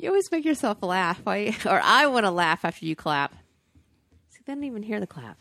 You 0.00 0.08
always 0.08 0.30
make 0.32 0.44
yourself 0.44 0.82
laugh, 0.82 1.20
Why- 1.24 1.54
or 1.66 1.80
I 1.82 2.06
want 2.06 2.24
to 2.26 2.30
laugh 2.30 2.64
after 2.64 2.84
you 2.86 2.96
clap. 2.96 3.34
See, 4.30 4.40
they 4.46 4.52
didn't 4.52 4.64
even 4.64 4.82
hear 4.82 4.98
the 5.00 5.06
clap. 5.06 5.38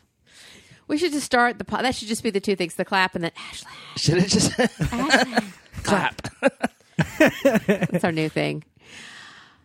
We 0.88 0.98
should 0.98 1.12
just 1.12 1.26
start 1.26 1.58
the. 1.60 1.64
Po- 1.66 1.82
that 1.82 1.96
should 1.96 2.08
just 2.08 2.24
be 2.24 2.30
the 2.30 2.40
two 2.40 2.56
things: 2.56 2.76
the 2.76 2.84
clap 2.86 3.16
and 3.16 3.24
then 3.24 3.32
Ashley. 3.38 3.72
Should 3.98 4.18
it 4.18 4.28
just 4.30 4.60
Ashley. 4.92 5.48
clap? 5.84 6.28
That's 7.20 8.04
our 8.04 8.12
new 8.12 8.28
thing. 8.30 8.64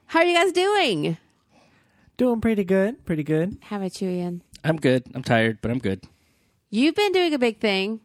How 0.06 0.20
are 0.20 0.24
you 0.26 0.34
guys 0.34 0.52
doing? 0.52 1.16
Doing 2.16 2.40
pretty 2.40 2.62
good. 2.64 3.04
Pretty 3.04 3.24
good. 3.24 3.58
How 3.62 3.76
about 3.78 4.00
you, 4.00 4.08
Ian? 4.10 4.42
I'm 4.62 4.76
good. 4.76 5.04
I'm 5.14 5.22
tired, 5.22 5.58
but 5.60 5.70
I'm 5.70 5.78
good. 5.78 6.04
You've 6.70 6.94
been 6.94 7.12
doing 7.12 7.34
a 7.34 7.38
big 7.38 7.58
thing. 7.58 8.00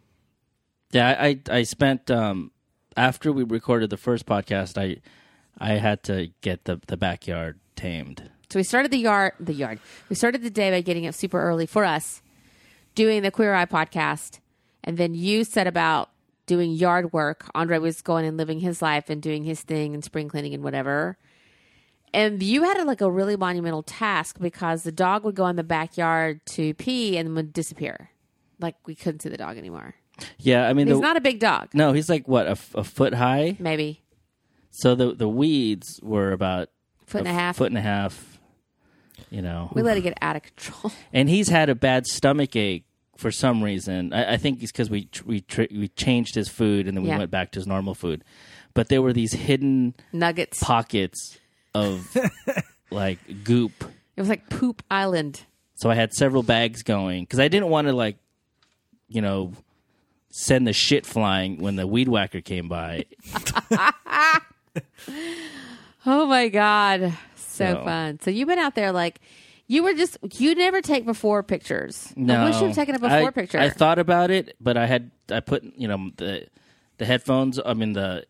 Yeah, 0.91 1.09
I 1.19 1.27
I, 1.27 1.39
I 1.59 1.63
spent 1.63 2.09
um 2.09 2.51
after 2.97 3.31
we 3.31 3.43
recorded 3.43 3.89
the 3.89 3.97
first 3.97 4.25
podcast, 4.25 4.77
I 4.81 5.01
I 5.59 5.73
had 5.73 6.03
to 6.03 6.29
get 6.41 6.65
the 6.65 6.79
the 6.87 6.97
backyard 6.97 7.59
tamed. 7.75 8.29
So 8.49 8.59
we 8.59 8.63
started 8.63 8.91
the 8.91 8.97
yard. 8.97 9.33
The 9.39 9.53
yard. 9.53 9.79
We 10.09 10.15
started 10.15 10.41
the 10.41 10.49
day 10.49 10.71
by 10.71 10.81
getting 10.81 11.05
up 11.05 11.13
super 11.13 11.41
early 11.41 11.65
for 11.65 11.85
us, 11.85 12.21
doing 12.95 13.21
the 13.21 13.31
Queer 13.31 13.53
Eye 13.53 13.65
podcast, 13.65 14.39
and 14.83 14.97
then 14.97 15.13
you 15.13 15.43
set 15.43 15.67
about 15.67 16.09
doing 16.45 16.71
yard 16.71 17.13
work. 17.13 17.45
Andre 17.53 17.77
was 17.77 18.01
going 18.01 18.25
and 18.25 18.37
living 18.37 18.59
his 18.59 18.81
life 18.81 19.09
and 19.09 19.21
doing 19.21 19.43
his 19.43 19.61
thing 19.61 19.93
and 19.93 20.03
spring 20.03 20.29
cleaning 20.29 20.53
and 20.53 20.63
whatever. 20.63 21.17
And 22.11 22.41
you 22.41 22.63
had 22.63 22.83
like 22.85 23.01
a 23.01 23.11
really 23.11 23.35
monumental 23.35 23.83
task 23.83 24.39
because 24.39 24.81
the 24.81 24.91
dog 24.91 25.23
would 25.23 25.35
go 25.35 25.45
in 25.45 25.57
the 25.57 25.63
backyard 25.63 26.43
to 26.47 26.73
pee 26.73 27.17
and 27.17 27.35
would 27.35 27.53
disappear. 27.53 28.09
Like 28.59 28.75
we 28.87 28.95
couldn't 28.95 29.21
see 29.21 29.29
the 29.29 29.37
dog 29.37 29.57
anymore. 29.59 29.93
Yeah, 30.39 30.67
I 30.67 30.73
mean 30.73 30.87
He's 30.87 30.97
the, 30.97 31.01
not 31.01 31.17
a 31.17 31.21
big 31.21 31.39
dog, 31.39 31.69
no, 31.73 31.93
he's 31.93 32.09
like 32.09 32.27
what 32.27 32.47
a, 32.47 32.57
a 32.73 32.83
foot 32.83 33.13
high. 33.13 33.55
maybe 33.59 34.01
So 34.71 34.95
the 34.95 35.13
the 35.13 35.27
weeds 35.27 35.99
were 36.01 36.31
about 36.31 36.69
foot 37.05 37.19
and 37.19 37.27
a 37.27 37.33
half. 37.33 37.57
foot 37.57 37.71
and 37.71 37.77
a 37.77 37.81
half. 37.81 38.39
You 39.31 39.41
know, 39.41 39.69
We 39.73 39.81
let 39.83 39.97
it 39.97 40.01
get 40.01 40.17
out 40.21 40.35
of 40.35 40.43
control. 40.43 40.91
and 41.13 41.29
he's 41.29 41.49
had 41.49 41.69
a 41.69 41.75
bad 41.75 42.07
stomach 42.07 42.55
ache 42.55 42.85
for 43.17 43.31
some 43.31 43.63
reason. 43.63 44.13
I, 44.13 44.33
I 44.33 44.37
think 44.37 44.63
it's 44.63 44.71
because 44.71 44.89
we 44.89 45.09
we 45.25 45.41
tr- 45.41 45.63
we 45.71 45.89
changed 45.89 46.35
his 46.35 46.47
food 46.49 46.87
and 46.87 46.95
then 46.97 47.03
we 47.03 47.09
Yeah. 47.09 47.17
went 47.19 47.31
back 47.31 47.51
to 47.51 47.59
his 47.59 47.67
normal 47.67 47.93
food. 47.95 48.23
But 48.73 48.87
there 48.89 49.01
were 49.01 49.13
these 49.13 49.33
hidden 49.33 49.93
Nuggets. 50.13 50.63
pockets 50.63 51.37
of 51.75 52.15
like 52.91 53.19
goop. 53.43 53.83
It 54.15 54.21
was 54.21 54.29
like 54.29 54.49
poop 54.49 54.81
island. 54.89 55.41
So 55.75 55.89
I 55.89 55.95
had 55.95 56.13
several 56.13 56.43
bags 56.43 56.83
going 56.83 57.23
because 57.23 57.39
I 57.39 57.47
didn't 57.49 57.69
want 57.69 57.87
to 57.87 57.93
like, 57.93 58.17
you 59.07 59.21
know, 59.21 59.53
send 60.29 60.65
the 60.67 60.73
shit 60.73 61.05
flying 61.05 61.57
when 61.61 61.75
the 61.75 61.87
weed 61.87 62.07
whacker 62.07 62.41
came 62.41 62.67
by. 62.67 63.05
Oh 66.05 66.25
my 66.27 66.47
god, 66.47 67.13
so 67.35 67.73
So- 67.73 67.83
fun! 67.83 68.19
So 68.21 68.31
you've 68.31 68.47
been 68.47 68.59
out 68.59 68.73
there 68.75 68.91
like 68.91 69.19
you 69.67 69.83
were 69.83 69.93
just 69.93 70.17
you 70.39 70.55
never 70.55 70.81
take 70.81 71.05
before 71.05 71.43
pictures. 71.43 72.13
No, 72.15 72.35
I 72.35 72.45
wish 72.45 72.59
you 72.59 72.67
had 72.67 72.75
taken 72.75 72.95
a 72.95 72.99
before 72.99 73.27
I, 73.27 73.31
picture. 73.31 73.59
I 73.59 73.69
thought 73.69 73.99
about 73.99 74.31
it, 74.31 74.55
but 74.59 74.77
I 74.77 74.85
had 74.85 75.11
I 75.29 75.41
put 75.41 75.63
you 75.75 75.87
know 75.87 76.09
the 76.17 76.47
the 76.97 77.05
headphones. 77.05 77.59
I 77.63 77.73
mean 77.73 77.93
the 77.93 78.25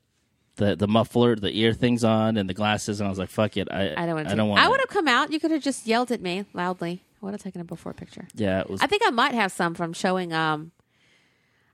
the 0.55 0.75
the 0.75 0.87
muffler, 0.87 1.35
the 1.35 1.51
ear 1.57 1.73
things 1.73 2.03
on, 2.03 2.37
and 2.37 2.49
the 2.49 2.53
glasses, 2.55 2.99
and 2.99 3.07
I 3.07 3.09
was 3.09 3.19
like, 3.19 3.29
"Fuck 3.29 3.55
it, 3.55 3.67
I 3.71 3.93
I 3.95 4.05
don't 4.05 4.15
want 4.15 4.27
to. 4.27 4.33
I 4.33 4.35
don't 4.35 4.49
want. 4.49 4.61
I 4.61 4.67
would 4.67 4.79
have 4.79 4.89
come 4.89 5.07
out. 5.07 5.31
You 5.31 5.39
could 5.39 5.51
have 5.51 5.61
just 5.63 5.85
yelled 5.87 6.11
at 6.11 6.21
me 6.21 6.45
loudly. 6.53 7.03
I 7.21 7.25
would 7.25 7.33
have 7.33 7.41
taken 7.41 7.61
a 7.61 7.65
before 7.65 7.93
picture. 7.93 8.27
Yeah, 8.33 8.61
it 8.61 8.69
was. 8.69 8.81
I 8.81 8.87
think 8.87 9.03
I 9.05 9.11
might 9.11 9.33
have 9.33 9.51
some 9.51 9.75
from 9.75 9.93
showing. 9.93 10.33
Um, 10.33 10.71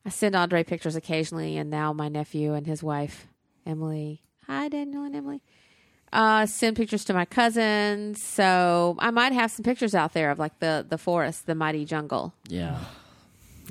I 0.05 0.09
send 0.09 0.35
Andre 0.35 0.63
pictures 0.63 0.95
occasionally, 0.95 1.57
and 1.57 1.69
now 1.69 1.93
my 1.93 2.09
nephew 2.09 2.53
and 2.53 2.67
his 2.67 2.83
wife 2.83 3.27
Emily. 3.65 4.21
Hi, 4.47 4.69
Daniel 4.69 5.03
and 5.03 5.15
Emily. 5.15 5.41
Uh, 6.13 6.45
send 6.45 6.77
pictures 6.77 7.03
to 7.05 7.13
my 7.13 7.25
cousins, 7.25 8.21
so 8.21 8.95
I 8.99 9.11
might 9.11 9.33
have 9.33 9.51
some 9.51 9.63
pictures 9.63 9.93
out 9.93 10.13
there 10.13 10.31
of 10.31 10.39
like 10.39 10.59
the 10.59 10.85
the 10.87 10.97
forest, 10.97 11.45
the 11.45 11.55
mighty 11.55 11.85
jungle. 11.85 12.33
yeah. 12.47 12.79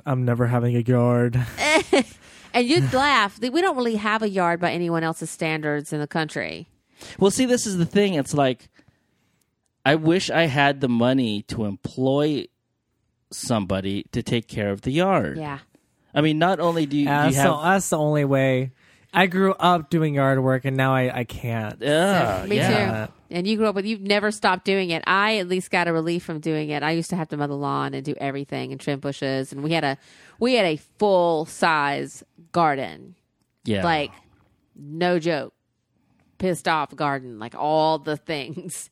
I'm 0.06 0.24
never 0.24 0.48
having 0.48 0.74
a 0.74 0.80
yard. 0.80 1.40
And 2.54 2.68
you'd 2.68 2.92
laugh. 2.92 3.40
We 3.40 3.60
don't 3.60 3.76
really 3.76 3.96
have 3.96 4.22
a 4.22 4.28
yard 4.28 4.60
by 4.60 4.70
anyone 4.70 5.02
else's 5.02 5.28
standards 5.28 5.92
in 5.92 5.98
the 5.98 6.06
country. 6.06 6.68
Well, 7.18 7.32
see, 7.32 7.46
this 7.46 7.66
is 7.66 7.78
the 7.78 7.84
thing. 7.84 8.14
It's 8.14 8.32
like 8.32 8.68
I 9.84 9.96
wish 9.96 10.30
I 10.30 10.46
had 10.46 10.80
the 10.80 10.88
money 10.88 11.42
to 11.48 11.64
employ 11.64 12.46
somebody 13.32 14.04
to 14.12 14.22
take 14.22 14.46
care 14.46 14.70
of 14.70 14.82
the 14.82 14.92
yard. 14.92 15.36
Yeah. 15.36 15.58
I 16.14 16.20
mean, 16.20 16.38
not 16.38 16.60
only 16.60 16.86
do 16.86 16.96
you, 16.96 17.06
do 17.06 17.10
you 17.10 17.16
that's, 17.16 17.36
the, 17.36 17.42
have 17.42 17.62
that's 17.62 17.88
the 17.90 17.98
only 17.98 18.24
way. 18.24 18.70
I 19.14 19.26
grew 19.26 19.52
up 19.54 19.90
doing 19.90 20.14
yard 20.14 20.42
work, 20.42 20.64
and 20.64 20.76
now 20.76 20.94
I, 20.94 21.20
I 21.20 21.24
can't. 21.24 21.80
Yeah, 21.80 22.44
Me 22.48 22.56
yeah. 22.56 22.68
too. 22.68 22.92
Uh, 22.92 23.06
and 23.30 23.46
you 23.46 23.56
grew 23.56 23.66
up 23.66 23.74
with 23.74 23.86
you've 23.86 24.00
never 24.00 24.30
stopped 24.30 24.64
doing 24.64 24.90
it. 24.90 25.02
I 25.06 25.38
at 25.38 25.48
least 25.48 25.70
got 25.70 25.88
a 25.88 25.92
relief 25.92 26.22
from 26.24 26.40
doing 26.40 26.70
it. 26.70 26.82
I 26.82 26.92
used 26.92 27.10
to 27.10 27.16
have 27.16 27.28
to 27.28 27.36
mow 27.36 27.46
the 27.46 27.54
lawn 27.54 27.94
and 27.94 28.04
do 28.04 28.14
everything 28.18 28.70
and 28.70 28.80
trim 28.80 29.00
bushes 29.00 29.50
and 29.52 29.62
we 29.64 29.72
had 29.72 29.82
a 29.82 29.98
we 30.38 30.54
had 30.54 30.66
a 30.66 30.76
full 30.98 31.44
size 31.46 32.22
garden. 32.52 33.16
Yeah. 33.64 33.82
Like 33.82 34.12
no 34.76 35.18
joke. 35.18 35.52
Pissed 36.38 36.68
off 36.68 36.94
garden, 36.94 37.38
like 37.38 37.54
all 37.56 37.98
the 37.98 38.16
things. 38.32 38.90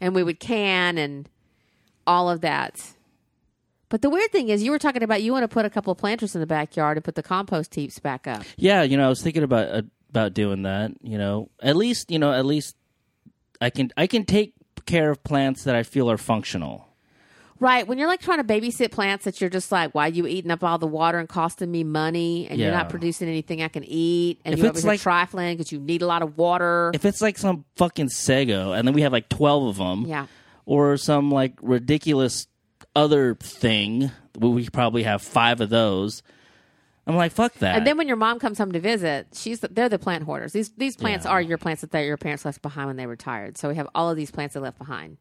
And 0.00 0.14
we 0.14 0.22
would 0.24 0.40
can 0.40 0.98
and 0.98 1.28
all 2.06 2.30
of 2.30 2.40
that. 2.40 2.94
But 3.88 4.02
the 4.02 4.10
weird 4.10 4.30
thing 4.32 4.48
is 4.50 4.62
you 4.62 4.70
were 4.70 4.78
talking 4.78 5.02
about 5.02 5.22
you 5.22 5.32
want 5.32 5.44
to 5.44 5.48
put 5.48 5.64
a 5.64 5.70
couple 5.70 5.90
of 5.90 5.98
planters 5.98 6.34
in 6.34 6.40
the 6.40 6.46
backyard 6.46 6.96
and 6.98 7.04
put 7.04 7.14
the 7.14 7.22
compost 7.22 7.74
heaps 7.74 7.98
back 7.98 8.26
up. 8.26 8.42
Yeah, 8.56 8.82
you 8.82 8.96
know, 8.96 9.06
I 9.06 9.08
was 9.08 9.22
thinking 9.22 9.42
about 9.42 9.68
uh, 9.68 9.82
about 10.10 10.34
doing 10.34 10.62
that. 10.62 10.92
You 11.02 11.16
know, 11.18 11.50
at 11.62 11.76
least 11.76 12.10
you 12.10 12.18
know, 12.18 12.32
at 12.32 12.44
least 12.44 12.76
I 13.60 13.70
can 13.70 13.90
I 13.96 14.06
can 14.06 14.24
take 14.24 14.52
care 14.86 15.10
of 15.10 15.22
plants 15.24 15.64
that 15.64 15.74
I 15.74 15.82
feel 15.82 16.10
are 16.10 16.18
functional. 16.18 16.86
Right. 17.60 17.88
When 17.88 17.98
you're 17.98 18.06
like 18.06 18.20
trying 18.20 18.38
to 18.38 18.44
babysit 18.44 18.92
plants 18.92 19.24
that 19.24 19.40
you're 19.40 19.50
just 19.50 19.72
like, 19.72 19.92
why 19.92 20.06
are 20.06 20.10
you 20.10 20.28
eating 20.28 20.52
up 20.52 20.62
all 20.62 20.78
the 20.78 20.86
water 20.86 21.18
and 21.18 21.28
costing 21.28 21.68
me 21.72 21.82
money 21.82 22.46
and 22.48 22.56
you're 22.60 22.70
not 22.70 22.88
producing 22.88 23.26
anything 23.28 23.62
I 23.62 23.68
can 23.68 23.82
eat 23.84 24.40
and 24.44 24.54
If 24.54 24.60
you're 24.60 24.68
over 24.70 24.80
like- 24.86 25.00
trifling 25.00 25.56
because 25.56 25.72
you 25.72 25.80
need 25.80 26.02
a 26.02 26.06
lot 26.06 26.22
of 26.22 26.38
water. 26.38 26.92
If 26.94 27.04
it's 27.04 27.20
like 27.20 27.36
some 27.36 27.64
fucking 27.74 28.10
sago, 28.10 28.72
and 28.74 28.86
then 28.86 28.94
we 28.94 29.02
have 29.02 29.12
like 29.12 29.28
twelve 29.28 29.66
of 29.66 29.76
them, 29.76 30.06
yeah. 30.06 30.26
or 30.66 30.96
some 30.98 31.32
like 31.32 31.54
ridiculous 31.60 32.46
other 32.98 33.34
thing, 33.36 34.10
we 34.38 34.68
probably 34.68 35.04
have 35.04 35.22
five 35.22 35.60
of 35.60 35.70
those. 35.70 36.22
I'm 37.06 37.16
like, 37.16 37.32
fuck 37.32 37.54
that. 37.54 37.76
And 37.76 37.86
then 37.86 37.96
when 37.96 38.06
your 38.08 38.18
mom 38.18 38.38
comes 38.38 38.58
home 38.58 38.72
to 38.72 38.80
visit, 38.80 39.28
she's 39.32 39.60
they're 39.60 39.88
the 39.88 39.98
plant 39.98 40.24
hoarders. 40.24 40.52
These 40.52 40.70
these 40.76 40.94
plants 40.96 41.24
Yeah. 41.24 41.30
are 41.32 41.40
your 41.40 41.56
plants 41.56 41.80
that 41.80 41.90
they- 41.90 42.06
your 42.06 42.18
parents 42.18 42.44
left 42.44 42.60
behind 42.60 42.88
when 42.88 42.96
they 42.96 43.06
retired. 43.06 43.56
So 43.56 43.68
we 43.70 43.76
have 43.76 43.88
all 43.94 44.10
of 44.10 44.16
these 44.16 44.30
plants 44.30 44.54
they 44.54 44.60
left 44.60 44.76
behind. 44.78 45.16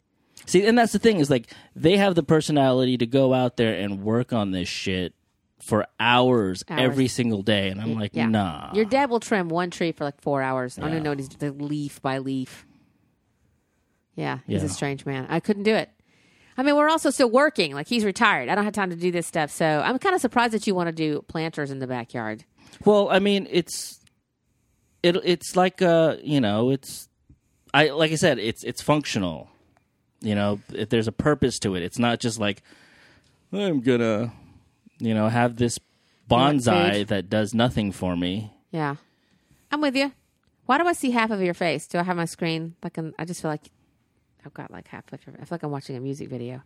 See, 0.46 0.66
and 0.66 0.78
that's 0.78 0.92
the 0.92 1.00
thing 1.00 1.20
is 1.20 1.30
like 1.30 1.50
they 1.76 1.96
have 1.98 2.16
the 2.16 2.24
personality 2.24 2.98
to 2.98 3.06
go 3.06 3.34
out 3.34 3.56
there 3.58 3.74
and 3.74 4.04
work 4.04 4.34
on 4.34 4.52
this 4.52 4.68
shit 4.68 5.14
for 5.60 5.86
hours, 6.00 6.64
Hours. 6.70 6.82
every 6.82 7.08
single 7.08 7.42
day, 7.42 7.70
and 7.70 7.82
I'm 7.82 7.96
like, 7.96 8.12
Yeah. 8.14 8.28
nah. 8.28 8.72
Your 8.74 8.86
dad 8.86 9.10
will 9.10 9.20
trim 9.20 9.48
one 9.50 9.72
tree 9.72 9.92
for 9.94 10.04
like 10.04 10.22
four 10.22 10.42
hours. 10.42 10.78
I 10.78 10.82
don't 10.82 10.92
even 10.92 11.04
know 11.04 11.12
what 11.12 11.20
he's 11.20 11.30
the 11.30 11.52
leaf 11.52 12.02
by 12.02 12.18
leaf. 12.20 12.66
Yeah, 14.16 14.40
he's 14.48 14.64
a 14.64 14.70
strange 14.70 15.06
man. 15.06 15.26
I 15.30 15.40
couldn't 15.40 15.64
do 15.64 15.74
it. 15.74 15.90
I 16.58 16.64
mean, 16.64 16.76
we're 16.76 16.90
also 16.90 17.12
still 17.12 17.30
working. 17.30 17.74
Like 17.74 17.88
he's 17.88 18.04
retired. 18.04 18.50
I 18.50 18.56
don't 18.56 18.64
have 18.64 18.74
time 18.74 18.90
to 18.90 18.96
do 18.96 19.12
this 19.12 19.28
stuff. 19.28 19.52
So 19.52 19.82
I'm 19.86 20.00
kind 20.00 20.16
of 20.16 20.22
surprised 20.22 20.54
that 20.54 20.66
you 20.66 20.74
want 20.74 20.88
to 20.88 20.92
do 20.92 21.22
planters 21.28 21.70
in 21.70 21.80
the 21.80 21.88
backyard. 21.88 22.44
Well, 22.84 23.10
I 23.10 23.20
mean, 23.20 23.48
it's 23.50 24.00
it 25.04 25.16
it's 25.24 25.56
like 25.56 25.82
uh, 25.82 26.18
you 26.24 26.42
know, 26.42 26.72
it's 26.72 27.10
I 27.74 27.90
like 27.90 28.12
I 28.12 28.16
said, 28.16 28.40
it's 28.40 28.64
it's 28.64 28.82
functional. 28.82 29.50
You 30.20 30.34
know, 30.34 30.60
if 30.74 30.90
there's 30.90 31.08
a 31.08 31.12
purpose 31.12 31.60
to 31.60 31.76
it. 31.76 31.84
It's 31.84 32.00
not 32.00 32.20
just 32.20 32.40
like 32.40 32.64
I'm 33.54 33.82
gonna, 33.82 34.34
you 34.98 35.14
know, 35.14 35.30
have 35.30 35.58
this 35.58 35.78
bonsai 36.30 37.06
that 37.08 37.30
does 37.30 37.54
nothing 37.54 37.92
for 37.92 38.16
me. 38.18 38.52
Yeah, 38.72 38.96
I'm 39.72 39.82
with 39.82 39.96
you. 39.96 40.12
Why 40.66 40.80
do 40.80 40.88
I 40.88 40.94
see 40.94 41.12
half 41.12 41.30
of 41.30 41.42
your 41.42 41.54
face? 41.54 41.88
Do 41.88 42.00
I 42.00 42.04
have 42.04 42.18
my 42.18 42.26
screen 42.26 42.76
like? 42.84 42.98
I 43.20 43.26
just 43.26 43.42
feel 43.44 43.52
like 43.52 43.70
I've 44.48 44.54
got 44.54 44.72
like 44.72 44.88
half. 44.88 45.04
I 45.14 45.18
feel 45.18 45.34
like 45.52 45.62
I'm 45.64 45.72
watching 45.72 45.96
a 45.96 46.00
music 46.00 46.30
video. 46.30 46.64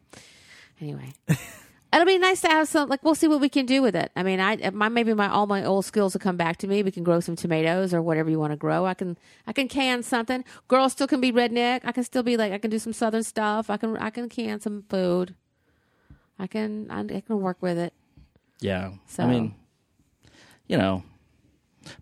Anyway, 0.80 1.14
it'll 1.94 2.06
be 2.06 2.18
nice 2.18 2.42
to 2.42 2.48
have 2.48 2.68
some. 2.68 2.88
Like 2.88 3.04
we'll 3.04 3.16
see 3.16 3.28
what 3.28 3.42
we 3.42 3.50
can 3.50 3.66
do 3.66 3.82
with 3.82 3.96
it. 3.96 4.12
I 4.16 4.24
mean, 4.24 4.40
I 4.40 4.70
my 4.70 4.88
maybe 4.88 5.14
my 5.14 5.28
all 5.28 5.48
my 5.48 5.66
old 5.66 5.84
skills 5.86 6.14
will 6.14 6.22
come 6.22 6.38
back 6.38 6.58
to 6.58 6.68
me. 6.68 6.84
We 6.84 6.92
can 6.92 7.04
grow 7.04 7.20
some 7.20 7.36
tomatoes 7.36 7.94
or 7.94 8.02
whatever 8.02 8.30
you 8.30 8.40
want 8.40 8.52
to 8.54 8.58
grow. 8.58 8.86
I 8.86 8.94
can 8.94 9.18
I 9.48 9.54
can 9.54 9.68
can 9.68 10.04
something. 10.04 10.46
Girls 10.68 10.92
still 10.94 11.08
can 11.08 11.20
be 11.22 11.32
redneck. 11.32 11.82
I 11.84 11.92
can 11.92 12.04
still 12.04 12.24
be 12.24 12.38
like 12.38 12.54
I 12.54 12.60
can 12.60 12.70
do 12.70 12.80
some 12.80 12.94
southern 12.94 13.24
stuff. 13.24 13.70
I 13.70 13.78
can 13.78 13.98
I 13.98 14.12
can 14.12 14.30
can 14.30 14.62
some 14.62 14.84
food. 14.90 15.36
I 16.40 16.48
can 16.48 16.90
I, 16.92 17.02
I 17.02 17.22
can 17.22 17.42
work 17.42 17.58
with 17.62 17.78
it. 17.78 17.94
Yeah. 18.60 18.94
So- 19.08 19.24
I 19.24 19.28
mean, 19.28 19.56
you 20.68 20.78
know. 20.78 21.04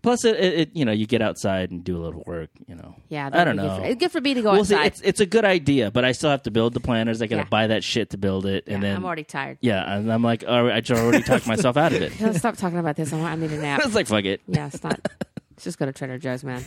Plus, 0.02 0.24
it, 0.24 0.36
it, 0.36 0.54
it 0.54 0.70
you 0.76 0.84
know 0.84 0.92
you 0.92 1.06
get 1.06 1.22
outside 1.22 1.70
and 1.70 1.82
do 1.84 1.96
a 1.96 2.02
little 2.02 2.22
work. 2.26 2.50
You 2.66 2.74
know. 2.76 2.96
Yeah, 3.08 3.30
I 3.32 3.44
don't 3.44 3.56
good 3.56 3.62
know. 3.64 3.76
for- 3.76 3.84
it's 3.84 3.98
good 4.00 4.10
for 4.12 4.20
me 4.20 4.34
to 4.34 4.42
go 4.42 4.52
Well, 4.52 4.64
see, 4.64 4.74
outside. 4.74 4.86
it's 4.86 5.00
it's 5.02 5.20
a 5.20 5.26
good 5.26 5.44
idea, 5.44 5.90
but 5.90 6.04
I 6.04 6.12
still 6.12 6.30
have 6.30 6.42
to 6.44 6.50
build 6.50 6.74
the 6.74 6.80
planters. 6.80 7.20
I 7.22 7.26
got 7.26 7.36
to 7.36 7.42
Yeah. 7.42 7.48
buy 7.48 7.66
that 7.68 7.82
shit 7.84 8.10
to 8.10 8.18
build 8.18 8.46
it, 8.46 8.64
and 8.66 8.82
Yeah, 8.82 8.88
then 8.90 8.96
I'm 8.96 9.04
already 9.04 9.24
tired. 9.24 9.58
yeah, 9.60 9.96
and 9.96 10.12
I'm 10.12 10.22
like, 10.22 10.44
all 10.46 10.64
right, 10.64 10.90
I 10.90 10.94
already 10.94 11.22
talked 11.22 11.46
myself 11.46 11.76
out 11.76 11.92
of 11.92 12.02
it. 12.02 12.20
Let's 12.20 12.38
stop 12.40 12.56
talking 12.56 12.78
about 12.78 12.96
this. 12.96 13.12
I, 13.12 13.16
want, 13.18 13.32
I 13.32 13.36
need 13.36 13.52
a 13.52 13.58
nap. 13.60 13.80
it's 13.84 13.94
like 13.94 14.06
fuck 14.06 14.24
it. 14.24 14.40
Yeah, 14.46 14.66
it's 14.66 14.82
not. 14.82 15.00
Let's 15.52 15.64
just 15.64 15.78
go 15.78 15.84
to 15.86 15.92
Trader 15.92 16.16
Joe's, 16.18 16.42
man. 16.42 16.64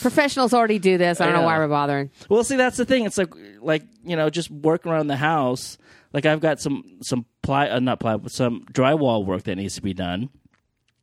Professionals 0.00 0.54
already 0.54 0.78
do 0.78 0.96
this. 0.98 1.20
I 1.20 1.26
don't 1.26 1.34
I 1.34 1.38
know 1.40 1.44
why 1.46 1.58
we're 1.58 1.68
bothering. 1.68 2.10
Well, 2.28 2.44
see, 2.44 2.56
that's 2.56 2.76
the 2.76 2.84
thing. 2.84 3.04
It's 3.04 3.18
like, 3.18 3.34
like 3.60 3.82
you 4.04 4.16
know, 4.16 4.30
just 4.30 4.50
work 4.50 4.86
around 4.86 5.08
the 5.08 5.16
house. 5.16 5.76
Like 6.12 6.26
I've 6.26 6.40
got 6.40 6.60
some 6.60 6.84
some 7.02 7.26
ply, 7.42 7.68
uh, 7.68 7.80
not 7.80 7.98
ply, 8.00 8.16
but 8.16 8.30
some 8.30 8.64
drywall 8.72 9.24
work 9.26 9.42
that 9.44 9.56
needs 9.56 9.74
to 9.74 9.82
be 9.82 9.94
done. 9.94 10.28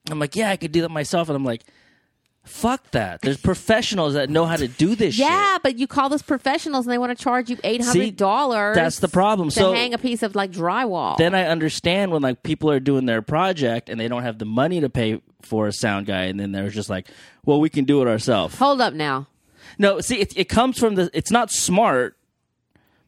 I'm 0.09 0.19
like, 0.19 0.35
yeah, 0.35 0.49
I 0.49 0.57
could 0.57 0.71
do 0.71 0.81
that 0.81 0.89
myself, 0.89 1.29
and 1.29 1.35
I'm 1.35 1.45
like, 1.45 1.63
fuck 2.43 2.89
that. 2.91 3.21
There's 3.21 3.37
professionals 3.41 4.15
that 4.15 4.29
know 4.29 4.45
how 4.45 4.55
to 4.55 4.67
do 4.67 4.95
this. 4.95 5.17
Yeah, 5.17 5.53
shit. 5.55 5.63
but 5.63 5.77
you 5.77 5.85
call 5.87 6.09
those 6.09 6.23
professionals 6.23 6.85
and 6.87 6.91
they 6.93 6.97
want 6.97 7.15
to 7.15 7.23
charge 7.23 7.49
you 7.49 7.57
eight 7.63 7.83
hundred 7.83 8.15
dollars. 8.17 8.75
that's 8.75 8.99
the 8.99 9.07
problem. 9.07 9.49
To 9.49 9.55
So- 9.55 9.73
hang 9.73 9.93
a 9.93 9.97
piece 9.99 10.23
of 10.23 10.35
like 10.35 10.51
drywall. 10.51 11.17
then 11.17 11.35
I 11.35 11.45
understand 11.45 12.11
when 12.11 12.21
like 12.23 12.41
people 12.43 12.71
are 12.71 12.79
doing 12.79 13.05
their 13.05 13.21
project 13.21 13.89
and 13.89 13.99
they 13.99 14.07
don't 14.07 14.23
have 14.23 14.39
the 14.39 14.45
money 14.45 14.81
to 14.81 14.89
pay 14.89 15.21
for 15.43 15.67
a 15.67 15.71
sound 15.71 16.07
guy, 16.07 16.23
and 16.23 16.39
then 16.39 16.51
they're 16.51 16.69
just 16.69 16.89
like, 16.89 17.07
well, 17.45 17.59
we 17.59 17.69
can 17.69 17.85
do 17.85 18.01
it 18.01 18.07
ourselves. 18.07 18.55
Hold 18.57 18.81
up 18.81 18.93
now. 18.93 19.27
No, 19.77 20.01
see, 20.01 20.19
it, 20.19 20.35
it 20.35 20.49
comes 20.49 20.77
from 20.79 20.95
the. 20.95 21.09
It's 21.13 21.31
not 21.31 21.49
smart, 21.51 22.17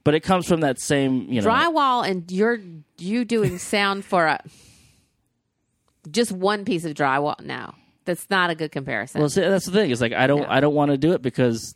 but 0.04 0.13
it 0.13 0.22
comes 0.22 0.48
from 0.48 0.62
that 0.62 0.80
same 0.80 1.28
you 1.31 1.42
know. 1.42 1.48
Drywall 1.50 2.07
and 2.07 2.31
you're 2.31 2.60
you 3.00 3.25
doing 3.25 3.57
sound 3.57 4.06
for 4.06 4.28
a 4.28 4.39
just 6.12 6.32
one 6.32 6.66
piece 6.66 6.86
of 6.86 6.94
drywall. 6.94 7.40
No, 7.42 7.74
that's 8.06 8.30
not 8.30 8.50
a 8.50 8.56
good 8.56 8.72
comparison. 8.72 9.22
Well, 9.22 9.30
see, 9.30 9.42
that's 9.42 9.66
the 9.66 9.72
thing. 9.72 9.92
Is 9.92 10.02
like 10.02 10.14
I 10.14 10.28
don't. 10.28 10.46
I 10.46 10.60
don't 10.60 10.76
want 10.76 10.92
to 10.92 10.98
do 10.98 11.14
it 11.14 11.22
because 11.22 11.76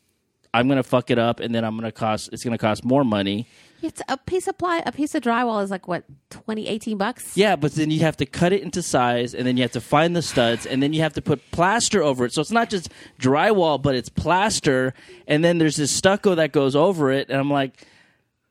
I'm 0.54 0.68
gonna 0.68 0.84
fuck 0.84 1.10
it 1.12 1.20
up, 1.20 1.40
and 1.40 1.54
then 1.54 1.64
I'm 1.64 1.76
gonna 1.76 1.92
cost. 1.92 2.30
It's 2.32 2.44
gonna 2.44 2.58
cost 2.58 2.84
more 2.84 3.04
money. 3.04 3.48
it's 3.82 4.02
a 4.10 4.18
piece 4.18 4.48
of 4.48 4.58
ply. 4.58 4.82
A 4.86 4.92
piece 4.92 5.14
of 5.14 5.22
drywall 5.22 5.64
is 5.64 5.70
like 5.70 5.88
what 5.88 6.04
20, 6.32 6.68
18 6.68 6.98
bucks. 6.98 7.38
Yeah, 7.38 7.56
but 7.56 7.74
then 7.76 7.92
you 7.92 8.00
have 8.00 8.18
to 8.18 8.26
cut 8.26 8.52
it 8.54 8.64
into 8.64 8.82
size, 8.82 9.34
and 9.36 9.46
then 9.46 9.56
you 9.58 9.64
have 9.64 9.72
to 9.74 9.82
find 9.82 10.16
the 10.16 10.22
studs, 10.22 10.66
and 10.66 10.82
then 10.82 10.94
you 10.94 11.02
have 11.02 11.14
to 11.14 11.22
put 11.22 11.52
plaster 11.52 12.02
over 12.02 12.26
it. 12.26 12.34
So 12.34 12.42
it's 12.42 12.52
not 12.52 12.70
just 12.70 12.90
drywall, 13.20 13.82
but 13.82 13.96
it's 13.96 14.10
plaster, 14.10 14.94
and 15.28 15.44
then 15.44 15.58
there's 15.60 15.76
this 15.76 15.92
stucco 15.92 16.36
that 16.36 16.52
goes 16.52 16.76
over 16.76 17.12
it. 17.12 17.30
And 17.30 17.40
I'm 17.40 17.52
like, 17.52 17.86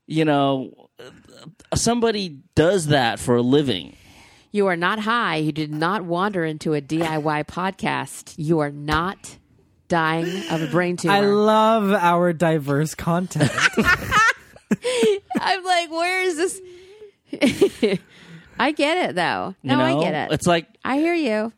you 0.07 0.25
know, 0.25 0.89
somebody 1.75 2.39
does 2.55 2.87
that 2.89 3.19
for 3.19 3.37
a 3.37 3.43
living. 3.43 3.97
You 4.57 4.69
are 4.69 4.77
not 4.77 5.01
high. 5.01 5.37
You 5.37 5.53
did 5.53 5.71
not 5.71 6.07
wander 6.07 6.43
into 6.43 6.73
a 6.73 6.81
DIY 6.81 7.45
podcast. 7.45 8.33
You 8.39 8.61
are 8.61 8.71
not 8.71 9.37
dying 9.87 10.49
of 10.51 10.63
a 10.63 10.67
brain 10.69 10.97
tumor. 10.97 11.13
I 11.13 11.21
love 11.21 11.93
our 11.93 12.33
diverse 12.33 12.95
content. 12.95 13.51
I'm 15.39 15.63
like, 15.63 15.91
where 15.91 16.23
is 16.23 16.37
this? 16.39 16.61
I 18.59 18.73
get 18.73 19.11
it 19.11 19.15
though. 19.15 19.55
You 19.61 19.69
No, 19.73 19.77
know? 19.77 20.01
I 20.01 20.03
get 20.03 20.15
it. 20.15 20.33
It's 20.35 20.47
like 20.47 20.67
I 20.83 20.97
hear 20.97 21.13
you. 21.13 21.53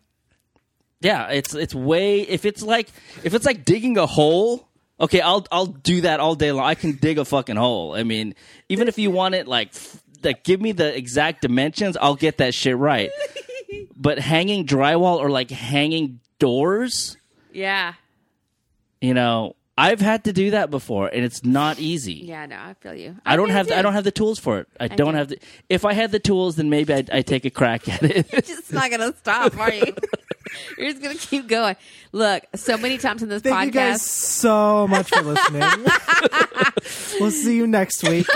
Yeah, 1.01 1.29
it's 1.29 1.55
it's 1.55 1.73
way 1.77 2.23
if 2.23 2.45
it's 2.45 2.63
like 2.63 2.89
if 3.23 3.33
it's 3.33 3.47
like 3.47 3.65
digging 3.65 3.97
a 3.97 4.07
hole. 4.07 4.67
Okay, 5.01 5.21
I'll 5.21 5.47
I'll 5.53 5.67
do 5.67 6.01
that 6.01 6.19
all 6.19 6.35
day 6.35 6.51
long. 6.51 6.65
I 6.65 6.75
can 6.75 6.97
dig 6.97 7.19
a 7.19 7.25
fucking 7.25 7.55
hole. 7.55 7.95
I 7.95 8.03
mean, 8.03 8.35
even 8.69 8.89
if 8.89 8.99
you 8.99 9.13
want 9.13 9.37
it 9.37 9.47
like 9.47 9.69
f- 9.69 10.03
like 10.23 10.45
give 10.45 10.61
me 10.61 10.73
the 10.73 10.97
exact 10.97 11.43
dimensions, 11.43 11.97
I'll 12.01 12.15
get 12.17 12.39
that 12.39 12.55
shit 12.55 12.77
right. 12.77 13.11
but 13.97 14.19
hanging 14.19 14.67
drywall 14.67 15.19
or 15.19 15.31
like 15.31 15.51
hanging 15.51 16.21
doors, 16.39 17.17
Yeah. 17.53 17.95
you 19.01 19.15
know, 19.15 19.57
I've 19.77 20.01
had 20.01 20.25
to 20.25 20.33
do 20.33 20.51
that 20.51 20.71
before 20.71 21.07
and 21.07 21.25
it's 21.25 21.45
not 21.45 21.79
easy. 21.79 22.15
Yeah, 22.15 22.47
no, 22.47 22.57
I 22.57 22.75
feel 22.81 22.95
you. 22.95 23.17
I 23.25 23.37
don't 23.37 23.51
have 23.51 23.69
too. 23.69 23.75
I 23.75 23.83
don't 23.83 23.93
have 23.93 24.03
the 24.03 24.11
tools 24.11 24.41
for 24.41 24.59
it. 24.59 24.67
I, 24.81 24.89
don't 24.89 25.13
do. 25.13 25.19
have 25.19 25.29
the. 25.29 25.39
If 25.69 25.85
I 25.85 25.93
had 25.93 26.11
the 26.11 26.19
tools, 26.19 26.57
then 26.57 26.69
maybe 26.69 26.93
I'd, 26.93 27.11
I'd 27.11 27.27
take 27.29 27.45
a 27.45 27.51
crack 27.51 27.89
at 27.89 28.03
it. 28.03 28.27
You're 28.33 28.41
just 28.41 28.73
not 28.73 28.91
gonna 28.91 29.15
stop, 29.17 29.57
are 29.57 29.73
you? 29.73 29.95
You're 30.79 30.91
just 30.91 31.01
gonna 31.03 31.15
keep 31.15 31.47
going. 31.47 31.77
Look, 32.11 32.43
so 32.57 32.77
many 32.77 32.99
times 32.99 33.23
in 33.23 33.29
this 33.29 33.43
Thank 33.43 33.55
podcast, 33.55 33.65
you 33.67 33.71
guys 33.73 34.03
so 34.03 34.89
much 34.89 35.11
for 35.11 35.23
listening. 35.23 35.87
we'll 37.21 37.31
see 37.31 37.55
you 37.55 37.69
next 37.69 38.03
week. 38.03 38.27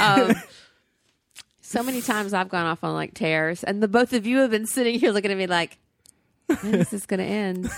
Um, 0.00 0.34
so 1.60 1.82
many 1.82 2.00
times 2.02 2.32
I've 2.32 2.48
gone 2.48 2.66
off 2.66 2.84
on 2.84 2.94
like 2.94 3.14
tears, 3.14 3.64
and 3.64 3.82
the 3.82 3.88
both 3.88 4.12
of 4.12 4.26
you 4.26 4.38
have 4.38 4.50
been 4.50 4.66
sitting 4.66 4.98
here 4.98 5.10
looking 5.12 5.30
at 5.30 5.36
me 5.38 5.46
like, 5.46 5.78
when 6.60 6.74
is 6.76 6.90
this 6.90 7.06
gonna 7.06 7.22
end? 7.24 7.70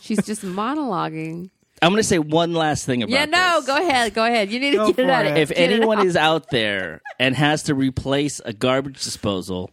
She's 0.00 0.24
just 0.24 0.42
monologuing. 0.42 1.50
I'm 1.82 1.92
going 1.92 2.02
to 2.02 2.06
say 2.06 2.18
one 2.18 2.52
last 2.52 2.84
thing 2.84 3.02
about 3.02 3.10
Yeah, 3.10 3.24
no, 3.24 3.60
this. 3.60 3.66
go 3.66 3.76
ahead, 3.78 4.12
go 4.12 4.22
ahead. 4.22 4.50
You 4.50 4.60
need 4.60 4.72
to 4.72 4.76
Go 4.76 4.92
get 4.92 4.98
it 4.98 5.08
out. 5.10 5.24
it. 5.24 5.30
Of, 5.30 5.36
if 5.38 5.48
get 5.48 5.58
anyone 5.72 6.00
out. 6.00 6.04
is 6.06 6.14
out 6.14 6.50
there 6.50 7.00
and 7.18 7.34
has 7.34 7.62
to 7.64 7.74
replace 7.74 8.38
a 8.44 8.52
garbage 8.52 9.02
disposal, 9.02 9.70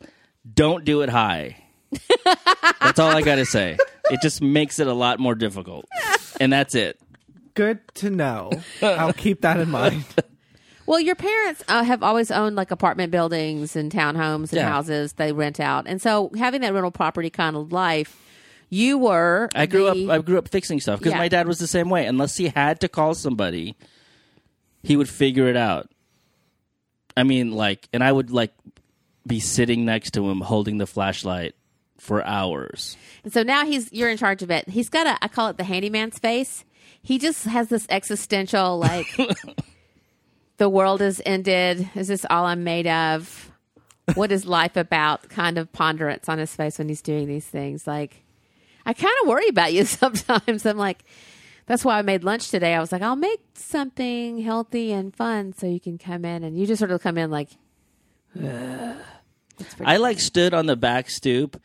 don't 0.54 0.86
do 0.86 1.02
it 1.02 1.10
high. 1.10 1.58
that's 2.80 2.98
all 2.98 3.10
I 3.10 3.22
got 3.24 3.36
to 3.36 3.46
say. 3.46 3.78
It 4.10 4.22
just 4.22 4.42
makes 4.42 4.80
it 4.80 4.88
a 4.88 4.94
lot 4.94 5.20
more 5.20 5.36
difficult. 5.36 5.84
And 6.40 6.54
that's 6.54 6.76
it. 6.76 6.98
Good 7.56 7.80
to 7.96 8.10
know. 8.10 8.52
I'll 8.82 9.12
keep 9.12 9.42
that 9.42 9.60
in 9.60 9.70
mind. 9.70 10.06
Well, 10.88 11.00
your 11.00 11.16
parents 11.16 11.64
uh, 11.68 11.84
have 11.84 12.02
always 12.02 12.32
owned 12.32 12.56
like 12.56 12.72
apartment 12.72 13.12
buildings 13.12 13.76
and 13.76 13.92
townhomes 13.92 14.52
and 14.52 14.54
Yeah. 14.54 14.70
houses 14.70 15.14
they 15.14 15.32
rent 15.34 15.60
out, 15.60 15.86
and 15.88 16.02
so 16.02 16.32
having 16.38 16.62
that 16.62 16.74
rental 16.74 16.92
property 16.92 17.30
kind 17.30 17.56
of 17.56 17.72
life, 17.72 18.18
you 18.70 18.98
were. 18.98 19.50
I 19.54 19.66
grew 19.68 19.84
the- 19.94 20.06
up 20.06 20.10
I 20.10 20.24
grew 20.24 20.38
up 20.38 20.48
fixing 20.48 20.80
stuff 20.80 21.00
because 21.00 21.12
Yeah. 21.14 21.20
my 21.20 21.28
dad 21.28 21.48
was 21.48 21.60
the 21.60 21.68
same 21.68 21.90
way. 21.90 22.06
Unless 22.08 22.38
he 22.38 22.48
had 22.48 22.80
to 22.82 22.88
call 22.90 23.14
somebody, 23.14 23.76
he 24.82 24.96
would 24.96 25.10
figure 25.10 25.48
it 25.48 25.58
out. 25.58 25.92
I 27.16 27.24
mean, 27.24 27.52
like, 27.52 27.90
and 27.94 28.04
I 28.04 28.12
would 28.12 28.32
like 28.32 28.54
be 29.26 29.40
sitting 29.42 29.84
next 29.84 30.12
to 30.12 30.30
him 30.30 30.40
holding 30.42 30.78
the 30.78 30.88
flashlight 30.88 31.54
for 31.98 32.24
hours. 32.26 32.96
And 33.26 33.34
so 33.34 33.44
now 33.44 33.66
he's 33.66 33.92
you're 33.92 34.10
in 34.10 34.18
charge 34.18 34.42
of 34.42 34.52
it. 34.52 34.70
He's 34.70 34.88
got 34.88 35.06
a 35.08 35.18
I 35.22 35.28
call 35.28 35.50
it 35.50 35.58
the 35.58 35.64
handyman's 35.66 36.18
face. 36.20 36.64
He 37.02 37.18
just 37.18 37.44
has 37.46 37.68
this 37.70 37.86
existential 37.90 38.78
like 38.80 39.08
the 40.58 40.70
world 40.70 41.02
has 41.02 41.22
ended. 41.26 41.90
Is 41.96 42.08
this 42.08 42.26
all 42.30 42.46
I'm 42.46 42.64
made 42.64 42.88
of? 42.88 43.52
What 44.16 44.32
is 44.32 44.46
life 44.46 44.76
about? 44.76 45.30
Kind 45.30 45.58
of 45.58 45.72
ponderance 45.72 46.30
on 46.30 46.38
his 46.38 46.56
face 46.56 46.78
when 46.78 46.90
he's 46.90 47.02
doing 47.02 47.28
these 47.28 47.46
things. 47.46 47.88
Like 47.88 48.24
I 48.86 48.94
kind 48.94 49.14
of 49.22 49.28
worry 49.28 49.48
about 49.50 49.74
you 49.74 49.86
sometimes. 49.86 50.66
I'm 50.66 50.78
like 50.78 51.04
that's 51.66 51.84
why 51.84 52.00
I 52.00 52.02
made 52.02 52.24
lunch 52.24 52.50
today. 52.50 52.74
I 52.74 52.80
was 52.80 52.94
like, 52.94 53.02
I'll 53.02 53.18
make 53.18 53.42
something 53.56 54.40
healthy 54.40 54.94
and 54.94 55.14
fun 55.14 55.54
so 55.54 55.68
you 55.68 55.82
can 55.82 55.98
come 55.98 56.24
in 56.24 56.46
and 56.46 56.58
you 56.58 56.66
just 56.66 56.80
sort 56.80 56.92
of 56.92 57.02
come 57.02 57.18
in 57.18 57.30
like 57.30 57.50
I 59.84 59.98
like 59.98 60.20
stood 60.20 60.54
on 60.54 60.66
the 60.68 60.76
back 60.76 61.10
stoop 61.10 61.62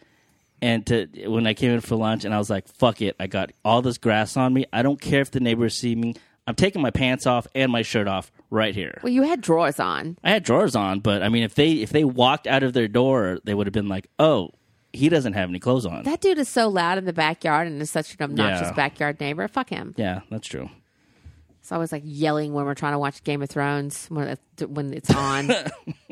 and 0.61 0.87
to 0.87 1.07
when 1.29 1.47
I 1.47 1.55
came 1.55 1.71
in 1.73 1.81
for 1.81 1.97
lunch 1.97 2.25
and 2.25 2.35
I 2.35 2.39
was 2.39 2.51
like, 2.51 2.69
fuck 2.69 3.01
it. 3.03 3.17
I 3.21 3.27
got 3.27 3.53
all 3.65 3.83
this 3.83 3.99
grass 3.99 4.37
on 4.37 4.53
me. 4.53 4.67
I 4.73 4.83
don't 4.83 5.01
care 5.01 5.21
if 5.21 5.31
the 5.31 5.41
neighbors 5.41 5.77
see 5.77 5.95
me. 5.95 6.15
I'm 6.47 6.55
taking 6.55 6.83
my 6.83 6.91
pants 6.91 7.27
off 7.27 7.47
and 7.55 7.71
my 7.71 7.83
shirt 7.83 8.09
off 8.09 8.33
right 8.53 8.75
here. 8.75 9.01
well, 9.03 9.13
you 9.13 9.23
had 9.23 9.41
drawers 9.41 9.81
on. 9.81 10.17
I 10.23 10.31
had 10.31 10.45
drawers 10.45 10.77
on, 10.77 11.01
but 11.01 11.23
I 11.23 11.29
mean 11.29 11.43
if 11.43 11.55
they 11.57 11.73
if 11.73 11.91
they 11.91 12.05
walked 12.05 12.47
out 12.47 12.63
of 12.63 12.73
their 12.75 12.87
door, 12.89 13.39
they 13.45 13.55
would 13.55 13.67
have 13.67 13.73
been 13.75 13.89
like, 13.89 14.07
"Oh, 14.19 14.51
he 14.93 15.09
doesn't 15.09 15.33
have 15.33 15.49
any 15.49 15.59
clothes 15.59 15.87
on." 15.87 16.05
That 16.05 16.21
dude 16.21 16.39
is 16.39 16.49
so 16.49 16.69
loud 16.69 16.99
in 16.99 17.05
the 17.07 17.13
backyard 17.13 17.67
and 17.67 17.81
is 17.83 17.91
such 17.91 18.15
an 18.15 18.23
obnoxious 18.23 18.69
Yeah. 18.69 18.73
backyard 18.75 19.19
neighbor. 19.21 19.49
Fuck 19.49 19.71
him. 19.71 19.95
yeah, 19.97 20.21
that's 20.31 20.47
true. 20.47 20.69
It's 21.61 21.71
always 21.73 21.93
like 21.93 22.03
yelling 22.05 22.53
when 22.53 22.65
we're 22.65 22.75
trying 22.75 22.93
to 22.93 22.99
watch 22.99 23.23
Game 23.23 23.41
of 23.41 23.49
Thrones 23.49 24.07
when 24.09 24.27
it's, 24.29 24.63
when 24.67 24.93
it's 24.93 25.11
on. 25.15 25.51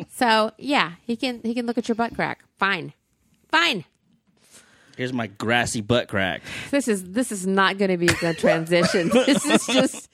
so 0.09 0.53
yeah, 0.59 0.93
he 1.07 1.17
can 1.17 1.41
he 1.43 1.55
can 1.55 1.67
look 1.67 1.77
at 1.77 1.89
your 1.89 1.97
butt 1.97 2.15
crack. 2.15 2.45
Fine, 2.59 2.93
fine. 3.49 3.85
Here's 4.97 5.13
my 5.13 5.29
grassy 5.29 5.81
butt 5.81 6.09
crack. 6.09 6.43
This 6.71 6.87
is 6.87 7.13
this 7.13 7.33
is 7.33 7.47
not 7.47 7.79
going 7.79 7.91
to 7.91 7.97
be 7.97 8.07
a 8.09 8.15
good 8.15 8.39
transition. 8.39 9.09
this 9.13 9.45
is 9.47 9.67
just 9.67 10.09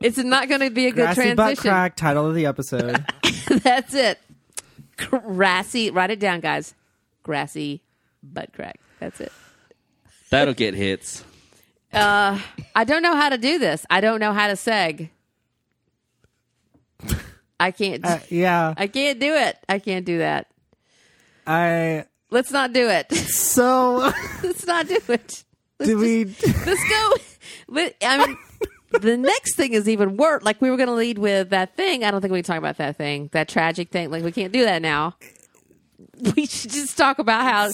it's 0.00 0.18
not 0.18 0.48
going 0.48 0.60
to 0.60 0.70
be 0.70 0.86
a 0.86 0.90
good 0.90 1.14
Grassy 1.14 1.34
butt 1.34 1.36
transition. 1.36 1.70
crack, 1.70 1.96
title 1.96 2.26
of 2.26 2.34
the 2.34 2.46
episode. 2.46 3.04
That's 3.62 3.94
it. 3.94 4.18
Grassy. 4.96 5.90
Write 5.90 6.10
it 6.10 6.20
down, 6.20 6.40
guys. 6.40 6.74
Grassy 7.22 7.82
butt 8.22 8.52
crack. 8.52 8.80
That's 9.00 9.20
it. 9.20 9.32
That'll 10.30 10.54
get 10.54 10.74
hits. 10.74 11.24
Uh, 11.92 12.38
I 12.74 12.84
don't 12.84 13.02
know 13.02 13.16
how 13.16 13.28
to 13.30 13.38
do 13.38 13.58
this. 13.58 13.86
I 13.88 14.00
don't 14.00 14.20
know 14.20 14.32
how 14.32 14.48
to 14.48 14.54
seg. 14.54 15.08
I 17.60 17.70
can't. 17.70 18.04
Uh, 18.04 18.18
yeah. 18.28 18.74
I 18.76 18.86
can't 18.86 19.18
do 19.18 19.34
it. 19.34 19.56
I 19.68 19.78
can't 19.78 20.04
do 20.04 20.18
that. 20.18 20.48
I 21.46 22.04
Let's 22.30 22.50
not 22.52 22.72
do 22.72 22.88
it. 22.88 23.10
so 23.12 23.96
Let's 24.42 24.66
not 24.66 24.86
do 24.86 24.96
it. 24.96 25.08
Let's, 25.08 25.44
do 25.82 25.98
we 25.98 26.24
let's 26.24 26.88
go. 26.88 27.14
But 27.70 27.94
I 28.02 28.26
mean, 28.26 28.38
the 28.90 29.16
next 29.16 29.54
thing 29.56 29.72
is 29.74 29.88
even 29.88 30.16
worse. 30.16 30.42
Like 30.42 30.60
we 30.60 30.70
were 30.70 30.76
going 30.76 30.88
to 30.88 30.94
lead 30.94 31.18
with 31.18 31.50
that 31.50 31.76
thing. 31.76 32.04
I 32.04 32.10
don't 32.10 32.20
think 32.20 32.32
we 32.32 32.38
can 32.38 32.44
talk 32.44 32.58
about 32.58 32.78
that 32.78 32.96
thing, 32.96 33.28
that 33.32 33.48
tragic 33.48 33.90
thing. 33.90 34.10
Like 34.10 34.24
we 34.24 34.32
can't 34.32 34.52
do 34.52 34.64
that 34.64 34.82
now. 34.82 35.16
We 36.36 36.46
should 36.46 36.70
just 36.70 36.96
talk 36.96 37.18
about 37.20 37.42
how 37.42 37.70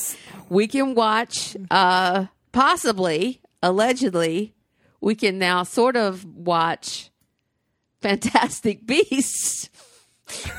we 0.51 0.67
can 0.67 0.95
watch, 0.95 1.57
uh, 1.71 2.27
possibly, 2.53 3.41
allegedly, 3.63 4.55
we 5.01 5.15
can 5.15 5.39
now 5.39 5.63
sort 5.63 5.97
of 5.97 6.25
watch 6.25 7.11
Fantastic 8.01 8.87
Beasts 8.87 9.71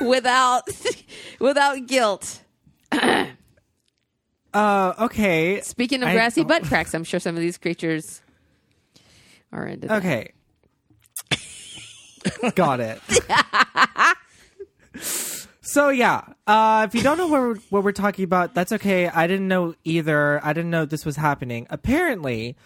without 0.00 0.62
without 1.40 1.86
guilt. 1.86 2.40
Uh, 4.54 4.94
okay. 5.00 5.60
Speaking 5.60 6.02
of 6.02 6.08
I- 6.08 6.14
grassy 6.14 6.42
butt 6.42 6.62
cracks, 6.64 6.94
I'm 6.94 7.04
sure 7.04 7.20
some 7.20 7.34
of 7.36 7.42
these 7.42 7.58
creatures 7.58 8.22
are 9.52 9.66
into 9.66 9.88
that. 9.88 9.98
Okay. 9.98 10.32
Got 12.54 12.80
it. 12.80 13.00
so 15.62 15.88
yeah, 15.88 16.22
uh, 16.46 16.86
if 16.88 16.94
you 16.94 17.02
don't 17.02 17.18
know 17.18 17.26
what 17.26 17.40
we're, 17.40 17.56
what 17.70 17.84
we're 17.84 17.92
talking 17.92 18.24
about, 18.24 18.54
that's 18.54 18.72
okay. 18.72 19.08
I 19.08 19.26
didn't 19.26 19.48
know 19.48 19.74
either. 19.84 20.40
I 20.44 20.52
didn't 20.52 20.70
know 20.70 20.84
this 20.84 21.04
was 21.04 21.16
happening. 21.16 21.66
Apparently, 21.70 22.56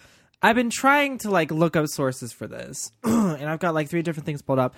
I've 0.41 0.55
been 0.55 0.69
trying 0.69 1.17
to 1.19 1.29
like 1.29 1.51
look 1.51 1.75
up 1.75 1.87
sources 1.87 2.33
for 2.33 2.47
this, 2.47 2.91
and 3.03 3.49
I've 3.49 3.59
got 3.59 3.73
like 3.73 3.89
three 3.89 4.01
different 4.01 4.25
things 4.25 4.41
pulled 4.41 4.59
up. 4.59 4.75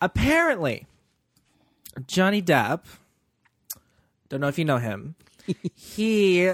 Apparently, 0.00 0.86
Johnny 2.06 2.42
Depp. 2.42 2.84
Don't 4.28 4.40
know 4.40 4.48
if 4.48 4.58
you 4.58 4.64
know 4.64 4.78
him. 4.78 5.14
he 5.76 6.50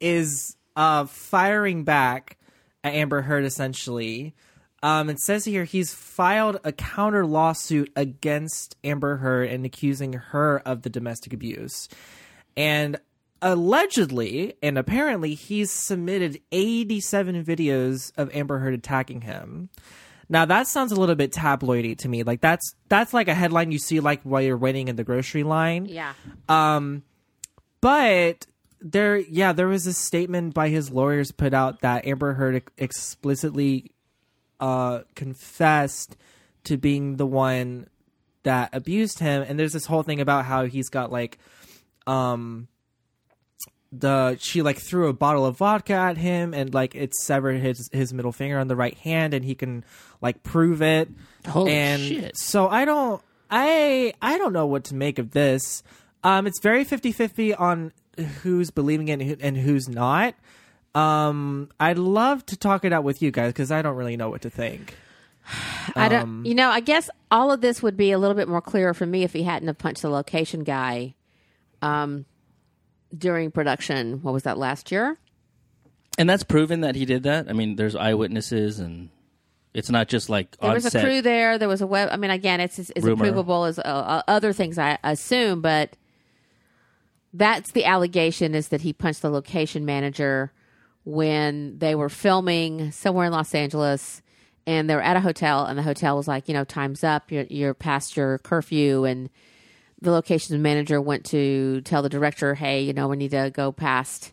is 0.00 0.56
uh, 0.74 1.04
firing 1.04 1.84
back 1.84 2.38
at 2.82 2.94
Amber 2.94 3.22
Heard 3.22 3.44
essentially. 3.44 4.34
Um, 4.82 5.08
it 5.08 5.18
says 5.20 5.44
here 5.44 5.64
he's 5.64 5.92
filed 5.94 6.60
a 6.62 6.72
counter 6.72 7.26
lawsuit 7.26 7.90
against 7.96 8.76
Amber 8.84 9.16
Heard 9.16 9.48
and 9.48 9.64
accusing 9.64 10.12
her 10.12 10.60
of 10.60 10.82
the 10.82 10.90
domestic 10.90 11.32
abuse. 11.32 11.88
And 12.56 12.98
allegedly 13.42 14.54
and 14.62 14.78
apparently 14.78 15.34
he's 15.34 15.70
submitted 15.70 16.40
87 16.52 17.44
videos 17.44 18.12
of 18.16 18.34
Amber 18.34 18.58
Heard 18.58 18.74
attacking 18.74 19.22
him. 19.22 19.70
Now 20.28 20.44
that 20.44 20.66
sounds 20.66 20.92
a 20.92 20.96
little 20.96 21.14
bit 21.14 21.32
tabloidy 21.32 21.96
to 21.98 22.08
me. 22.08 22.22
Like 22.22 22.40
that's 22.40 22.74
that's 22.88 23.14
like 23.14 23.28
a 23.28 23.34
headline 23.34 23.72
you 23.72 23.78
see 23.78 24.00
like 24.00 24.22
while 24.22 24.42
you're 24.42 24.56
waiting 24.56 24.88
in 24.88 24.96
the 24.96 25.04
grocery 25.04 25.42
line. 25.42 25.86
Yeah. 25.86 26.14
Um, 26.48 27.02
but 27.80 28.46
there, 28.80 29.16
yeah, 29.16 29.52
there 29.52 29.68
was 29.68 29.86
a 29.86 29.92
statement 29.92 30.54
by 30.54 30.68
his 30.68 30.90
lawyers 30.90 31.30
put 31.30 31.54
out 31.54 31.80
that 31.80 32.06
Amber 32.06 32.34
Heard 32.34 32.56
ex- 32.56 32.72
explicitly 32.78 33.92
uh, 34.60 35.00
confessed 35.14 36.16
to 36.64 36.76
being 36.76 37.16
the 37.16 37.26
one 37.26 37.88
that 38.42 38.70
abused 38.72 39.18
him, 39.18 39.44
and 39.46 39.58
there's 39.58 39.72
this 39.72 39.86
whole 39.86 40.02
thing 40.02 40.20
about 40.20 40.44
how 40.44 40.66
he's 40.66 40.88
got 40.88 41.10
like, 41.10 41.38
um, 42.06 42.68
the 43.92 44.36
she 44.40 44.62
like 44.62 44.78
threw 44.78 45.08
a 45.08 45.12
bottle 45.12 45.46
of 45.46 45.58
vodka 45.58 45.94
at 45.94 46.16
him, 46.16 46.54
and 46.54 46.72
like 46.74 46.94
it 46.94 47.14
severed 47.14 47.60
his 47.60 47.88
his 47.92 48.12
middle 48.12 48.32
finger 48.32 48.58
on 48.58 48.68
the 48.68 48.76
right 48.76 48.96
hand, 48.98 49.34
and 49.34 49.44
he 49.44 49.54
can 49.54 49.84
like 50.20 50.42
prove 50.42 50.82
it. 50.82 51.08
Holy 51.46 51.72
and 51.72 52.02
shit. 52.02 52.36
so 52.36 52.68
I 52.68 52.84
don't 52.84 53.22
I 53.50 54.12
I 54.20 54.38
don't 54.38 54.52
know 54.52 54.66
what 54.66 54.84
to 54.84 54.94
make 54.94 55.18
of 55.18 55.30
this. 55.30 55.82
Um 56.24 56.46
it's 56.46 56.60
very 56.60 56.84
50-50 56.84 57.58
on 57.60 57.92
who's 58.42 58.70
believing 58.70 59.08
it 59.08 59.14
and, 59.14 59.22
who, 59.22 59.36
and 59.40 59.56
who's 59.56 59.88
not. 59.88 60.34
Um 60.96 61.68
I'd 61.78 61.98
love 61.98 62.44
to 62.46 62.56
talk 62.56 62.84
it 62.84 62.92
out 62.92 63.04
with 63.04 63.20
you 63.22 63.30
guys 63.30 63.52
cuz 63.52 63.70
I 63.70 63.82
don't 63.82 63.96
really 63.96 64.16
know 64.16 64.30
what 64.30 64.42
to 64.42 64.50
think. 64.50 64.96
I 65.94 66.08
don't. 66.08 66.22
Um, 66.22 66.42
You 66.44 66.54
know, 66.56 66.70
I 66.70 66.80
guess 66.80 67.08
all 67.30 67.52
of 67.52 67.60
this 67.60 67.80
would 67.82 67.96
be 67.96 68.10
a 68.10 68.18
little 68.18 68.34
bit 68.34 68.48
more 68.48 68.60
clearer 68.60 68.94
for 68.94 69.06
me 69.06 69.22
if 69.22 69.32
he 69.32 69.44
hadn't 69.44 69.68
have 69.68 69.78
punched 69.78 70.02
the 70.02 70.08
location 70.10 70.64
guy, 70.64 71.14
um, 71.82 72.24
during 73.16 73.52
production. 73.52 74.22
What 74.22 74.34
was 74.34 74.42
that 74.42 74.58
last 74.58 74.90
year? 74.90 75.18
And 76.18 76.28
that's 76.28 76.42
proven 76.42 76.80
that 76.80 76.96
he 76.96 77.04
did 77.04 77.22
that. 77.24 77.48
I 77.48 77.52
mean, 77.52 77.76
there's 77.76 77.94
eyewitnesses, 77.94 78.80
and 78.80 79.10
it's 79.72 79.88
not 79.90 80.08
just 80.08 80.28
like 80.28 80.56
There 80.58 80.70
on 80.70 80.74
was 80.74 80.86
a 80.86 80.90
set. 80.90 81.04
crew 81.04 81.22
there. 81.22 81.58
There 81.58 81.68
was 81.68 81.80
a 81.80 81.86
web. 81.86 82.08
I 82.10 82.16
mean, 82.16 82.30
again, 82.32 82.58
it's 82.58 82.80
it's, 82.80 82.90
it's 82.96 83.04
Rumor. 83.04 83.26
provable 83.26 83.66
as 83.66 83.78
uh, 83.78 83.82
uh, 83.82 84.22
other 84.26 84.52
things 84.52 84.78
I 84.78 84.98
assume, 85.04 85.60
but 85.60 85.90
that's 87.32 87.70
the 87.70 87.84
allegation 87.84 88.54
is 88.54 88.68
that 88.68 88.80
he 88.80 88.92
punched 88.92 89.22
the 89.22 89.30
location 89.30 89.84
manager 89.84 90.52
when 91.06 91.78
they 91.78 91.94
were 91.94 92.10
filming 92.10 92.90
somewhere 92.90 93.24
in 93.24 93.32
Los 93.32 93.54
Angeles, 93.54 94.20
and 94.66 94.90
they 94.90 94.94
were 94.94 95.02
at 95.02 95.16
a 95.16 95.20
hotel, 95.20 95.64
and 95.64 95.78
the 95.78 95.82
hotel 95.82 96.16
was 96.16 96.28
like, 96.28 96.48
you 96.48 96.54
know, 96.54 96.64
time's 96.64 97.02
up. 97.02 97.32
You're 97.32 97.46
you're 97.48 97.72
past 97.72 98.16
your 98.16 98.38
curfew, 98.38 99.04
and 99.04 99.30
the 100.02 100.10
location 100.10 100.60
manager 100.60 101.00
went 101.00 101.24
to 101.26 101.80
tell 101.82 102.02
the 102.02 102.08
director, 102.10 102.54
hey, 102.54 102.82
you 102.82 102.92
know, 102.92 103.08
we 103.08 103.16
need 103.16 103.30
to 103.30 103.50
go 103.54 103.72
past 103.72 104.32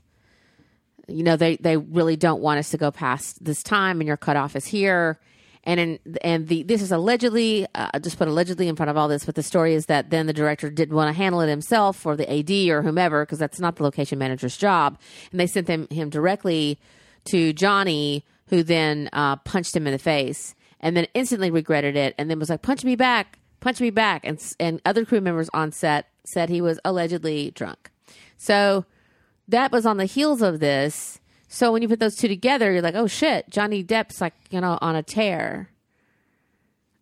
you 1.07 1.23
know 1.23 1.35
they 1.35 1.57
they 1.57 1.77
really 1.77 2.15
don't 2.15 2.41
want 2.41 2.59
us 2.59 2.69
to 2.69 2.77
go 2.77 2.91
past 2.91 3.43
this 3.43 3.61
time 3.61 3.99
and 3.99 4.07
your 4.07 4.17
cutoff 4.17 4.55
is 4.55 4.65
here 4.65 5.19
and 5.63 5.79
in 5.79 5.99
and 6.21 6.47
the 6.47 6.63
this 6.63 6.81
is 6.81 6.91
allegedly 6.91 7.65
uh, 7.75 7.89
I 7.93 7.99
just 7.99 8.17
put 8.17 8.27
allegedly 8.27 8.67
in 8.67 8.75
front 8.75 8.89
of 8.89 8.97
all 8.97 9.07
this 9.07 9.25
but 9.25 9.35
the 9.35 9.43
story 9.43 9.73
is 9.73 9.87
that 9.87 10.09
then 10.09 10.27
the 10.27 10.33
director 10.33 10.69
didn't 10.69 10.95
want 10.95 11.13
to 11.13 11.17
handle 11.17 11.41
it 11.41 11.49
himself 11.49 12.05
or 12.05 12.15
the 12.15 12.31
AD 12.31 12.51
or 12.69 12.81
whomever 12.81 13.25
because 13.25 13.39
that's 13.39 13.59
not 13.59 13.75
the 13.75 13.83
location 13.83 14.19
manager's 14.19 14.57
job 14.57 14.97
and 15.31 15.39
they 15.39 15.47
sent 15.47 15.67
him 15.67 16.09
directly 16.09 16.79
to 17.25 17.53
Johnny 17.53 18.25
who 18.47 18.63
then 18.63 19.09
uh, 19.13 19.37
punched 19.37 19.75
him 19.75 19.87
in 19.87 19.93
the 19.93 19.99
face 19.99 20.55
and 20.79 20.97
then 20.97 21.07
instantly 21.13 21.49
regretted 21.49 21.95
it 21.95 22.13
and 22.17 22.29
then 22.29 22.39
was 22.39 22.49
like 22.49 22.61
punch 22.61 22.83
me 22.83 22.95
back 22.95 23.39
punch 23.59 23.79
me 23.79 23.89
back 23.89 24.25
and 24.25 24.41
and 24.59 24.81
other 24.85 25.05
crew 25.05 25.21
members 25.21 25.49
on 25.53 25.71
set 25.71 26.07
said 26.25 26.49
he 26.49 26.61
was 26.61 26.79
allegedly 26.83 27.51
drunk 27.51 27.89
so 28.37 28.85
that 29.47 29.71
was 29.71 29.85
on 29.85 29.97
the 29.97 30.05
heels 30.05 30.41
of 30.41 30.59
this. 30.59 31.19
So 31.53 31.71
when 31.71 31.83
you 31.83 31.87
put 31.87 31.99
those 31.99 32.15
two 32.15 32.27
together, 32.27 32.71
you're 32.71 32.81
like, 32.81 32.95
oh 32.95 33.05
shit, 33.05 33.47
Johnny 33.47 33.83
Depp's 33.83 34.19
like, 34.19 34.33
you 34.49 34.59
know, 34.59 34.79
on 34.81 34.95
a 34.95 35.03
tear. 35.03 35.69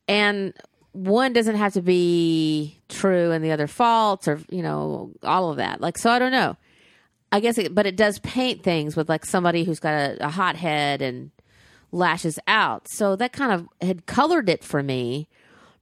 And 0.10 0.53
one 0.91 1.31
doesn't 1.31 1.55
have 1.55 1.72
to 1.75 1.81
be 1.81 2.77
true 2.89 3.31
and 3.31 3.46
the 3.46 3.51
other 3.53 3.67
false 3.67 4.27
or, 4.27 4.41
you 4.50 4.62
know, 4.62 5.12
all 5.24 5.51
of 5.51 5.55
that. 5.55 5.79
Like, 5.79 5.98
so 5.98 6.12
I 6.12 6.20
don't 6.20 6.34
know. 6.34 6.58
I 7.31 7.39
guess, 7.39 7.58
it, 7.58 7.74
but 7.74 7.86
it 7.86 7.96
does 7.96 8.20
paint 8.20 8.62
things 8.62 8.98
with 8.98 9.08
like 9.08 9.25
somebody 9.25 9.63
who's 9.63 9.79
got 9.79 9.93
a, 9.93 10.25
a 10.25 10.29
hot 10.29 10.58
head 10.58 11.01
and 11.01 11.31
lashes 11.93 12.38
out. 12.46 12.89
So 12.89 13.15
that 13.15 13.31
kind 13.31 13.53
of 13.53 13.70
had 13.79 14.05
colored 14.05 14.50
it 14.50 14.65
for 14.65 14.84
me. 14.84 15.29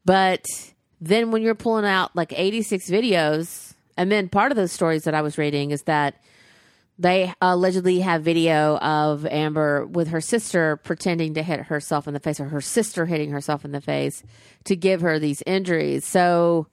But 0.06 0.46
then 1.02 1.32
when 1.32 1.42
you're 1.42 1.56
pulling 1.56 1.86
out 1.86 2.16
like 2.16 2.38
86 2.38 2.88
videos, 2.88 3.74
and 3.98 4.12
then 4.12 4.30
part 4.30 4.52
of 4.52 4.58
those 4.58 4.72
stories 4.72 5.06
that 5.06 5.16
I 5.16 5.24
was 5.24 5.40
reading 5.40 5.72
is 5.72 5.82
that 5.84 6.22
they 7.00 7.34
allegedly 7.42 8.02
have 8.02 8.24
video 8.24 8.78
of 8.78 9.26
Amber 9.26 9.86
with 9.86 10.10
her 10.10 10.20
sister 10.20 10.76
pretending 10.78 11.34
to 11.36 11.42
hit 11.44 11.62
herself 11.62 12.08
in 12.08 12.14
the 12.14 12.20
face, 12.20 12.40
or 12.42 12.50
her 12.50 12.60
sister 12.62 13.06
hitting 13.06 13.32
herself 13.32 13.64
in 13.64 13.72
the 13.72 13.80
face 13.80 14.22
to 14.66 14.76
give 14.76 15.00
her 15.00 15.18
these 15.18 15.42
injuries. 15.44 16.06
So, 16.06 16.68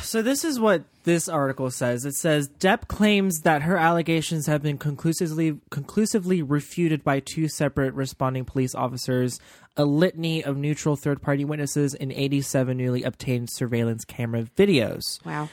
So 0.00 0.22
this 0.22 0.44
is 0.44 0.58
what 0.58 0.84
this 1.02 1.28
article 1.28 1.70
says. 1.70 2.06
It 2.06 2.14
says 2.14 2.48
Depp 2.48 2.88
claims 2.88 3.40
that 3.40 3.62
her 3.62 3.76
allegations 3.76 4.46
have 4.46 4.62
been 4.62 4.78
conclusively 4.78 5.60
conclusively 5.70 6.40
refuted 6.40 7.04
by 7.04 7.20
two 7.20 7.48
separate 7.48 7.92
responding 7.92 8.46
police 8.46 8.74
officers, 8.74 9.38
a 9.76 9.84
litany 9.84 10.42
of 10.42 10.56
neutral 10.56 10.96
third-party 10.96 11.44
witnesses, 11.44 11.94
and 11.94 12.12
87 12.12 12.76
newly 12.78 13.02
obtained 13.02 13.50
surveillance 13.50 14.06
camera 14.06 14.44
videos. 14.56 15.22
wow. 15.26 15.50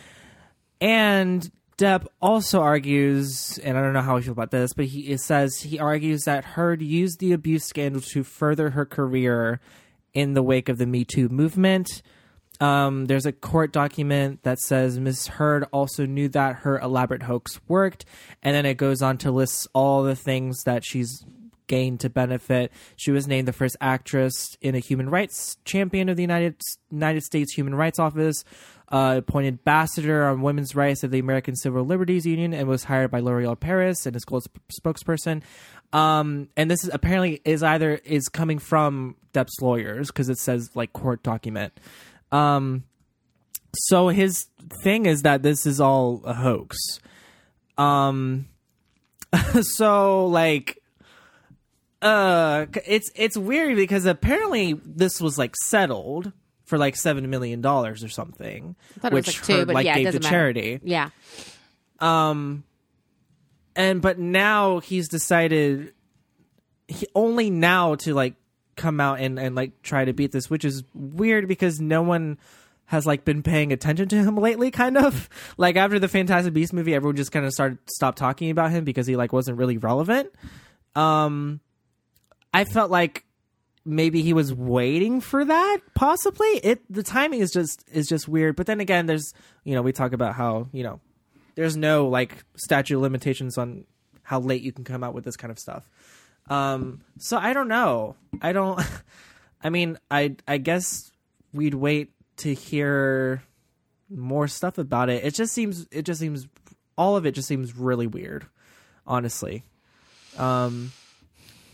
And 0.80 1.52
Depp 1.82 2.06
also 2.22 2.62
argues, 2.62 3.58
and 3.64 3.76
I 3.76 3.82
don't 3.82 3.94
know 3.94 4.02
how 4.02 4.16
I 4.16 4.22
feel 4.22 4.34
about 4.34 4.52
this, 4.52 4.72
but 4.72 4.86
he 4.86 5.18
says 5.18 5.62
he 5.62 5.80
argues 5.80 6.26
that 6.26 6.46
Heard 6.46 6.80
used 6.80 7.20
the 7.20 7.32
abuse 7.32 7.66
scandal 7.66 8.02
to 8.02 8.24
further 8.24 8.70
her 8.70 8.86
career 8.86 9.60
in 10.14 10.36
the 10.36 10.44
wake 10.44 10.70
of 10.70 10.78
the 10.78 10.86
Me 10.86 11.04
Too 11.04 11.28
movement. 11.28 12.04
Um, 12.60 13.06
there's 13.06 13.26
a 13.26 13.32
court 13.32 13.74
document 13.74 14.44
that 14.44 14.60
says 14.60 15.00
Ms. 15.00 15.26
Heard 15.26 15.66
also 15.72 16.06
knew 16.06 16.30
that 16.30 16.58
her 16.58 16.78
elaborate 16.78 17.24
hoax 17.24 17.60
worked, 17.68 18.06
and 18.44 18.56
then 18.56 18.68
it 18.68 18.76
goes 18.76 19.02
on 19.02 19.18
to 19.18 19.32
list 19.32 19.68
all 19.74 20.04
the 20.04 20.16
things 20.16 20.62
that 20.66 20.86
she's 20.86 21.26
gained 21.66 22.02
to 22.02 22.10
benefit. 22.12 22.72
She 22.96 23.10
was 23.10 23.28
named 23.28 23.48
the 23.48 23.54
first 23.54 23.78
actress 23.82 24.56
in 24.62 24.76
a 24.76 24.80
human 24.80 25.10
rights 25.10 25.58
champion 25.66 26.10
of 26.10 26.18
the 26.18 26.22
United 26.22 26.62
United 26.92 27.24
States 27.24 27.54
Human 27.54 27.74
Rights 27.74 27.98
Office, 27.98 28.44
uh, 28.92 29.16
appointed 29.18 29.60
ambassador 29.60 30.28
on 30.28 30.42
women's 30.42 30.76
rights 30.76 31.04
of 31.04 31.12
the 31.12 31.20
American 31.20 31.56
Civil 31.56 31.86
Liberties 31.86 32.26
Union, 32.26 32.54
and 32.54 32.68
was 32.68 32.84
hired 32.84 33.10
by 33.10 33.20
L'Oreal 33.20 33.60
Paris 33.60 34.06
and 34.06 34.16
is 34.16 34.26
gold 34.26 34.44
sp- 34.44 34.60
spokesperson. 34.82 35.42
Um, 35.94 36.50
and 36.56 36.70
this 36.70 36.84
is 36.84 36.90
apparently 36.94 37.42
is 37.46 37.64
either 37.64 37.96
is 38.04 38.28
coming 38.28 38.60
from 38.60 39.16
Depp's 39.34 39.62
lawyers 39.62 40.08
because 40.08 40.30
it 40.30 40.38
says 40.38 40.70
like 40.76 40.94
court 40.94 41.24
document. 41.24 41.80
Um, 42.32 42.84
so 43.76 44.10
his 44.10 44.48
thing 44.84 45.06
is 45.06 45.22
that 45.24 45.44
this 45.44 45.66
is 45.66 45.80
all 45.80 46.22
a 46.26 46.34
hoax. 46.34 46.78
Um, 47.78 48.48
so 49.62 50.28
like, 50.28 50.78
uh, 52.02 52.66
it's 52.86 53.10
it's 53.16 53.38
weird 53.38 53.76
because 53.76 54.06
apparently 54.06 54.74
this 54.86 55.22
was 55.22 55.38
like 55.38 55.56
settled 55.66 56.32
for 56.72 56.78
like 56.78 56.96
seven 56.96 57.30
million 57.30 57.60
dollars 57.60 58.02
or 58.02 58.08
something, 58.08 58.78
I 59.04 59.08
it 59.08 59.14
was 59.14 59.28
which 59.28 59.40
like 59.40 59.46
two, 59.46 59.74
like 59.74 59.86
yeah, 59.86 59.98
gave 59.98 60.14
to 60.14 60.20
matter. 60.22 60.30
charity. 60.30 60.80
Yeah. 60.82 61.10
Um, 62.00 62.64
and 63.76 64.02
but 64.02 64.20
now 64.20 64.80
he's 64.80 65.10
decided 65.10 65.94
he, 66.88 67.08
only 67.14 67.50
now 67.50 67.96
to 67.96 68.14
like 68.14 68.36
come 68.78 69.02
out 69.02 69.20
and 69.20 69.38
and 69.38 69.54
like 69.54 69.82
try 69.82 70.06
to 70.06 70.14
beat 70.14 70.32
this, 70.32 70.50
which 70.50 70.64
is 70.64 70.86
weird 70.94 71.50
because 71.50 71.82
no 71.82 72.04
one 72.04 72.38
has 72.86 73.06
like 73.06 73.26
been 73.26 73.44
paying 73.44 73.74
attention 73.74 74.08
to 74.08 74.16
him 74.16 74.38
lately 74.38 74.72
kind 74.72 74.98
of 74.98 75.28
like 75.58 75.76
after 75.76 76.00
the 76.00 76.08
fantastic 76.08 76.54
beast 76.54 76.72
movie 76.72 76.96
everyone 76.96 77.18
just 77.18 77.34
kind 77.34 77.46
of 77.46 77.52
started 77.52 77.78
stopped 77.86 78.18
talking 78.18 78.50
about 78.50 78.72
him 78.72 78.86
because 78.86 79.08
he 79.08 79.18
like 79.18 79.32
wasn't 79.32 79.58
really 79.58 79.78
relevant 79.78 80.30
um 80.96 81.62
i 82.54 82.66
felt 82.66 82.92
like 82.92 83.24
maybe 83.86 84.22
he 84.22 84.34
was 84.34 84.54
waiting 84.54 85.22
for 85.22 85.44
that 85.44 85.80
possibly? 85.96 86.48
It 86.64 86.82
the 86.90 87.04
timing 87.04 87.40
is 87.40 87.52
just 87.52 87.84
is 87.92 88.08
just 88.08 88.28
weird. 88.28 88.56
But 88.56 88.68
then 88.68 88.80
again 88.80 89.06
there's 89.06 89.34
you 89.64 89.76
know 89.76 89.82
we 89.82 89.92
talk 89.92 90.14
about 90.14 90.36
how 90.36 90.68
you 90.72 90.84
know 90.84 91.00
there's 91.56 91.76
no 91.76 92.08
like 92.08 92.44
statute 92.56 93.00
limitations 93.00 93.58
on 93.58 93.86
how 94.24 94.40
late 94.40 94.62
you 94.62 94.72
can 94.72 94.84
come 94.84 95.04
out 95.04 95.14
with 95.14 95.24
this 95.24 95.38
kind 95.38 95.52
of 95.52 95.60
stuff. 95.60 95.90
Um 96.50 97.02
so 97.18 97.38
i 97.38 97.54
don't 97.54 97.68
know. 97.68 98.16
I 98.42 98.54
don't 98.54 98.82
i 99.64 99.70
mean 99.70 99.98
i 100.10 100.36
i 100.48 100.58
guess 100.58 101.12
we'd 101.54 101.76
wait 101.76 102.12
to 102.38 102.54
hear 102.54 103.44
more 104.10 104.48
stuff 104.48 104.78
about 104.78 105.10
it. 105.10 105.24
It 105.24 105.34
just 105.34 105.54
seems 105.54 105.88
it 105.92 106.04
just 106.04 106.20
seems 106.20 106.48
all 106.98 107.16
of 107.16 107.26
it 107.26 107.32
just 107.32 107.48
seems 107.48 107.76
really 107.76 108.08
weird 108.08 108.46
honestly. 109.08 109.64
Um 110.38 110.92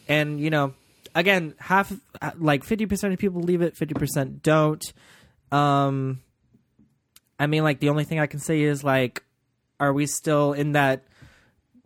and 0.08 0.40
you 0.40 0.50
know 0.50 0.74
again 1.18 1.56
half 1.58 1.92
like 2.38 2.64
50% 2.64 3.14
of 3.14 3.20
people 3.20 3.42
believe 3.42 3.62
it 3.62 3.76
50% 3.76 4.42
don't. 4.42 4.94
Um 5.52 6.22
i 7.40 7.46
mean 7.46 7.64
like 7.64 7.80
the 7.80 7.90
only 7.90 8.04
thing 8.04 8.20
i 8.20 8.26
can 8.26 8.40
say 8.40 8.62
is 8.62 8.84
like 8.84 9.24
are 9.80 9.94
we 9.94 10.08
still 10.08 10.54
in 10.54 10.72
that 10.72 11.04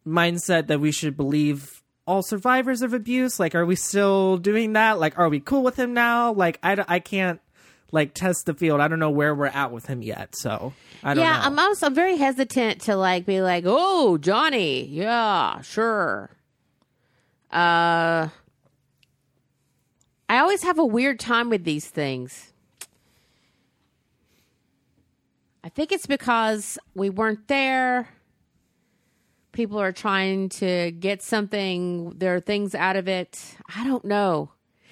mindset 0.07 0.67
that 0.67 0.79
we 0.79 0.91
should 0.91 1.17
believe 1.17 1.83
all 2.07 2.21
survivors 2.21 2.81
of 2.81 2.93
abuse? 2.93 3.39
Like 3.39 3.53
are 3.53 3.65
we 3.65 3.75
still 3.75 4.37
doing 4.37 4.73
that? 4.73 4.99
Like 4.99 5.19
are 5.19 5.29
we 5.29 5.39
cool 5.39 5.63
with 5.63 5.77
him 5.77 5.93
now? 5.93 6.33
Like 6.33 6.59
I 6.63 6.83
I 6.87 6.99
can't 6.99 7.39
like 7.91 8.13
test 8.13 8.45
the 8.45 8.53
field. 8.53 8.79
I 8.79 8.87
don't 8.87 8.99
know 8.99 9.11
where 9.11 9.35
we're 9.35 9.47
at 9.47 9.71
with 9.71 9.85
him 9.85 10.01
yet 10.01 10.35
so 10.35 10.73
i 11.03 11.13
don't 11.13 11.23
yeah, 11.23 11.37
know. 11.37 11.45
I'm 11.45 11.59
also 11.59 11.87
I'm 11.87 11.95
very 11.95 12.17
hesitant 12.17 12.81
to 12.81 12.95
like 12.95 13.25
be 13.25 13.41
like, 13.41 13.63
"Oh, 13.65 14.17
Johnny, 14.17 14.85
yeah, 14.85 15.61
sure." 15.61 16.29
Uh, 17.51 18.29
I 20.31 20.37
always 20.39 20.63
have 20.63 20.79
a 20.79 20.85
weird 20.85 21.19
time 21.19 21.49
with 21.49 21.65
these 21.65 21.85
things. 21.89 22.53
I 25.61 25.67
think 25.67 25.91
it's 25.91 26.05
because 26.05 26.79
we 26.95 27.09
weren't 27.09 27.49
there. 27.49 28.07
People 29.51 29.77
are 29.81 29.91
trying 29.91 30.47
to 30.47 30.91
get 30.91 31.21
something. 31.21 32.11
There 32.11 32.33
are 32.33 32.39
things 32.39 32.73
out 32.73 32.95
of 32.95 33.09
it. 33.09 33.57
I 33.75 33.85
don't 33.85 34.05
know. 34.05 34.51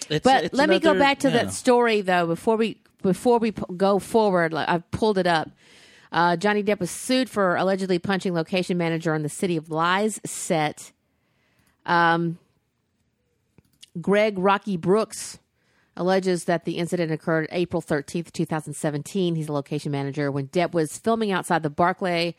It's- 0.09 0.19
But 0.25 0.43
it's 0.43 0.53
let 0.53 0.67
me 0.67 0.77
go 0.77 0.93
back 0.99 1.19
to 1.19 1.29
yeah. 1.29 1.43
that 1.43 1.53
story 1.53 2.01
though 2.01 2.27
before 2.27 2.57
we 2.57 2.81
before 3.01 3.39
we 3.39 3.51
go 3.77 3.97
forward. 3.97 4.51
like, 4.51 4.67
I've 4.67 4.91
pulled 4.91 5.17
it 5.17 5.25
up. 5.25 5.49
Uh, 6.11 6.35
Johnny 6.35 6.63
Depp 6.63 6.81
was 6.81 6.91
sued 6.91 7.29
for 7.29 7.55
allegedly 7.55 7.97
punching 7.97 8.33
location 8.33 8.77
manager 8.77 9.13
on 9.13 9.23
the 9.23 9.29
City 9.29 9.55
of 9.55 9.69
Lies 9.71 10.19
set. 10.25 10.91
Um, 11.85 12.39
Greg 14.01 14.37
Rocky 14.37 14.77
Brooks 14.77 15.39
alleges 15.95 16.45
that 16.45 16.65
the 16.65 16.77
incident 16.77 17.11
occurred 17.11 17.47
April 17.51 17.81
13th, 17.81 18.31
2017. 18.31 19.35
He's 19.35 19.49
a 19.49 19.53
location 19.53 19.91
manager 19.91 20.31
when 20.31 20.47
Depp 20.47 20.73
was 20.73 20.97
filming 20.97 21.31
outside 21.31 21.63
the 21.63 21.69
Barclay 21.69 22.35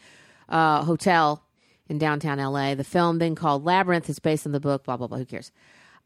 uh, 0.49 0.85
Hotel 0.85 1.43
in 1.89 1.99
downtown 1.99 2.39
LA. 2.39 2.75
The 2.75 2.85
film, 2.85 3.19
then 3.19 3.35
called 3.35 3.65
Labyrinth, 3.65 4.09
is 4.09 4.19
based 4.19 4.47
on 4.47 4.53
the 4.53 4.61
book, 4.61 4.85
blah, 4.85 4.97
blah, 4.97 5.07
blah. 5.07 5.19
Who 5.19 5.27
cares? 5.27 5.53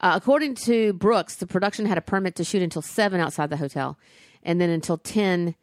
Uh, 0.00 0.12
according 0.16 0.56
to 0.56 0.92
Brooks, 0.94 1.36
the 1.36 1.46
production 1.46 1.86
had 1.86 1.98
a 1.98 2.02
permit 2.02 2.34
to 2.36 2.44
shoot 2.44 2.62
until 2.62 2.82
7 2.82 3.20
outside 3.20 3.50
the 3.50 3.56
hotel 3.56 3.96
and 4.42 4.60
then 4.60 4.70
until 4.70 4.98
10 4.98 5.54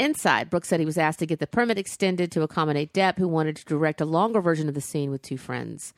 inside. 0.00 0.50
Brooks 0.50 0.68
said 0.68 0.80
he 0.80 0.86
was 0.86 0.98
asked 0.98 1.18
to 1.20 1.26
get 1.26 1.38
the 1.38 1.46
permit 1.46 1.78
extended 1.78 2.32
to 2.32 2.42
accommodate 2.42 2.92
Depp, 2.92 3.18
who 3.18 3.28
wanted 3.28 3.56
to 3.56 3.64
direct 3.64 4.00
a 4.00 4.04
longer 4.04 4.40
version 4.40 4.68
of 4.68 4.74
the 4.74 4.80
scene 4.80 5.10
with 5.10 5.22
two 5.22 5.36
friends. 5.36 5.92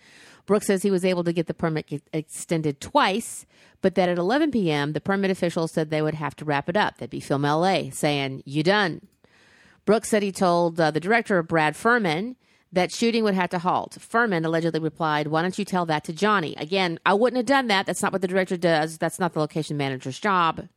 Brooks 0.44 0.66
says 0.66 0.82
he 0.82 0.90
was 0.90 1.04
able 1.04 1.24
to 1.24 1.32
get 1.32 1.46
the 1.46 1.54
permit 1.54 2.02
extended 2.12 2.80
twice, 2.80 3.46
but 3.80 3.94
that 3.94 4.08
at 4.08 4.18
11 4.18 4.50
p.m., 4.50 4.92
the 4.92 5.00
permit 5.00 5.30
officials 5.30 5.72
said 5.72 5.90
they 5.90 6.02
would 6.02 6.14
have 6.14 6.34
to 6.36 6.44
wrap 6.44 6.68
it 6.68 6.76
up. 6.76 6.98
That'd 6.98 7.10
be 7.10 7.20
Film 7.20 7.42
LA 7.42 7.90
saying, 7.90 8.42
You 8.44 8.62
done. 8.62 9.06
Brooks 9.84 10.08
said 10.08 10.22
he 10.22 10.32
told 10.32 10.80
uh, 10.80 10.90
the 10.90 11.00
director, 11.00 11.42
Brad 11.42 11.76
Furman, 11.76 12.36
that 12.72 12.90
shooting 12.90 13.22
would 13.24 13.34
have 13.34 13.50
to 13.50 13.58
halt. 13.58 13.98
Furman 14.00 14.44
allegedly 14.44 14.80
replied, 14.80 15.28
Why 15.28 15.42
don't 15.42 15.58
you 15.58 15.64
tell 15.64 15.86
that 15.86 16.04
to 16.04 16.12
Johnny? 16.12 16.54
Again, 16.56 16.98
I 17.04 17.14
wouldn't 17.14 17.36
have 17.36 17.46
done 17.46 17.68
that. 17.68 17.86
That's 17.86 18.02
not 18.02 18.12
what 18.12 18.22
the 18.22 18.28
director 18.28 18.56
does. 18.56 18.98
That's 18.98 19.18
not 19.18 19.34
the 19.34 19.40
location 19.40 19.76
manager's 19.76 20.18
job. 20.18 20.68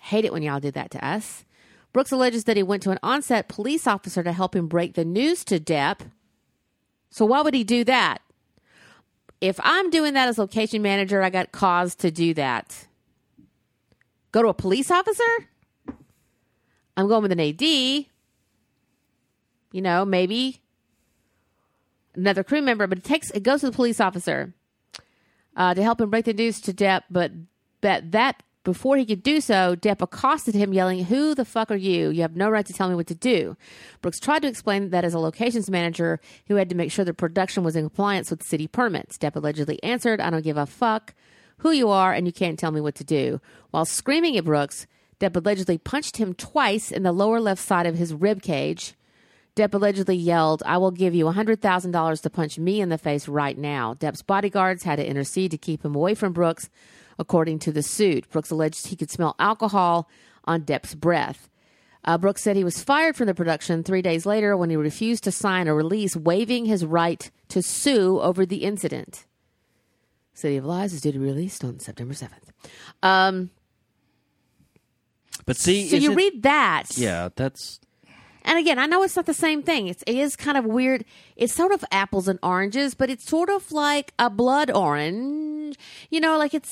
Hate 0.00 0.24
it 0.24 0.32
when 0.32 0.42
y'all 0.42 0.60
did 0.60 0.74
that 0.74 0.90
to 0.92 1.06
us. 1.06 1.44
Brooks 1.92 2.12
alleges 2.12 2.44
that 2.44 2.56
he 2.56 2.62
went 2.62 2.82
to 2.84 2.90
an 2.90 2.98
onset 3.02 3.48
police 3.48 3.86
officer 3.86 4.22
to 4.22 4.32
help 4.32 4.54
him 4.54 4.68
break 4.68 4.94
the 4.94 5.04
news 5.04 5.44
to 5.44 5.58
Depp. 5.58 6.00
So 7.10 7.24
why 7.24 7.42
would 7.42 7.54
he 7.54 7.64
do 7.64 7.82
that? 7.84 8.18
If 9.40 9.58
I'm 9.62 9.90
doing 9.90 10.14
that 10.14 10.28
as 10.28 10.38
location 10.38 10.82
manager, 10.82 11.22
I 11.22 11.30
got 11.30 11.50
cause 11.50 11.94
to 11.96 12.10
do 12.10 12.34
that. 12.34 12.86
Go 14.32 14.42
to 14.42 14.48
a 14.48 14.54
police 14.54 14.90
officer? 14.90 15.48
I'm 16.96 17.08
going 17.08 17.22
with 17.22 17.32
an 17.32 17.40
AD. 17.40 17.62
You 17.62 18.06
know, 19.82 20.04
maybe 20.04 20.60
another 22.14 22.44
crew 22.44 22.60
member, 22.60 22.86
but 22.86 22.98
it 22.98 23.04
takes 23.04 23.30
it 23.30 23.42
goes 23.42 23.60
to 23.60 23.66
the 23.66 23.72
police 23.72 24.00
officer 24.00 24.52
uh, 25.56 25.74
to 25.74 25.82
help 25.82 26.00
him 26.00 26.10
break 26.10 26.24
the 26.24 26.34
news 26.34 26.60
to 26.62 26.72
Depp. 26.72 27.02
But 27.10 27.32
that 27.80 28.12
that 28.12 28.42
before 28.62 28.96
he 28.96 29.06
could 29.06 29.22
do 29.22 29.40
so, 29.40 29.74
Depp 29.74 30.02
accosted 30.02 30.54
him, 30.54 30.72
yelling, 30.72 31.04
"Who 31.04 31.34
the 31.34 31.44
fuck 31.44 31.70
are 31.70 31.76
you? 31.76 32.10
You 32.10 32.22
have 32.22 32.36
no 32.36 32.50
right 32.50 32.66
to 32.66 32.72
tell 32.72 32.88
me 32.88 32.94
what 32.94 33.06
to 33.06 33.14
do." 33.14 33.56
Brooks 34.02 34.20
tried 34.20 34.42
to 34.42 34.48
explain 34.48 34.90
that 34.90 35.04
as 35.04 35.14
a 35.14 35.18
locations 35.18 35.70
manager 35.70 36.20
who 36.48 36.56
had 36.56 36.68
to 36.68 36.76
make 36.76 36.92
sure 36.92 37.04
the 37.04 37.14
production 37.14 37.64
was 37.64 37.76
in 37.76 37.84
compliance 37.84 38.30
with 38.30 38.42
city 38.42 38.66
permits. 38.66 39.16
Depp 39.16 39.36
allegedly 39.36 39.82
answered, 39.82 40.20
"I 40.20 40.30
don't 40.30 40.44
give 40.44 40.56
a 40.56 40.66
fuck 40.66 41.14
who 41.58 41.70
you 41.70 41.88
are, 41.88 42.12
and 42.12 42.26
you 42.26 42.32
can't 42.32 42.58
tell 42.58 42.70
me 42.70 42.80
what 42.80 42.94
to 42.96 43.04
do." 43.04 43.40
While 43.70 43.84
screaming 43.84 44.36
at 44.36 44.44
Brooks, 44.44 44.86
Depp 45.18 45.36
allegedly 45.36 45.78
punched 45.78 46.16
him 46.16 46.34
twice 46.34 46.90
in 46.90 47.02
the 47.02 47.12
lower 47.12 47.40
left 47.40 47.62
side 47.62 47.86
of 47.86 47.96
his 47.96 48.14
rib 48.14 48.42
cage. 48.42 48.94
Depp 49.56 49.74
allegedly 49.74 50.16
yelled, 50.16 50.62
I 50.64 50.78
will 50.78 50.92
give 50.92 51.14
you 51.14 51.26
$100,000 51.26 52.20
to 52.20 52.30
punch 52.30 52.58
me 52.58 52.80
in 52.80 52.88
the 52.88 52.96
face 52.96 53.28
right 53.28 53.58
now. 53.58 53.94
Depp's 53.94 54.22
bodyguards 54.22 54.84
had 54.84 54.96
to 54.96 55.06
intercede 55.06 55.50
to 55.50 55.58
keep 55.58 55.84
him 55.84 55.94
away 55.94 56.14
from 56.14 56.32
Brooks, 56.32 56.70
according 57.20 57.60
to 57.60 57.70
the 57.70 57.82
suit. 57.84 58.28
Brooks 58.30 58.50
alleged 58.50 58.88
he 58.88 58.96
could 58.96 59.10
smell 59.10 59.36
alcohol 59.38 60.08
on 60.46 60.62
Depp's 60.62 60.94
breath. 60.96 61.48
Uh, 62.02 62.16
Brooks 62.16 62.42
said 62.42 62.56
he 62.56 62.64
was 62.64 62.82
fired 62.82 63.14
from 63.14 63.26
the 63.26 63.34
production 63.34 63.84
three 63.84 64.00
days 64.02 64.24
later 64.24 64.56
when 64.56 64.70
he 64.70 64.76
refused 64.76 65.22
to 65.24 65.30
sign 65.30 65.68
a 65.68 65.74
release 65.74 66.16
waiving 66.16 66.64
his 66.64 66.84
right 66.84 67.30
to 67.48 67.62
sue 67.62 68.18
over 68.20 68.46
the 68.46 68.64
incident. 68.64 69.26
City 70.32 70.56
of 70.56 70.64
Lies 70.64 70.94
is 70.94 71.02
due 71.02 71.12
to 71.12 71.18
be 71.18 71.24
released 71.26 71.62
on 71.62 71.78
September 71.78 72.14
7th. 72.14 72.48
Um, 73.02 73.50
But 75.44 75.56
see, 75.56 75.88
so 75.88 75.96
you 75.96 76.12
it- 76.12 76.16
read 76.16 76.42
that. 76.44 76.84
Yeah, 76.96 77.28
that's 77.36 77.80
And 78.44 78.58
again, 78.58 78.78
I 78.78 78.86
know 78.86 79.02
it's 79.02 79.16
not 79.16 79.26
the 79.26 79.34
same 79.34 79.62
thing. 79.62 79.86
It's, 79.88 80.02
it 80.06 80.16
is 80.16 80.34
kind 80.36 80.56
of 80.56 80.64
weird. 80.64 81.04
It's 81.36 81.52
sort 81.52 81.72
of 81.72 81.84
apples 81.92 82.26
and 82.28 82.38
oranges, 82.42 82.94
but 82.94 83.10
it's 83.10 83.24
sort 83.28 83.50
of 83.50 83.70
like 83.70 84.14
a 84.18 84.30
blood 84.30 84.70
orange. 84.70 85.76
You 86.08 86.20
know, 86.20 86.38
like 86.38 86.54
it's 86.54 86.70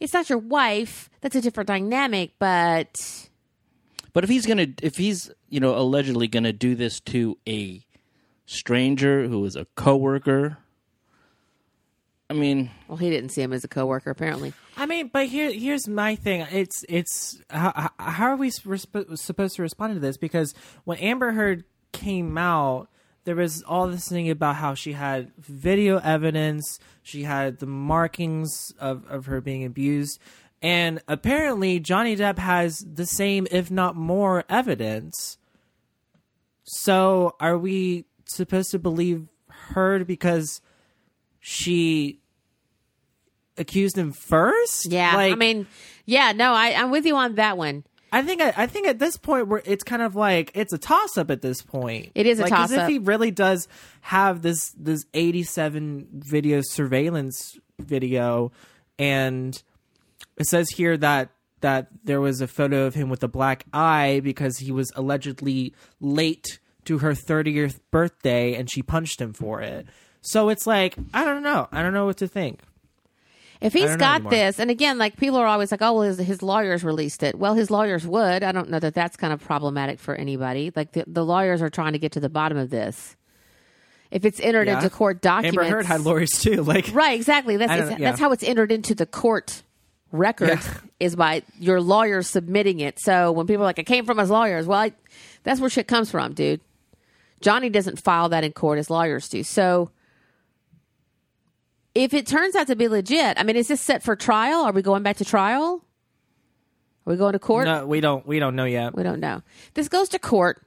it's 0.00 0.12
not 0.12 0.28
your 0.28 0.38
wife. 0.38 1.08
That's 1.20 1.36
a 1.36 1.40
different 1.40 1.68
dynamic, 1.68 2.32
but 2.38 3.28
But 4.12 4.24
if 4.24 4.30
he's 4.30 4.46
gonna, 4.46 4.68
if 4.82 4.96
he's 4.96 5.30
you 5.48 5.60
know 5.60 5.76
allegedly 5.76 6.28
gonna 6.28 6.52
do 6.52 6.74
this 6.74 7.00
to 7.00 7.38
a 7.48 7.84
stranger 8.46 9.26
who 9.28 9.44
is 9.44 9.56
a 9.56 9.66
coworker, 9.74 10.58
I 12.30 12.34
mean, 12.34 12.70
well, 12.88 12.96
he 12.96 13.10
didn't 13.10 13.30
see 13.30 13.42
him 13.42 13.52
as 13.52 13.64
a 13.64 13.68
coworker 13.68 14.10
apparently. 14.10 14.52
I 14.76 14.86
mean, 14.86 15.10
but 15.12 15.26
here 15.26 15.52
here's 15.52 15.86
my 15.88 16.16
thing. 16.16 16.46
It's 16.50 16.84
it's 16.88 17.40
how, 17.50 17.90
how 17.98 18.26
are 18.26 18.36
we 18.36 18.50
resp- 18.50 19.18
supposed 19.18 19.56
to 19.56 19.62
respond 19.62 19.94
to 19.94 20.00
this? 20.00 20.16
Because 20.16 20.54
when 20.84 20.98
Amber 20.98 21.32
Heard 21.32 21.64
came 21.92 22.36
out, 22.36 22.88
there 23.24 23.36
was 23.36 23.62
all 23.62 23.88
this 23.88 24.08
thing 24.08 24.30
about 24.30 24.56
how 24.56 24.74
she 24.74 24.92
had 24.92 25.32
video 25.38 25.98
evidence, 25.98 26.78
she 27.02 27.24
had 27.24 27.58
the 27.58 27.66
markings 27.66 28.72
of 28.78 29.04
of 29.08 29.26
her 29.26 29.40
being 29.40 29.64
abused, 29.64 30.20
and 30.62 31.02
apparently 31.08 31.80
Johnny 31.80 32.16
Depp 32.16 32.38
has 32.38 32.78
the 32.78 33.06
same, 33.06 33.46
if 33.50 33.70
not 33.70 33.96
more, 33.96 34.44
evidence. 34.48 35.36
So, 36.64 37.36
are 37.38 37.58
we 37.58 38.06
supposed 38.26 38.70
to 38.70 38.78
believe 38.78 39.28
her 39.48 40.02
because 40.04 40.62
she 41.40 42.20
accused 43.58 43.98
him 43.98 44.12
first? 44.12 44.90
Yeah, 44.90 45.12
I 45.14 45.34
mean, 45.34 45.66
yeah, 46.06 46.32
no, 46.32 46.54
I, 46.54 46.72
I'm 46.72 46.90
with 46.90 47.04
you 47.04 47.16
on 47.16 47.34
that 47.34 47.58
one. 47.58 47.84
I 48.14 48.22
think 48.22 48.40
I 48.40 48.66
think 48.68 48.86
at 48.86 49.00
this 49.00 49.16
point 49.16 49.48
where 49.48 49.60
it's 49.64 49.82
kind 49.82 50.00
of 50.00 50.14
like 50.14 50.52
it's 50.54 50.72
a 50.72 50.78
toss 50.78 51.18
up 51.18 51.32
at 51.32 51.42
this 51.42 51.62
point. 51.62 52.12
It 52.14 52.26
is 52.26 52.38
a 52.38 52.42
like, 52.42 52.52
'cause 52.52 52.70
toss-up. 52.70 52.84
if 52.84 52.88
he 52.88 52.98
really 53.00 53.32
does 53.32 53.66
have 54.02 54.40
this 54.40 54.70
this 54.78 55.04
eighty 55.14 55.42
seven 55.42 56.06
video 56.12 56.60
surveillance 56.62 57.58
video, 57.80 58.52
and 59.00 59.60
it 60.36 60.46
says 60.46 60.70
here 60.70 60.96
that 60.98 61.30
that 61.60 61.88
there 62.04 62.20
was 62.20 62.40
a 62.40 62.46
photo 62.46 62.86
of 62.86 62.94
him 62.94 63.08
with 63.08 63.22
a 63.24 63.28
black 63.28 63.64
eye 63.72 64.20
because 64.22 64.58
he 64.58 64.70
was 64.70 64.92
allegedly 64.94 65.74
late 66.00 66.60
to 66.84 66.98
her 66.98 67.12
30th 67.14 67.80
birthday 67.90 68.54
and 68.54 68.70
she 68.70 68.82
punched 68.82 69.18
him 69.18 69.32
for 69.32 69.62
it. 69.62 69.86
So 70.20 70.50
it's 70.50 70.66
like, 70.66 70.94
I 71.14 71.24
don't 71.24 71.42
know. 71.42 71.66
I 71.72 71.82
don't 71.82 71.94
know 71.94 72.04
what 72.04 72.18
to 72.18 72.28
think. 72.28 72.60
If 73.60 73.72
he's 73.72 73.96
got 73.96 74.16
anymore. 74.16 74.30
this, 74.32 74.58
and 74.60 74.70
again, 74.70 74.98
like 74.98 75.16
people 75.16 75.38
are 75.38 75.46
always 75.46 75.70
like, 75.70 75.80
"Oh, 75.80 75.94
well, 75.94 76.02
his, 76.02 76.18
his 76.18 76.42
lawyers 76.42 76.84
released 76.84 77.22
it." 77.22 77.38
Well, 77.38 77.54
his 77.54 77.70
lawyers 77.70 78.06
would. 78.06 78.42
I 78.42 78.52
don't 78.52 78.68
know 78.68 78.78
that 78.80 78.94
that's 78.94 79.16
kind 79.16 79.32
of 79.32 79.40
problematic 79.42 79.98
for 79.98 80.14
anybody. 80.14 80.70
Like 80.74 80.92
the, 80.92 81.04
the 81.06 81.24
lawyers 81.24 81.62
are 81.62 81.70
trying 81.70 81.92
to 81.94 81.98
get 81.98 82.12
to 82.12 82.20
the 82.20 82.28
bottom 82.28 82.58
of 82.58 82.70
this. 82.70 83.16
If 84.10 84.24
it's 84.24 84.38
entered 84.40 84.66
Yeah. 84.66 84.76
into 84.76 84.90
court 84.90 85.20
documents, 85.22 85.56
Amber 85.58 85.70
Heard 85.76 85.86
had 85.86 86.02
lawyers 86.02 86.30
too. 86.32 86.62
Like, 86.64 86.90
right? 86.92 87.14
Exactly. 87.14 87.56
That's 87.56 87.70
I 87.72 87.76
don't- 87.76 87.86
it's- 87.86 88.00
yeah. 88.00 88.10
that's 88.10 88.20
how 88.20 88.32
it's 88.32 88.42
entered 88.44 88.70
into 88.70 88.94
the 88.94 89.06
court 89.06 89.62
record 90.12 90.48
Yeah. 90.50 90.62
is 91.00 91.16
by 91.16 91.42
your 91.58 91.80
lawyer 91.80 92.22
submitting 92.22 92.80
it. 92.80 92.98
So 93.00 93.32
when 93.32 93.46
people 93.46 93.62
are 93.62 93.66
like, 93.66 93.78
"It 93.78 93.84
came 93.86 94.04
from 94.04 94.18
his 94.18 94.30
lawyers," 94.30 94.66
well, 94.66 94.78
I, 94.80 94.92
that's 95.42 95.60
where 95.60 95.70
shit 95.70 95.88
comes 95.88 96.10
from, 96.10 96.34
dude. 96.34 96.60
Johnny 97.40 97.70
doesn't 97.70 98.00
file 98.02 98.28
that 98.30 98.44
in 98.44 98.52
court; 98.52 98.78
his 98.78 98.90
lawyers 98.90 99.28
do. 99.28 99.42
So 99.42 99.90
if 101.94 102.14
it 102.14 102.26
turns 102.26 102.56
out 102.56 102.66
to 102.68 102.76
be 102.76 102.88
legit, 102.88 103.38
I 103.38 103.42
mean, 103.42 103.56
is 103.56 103.68
this 103.68 103.80
set 103.80 104.02
for 104.02 104.16
trial? 104.16 104.62
Are 104.62 104.72
we 104.72 104.82
going 104.82 105.02
back 105.02 105.18
to 105.18 105.24
trial? 105.24 105.84
Are 107.06 107.10
we 107.12 107.16
going 107.16 107.34
to 107.34 107.38
court? 107.38 107.66
no, 107.66 107.86
we 107.86 108.00
don't. 108.00 108.26
We 108.26 108.38
don't 108.38 108.56
know 108.56 108.64
yet. 108.64 108.94
We 108.94 109.02
don't 109.02 109.20
know. 109.20 109.42
This 109.74 109.88
goes 109.88 110.08
to 110.10 110.18
court, 110.18 110.62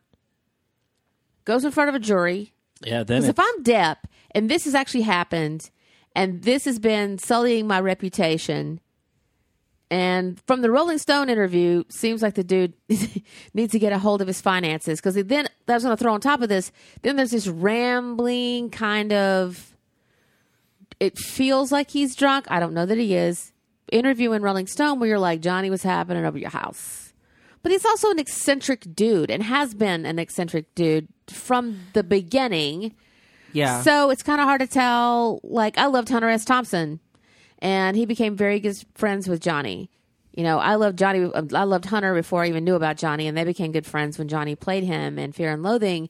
goes 1.46 1.66
in 1.66 1.72
front 1.72 1.90
of 1.90 1.96
a 1.96 2.00
jury. 2.00 2.54
Yeah, 2.84 3.04
then 3.04 3.24
if 3.24 3.40
I'm 3.40 3.64
Depp 3.64 3.98
and 4.32 4.50
this 4.50 4.66
has 4.66 4.76
actually 4.76 5.02
happened, 5.02 5.72
and 6.16 6.44
this 6.44 6.66
has 6.66 6.78
been 6.78 7.18
sullying 7.18 7.68
my 7.68 7.80
reputation, 7.80 8.80
and 9.90 10.40
from 10.46 10.62
the 10.62 10.70
Rolling 10.70 10.98
Stone 10.98 11.30
interview, 11.30 11.84
seems 11.90 12.22
like 12.22 12.36
the 12.36 12.44
dude 12.44 12.74
needs 13.54 13.72
to 13.72 13.80
get 13.80 13.94
a 13.94 14.00
hold 14.00 14.22
of 14.22 14.28
his 14.28 14.42
finances. 14.42 15.00
Because 15.00 15.16
then 15.16 15.48
I 15.68 15.74
was 15.74 15.84
going 15.84 15.96
to 15.96 16.04
throw 16.04 16.14
on 16.14 16.22
top 16.22 16.42
of 16.42 16.50
this. 16.50 16.72
Then 17.04 17.16
there's 17.16 17.32
this 17.32 17.48
rambling 17.48 18.70
kind 18.70 19.14
of. 19.14 19.77
It 21.00 21.18
feels 21.18 21.72
like 21.72 21.92
he's 21.92 22.16
drunk. 22.16 22.46
I 22.50 22.60
don't 22.60 22.74
know 22.74 22.86
that 22.86 22.98
he 22.98 23.16
is. 23.16 23.52
Interview 23.92 24.34
in 24.34 24.42
Rolling 24.42 24.68
Stone 24.68 25.00
where 25.00 25.10
you're 25.10 25.20
like 25.20 25.42
Johnny 25.42 25.70
was 25.70 25.84
happening 25.84 26.26
over 26.26 26.38
your 26.38 26.50
house. 26.50 27.14
But 27.64 27.72
he's 27.72 27.86
also 27.86 28.12
an 28.12 28.20
eccentric 28.20 28.96
dude 28.96 29.32
and 29.32 29.44
has 29.44 29.74
been 29.74 30.06
an 30.06 30.20
eccentric 30.20 30.74
dude 30.76 31.08
from 31.28 31.80
the 31.94 32.04
beginning. 32.04 32.96
Yeah. 33.54 33.82
So 33.82 34.10
it's 34.10 34.24
kind 34.24 34.40
of 34.40 34.48
hard 34.48 34.62
to 34.62 34.68
tell. 34.68 35.40
Like, 35.44 35.78
I 35.78 35.88
loved 35.88 36.10
Hunter 36.10 36.30
S. 36.30 36.46
Thompson, 36.46 37.00
and 37.60 37.98
he 37.98 38.06
became 38.06 38.36
very 38.36 38.60
good 38.60 38.76
friends 38.96 39.28
with 39.28 39.42
Johnny. 39.42 39.90
You 40.34 40.44
know, 40.44 40.60
I 40.60 40.76
loved 40.76 41.00
Johnny. 41.00 41.30
I 41.34 41.64
loved 41.64 41.86
Hunter 41.86 42.14
before 42.14 42.44
I 42.44 42.48
even 42.48 42.64
knew 42.64 42.76
about 42.76 42.98
Johnny, 42.98 43.28
and 43.28 43.38
they 43.38 43.44
became 43.44 43.72
good 43.72 43.86
friends 43.86 44.18
when 44.18 44.28
Johnny 44.28 44.56
played 44.56 44.84
him 44.84 45.18
in 45.18 45.32
Fear 45.32 45.54
and 45.54 45.64
Loathing. 45.64 46.10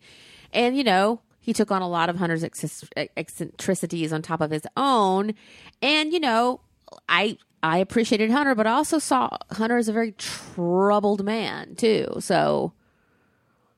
And, 0.52 0.76
you 0.76 0.84
know, 0.84 1.22
he 1.48 1.54
took 1.54 1.72
on 1.72 1.82
a 1.82 1.88
lot 1.88 2.10
of 2.10 2.18
Hunter's 2.18 2.44
eccentricities 2.44 4.12
on 4.12 4.22
top 4.22 4.42
of 4.42 4.52
his 4.52 4.68
own. 4.76 5.34
And, 5.82 6.12
you 6.12 6.20
know, 6.20 6.60
I. 7.08 7.38
I 7.64 7.80
appreciated 7.80 8.30
Hunter, 8.30 8.54
but 8.54 8.68
I 8.68 8.74
also 8.74 9.00
saw 9.00 9.36
Hunter 9.52 9.78
as 9.78 9.88
a 9.90 9.92
very 9.92 10.12
troubled 10.12 11.26
man 11.26 11.74
too. 11.76 12.06
So, 12.20 12.74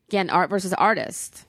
again, 0.10 0.30
art 0.30 0.50
versus 0.50 0.74
artist. 0.74 1.46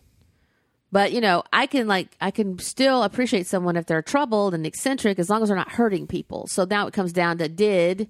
But 0.93 1.11
you 1.11 1.21
know, 1.21 1.43
I 1.53 1.67
can 1.67 1.89
like 1.89 2.17
I 2.21 2.31
can 2.31 2.59
still 2.61 3.03
appreciate 3.03 3.49
someone 3.49 3.77
if 3.77 3.87
they're 3.87 4.01
troubled 4.01 4.55
and 4.55 4.65
eccentric 4.65 5.19
as 5.19 5.29
long 5.29 5.43
as 5.43 5.49
they're 5.49 5.57
not 5.57 5.73
hurting 5.73 6.07
people. 6.07 6.47
So 6.47 6.65
now 6.65 6.87
it 6.87 6.95
comes 6.95 7.13
down 7.13 7.39
to 7.39 7.49
did 7.49 8.09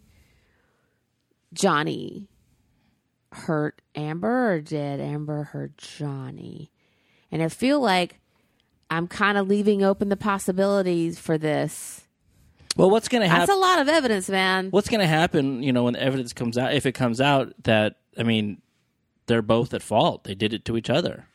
Johnny 1.55 2.29
hurt 3.33 3.81
Amber 3.95 4.53
or 4.53 4.61
did 4.61 5.01
Amber 5.01 5.45
hurt 5.45 5.79
Johnny? 5.79 6.70
And 7.33 7.43
I 7.43 7.49
feel 7.49 7.81
like 7.81 8.19
I'm 8.91 9.07
kind 9.07 9.39
of 9.39 9.49
leaving 9.49 9.83
open 9.83 10.09
the 10.09 10.17
possibilities 10.17 11.19
for 11.19 11.39
this. 11.39 12.03
well, 12.77 12.91
what's 12.91 13.09
going 13.09 13.23
to 13.23 13.29
happen? 13.29 13.47
That's 13.47 13.57
a 13.57 13.61
lot 13.61 13.79
of 13.81 13.89
evidence, 13.89 14.29
man. 14.29 14.71
What's 14.71 14.89
going 14.89 15.01
to 15.01 15.07
happen? 15.07 15.63
You 15.63 15.73
know, 15.73 15.85
when 15.85 15.95
the 15.95 16.03
evidence 16.03 16.33
comes 16.33 16.59
out, 16.59 16.75
if 16.75 16.87
it 16.87 16.93
comes 16.93 17.21
out 17.21 17.53
that 17.65 17.97
I 18.19 18.23
mean, 18.25 18.61
they're 19.27 19.43
both 19.43 19.73
at 19.75 19.83
fault. 19.83 20.25
They 20.25 20.35
did 20.35 20.53
it 20.53 20.65
to 20.65 20.77
each 20.77 20.91
other. 20.91 21.27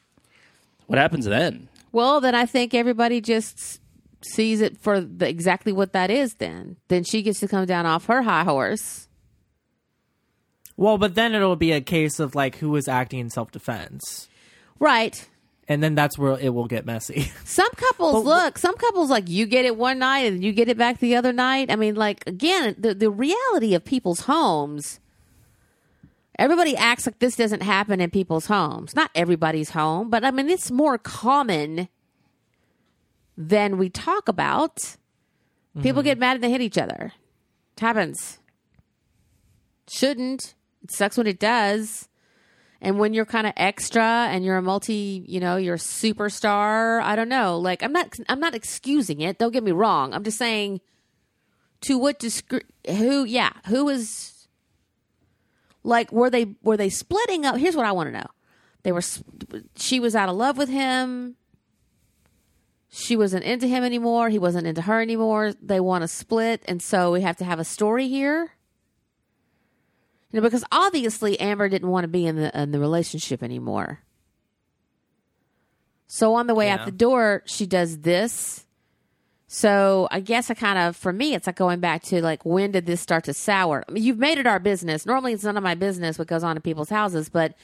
What 0.88 1.00
happens 1.00 1.26
then? 1.26 1.70
Well, 1.92 2.20
then 2.20 2.36
I 2.36 2.46
think 2.46 2.74
everybody 2.74 3.22
just 3.22 3.80
sees 4.22 4.60
it 4.60 4.78
for 4.78 5.00
the, 5.00 5.28
exactly 5.30 5.72
what 5.72 5.94
that 5.94 6.12
is. 6.12 6.36
Then, 6.36 6.76
then 6.90 7.04
she 7.06 7.22
gets 7.22 7.40
to 7.40 7.48
come 7.48 7.66
down 7.66 7.86
off 7.86 8.08
her 8.08 8.24
high 8.24 8.44
horse. 8.44 9.08
well, 10.76 10.98
but 10.98 11.16
then 11.16 11.34
it'll 11.34 11.56
be 11.56 11.72
a 11.72 11.80
case 11.82 12.20
of 12.20 12.36
like 12.36 12.58
who 12.58 12.70
was 12.70 12.88
acting 12.90 13.20
in 13.20 13.30
self 13.30 13.50
defense, 13.52 14.28
Right. 14.78 15.26
And 15.68 15.82
then 15.82 15.96
that's 15.96 16.18
where 16.18 16.38
it 16.40 16.54
will 16.54 16.68
get 16.68 16.86
messy. 16.86 17.32
Some 17.44 17.70
couples 17.76 18.24
look. 18.24 18.58
Some 18.58 18.76
couples 18.76 19.10
like 19.10 19.28
you 19.30 19.46
get 19.46 19.66
it 19.66 19.78
one 19.78 20.00
night 20.00 20.32
and 20.32 20.44
you 20.44 20.52
get 20.54 20.70
it 20.70 20.78
back 20.78 21.00
the 21.00 21.16
other 21.16 21.34
night. 21.34 21.72
I 21.72 21.76
mean, 21.76 21.96
like 21.96 22.24
again, 22.28 22.76
the 22.78 22.94
the 22.94 23.10
reality 23.10 23.74
of 23.74 23.84
people's 23.84 24.22
homes. 24.22 25.00
Everybody 26.38 26.76
acts 26.76 27.06
like 27.06 27.20
this 27.20 27.38
doesn't 27.38 27.64
happen 27.64 28.02
in 28.02 28.10
people's 28.12 28.48
homes. 28.48 28.94
Not 28.94 29.10
everybody's 29.16 29.70
home, 29.70 30.10
but 30.10 30.26
I 30.26 30.32
mean, 30.32 30.50
it's 30.50 30.70
more 30.70 30.98
common 30.98 31.88
than 33.38 33.78
we 33.78 33.90
talk 33.90 34.28
about. 34.28 34.98
People 35.82 36.02
mm-hmm. 36.02 36.06
get 36.06 36.20
mad 36.20 36.36
and 36.36 36.44
they 36.44 36.52
hit 36.52 36.62
each 36.62 36.78
other. 36.78 37.14
It 37.76 37.80
happens. 37.80 38.40
Shouldn't. 39.88 40.56
It 40.84 40.92
sucks 40.92 41.18
when 41.18 41.28
it 41.28 41.40
does. 41.40 42.10
And 42.86 43.00
when 43.00 43.16
you're 43.16 43.26
kind 43.26 43.48
of 43.48 43.54
extra 43.58 44.28
and 44.30 44.46
you're 44.46 44.58
a 44.58 44.62
multi, 44.62 45.26
you 45.28 45.40
know, 45.40 45.56
you're 45.56 45.74
a 45.74 45.80
superstar, 45.80 47.02
I 47.02 47.16
don't 47.16 47.30
know. 47.30 47.58
Like 47.58 47.82
I'm 47.82 47.92
not 47.92 48.14
I'm 48.30 48.40
not 48.40 48.54
excusing 48.54 49.22
it. 49.22 49.40
Don't 49.40 49.52
get 49.52 49.64
me 49.64 49.72
wrong. 49.72 50.14
I'm 50.14 50.24
just 50.24 50.38
saying 50.38 50.82
to 51.82 51.98
what 51.98 52.20
discre- 52.20 52.62
who 52.88 53.24
yeah, 53.24 53.54
who 53.70 53.90
is 53.90 54.48
like 55.82 56.12
were 56.12 56.30
they 56.30 56.54
were 56.62 56.78
they 56.78 56.90
splitting 56.90 57.44
up? 57.44 57.58
Here's 57.58 57.76
what 57.76 57.88
I 57.88 57.92
want 57.92 58.10
to 58.10 58.20
know. 58.20 58.28
They 58.84 58.92
were 58.92 59.02
she 59.76 60.00
was 60.00 60.16
out 60.16 60.30
of 60.30 60.36
love 60.36 60.56
with 60.56 60.70
him. 60.70 61.38
She 62.90 63.18
wasn't 63.18 63.46
into 63.46 63.66
him 63.66 63.84
anymore. 63.84 64.30
He 64.30 64.38
wasn't 64.38 64.68
into 64.68 64.84
her 64.84 65.02
anymore. 65.02 65.54
They 65.60 65.80
want 65.80 66.04
to 66.04 66.08
split 66.08 66.64
and 66.68 66.84
so 66.84 67.14
we 67.14 67.22
have 67.22 67.38
to 67.38 67.46
have 67.46 67.58
a 67.58 67.66
story 67.66 68.08
here. 68.08 68.52
You 70.32 70.42
know, 70.42 70.42
because 70.42 70.66
obviously 70.72 71.40
Amber 71.40 71.70
didn't 71.70 71.90
want 71.90 72.04
to 72.04 72.10
be 72.10 72.26
in 72.26 72.36
the 72.36 72.62
in 72.62 72.72
the 72.72 72.80
relationship 72.80 73.42
anymore. 73.42 74.00
So 76.08 76.36
on 76.36 76.48
the 76.48 76.56
way 76.56 76.70
out 76.70 76.86
the 76.86 76.92
door, 76.92 77.42
she 77.46 77.66
does 77.66 78.00
this. 78.00 78.66
So 79.48 80.08
I 80.12 80.20
guess 80.20 80.50
I 80.50 80.54
kind 80.54 80.78
of, 80.78 80.96
for 80.96 81.14
me, 81.14 81.34
it's 81.34 81.48
like 81.48 81.56
going 81.56 81.80
back 81.80 82.04
to 82.04 82.22
like 82.22 82.46
when 82.46 82.72
did 82.72 82.86
this 82.86 83.02
start 83.02 83.24
to 83.26 83.34
sour? 83.34 83.84
I 83.88 83.92
mean, 83.92 84.04
you've 84.04 84.18
made 84.18 84.38
it 84.38 84.48
our 84.48 84.60
business. 84.60 85.06
Normally, 85.06 85.34
it's 85.34 85.44
none 85.44 85.58
of 85.58 85.64
my 85.64 85.76
business 85.76 86.20
what 86.20 86.28
goes 86.28 86.44
on 86.44 86.56
in 86.58 86.62
people's 86.62 86.90
houses, 86.90 87.30
but 87.30 87.56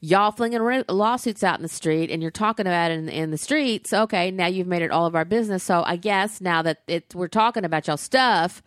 y'all 0.00 0.30
flinging 0.30 0.62
ra- 0.62 0.82
lawsuits 0.88 1.42
out 1.42 1.58
in 1.58 1.62
the 1.62 1.68
street 1.68 2.10
and 2.10 2.20
you're 2.22 2.30
talking 2.30 2.66
about 2.66 2.90
it 2.90 2.98
in, 2.98 3.08
in 3.08 3.30
the 3.30 3.38
streets. 3.38 3.92
Okay, 3.92 4.30
now 4.30 4.46
you've 4.46 4.66
made 4.66 4.82
it 4.82 4.90
all 4.90 5.06
of 5.06 5.14
our 5.14 5.24
business. 5.24 5.62
So 5.62 5.82
I 5.84 5.96
guess 5.96 6.40
now 6.40 6.62
that 6.62 6.82
it, 6.86 7.14
we're 7.14 7.28
talking 7.28 7.64
about 7.64 7.86
y'all 7.86 7.96
stuff, 7.96 8.62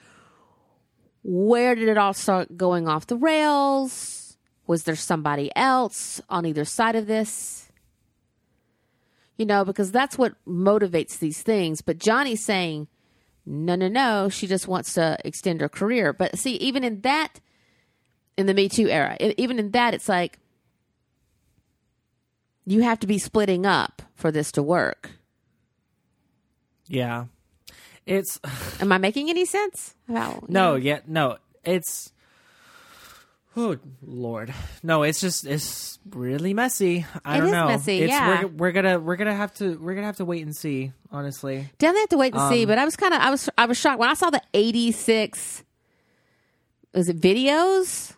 where 1.29 1.75
did 1.75 1.89
it 1.89 1.97
all 1.97 2.13
start 2.13 2.55
going 2.55 2.87
off 2.87 3.07
the 3.07 3.17
rails? 3.17 4.37
Was 4.65 4.83
there 4.83 4.95
somebody 4.95 5.51
else 5.57 6.21
on 6.29 6.45
either 6.45 6.63
side 6.63 6.95
of 6.95 7.05
this? 7.05 7.69
You 9.37 9.45
know, 9.45 9.65
because 9.65 9.91
that's 9.91 10.17
what 10.17 10.35
motivates 10.47 11.19
these 11.19 11.43
things. 11.43 11.81
But 11.81 11.97
Johnny's 11.97 12.41
saying, 12.41 12.87
no, 13.45 13.75
no, 13.75 13.89
no, 13.89 14.29
she 14.29 14.47
just 14.47 14.69
wants 14.69 14.93
to 14.93 15.17
extend 15.25 15.59
her 15.59 15.67
career. 15.67 16.13
But 16.13 16.39
see, 16.39 16.55
even 16.55 16.85
in 16.85 17.01
that, 17.01 17.41
in 18.37 18.45
the 18.45 18.53
Me 18.53 18.69
Too 18.69 18.87
era, 18.87 19.17
even 19.19 19.59
in 19.59 19.71
that, 19.71 19.93
it's 19.93 20.07
like 20.07 20.39
you 22.65 22.83
have 22.83 23.01
to 23.01 23.07
be 23.07 23.17
splitting 23.17 23.65
up 23.65 24.01
for 24.15 24.31
this 24.31 24.49
to 24.53 24.63
work. 24.63 25.11
yeah, 26.87 27.25
it's 28.07 28.39
Am 28.81 28.91
I 28.91 28.97
making 28.97 29.29
any 29.29 29.45
sense? 29.45 29.93
How, 30.07 30.43
no, 30.47 30.75
yeah, 30.75 30.99
no, 31.07 31.37
it's. 31.63 32.11
Oh 33.59 33.75
Lord, 34.05 34.53
no! 34.83 35.01
It's 35.01 35.19
just 35.19 35.43
it's 35.45 35.97
really 36.11 36.53
messy. 36.53 37.07
I 37.25 37.35
It 37.35 37.39
don't 37.39 37.47
is 37.47 37.51
know. 37.53 37.67
messy, 37.67 37.99
It's, 38.01 38.11
yeah. 38.11 38.41
we're, 38.43 38.47
we're 38.49 38.71
gonna 38.71 38.99
we're 38.99 39.15
gonna 39.15 39.33
have 39.33 39.51
to 39.55 39.77
we're 39.79 39.95
gonna 39.95 40.05
have 40.05 40.17
to 40.17 40.25
wait 40.25 40.43
and 40.43 40.55
see. 40.55 40.91
Honestly, 41.11 41.67
Definitely 41.79 42.01
have 42.01 42.09
to 42.09 42.17
wait 42.17 42.33
and 42.33 42.41
Um, 42.43 42.51
see. 42.51 42.65
But 42.65 42.77
I 42.77 42.85
was 42.85 42.95
kind 42.95 43.15
of, 43.15 43.21
I 43.21 43.31
was, 43.31 43.49
I 43.57 43.65
was 43.65 43.77
shocked 43.79 43.97
when 43.97 44.09
I 44.09 44.13
saw 44.13 44.29
the 44.29 44.41
eighty-six. 44.53 45.63
Was 46.93 47.09
it 47.09 47.19
videos? 47.19 48.13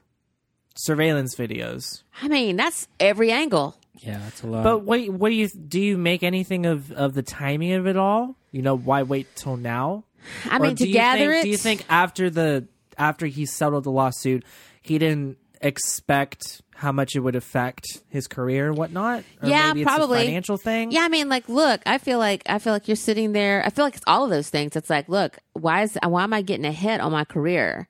surveillance 0.76 1.36
videos. 1.36 2.04
I 2.22 2.28
mean, 2.30 2.56
that's 2.56 2.88
every 3.02 3.32
angle. 3.32 3.76
Yeah, 3.98 4.20
that's 4.20 4.44
a 4.44 4.48
lot. 4.48 4.64
But 4.64 4.80
what 4.80 5.08
what 5.10 5.30
do 5.30 5.36
you 5.36 5.50
do? 5.50 5.80
You 5.80 5.98
make 5.98 6.24
anything 6.24 6.66
of 6.66 6.92
of 6.92 7.14
the 7.14 7.24
timing 7.24 7.74
of 7.74 7.88
it 7.88 7.98
all? 7.98 8.36
You 8.52 8.62
know, 8.62 8.78
why 8.78 9.04
wait 9.04 9.28
till 9.36 9.58
now? 9.58 10.06
I 10.50 10.58
Or 10.58 10.60
mean, 10.62 10.76
do 10.76 10.86
to 10.86 10.92
gather 10.92 11.32
think, 11.32 11.40
it. 11.40 11.44
Do 11.44 11.50
you 11.50 11.58
think 11.58 11.86
after 11.90 12.30
the 12.30 12.68
after 12.98 13.26
he 13.26 13.46
settled 13.46 13.84
the 13.86 13.92
lawsuit, 13.92 14.44
he 14.82 14.98
didn't 14.98 15.38
expect 15.62 16.62
how 16.76 16.92
much 16.94 17.14
it 17.16 17.20
would 17.20 17.36
affect 17.36 17.86
his 18.08 18.26
career 18.28 18.70
and 18.70 18.78
whatnot. 18.78 19.24
Or 19.42 19.50
Yeah, 19.50 19.68
maybe 19.68 19.82
it's 19.82 19.92
a 19.92 19.96
probably. 19.96 20.20
financial 20.26 20.56
thing. 20.56 20.92
Yeah, 20.92 21.02
I 21.02 21.10
mean, 21.10 21.28
like, 21.28 21.50
look, 21.50 21.82
I 21.86 21.98
feel 21.98 22.20
like 22.20 22.44
I 22.48 22.58
feel 22.60 22.72
like 22.72 22.88
you're 22.88 22.96
sitting 22.96 23.34
there. 23.34 23.62
I 23.66 23.70
feel 23.70 23.84
like 23.84 23.96
it's 23.96 24.04
all 24.08 24.24
of 24.24 24.30
those 24.30 24.50
things. 24.50 24.76
It's 24.78 24.90
like, 24.90 25.10
look, 25.10 25.40
why 25.54 25.84
is 25.84 25.98
why 26.02 26.24
am 26.24 26.34
I 26.34 26.42
getting 26.42 26.66
a 26.66 26.72
hit 26.72 27.02
on 27.02 27.12
my 27.12 27.26
career? 27.26 27.88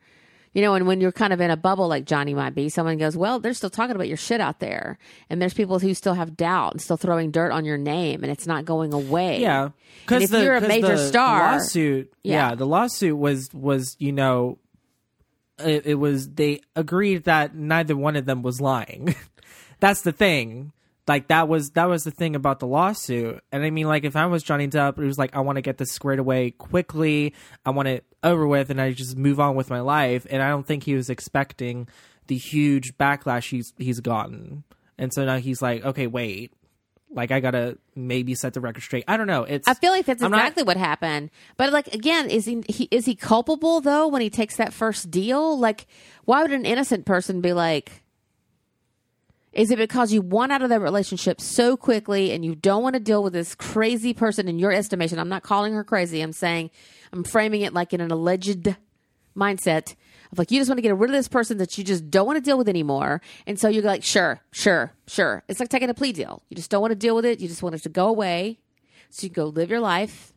You 0.54 0.62
know, 0.64 0.74
and 0.74 0.88
when 0.88 1.00
you're 1.00 1.12
kind 1.12 1.32
of 1.32 1.42
in 1.42 1.52
a 1.52 1.58
bubble 1.58 1.88
like 1.88 2.06
Johnny 2.06 2.34
might 2.34 2.56
be, 2.56 2.70
someone 2.70 2.98
goes, 2.98 3.16
"Well, 3.16 3.40
they're 3.40 3.54
still 3.54 3.70
talking 3.70 3.96
about 3.96 4.08
your 4.08 4.18
shit 4.18 4.42
out 4.42 4.60
there," 4.60 4.98
and 5.30 5.42
there's 5.42 5.54
people 5.54 5.80
who 5.80 5.94
still 5.94 6.16
have 6.16 6.36
doubt 6.36 6.74
and 6.74 6.82
still 6.82 6.98
throwing 6.98 7.32
dirt 7.32 7.52
on 7.52 7.66
your 7.66 7.78
name, 7.78 8.24
and 8.24 8.32
it's 8.32 8.48
not 8.48 8.66
going 8.66 8.94
away. 8.94 9.42
Yeah, 9.42 9.70
because 10.02 10.24
if 10.24 10.32
you're 10.32 10.56
a 10.56 10.62
major 10.62 10.98
star, 10.98 11.54
lawsuit. 11.54 12.12
Yeah. 12.24 12.50
Yeah. 12.50 12.56
the 12.56 12.66
lawsuit 12.66 13.18
was 13.18 13.50
was 13.54 13.96
you 14.00 14.12
know, 14.12 14.58
it, 15.60 15.86
it 15.86 15.96
was 15.96 16.30
they 16.30 16.62
agreed 16.76 17.26
that 17.26 17.56
neither 17.56 17.96
one 17.96 18.16
of 18.16 18.26
them 18.26 18.42
was 18.42 18.60
lying. 18.60 19.16
That's 19.80 20.02
the 20.02 20.12
thing. 20.12 20.72
Like 21.08 21.30
that 21.30 21.48
was 21.48 21.72
that 21.72 21.86
was 21.86 22.04
the 22.04 22.12
thing 22.12 22.36
about 22.36 22.60
the 22.60 22.68
lawsuit. 22.68 23.44
And 23.52 23.64
I 23.64 23.72
mean, 23.72 23.88
like 23.88 24.04
if 24.04 24.16
I 24.16 24.28
was 24.28 24.44
Johnny 24.44 24.68
Depp, 24.68 25.00
it 25.00 25.06
was 25.06 25.18
like 25.18 25.36
I 25.36 25.40
want 25.40 25.56
to 25.56 25.62
get 25.62 25.78
this 25.78 25.92
squared 25.92 26.20
away 26.20 26.52
quickly. 26.52 27.34
I 27.66 27.72
want 27.72 27.88
it 27.88 28.06
over 28.24 28.46
with, 28.48 28.70
and 28.70 28.80
I 28.82 28.92
just 28.92 29.16
move 29.18 29.40
on 29.40 29.56
with 29.56 29.70
my 29.70 29.80
life. 29.80 30.26
And 30.30 30.42
I 30.42 30.50
don't 30.50 30.66
think 30.66 30.84
he 30.84 30.96
was 30.96 31.10
expecting 31.10 31.88
the 32.28 32.38
huge 32.38 32.98
backlash 32.98 33.50
he's 33.50 33.74
he's 33.78 34.00
gotten. 34.00 34.64
And 34.98 35.14
so 35.14 35.26
now 35.26 35.38
he's 35.38 35.62
like, 35.62 35.84
okay, 35.86 36.08
wait, 36.08 36.52
like 37.12 37.32
I 37.32 37.40
gotta 37.40 37.78
maybe 37.96 38.36
set 38.36 38.54
the 38.54 38.62
record 38.62 38.82
straight. 38.84 39.06
I 39.08 39.18
don't 39.18 39.28
know. 39.28 39.44
It's 39.44 39.68
I 39.68 39.74
feel 39.74 39.92
like 39.92 40.06
that's 40.06 40.22
I'm 40.22 40.32
not- 40.32 40.40
exactly 40.42 40.64
what 40.64 40.78
happened. 40.78 41.32
But 41.58 41.72
like 41.72 41.94
again, 41.94 42.30
is 42.30 42.46
he, 42.46 42.64
he 42.68 42.88
is 42.92 43.06
he 43.06 43.16
culpable 43.16 43.82
though 43.82 44.08
when 44.08 44.22
he 44.22 44.30
takes 44.30 44.58
that 44.58 44.74
first 44.74 45.10
deal? 45.10 45.58
Like, 45.58 45.88
why 46.26 46.42
would 46.42 46.52
an 46.52 46.66
innocent 46.66 47.06
person 47.06 47.42
be 47.42 47.54
like? 47.54 48.04
Is 49.52 49.72
it 49.72 49.78
because 49.80 50.14
you 50.14 50.22
want 50.22 50.52
out 50.52 50.62
of 50.62 50.70
that 50.70 50.80
relationship 50.82 51.42
so 51.42 51.76
quickly 51.76 52.32
and 52.32 52.46
you 52.46 52.54
don't 52.56 52.84
want 52.84 52.94
to 52.94 53.00
deal 53.00 53.24
with 53.24 53.34
this 53.34 53.56
crazy 53.56 54.14
person 54.14 54.48
in 54.48 54.60
your 54.60 54.72
estimation? 54.72 55.18
I'm 55.18 55.30
not 55.30 55.42
calling 55.44 55.74
her 55.74 55.84
crazy. 55.84 56.22
I'm 56.22 56.34
saying 56.34 56.70
I'm 57.12 57.24
framing 57.24 57.62
it 57.62 57.74
like 57.74 57.92
in 57.94 58.00
an 58.02 58.12
alleged 58.12 58.76
mindset 59.36 59.96
of 60.32 60.38
like 60.38 60.52
you 60.52 60.60
just 60.60 60.70
want 60.70 60.78
to 60.78 60.84
get 60.84 60.96
rid 60.96 61.10
of 61.10 61.16
this 61.16 61.28
person 61.28 61.58
that 61.58 61.78
you 61.78 61.84
just 61.84 62.12
don't 62.12 62.28
want 62.28 62.38
to 62.38 62.42
deal 62.42 62.58
with 62.60 62.70
anymore. 62.70 63.22
And 63.48 63.60
so 63.60 63.68
you're 63.70 63.82
like, 63.84 64.04
sure, 64.04 64.42
sure, 64.52 64.94
sure. 65.08 65.44
It's 65.48 65.60
like 65.60 65.70
taking 65.70 65.90
a 65.90 65.96
plea 65.96 66.12
deal. 66.12 66.44
You 66.50 66.56
just 66.56 66.70
don't 66.70 66.82
want 66.82 66.92
to 66.92 66.96
deal 66.96 67.16
with 67.16 67.26
it. 67.26 67.40
You 67.40 67.48
just 67.48 67.64
want 67.64 67.74
it 67.76 67.82
to 67.84 67.90
go 67.90 68.08
away 68.08 68.60
so 69.10 69.24
you 69.26 69.30
can 69.32 69.44
go 69.46 69.50
live 69.50 69.72
your 69.72 69.80
life. 69.80 70.32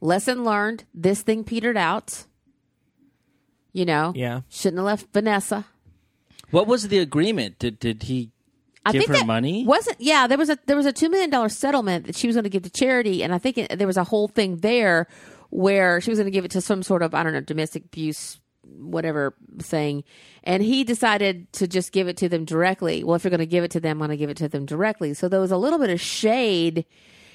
Lesson 0.00 0.42
learned. 0.44 0.82
This 0.92 1.22
thing 1.22 1.44
petered 1.44 1.76
out. 1.76 2.24
You 3.72 3.84
know, 3.84 4.12
Yeah. 4.16 4.40
shouldn't 4.48 4.78
have 4.78 4.86
left 4.86 5.12
Vanessa. 5.12 5.66
What 6.50 6.66
was 6.66 6.88
the 6.88 6.98
agreement? 6.98 7.58
Did 7.58 7.78
did 7.78 8.04
he 8.04 8.30
I 8.88 8.92
give 8.92 9.04
think 9.04 9.18
her 9.18 9.24
money? 9.24 9.64
Wasn't 9.64 10.00
yeah? 10.00 10.26
There 10.26 10.38
was 10.38 10.50
a 10.50 10.58
there 10.66 10.76
was 10.76 10.86
a 10.86 10.92
two 10.92 11.08
million 11.08 11.30
dollar 11.30 11.48
settlement 11.48 12.06
that 12.06 12.16
she 12.16 12.26
was 12.26 12.36
going 12.36 12.44
to 12.44 12.50
give 12.50 12.62
to 12.62 12.70
charity, 12.70 13.22
and 13.22 13.34
I 13.34 13.38
think 13.38 13.58
it, 13.58 13.78
there 13.78 13.86
was 13.86 13.96
a 13.96 14.04
whole 14.04 14.28
thing 14.28 14.58
there 14.58 15.06
where 15.50 16.00
she 16.00 16.10
was 16.10 16.18
going 16.18 16.26
to 16.26 16.30
give 16.30 16.44
it 16.44 16.50
to 16.52 16.60
some 16.60 16.82
sort 16.82 17.02
of 17.02 17.14
I 17.14 17.22
don't 17.22 17.32
know 17.32 17.40
domestic 17.40 17.84
abuse 17.86 18.40
whatever 18.62 19.34
thing, 19.60 20.04
and 20.44 20.62
he 20.62 20.84
decided 20.84 21.52
to 21.54 21.66
just 21.66 21.92
give 21.92 22.08
it 22.08 22.16
to 22.18 22.28
them 22.28 22.44
directly. 22.44 23.02
Well, 23.02 23.16
if 23.16 23.24
you're 23.24 23.30
going 23.30 23.38
to 23.38 23.46
give 23.46 23.64
it 23.64 23.70
to 23.72 23.80
them, 23.80 24.02
I'm 24.02 24.08
going 24.08 24.10
to 24.10 24.16
give 24.16 24.30
it 24.30 24.36
to 24.38 24.48
them 24.48 24.66
directly. 24.66 25.14
So 25.14 25.28
there 25.28 25.40
was 25.40 25.50
a 25.50 25.56
little 25.56 25.78
bit 25.78 25.90
of 25.90 26.00
shade 26.00 26.84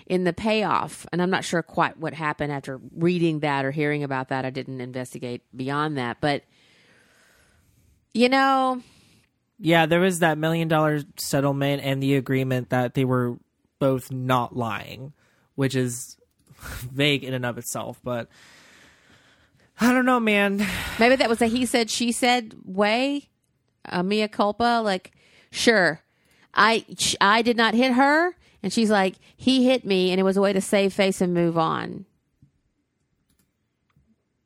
in 0.06 0.26
the 0.26 0.34
payoff, 0.34 1.06
and 1.12 1.22
I'm 1.22 1.30
not 1.30 1.44
sure 1.44 1.64
quite 1.64 1.98
what 1.98 2.14
happened 2.14 2.52
after 2.52 2.80
reading 2.96 3.40
that 3.40 3.66
or 3.66 3.72
hearing 3.72 4.04
about 4.04 4.30
that. 4.30 4.46
I 4.46 4.50
didn't 4.50 4.82
investigate 4.82 5.44
beyond 5.56 5.98
that, 5.98 6.18
but 6.22 6.44
you 8.14 8.30
know. 8.30 8.82
Yeah, 9.66 9.86
there 9.86 10.02
was 10.02 10.20
that 10.20 10.38
million 10.38 10.68
dollar 10.68 11.00
settlement 11.16 11.84
and 11.86 12.04
the 12.04 12.16
agreement 12.18 12.72
that 12.72 12.96
they 12.96 13.06
were 13.06 13.38
both 13.80 14.12
not 14.12 14.54
lying, 14.54 15.14
which 15.56 15.74
is 15.74 16.18
vague 16.60 17.24
in 17.24 17.34
and 17.34 17.46
of 17.46 17.58
itself. 17.58 18.02
But 18.04 18.28
I 19.80 19.94
don't 19.94 20.06
know, 20.06 20.20
man. 20.20 20.68
Maybe 21.00 21.16
that 21.16 21.30
was 21.30 21.42
a 21.42 21.46
he 21.46 21.66
said 21.66 21.90
she 21.90 22.12
said 22.12 22.56
way, 22.66 23.30
a 23.86 24.04
mea 24.04 24.28
culpa. 24.28 24.82
Like, 24.84 25.14
sure, 25.50 26.02
I 26.54 26.86
I 27.22 27.42
did 27.42 27.56
not 27.56 27.74
hit 27.74 27.94
her, 27.94 28.36
and 28.62 28.74
she's 28.74 28.90
like, 28.90 29.16
he 29.38 29.64
hit 29.64 29.86
me, 29.86 30.12
and 30.12 30.20
it 30.20 30.24
was 30.24 30.36
a 30.36 30.42
way 30.42 30.52
to 30.52 30.60
save 30.60 30.92
face 30.92 31.22
and 31.22 31.34
move 31.34 31.58
on. 31.58 32.06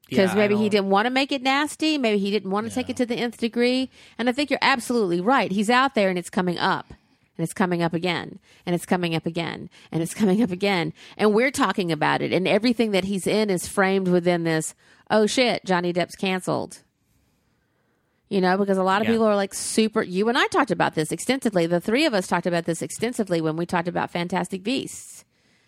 Because 0.09 0.31
Yeah, 0.31 0.35
maybe 0.37 0.55
he 0.55 0.69
didn't 0.69 0.89
want 0.89 1.05
to 1.05 1.09
make 1.09 1.31
it 1.31 1.41
nasty. 1.41 1.97
Maybe 1.97 2.17
he 2.17 2.31
didn't 2.31 2.49
want 2.51 2.67
to 2.67 2.73
take 2.73 2.89
it 2.89 2.95
to 2.97 3.05
the 3.05 3.15
nth 3.15 3.37
degree. 3.37 3.89
And 4.17 4.29
I 4.29 4.31
think 4.31 4.49
you're 4.49 4.59
absolutely 4.61 5.19
right. 5.19 5.51
He's 5.51 5.69
out 5.69 5.95
there, 5.95 6.09
and 6.09 6.17
it's 6.17 6.29
coming 6.29 6.57
up. 6.57 6.93
And 7.37 7.43
it's 7.43 7.53
coming 7.53 7.83
up 7.83 7.93
again, 7.93 8.39
and 8.65 8.73
it's 8.73 8.85
coming 8.87 9.13
up 9.13 9.25
again, 9.27 9.69
and 9.91 10.01
it's 10.01 10.13
coming 10.21 10.41
up 10.41 10.49
again. 10.49 10.91
And 11.17 11.33
we're 11.35 11.51
talking 11.51 11.91
about 11.91 12.21
it, 12.23 12.33
and 12.33 12.47
everything 12.47 12.91
that 12.91 13.03
he's 13.03 13.27
in 13.27 13.49
is 13.51 13.67
framed 13.67 14.07
within 14.07 14.43
this 14.43 14.73
oh 15.11 15.25
shit, 15.27 15.63
Johnny 15.63 15.93
Depp's 15.93 16.15
canceled. 16.15 16.79
You 18.29 18.41
know, 18.41 18.57
because 18.57 18.77
a 18.77 18.83
lot 18.83 19.01
of 19.01 19.07
Yeah. 19.07 19.13
people 19.13 19.27
are 19.27 19.35
like 19.35 19.53
super. 19.53 20.01
You 20.01 20.27
and 20.29 20.37
I 20.37 20.47
talked 20.47 20.71
about 20.71 20.95
this 20.95 21.11
extensively. 21.13 21.65
The 21.65 21.79
three 21.79 22.05
of 22.05 22.13
us 22.13 22.27
talked 22.27 22.45
about 22.47 22.65
this 22.65 22.81
extensively 22.81 23.39
when 23.39 23.55
we 23.55 23.65
talked 23.65 23.87
about 23.87 24.11
Fantastic 24.11 24.63
Beasts 24.63 25.23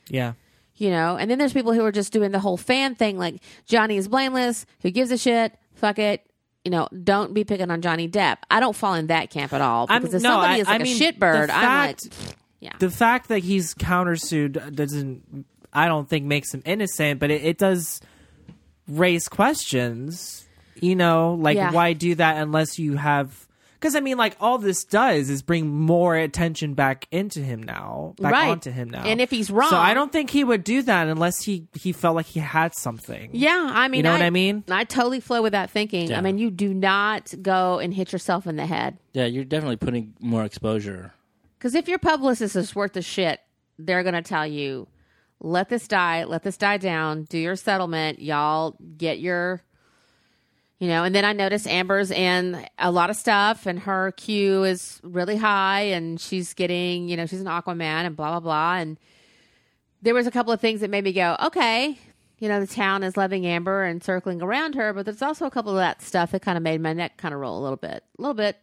Yeah. 0.09 0.33
You 0.79 0.89
know 0.89 1.15
and 1.17 1.29
then 1.29 1.37
there's 1.37 1.53
people 1.53 1.73
who 1.73 1.83
are 1.85 1.91
just 1.91 2.11
doing 2.11 2.31
the 2.31 2.39
whole 2.39 2.57
fan 2.57 2.95
thing 2.95 3.17
like 3.17 3.35
johnny 3.65 3.97
is 3.97 4.07
blameless 4.07 4.65
who 4.81 4.89
gives 4.89 5.11
a 5.11 5.17
shit 5.17 5.55
fuck 5.75 5.99
it 5.99 6.25
you 6.65 6.71
know 6.71 6.87
don't 7.03 7.33
be 7.33 7.43
picking 7.43 7.69
on 7.69 7.81
johnny 7.81 8.07
depp 8.09 8.37
i 8.49 8.59
don't 8.59 8.75
fall 8.75 8.93
in 8.95 9.07
that 9.07 9.29
camp 9.29 9.53
at 9.53 9.61
all 9.61 9.85
I'm- 9.89 10.01
because 10.01 10.15
if 10.15 10.21
no, 10.23 10.29
somebody 10.31 10.53
I- 10.53 10.57
is 10.57 10.67
like 10.67 10.81
I 10.81 10.83
mean, 10.83 10.95
a 10.95 10.99
shitbird 11.13 11.49
i'm 11.51 11.87
like 11.87 11.99
yeah 12.61 12.73
The 12.79 12.89
fact 12.89 13.29
that 13.29 13.39
he's 13.39 13.73
countersued 13.75 14.75
doesn't, 14.75 15.45
I 15.71 15.87
don't 15.87 16.09
think, 16.09 16.25
makes 16.25 16.53
him 16.53 16.61
innocent, 16.65 17.19
but 17.21 17.31
it, 17.31 17.43
it 17.45 17.57
does 17.57 18.01
raise 18.87 19.27
questions. 19.29 20.45
You 20.81 20.95
know, 20.95 21.35
like 21.39 21.55
Yeah. 21.57 21.71
why 21.71 21.93
do 21.93 22.15
that 22.15 22.37
unless 22.37 22.77
you 22.79 22.95
have? 22.97 23.47
Because 23.79 23.95
I 23.95 24.01
mean, 24.01 24.17
like 24.17 24.35
all 24.41 24.57
this 24.57 24.83
does 24.83 25.29
is 25.29 25.41
bring 25.41 25.67
more 25.69 26.15
attention 26.17 26.73
back 26.73 27.07
into 27.11 27.39
him 27.39 27.63
now, 27.63 28.13
back 28.19 28.33
Right. 28.33 28.49
onto 28.49 28.71
him 28.71 28.89
now. 28.89 29.03
And 29.03 29.21
if 29.21 29.29
he's 29.29 29.49
wrong- 29.49 29.69
so 29.69 29.77
I 29.77 29.93
don't 29.93 30.11
think 30.11 30.29
he 30.31 30.43
would 30.43 30.65
do 30.65 30.81
that 30.81 31.07
unless 31.07 31.43
he 31.43 31.67
he 31.79 31.93
felt 31.93 32.15
like 32.17 32.25
he 32.25 32.39
had 32.41 32.75
something. 32.75 33.29
yeah 33.31 33.71
i 33.73 33.87
mean 33.87 33.99
You 33.99 34.03
know 34.03 34.11
what 34.11 34.21
I 34.21 34.29
mean? 34.31 34.63
i 34.69 34.83
totally 34.83 35.19
flow 35.21 35.41
with 35.41 35.53
that 35.53 35.69
thinking 35.69 36.13
i 36.13 36.19
mean 36.21 36.37
you 36.37 36.51
do 36.51 36.73
not 36.73 37.33
go 37.41 37.79
and 37.79 37.93
hit 37.93 38.11
yourself 38.11 38.45
in 38.47 38.55
the 38.57 38.65
head 38.65 38.97
Yeah, 39.13 39.25
you're 39.25 39.45
definitely 39.45 39.77
putting 39.77 40.13
more 40.19 40.43
exposure. 40.43 41.13
because 41.57 41.73
if 41.75 41.87
your 41.87 41.99
publicist 41.99 42.55
is 42.57 42.75
worth 42.75 42.93
the 42.93 43.01
shit 43.01 43.39
they're 43.77 44.03
going 44.03 44.15
to 44.15 44.21
tell 44.21 44.45
you 44.45 44.87
let 45.39 45.69
this 45.69 45.87
die 45.87 46.25
let 46.25 46.43
this 46.43 46.57
die 46.57 46.77
down 46.77 47.23
do 47.29 47.37
your 47.37 47.55
settlement 47.55 48.19
y'all 48.21 48.75
get 48.97 49.19
your 49.19 49.61
you 50.79 50.87
know 50.87 51.03
and 51.03 51.13
then 51.13 51.23
i 51.25 51.33
noticed 51.33 51.67
amber's 51.67 52.09
in 52.11 52.65
a 52.79 52.89
lot 52.91 53.09
of 53.09 53.15
stuff 53.15 53.65
and 53.65 53.79
her 53.79 54.11
q 54.13 54.63
is 54.63 54.99
really 55.03 55.35
high 55.37 55.81
and 55.81 56.19
she's 56.19 56.53
getting 56.53 57.07
you 57.09 57.15
know 57.17 57.25
she's 57.25 57.41
an 57.41 57.47
aquaman 57.47 58.05
and 58.05 58.15
blah 58.15 58.31
blah 58.31 58.39
blah 58.39 58.75
and 58.75 58.97
there 60.01 60.13
was 60.13 60.25
a 60.27 60.31
couple 60.31 60.51
of 60.53 60.59
things 60.61 60.81
that 60.81 60.89
made 60.89 61.03
me 61.03 61.11
go 61.13 61.35
okay 61.43 61.97
you 62.39 62.47
know 62.47 62.59
the 62.59 62.67
town 62.67 63.03
is 63.03 63.17
loving 63.17 63.45
amber 63.45 63.83
and 63.83 64.03
circling 64.03 64.41
around 64.41 64.73
her 64.75 64.93
but 64.93 65.05
there's 65.05 65.21
also 65.21 65.45
a 65.45 65.51
couple 65.51 65.71
of 65.71 65.77
that 65.77 66.01
stuff 66.01 66.31
that 66.31 66.41
kind 66.41 66.57
of 66.57 66.63
made 66.63 66.79
my 66.81 66.93
neck 66.93 67.17
kind 67.17 67.33
of 67.33 67.39
roll 67.39 67.59
a 67.59 67.61
little 67.61 67.77
bit 67.77 68.03
a 68.17 68.21
little 68.21 68.33
bit 68.33 68.57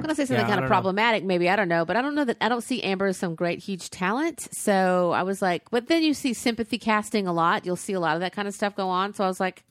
I'm 0.00 0.06
gonna 0.06 0.16
say 0.16 0.24
something 0.24 0.44
Yeah, 0.44 0.48
kind 0.48 0.58
of 0.58 0.64
know. 0.64 0.68
problematic, 0.68 1.22
maybe 1.24 1.48
I 1.48 1.54
don't 1.56 1.68
know, 1.68 1.84
but 1.84 1.96
I 1.96 2.02
don't 2.02 2.14
know 2.16 2.24
that 2.24 2.36
I 2.40 2.48
don't 2.48 2.62
see 2.62 2.82
Amber 2.82 3.06
as 3.06 3.16
some 3.16 3.34
great 3.36 3.60
huge 3.60 3.90
talent. 3.90 4.40
So 4.52 5.12
I 5.12 5.22
was 5.22 5.40
like, 5.40 5.70
but 5.70 5.86
then 5.86 6.02
you 6.02 6.14
see 6.14 6.34
sympathy 6.34 6.78
casting 6.78 7.26
a 7.28 7.32
lot. 7.32 7.64
You'll 7.64 7.76
see 7.76 7.92
a 7.92 8.00
lot 8.00 8.14
of 8.16 8.20
that 8.20 8.32
kind 8.32 8.48
of 8.48 8.54
stuff 8.54 8.74
go 8.74 8.88
on. 8.88 9.14
So 9.14 9.24
I 9.24 9.28
was 9.28 9.38
like, 9.38 9.62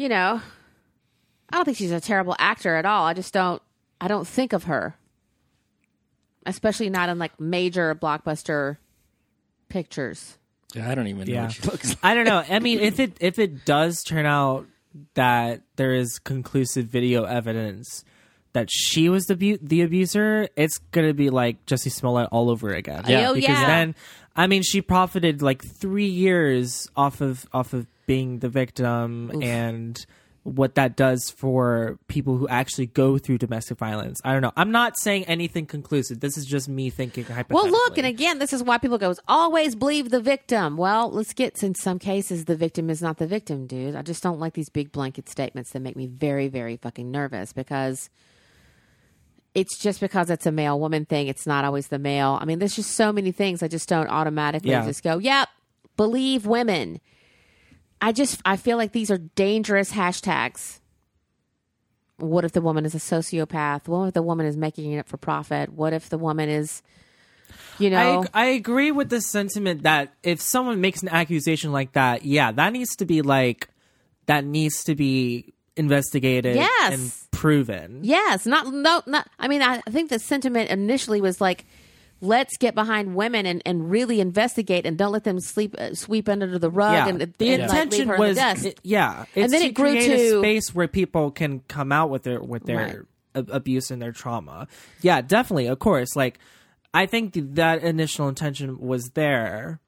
you 0.00 0.08
know, 0.08 0.40
I 1.50 1.56
don't 1.56 1.66
think 1.66 1.76
she's 1.76 1.90
a 1.92 2.00
terrible 2.00 2.34
actor 2.38 2.74
at 2.76 2.86
all. 2.86 3.04
I 3.04 3.12
just 3.12 3.34
don't. 3.34 3.60
I 4.00 4.08
don't 4.08 4.26
think 4.26 4.54
of 4.54 4.64
her, 4.64 4.96
especially 6.46 6.88
not 6.88 7.10
in 7.10 7.18
like 7.18 7.38
major 7.38 7.94
blockbuster 7.94 8.78
pictures. 9.68 10.38
Yeah, 10.74 10.88
I 10.90 10.94
don't 10.94 11.08
even 11.08 11.26
know 11.26 11.32
Yeah. 11.34 11.42
what 11.42 11.52
she 11.52 11.62
looks 11.62 11.88
like. 11.90 11.98
I 12.02 12.14
don't 12.14 12.24
know. 12.24 12.42
I 12.48 12.60
mean, 12.60 12.80
if 12.80 12.98
it 12.98 13.16
if 13.20 13.38
it 13.38 13.64
does 13.66 14.02
turn 14.02 14.24
out 14.24 14.66
that 15.14 15.60
there 15.76 15.94
is 15.94 16.18
conclusive 16.18 16.86
video 16.86 17.24
evidence 17.24 18.04
that 18.52 18.68
she 18.70 19.08
was 19.08 19.26
the 19.26 19.36
bu- 19.36 19.58
the 19.60 19.82
abuser, 19.82 20.48
it's 20.56 20.78
gonna 20.92 21.12
be 21.14 21.28
like 21.30 21.64
Jussie 21.66 21.92
Smollett 21.92 22.28
all 22.32 22.48
over 22.48 22.70
again. 22.70 23.04
Yeah. 23.06 23.30
Oh, 23.30 23.34
because 23.34 23.50
yeah. 23.50 23.66
then, 23.66 23.94
I 24.34 24.46
mean, 24.46 24.62
she 24.62 24.80
profited 24.80 25.42
like 25.42 25.62
three 25.62 26.08
years 26.08 26.88
off 26.96 27.20
of 27.20 27.46
off 27.52 27.74
of 27.74 27.86
being 28.10 28.40
the 28.40 28.48
victim 28.48 29.30
and 29.40 30.04
what 30.42 30.74
that 30.74 30.96
does 30.96 31.30
for 31.30 31.96
people 32.08 32.36
who 32.38 32.48
actually 32.48 32.86
go 32.86 33.18
through 33.18 33.38
domestic 33.38 33.78
violence. 33.78 34.18
I 34.24 34.32
don't 34.32 34.42
know. 34.42 34.50
I'm 34.56 34.72
not 34.72 34.98
saying 34.98 35.26
anything 35.26 35.64
conclusive. 35.66 36.18
This 36.18 36.36
is 36.36 36.44
just 36.44 36.68
me 36.68 36.90
thinking 36.90 37.24
Well, 37.48 37.70
look, 37.70 37.98
and 37.98 38.06
again, 38.08 38.40
this 38.40 38.52
is 38.52 38.64
why 38.64 38.78
people 38.78 38.98
go, 38.98 39.14
always 39.28 39.76
believe 39.76 40.10
the 40.10 40.20
victim. 40.20 40.76
Well, 40.76 41.08
let's 41.08 41.32
get, 41.34 41.62
in 41.62 41.76
some 41.76 42.00
cases, 42.00 42.46
the 42.46 42.56
victim 42.56 42.90
is 42.90 43.00
not 43.00 43.18
the 43.18 43.28
victim, 43.28 43.68
dude. 43.68 43.94
I 43.94 44.02
just 44.02 44.24
don't 44.24 44.40
like 44.40 44.54
these 44.54 44.70
big 44.70 44.90
blanket 44.90 45.28
statements 45.28 45.70
that 45.70 45.80
make 45.80 45.94
me 45.94 46.08
very, 46.08 46.48
very 46.48 46.78
fucking 46.78 47.12
nervous 47.12 47.52
because 47.52 48.10
it's 49.54 49.78
just 49.78 50.00
because 50.00 50.30
it's 50.30 50.46
a 50.46 50.52
male 50.52 50.80
woman 50.80 51.04
thing. 51.04 51.28
It's 51.28 51.46
not 51.46 51.64
always 51.64 51.88
the 51.88 51.98
male. 52.00 52.38
I 52.40 52.44
mean, 52.44 52.58
there's 52.58 52.74
just 52.74 52.92
so 52.92 53.12
many 53.12 53.30
things 53.30 53.62
I 53.62 53.68
just 53.68 53.88
don't 53.88 54.08
automatically 54.08 54.70
Yeah. 54.70 54.84
just 54.84 55.04
go, 55.04 55.18
yep, 55.18 55.48
believe 55.96 56.44
women. 56.44 57.00
I 58.00 58.12
just, 58.12 58.40
I 58.44 58.56
feel 58.56 58.76
like 58.76 58.92
these 58.92 59.10
are 59.10 59.18
dangerous 59.18 59.92
hashtags. 59.92 60.78
What 62.16 62.44
if 62.44 62.52
the 62.52 62.60
woman 62.60 62.84
is 62.84 62.94
a 62.94 62.98
sociopath? 62.98 63.88
What 63.88 64.08
if 64.08 64.14
the 64.14 64.22
woman 64.22 64.46
is 64.46 64.56
making 64.56 64.92
it 64.92 65.06
for 65.06 65.16
profit? 65.16 65.72
What 65.72 65.92
if 65.92 66.08
the 66.10 66.18
woman 66.18 66.48
is, 66.48 66.82
you 67.78 67.90
know, 67.90 68.26
I, 68.34 68.42
I 68.42 68.46
agree 68.46 68.90
with 68.90 69.08
the 69.08 69.20
sentiment 69.20 69.84
that 69.84 70.12
if 70.22 70.40
someone 70.40 70.80
makes 70.80 71.02
an 71.02 71.08
accusation 71.08 71.72
like 71.72 71.92
that, 71.92 72.24
yeah, 72.24 72.52
that 72.52 72.72
needs 72.72 72.96
to 72.96 73.06
be 73.06 73.22
like 73.22 73.68
that 74.26 74.44
needs 74.44 74.84
to 74.84 74.94
be 74.94 75.54
investigated 75.76 76.56
Yes. 76.56 76.92
and 76.92 77.12
proven. 77.32 78.00
Yes, 78.02 78.44
not 78.46 78.72
no, 78.72 79.02
not. 79.06 79.28
I 79.38 79.48
mean, 79.48 79.62
I 79.62 79.80
think 79.90 80.10
the 80.10 80.18
sentiment 80.18 80.70
initially 80.70 81.20
was 81.20 81.40
like, 81.40 81.64
let's 82.20 82.56
get 82.58 82.74
behind 82.74 83.14
women 83.14 83.46
and, 83.46 83.62
and 83.64 83.90
really 83.90 84.20
investigate 84.20 84.84
and 84.86 84.98
don't 84.98 85.12
let 85.12 85.24
them 85.24 85.40
sleep 85.40 85.74
uh, 85.78 85.94
sweep 85.94 86.28
under 86.28 86.58
the 86.58 86.70
rug 86.70 86.92
Yeah, 86.94 87.08
and, 87.08 87.20
the 87.38 87.48
and, 87.52 87.62
like, 87.62 87.70
intention 87.70 88.08
her 88.08 88.14
in 88.16 88.20
the 88.34 88.40
was, 88.42 88.64
it- 88.64 88.80
yeah, 88.82 89.24
And 89.34 89.52
then 89.52 89.60
to 89.62 89.66
it 89.68 89.74
grew 89.74 89.90
create 89.92 90.10
a 90.10 90.16
to- 90.16 90.38
space 90.40 90.74
where 90.74 90.88
people 90.88 91.30
can 91.30 91.60
come 91.60 91.92
out 91.92 92.10
with 92.10 92.22
their 92.24 92.40
with 92.42 92.64
their 92.64 93.06
ab- 93.34 93.48
abuse 93.50 93.90
and 93.90 94.00
their 94.02 94.12
trauma. 94.12 94.68
Yeah, 95.00 95.20
definitely, 95.22 95.66
of 95.68 95.78
course. 95.78 96.14
Like, 96.14 96.38
I 96.92 97.06
think 97.06 97.34
th- 97.34 97.46
that 97.52 97.82
initial 97.82 98.28
intention 98.28 98.78
was 98.80 99.10
there, 99.10 99.80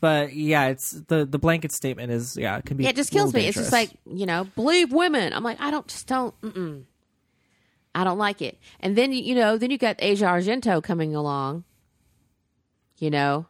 but 0.00 0.34
yeah, 0.34 0.66
it's 0.66 0.90
the 1.08 1.24
the 1.24 1.38
blanket 1.38 1.72
statement 1.72 2.12
is 2.12 2.36
yeah, 2.38 2.58
it 2.58 2.66
can 2.66 2.76
be 2.76 2.84
yeah, 2.84 2.90
it 2.90 2.96
just 2.96 3.10
kills 3.10 3.32
me. 3.32 3.46
It's 3.46 3.56
just 3.56 3.72
like 3.72 3.90
you 4.06 4.26
know, 4.26 4.44
believe 4.54 4.92
women. 4.92 5.32
I'm 5.32 5.42
like, 5.42 5.60
I 5.60 5.70
don't 5.70 5.86
just 5.88 6.06
don't. 6.06 6.38
Mm-mm. 6.42 6.84
I 7.94 8.04
don't 8.04 8.18
like 8.18 8.42
it. 8.42 8.58
And 8.80 8.96
then 8.96 9.12
you 9.12 9.34
know, 9.34 9.58
then 9.58 9.70
you 9.70 9.78
got 9.78 9.96
Asia 9.98 10.26
Argento 10.26 10.82
coming 10.82 11.14
along. 11.14 11.64
You 12.98 13.10
know, 13.10 13.46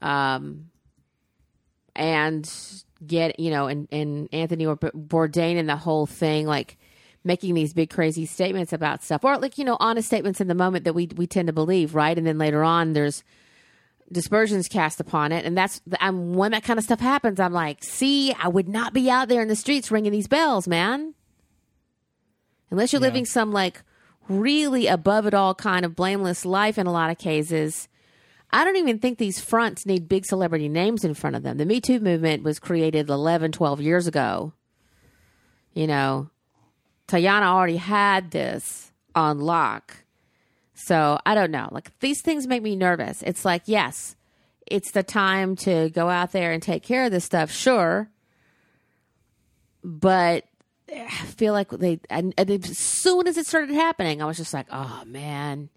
um, 0.00 0.70
and 1.94 2.50
get 3.06 3.38
you 3.38 3.50
know, 3.50 3.66
and 3.66 3.88
and 3.92 4.28
Anthony 4.32 4.64
Bourdain 4.64 5.58
and 5.58 5.68
the 5.68 5.76
whole 5.76 6.06
thing 6.06 6.46
like 6.46 6.78
making 7.24 7.54
these 7.54 7.74
big 7.74 7.90
crazy 7.90 8.26
statements 8.26 8.72
about 8.72 9.02
stuff 9.02 9.24
or 9.24 9.36
like 9.38 9.58
you 9.58 9.64
know 9.64 9.76
honest 9.80 10.06
statements 10.06 10.40
in 10.40 10.48
the 10.48 10.54
moment 10.54 10.84
that 10.84 10.94
we 10.94 11.08
we 11.16 11.26
tend 11.26 11.46
to 11.46 11.52
believe 11.52 11.94
right 11.94 12.16
and 12.16 12.26
then 12.26 12.38
later 12.38 12.62
on 12.62 12.92
there's 12.92 13.22
dispersions 14.10 14.68
cast 14.68 15.00
upon 15.00 15.32
it 15.32 15.44
and 15.44 15.56
that's 15.56 15.80
I'm, 16.00 16.34
when 16.34 16.52
that 16.52 16.64
kind 16.64 16.78
of 16.78 16.84
stuff 16.84 17.00
happens 17.00 17.38
i'm 17.38 17.52
like 17.52 17.84
see 17.84 18.32
i 18.40 18.48
would 18.48 18.68
not 18.68 18.94
be 18.94 19.10
out 19.10 19.28
there 19.28 19.42
in 19.42 19.48
the 19.48 19.56
streets 19.56 19.90
ringing 19.90 20.12
these 20.12 20.28
bells 20.28 20.66
man 20.66 21.14
unless 22.70 22.92
you're 22.92 23.00
living 23.00 23.24
some 23.24 23.52
like 23.52 23.82
really 24.28 24.86
above 24.86 25.26
it 25.26 25.34
all 25.34 25.54
kind 25.54 25.84
of 25.84 25.96
blameless 25.96 26.44
life 26.44 26.78
in 26.78 26.86
a 26.86 26.92
lot 26.92 27.10
of 27.10 27.18
cases 27.18 27.88
i 28.50 28.64
don't 28.64 28.76
even 28.76 28.98
think 28.98 29.18
these 29.18 29.40
fronts 29.40 29.86
need 29.86 30.08
big 30.08 30.24
celebrity 30.24 30.68
names 30.68 31.04
in 31.04 31.14
front 31.14 31.34
of 31.34 31.42
them 31.42 31.56
the 31.56 31.64
me 31.64 31.80
too 31.80 31.98
movement 32.00 32.42
was 32.42 32.58
created 32.58 33.08
11 33.08 33.52
12 33.52 33.80
years 33.80 34.06
ago 34.06 34.52
you 35.72 35.86
know 35.86 36.28
Tarana 37.08 37.46
already 37.46 37.78
had 37.78 38.30
this 38.30 38.92
on 39.14 39.40
lock. 39.40 40.04
So 40.74 41.18
I 41.26 41.34
don't 41.34 41.50
know. 41.50 41.68
Like 41.72 41.90
these 42.00 42.20
things 42.20 42.46
make 42.46 42.62
me 42.62 42.76
nervous. 42.76 43.22
It's 43.22 43.44
like, 43.44 43.62
yes, 43.64 44.14
it's 44.66 44.92
the 44.92 45.02
time 45.02 45.56
to 45.56 45.90
go 45.90 46.08
out 46.08 46.32
there 46.32 46.52
and 46.52 46.62
take 46.62 46.82
care 46.82 47.04
of 47.04 47.10
this 47.10 47.24
stuff, 47.24 47.50
sure. 47.50 48.10
But 49.82 50.44
I 50.90 51.08
feel 51.08 51.52
like 51.52 51.70
they, 51.70 52.00
and, 52.08 52.32
and 52.38 52.50
as 52.50 52.78
soon 52.78 53.26
as 53.26 53.36
it 53.36 53.46
started 53.46 53.74
happening, 53.74 54.22
I 54.22 54.26
was 54.26 54.36
just 54.36 54.54
like, 54.54 54.66
oh 54.70 55.02
man, 55.06 55.68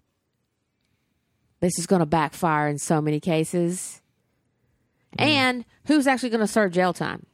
this 1.60 1.78
is 1.78 1.86
going 1.86 2.00
to 2.00 2.06
backfire 2.06 2.68
in 2.68 2.78
so 2.78 3.00
many 3.00 3.20
cases. 3.20 4.00
Mm. 5.18 5.24
And 5.24 5.64
who's 5.86 6.06
actually 6.06 6.30
going 6.30 6.40
to 6.40 6.46
serve 6.46 6.72
jail 6.72 6.92
time? 6.92 7.26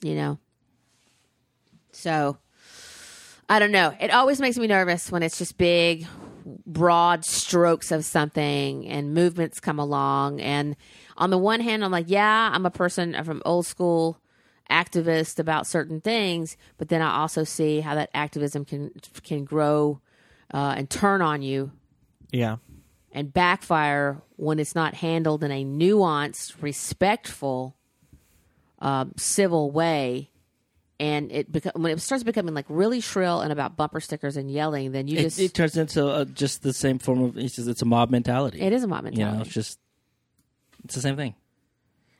You 0.00 0.14
know? 0.14 0.38
So 1.92 2.38
I 3.48 3.58
don't 3.58 3.72
know. 3.72 3.94
It 4.00 4.10
always 4.10 4.40
makes 4.40 4.56
me 4.56 4.66
nervous 4.66 5.12
when 5.12 5.22
it's 5.22 5.38
just 5.38 5.58
big, 5.58 6.06
broad 6.66 7.24
strokes 7.24 7.92
of 7.92 8.04
something 8.04 8.88
and 8.88 9.12
movements 9.12 9.60
come 9.60 9.78
along. 9.78 10.40
And 10.40 10.76
on 11.16 11.30
the 11.30 11.38
one 11.38 11.60
hand, 11.60 11.84
I'm 11.84 11.90
like, 11.90 12.06
yeah, 12.08 12.50
I'm 12.52 12.64
a 12.64 12.70
person 12.70 13.22
from 13.24 13.42
old 13.44 13.66
school 13.66 14.18
activist 14.72 15.38
about 15.38 15.66
certain 15.66 16.00
things, 16.00 16.56
but 16.78 16.88
then 16.88 17.02
I 17.02 17.16
also 17.20 17.44
see 17.44 17.80
how 17.80 17.94
that 17.94 18.10
activism 18.14 18.64
can 18.64 18.90
can 19.22 19.44
grow 19.44 20.00
uh, 20.52 20.74
and 20.76 20.88
turn 20.88 21.20
on 21.22 21.42
you 21.42 21.72
yeah, 22.32 22.56
and 23.12 23.32
backfire 23.32 24.22
when 24.36 24.58
it's 24.58 24.74
not 24.74 24.94
handled 24.94 25.44
in 25.44 25.50
a 25.52 25.64
nuanced, 25.64 26.54
respectful, 26.62 27.76
um, 28.78 29.12
civil 29.16 29.70
way. 29.70 30.30
And 31.00 31.32
it 31.32 31.50
beco- 31.50 31.74
when 31.78 31.90
it 31.92 32.00
starts 32.00 32.22
becoming 32.24 32.54
like 32.54 32.66
really 32.68 33.00
shrill 33.00 33.40
and 33.40 33.52
about 33.52 33.76
bumper 33.76 34.00
stickers 34.00 34.36
and 34.36 34.48
yelling, 34.50 34.92
then 34.92 35.08
you 35.08 35.18
It, 35.18 35.22
just 35.24 35.38
it 35.40 35.52
turns 35.52 35.76
into 35.76 36.06
uh, 36.06 36.24
just 36.26 36.62
the 36.62 36.72
same 36.72 36.98
form 37.00 37.22
of 37.24 37.36
it's 37.36 37.56
just 37.56 37.68
it's 37.68 37.82
a 37.82 37.84
mob 37.84 38.10
mentality. 38.10 38.60
it 38.60 38.72
is 38.72 38.84
a 38.84 38.86
mob 38.86 39.04
you 39.04 39.10
mentality. 39.10 39.36
know, 39.36 39.42
it's 39.42 39.52
just 39.52 39.78
it's 40.84 40.94
the 40.94 41.00
same 41.00 41.16
thing. 41.16 41.34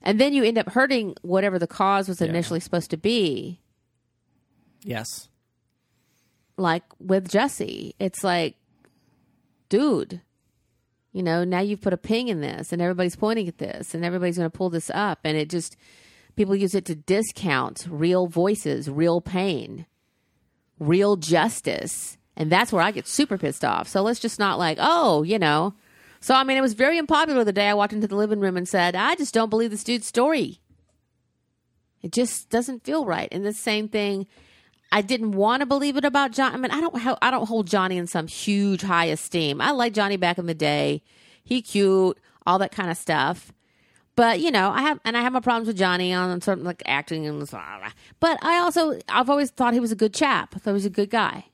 And 0.02 0.20
then 0.20 0.32
you 0.32 0.42
end 0.44 0.58
up 0.58 0.70
hurting 0.70 1.14
whatever 1.22 1.58
the 1.58 1.66
cause 1.66 2.08
was 2.08 2.20
initially 2.20 2.60
supposed 2.60 2.90
to 2.90 2.96
be. 2.96 3.60
yes, 4.82 5.28
like 6.56 6.82
with 6.98 7.28
Jussie. 7.28 7.92
It's 7.98 8.24
like, 8.24 8.56
dude, 9.68 10.20
you 11.12 11.22
know, 11.22 11.44
now 11.44 11.60
you've 11.60 11.80
put 11.80 11.92
a 11.92 11.98
ping 11.98 12.28
in 12.28 12.40
this 12.40 12.72
and 12.72 12.80
everybody's 12.80 13.16
pointing 13.16 13.48
at 13.48 13.58
this 13.58 13.94
and 13.94 14.04
everybody's 14.04 14.38
going 14.38 14.50
to 14.50 14.56
pull 14.56 14.70
this 14.70 14.90
up. 14.94 15.20
And 15.24 15.36
it 15.36 15.50
just, 15.50 15.76
people 16.36 16.56
use 16.56 16.74
it 16.74 16.84
to 16.86 16.94
discount 16.94 17.86
real 17.88 18.26
voices, 18.26 18.88
real 18.88 19.20
pain, 19.20 19.86
real 20.78 21.16
justice. 21.16 22.16
And 22.36 22.50
that's 22.50 22.72
where 22.72 22.82
I 22.82 22.90
get 22.90 23.06
super 23.06 23.36
pissed 23.36 23.64
off. 23.64 23.88
So 23.88 24.02
let's 24.02 24.20
just 24.20 24.38
not 24.38 24.58
like, 24.58 24.78
oh, 24.80 25.22
you 25.22 25.38
know. 25.38 25.74
So, 26.22 26.34
I 26.34 26.44
mean, 26.44 26.56
it 26.56 26.60
was 26.60 26.74
very 26.74 26.98
unpopular 26.98 27.42
the 27.42 27.52
day 27.52 27.68
I 27.68 27.74
walked 27.74 27.92
into 27.92 28.06
the 28.06 28.14
living 28.14 28.38
room 28.38 28.56
and 28.56 28.68
said, 28.68 28.94
I 28.94 29.16
just 29.16 29.34
don't 29.34 29.50
believe 29.50 29.72
this 29.72 29.82
dude's 29.82 30.06
story. 30.06 30.60
It 32.00 32.12
just 32.12 32.48
doesn't 32.48 32.84
feel 32.84 33.04
right. 33.04 33.28
And 33.32 33.44
the 33.44 33.52
same 33.52 33.88
thing, 33.88 34.28
I 34.92 35.02
didn't 35.02 35.32
want 35.32 35.62
to 35.62 35.66
believe 35.66 35.96
it 35.96 36.04
about 36.04 36.30
John. 36.30 36.54
I 36.54 36.58
mean, 36.58 36.70
I 36.70 36.80
don't, 36.80 37.18
I 37.20 37.30
don't 37.32 37.48
hold 37.48 37.66
Johnny 37.66 37.96
in 37.98 38.06
some 38.06 38.28
huge 38.28 38.82
high 38.82 39.06
esteem. 39.06 39.60
I 39.60 39.72
like 39.72 39.94
Johnny 39.94 40.16
back 40.16 40.38
in 40.38 40.46
the 40.46 40.54
day. 40.54 41.02
He 41.42 41.60
cute, 41.60 42.18
all 42.46 42.58
that 42.60 42.70
kind 42.70 42.88
of 42.88 42.96
stuff. 42.96 43.52
But 44.14 44.38
you 44.38 44.52
know, 44.52 44.70
I 44.70 44.82
have, 44.82 45.00
and 45.04 45.16
I 45.16 45.22
have 45.22 45.32
my 45.32 45.40
problems 45.40 45.66
with 45.66 45.76
Johnny 45.76 46.12
on 46.12 46.40
certain 46.40 46.62
like 46.62 46.84
acting 46.86 47.26
and 47.26 47.38
blah, 47.38 47.46
blah, 47.46 47.78
blah. 47.78 47.92
But 48.20 48.38
I 48.44 48.58
also, 48.58 49.00
I've 49.08 49.28
always 49.28 49.50
thought 49.50 49.74
he 49.74 49.80
was 49.80 49.90
a 49.90 49.96
good 49.96 50.14
chap. 50.14 50.52
I 50.54 50.60
thought 50.60 50.70
he 50.70 50.74
was 50.74 50.86
a 50.86 50.90
good 50.90 51.10
guy. 51.10 51.46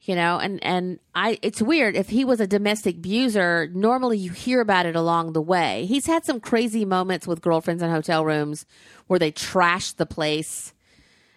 You 0.00 0.14
know, 0.14 0.38
and 0.38 0.62
and 0.64 1.00
I, 1.14 1.38
it's 1.42 1.60
weird 1.60 1.96
if 1.96 2.08
he 2.08 2.24
was 2.24 2.40
a 2.40 2.46
domestic 2.46 2.96
abuser. 2.96 3.68
Normally, 3.74 4.16
you 4.16 4.30
hear 4.30 4.60
about 4.60 4.86
it 4.86 4.96
along 4.96 5.32
the 5.32 5.42
way. 5.42 5.86
He's 5.86 6.06
had 6.06 6.24
some 6.24 6.40
crazy 6.40 6.84
moments 6.84 7.26
with 7.26 7.42
girlfriends 7.42 7.82
in 7.82 7.90
hotel 7.90 8.24
rooms 8.24 8.64
where 9.06 9.18
they 9.18 9.32
trashed 9.32 9.96
the 9.96 10.06
place 10.06 10.72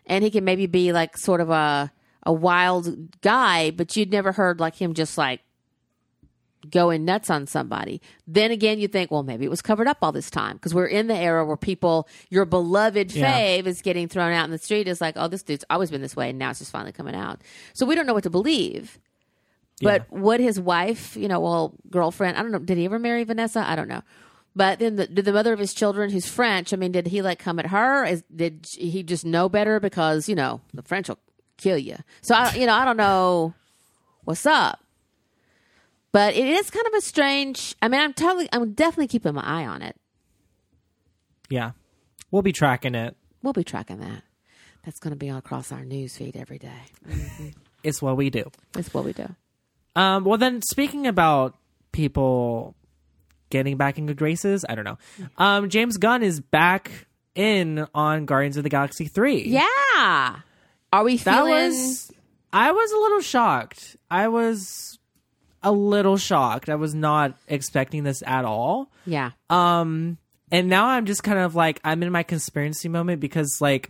and 0.06 0.24
he 0.24 0.32
can 0.32 0.44
maybe 0.44 0.68
be 0.68 0.92
like 0.92 1.18
sort 1.18 1.42
of 1.42 1.50
a 1.50 1.92
a 2.24 2.32
wild 2.32 3.20
guy, 3.22 3.72
but 3.72 3.96
you'd 3.96 4.12
never 4.12 4.32
heard 4.32 4.60
like 4.60 4.76
him 4.76 4.94
just 4.94 5.18
like 5.18 5.42
going 6.70 7.06
nuts 7.06 7.30
on 7.30 7.48
somebody. 7.48 8.02
Then 8.28 8.52
again, 8.52 8.80
you 8.80 8.88
think, 8.88 9.10
well, 9.12 9.24
maybe 9.24 9.46
it 9.46 9.50
was 9.50 9.62
covered 9.62 9.88
up 9.88 9.98
all 10.02 10.12
this 10.12 10.30
time 10.30 10.58
because 10.58 10.74
we're 10.74 10.86
in 10.88 11.08
the 11.08 11.16
era 11.16 11.46
where 11.46 11.58
people, 11.58 12.08
your 12.30 12.46
beloved 12.46 13.14
Yeah. 13.14 13.32
fave 13.40 13.66
is 13.66 13.82
getting 13.82 14.08
thrown 14.08 14.32
out 14.34 14.46
in 14.46 14.52
the 14.52 14.58
street. 14.58 14.88
Is 14.88 15.02
like, 15.02 15.16
oh, 15.18 15.28
this 15.28 15.44
dude's 15.44 15.66
always 15.70 15.90
been 15.92 16.02
this 16.02 16.16
way, 16.16 16.30
and 16.30 16.40
now 16.40 16.50
it's 16.52 16.60
just 16.60 16.72
finally 16.72 16.92
coming 16.92 17.16
out. 17.16 17.42
So 17.74 17.86
we 17.86 17.96
don't 17.96 18.06
know 18.06 18.14
what 18.14 18.24
to 18.24 18.30
believe. 18.30 19.00
But 19.84 20.12
would 20.12 20.40
his 20.40 20.60
wife, 20.60 21.16
you 21.18 21.28
know, 21.28 21.40
well, 21.40 21.74
girlfriend, 21.90 22.38
I 22.38 22.44
don't 22.44 22.52
know, 22.52 22.60
did 22.60 22.78
he 22.78 22.86
ever 22.86 23.00
marry 23.00 23.24
Vanessa? 23.24 23.68
I 23.68 23.76
don't 23.76 23.88
know. 23.88 24.04
But 24.56 24.78
then 24.78 24.98
the, 24.98 25.08
did 25.08 25.26
the 25.26 25.34
mother 25.34 25.54
of 25.54 25.60
his 25.60 25.74
children, 25.74 26.12
who's 26.12 26.28
French, 26.28 26.72
I 26.74 26.76
mean, 26.76 26.92
did 26.92 27.08
he 27.08 27.22
like 27.24 27.40
come 27.40 27.58
at 27.58 27.68
her? 27.68 28.06
Is, 28.06 28.22
did 28.36 28.68
he 28.78 29.02
just 29.02 29.26
know 29.26 29.50
better 29.50 29.80
because, 29.80 30.30
you 30.30 30.36
know, 30.36 30.62
the 30.74 30.84
French 30.84 31.08
will 31.10 31.18
kill 31.58 31.78
you? 31.80 31.96
So, 32.22 32.36
I, 32.36 32.54
you 32.54 32.68
know, 32.68 32.74
I 32.76 32.86
don't 32.86 32.98
know 32.98 33.54
what's 34.26 34.46
up. 34.46 34.81
But 36.12 36.36
it 36.36 36.46
is 36.46 36.70
kind 36.70 36.86
of 36.88 36.94
a 36.94 37.02
strange, 37.02 37.76
I 37.82 37.88
mean, 37.88 38.02
I'm 38.02 38.14
totally, 38.14 38.50
I'm 38.52 38.74
definitely 38.74 39.08
keeping 39.08 39.34
my 39.34 39.44
eye 39.44 39.66
on 39.66 39.82
it. 39.82 39.96
yeah. 41.50 41.72
We'll 42.32 42.42
be 42.42 42.54
tracking 42.54 42.96
it. 42.96 43.18
We'll 43.44 43.52
be 43.52 43.64
tracking 43.66 44.00
that. 44.00 44.24
That's 44.86 45.00
going 45.00 45.12
to 45.12 45.18
be 45.18 45.28
across 45.28 45.72
our 45.74 45.84
news 45.84 46.16
feed 46.16 46.38
every 46.38 46.58
day. 46.60 46.72
It's 47.84 48.02
what 48.02 48.16
we 48.16 48.30
do. 48.30 48.50
It's 48.78 48.94
what 48.94 49.04
we 49.04 49.12
do. 49.12 49.28
Um, 49.98 50.24
well, 50.24 50.38
then 50.38 50.62
speaking 50.62 51.08
about 51.08 51.58
people 51.92 52.74
getting 53.50 53.76
back 53.76 53.98
in 53.98 54.06
good 54.06 54.16
graces, 54.16 54.64
I 54.70 54.76
don't 54.76 54.86
know. 54.86 54.98
Um, 55.38 55.70
James 55.70 55.98
Gunn 55.98 56.24
is 56.24 56.40
back 56.40 57.06
in 57.36 57.86
on 57.94 58.26
Guardians 58.26 58.56
of 58.56 58.64
the 58.64 58.70
Galaxy 58.70 59.06
three. 59.08 59.44
Yeah. 59.44 60.38
Are 60.94 61.04
we 61.04 61.18
that 61.18 61.36
feeling? 61.36 61.52
was. 61.52 62.12
I 62.54 62.72
was 62.72 62.92
a 62.94 62.98
little 62.98 63.20
shocked. 63.22 63.98
I 64.10 64.30
was 64.30 65.00
a 65.64 65.72
little 65.72 66.18
shocked. 66.18 66.70
I 66.70 66.76
was 66.76 66.94
not 66.96 67.38
expecting 67.48 68.04
this 68.04 68.24
at 68.26 68.46
all. 68.46 68.92
yeah. 69.06 69.32
Um, 69.50 70.18
and 70.52 70.68
now 70.68 70.88
I'm 70.88 71.06
just 71.06 71.24
kind 71.24 71.40
of 71.40 71.56
like 71.56 71.80
I'm 71.84 72.04
in 72.04 72.12
my 72.12 72.24
conspiracy 72.24 72.90
moment 72.90 73.22
because 73.22 73.60
like 73.62 73.90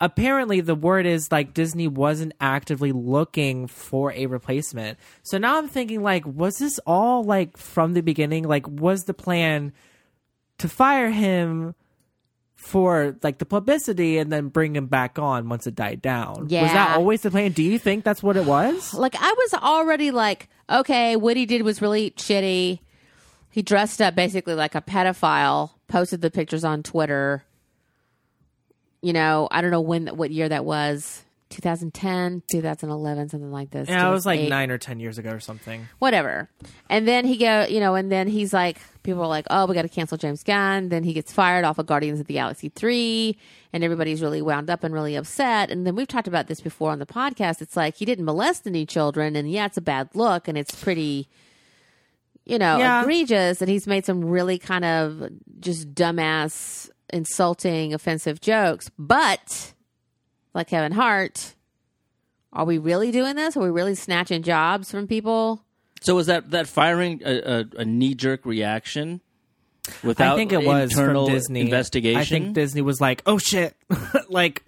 apparently 0.00 0.60
the 0.60 0.74
word 0.74 1.06
is 1.06 1.30
like 1.30 1.54
Disney 1.54 1.86
wasn't 1.86 2.32
actively 2.40 2.90
looking 2.90 3.68
for 3.68 4.12
a 4.12 4.26
replacement. 4.26 4.98
So 5.22 5.38
now 5.38 5.58
I'm 5.58 5.68
thinking 5.68 6.02
like 6.02 6.24
was 6.26 6.58
this 6.58 6.80
all 6.86 7.22
like 7.22 7.56
from 7.56 7.92
the 7.92 8.00
beginning? 8.00 8.42
Like 8.44 8.66
was 8.68 9.04
the 9.04 9.14
plan 9.14 9.72
to 10.58 10.68
fire 10.68 11.10
him 11.10 11.74
for 12.56 13.16
like 13.22 13.38
the 13.38 13.46
publicity 13.46 14.18
and 14.18 14.30
then 14.30 14.48
bring 14.48 14.76
him 14.76 14.86
back 14.86 15.18
on 15.18 15.48
once 15.48 15.66
it 15.66 15.74
died 15.74 16.02
down? 16.02 16.46
Yeah. 16.48 16.62
Was 16.62 16.72
that 16.72 16.96
always 16.96 17.22
the 17.22 17.30
plan? 17.30 17.52
Do 17.52 17.62
you 17.62 17.78
think 17.78 18.04
that's 18.04 18.22
what 18.22 18.36
it 18.36 18.44
was? 18.44 18.92
like 18.94 19.14
I 19.18 19.32
was 19.32 19.54
already 19.54 20.10
like, 20.10 20.48
okay, 20.70 21.16
what 21.16 21.36
he 21.36 21.46
did 21.46 21.62
was 21.62 21.82
really 21.82 22.12
shitty. 22.12 22.80
He 23.50 23.62
dressed 23.62 24.00
up 24.00 24.14
basically 24.14 24.54
like 24.54 24.74
a 24.74 24.80
pedophile, 24.80 25.70
posted 25.88 26.20
the 26.20 26.30
pictures 26.30 26.64
on 26.64 26.82
Twitter. 26.82 27.44
You 29.02 29.12
know, 29.12 29.48
I 29.50 29.60
don't 29.60 29.70
know 29.70 29.80
when 29.80 30.06
what 30.08 30.30
year 30.30 30.48
that 30.48 30.64
was. 30.64 31.24
2010, 31.50 32.42
2011, 32.50 33.28
something 33.28 33.50
like 33.52 33.70
this. 33.70 33.88
Yeah, 33.88 34.08
it 34.08 34.12
was 34.12 34.24
like 34.24 34.40
9 34.40 34.70
or 34.70 34.78
10 34.78 35.00
years 35.00 35.18
ago 35.18 35.30
or 35.30 35.40
something. 35.40 35.86
whatever. 35.98 36.48
And 36.88 37.06
then 37.06 37.24
he 37.26 37.36
go, 37.36 37.66
you 37.68 37.80
know, 37.80 37.94
and 37.94 38.10
then 38.10 38.28
he's 38.28 38.52
like, 38.52 38.78
people 39.02 39.22
are 39.22 39.28
like, 39.28 39.46
oh, 39.50 39.66
we 39.66 39.74
got 39.74 39.82
to 39.82 39.88
cancel 39.88 40.16
James 40.16 40.42
Gunn. 40.42 40.88
Then 40.88 41.02
he 41.04 41.12
gets 41.12 41.32
fired 41.32 41.64
off 41.64 41.78
of 41.78 41.86
Guardians 41.86 42.20
of 42.20 42.26
the 42.26 42.34
Galaxy 42.34 42.68
3, 42.68 43.36
and 43.72 43.82
everybody's 43.84 44.22
really 44.22 44.40
wound 44.42 44.70
up 44.70 44.84
and 44.84 44.94
really 44.94 45.16
upset. 45.16 45.70
And 45.70 45.86
then 45.86 45.94
we've 45.96 46.08
talked 46.08 46.28
about 46.28 46.46
this 46.46 46.60
before 46.60 46.90
on 46.92 46.98
the 46.98 47.06
podcast. 47.06 47.60
It's 47.60 47.76
like 47.76 47.96
he 47.96 48.04
didn't 48.04 48.24
molest 48.24 48.66
any 48.66 48.86
children, 48.86 49.36
and 49.36 49.50
yeah, 49.50 49.66
it's 49.66 49.76
a 49.76 49.80
bad 49.82 50.10
look, 50.14 50.48
and 50.48 50.56
it's 50.56 50.74
pretty, 50.82 51.28
you 52.44 52.58
know, 52.58 52.78
Yeah. 52.78 53.02
egregious. 53.02 53.60
And 53.60 53.70
he's 53.70 53.86
made 53.86 54.04
some 54.06 54.24
really 54.24 54.58
kind 54.58 54.84
of 54.84 55.30
just 55.58 55.94
dumbass, 55.94 56.88
insulting, 57.12 57.92
offensive 57.94 58.40
jokes. 58.40 58.90
But 58.98 59.72
like 60.54 60.68
Kevin 60.68 60.92
Hart, 60.92 61.54
are 62.52 62.64
we 62.64 62.78
really 62.78 63.10
doing 63.10 63.36
this? 63.36 63.56
Are 63.56 63.62
we 63.62 63.70
really 63.70 63.94
snatching 63.94 64.42
jobs 64.42 64.90
from 64.90 65.06
people? 65.06 65.62
So 66.00 66.14
was 66.14 66.26
that 66.26 66.50
that 66.50 66.66
firing 66.66 67.22
a, 67.24 67.60
a, 67.60 67.64
a 67.78 67.84
knee 67.84 68.14
jerk 68.14 68.44
reaction 68.46 69.20
without 70.02 70.34
I 70.34 70.36
think 70.36 70.52
it 70.52 70.64
was 70.64 70.90
internal 70.90 71.26
from 71.26 71.34
Disney. 71.34 71.60
investigation? 71.60 72.20
I 72.20 72.24
think 72.24 72.54
Disney 72.54 72.80
was 72.80 73.00
like, 73.00 73.22
"Oh 73.26 73.38
shit, 73.38 73.76
like 74.28 74.64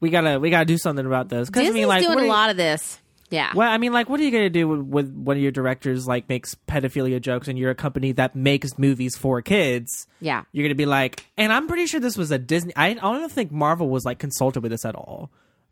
we 0.00 0.10
gotta 0.10 0.38
we 0.38 0.50
gotta 0.50 0.64
do 0.64 0.78
something 0.78 1.04
about 1.04 1.28
this." 1.28 1.48
Because 1.48 1.62
I 1.62 1.64
Disney's 1.64 1.80
mean, 1.80 1.88
like, 1.88 2.02
doing 2.04 2.20
a 2.20 2.28
lot 2.28 2.50
of 2.50 2.56
this. 2.56 2.98
Yeah. 3.32 3.50
Well, 3.54 3.68
I 3.68 3.78
mean, 3.78 3.92
like, 3.92 4.08
what 4.08 4.20
are 4.20 4.22
you 4.22 4.30
gonna 4.30 4.50
do 4.50 4.68
with, 4.68 4.80
with 4.80 5.12
one 5.14 5.36
of 5.38 5.42
your 5.42 5.50
directors 5.50 6.06
like 6.06 6.28
makes 6.28 6.54
pedophilia 6.68 7.20
jokes, 7.20 7.48
and 7.48 7.58
you're 7.58 7.70
a 7.70 7.74
company 7.74 8.12
that 8.12 8.36
makes 8.36 8.78
movies 8.78 9.16
for 9.16 9.40
kids? 9.42 10.06
Yeah. 10.20 10.42
You're 10.52 10.64
gonna 10.66 10.74
be 10.74 10.86
like, 10.86 11.26
and 11.38 11.52
I'm 11.52 11.66
pretty 11.66 11.86
sure 11.86 11.98
this 11.98 12.16
was 12.16 12.30
a 12.30 12.38
Disney. 12.38 12.72
I, 12.76 12.88
I 12.90 12.94
don't 12.94 13.32
think 13.32 13.50
Marvel 13.50 13.88
was 13.88 14.04
like 14.04 14.18
consulted 14.18 14.62
with 14.62 14.70
this 14.70 14.84
at 14.84 14.94
all. 14.94 15.30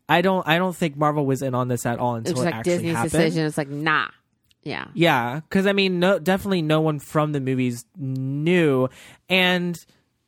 I 0.09 0.21
don't. 0.21 0.45
I 0.47 0.57
don't 0.57 0.75
think 0.75 0.97
Marvel 0.97 1.25
was 1.25 1.41
in 1.41 1.55
on 1.55 1.67
this 1.69 1.85
at 1.85 1.99
all 1.99 2.15
It 2.15 2.19
until 2.27 2.33
was 2.35 2.43
it 2.45 2.53
actually 2.53 2.73
Disney's 2.73 2.95
happened. 2.95 3.11
decision. 3.11 3.45
It's 3.45 3.57
like, 3.57 3.69
nah. 3.69 4.07
Yeah. 4.63 4.87
Yeah, 4.93 5.39
because 5.39 5.65
I 5.67 5.73
mean, 5.73 5.99
no, 5.99 6.19
definitely 6.19 6.61
no 6.63 6.81
one 6.81 6.99
from 6.99 7.31
the 7.31 7.39
movies 7.39 7.85
knew, 7.97 8.89
and 9.29 9.77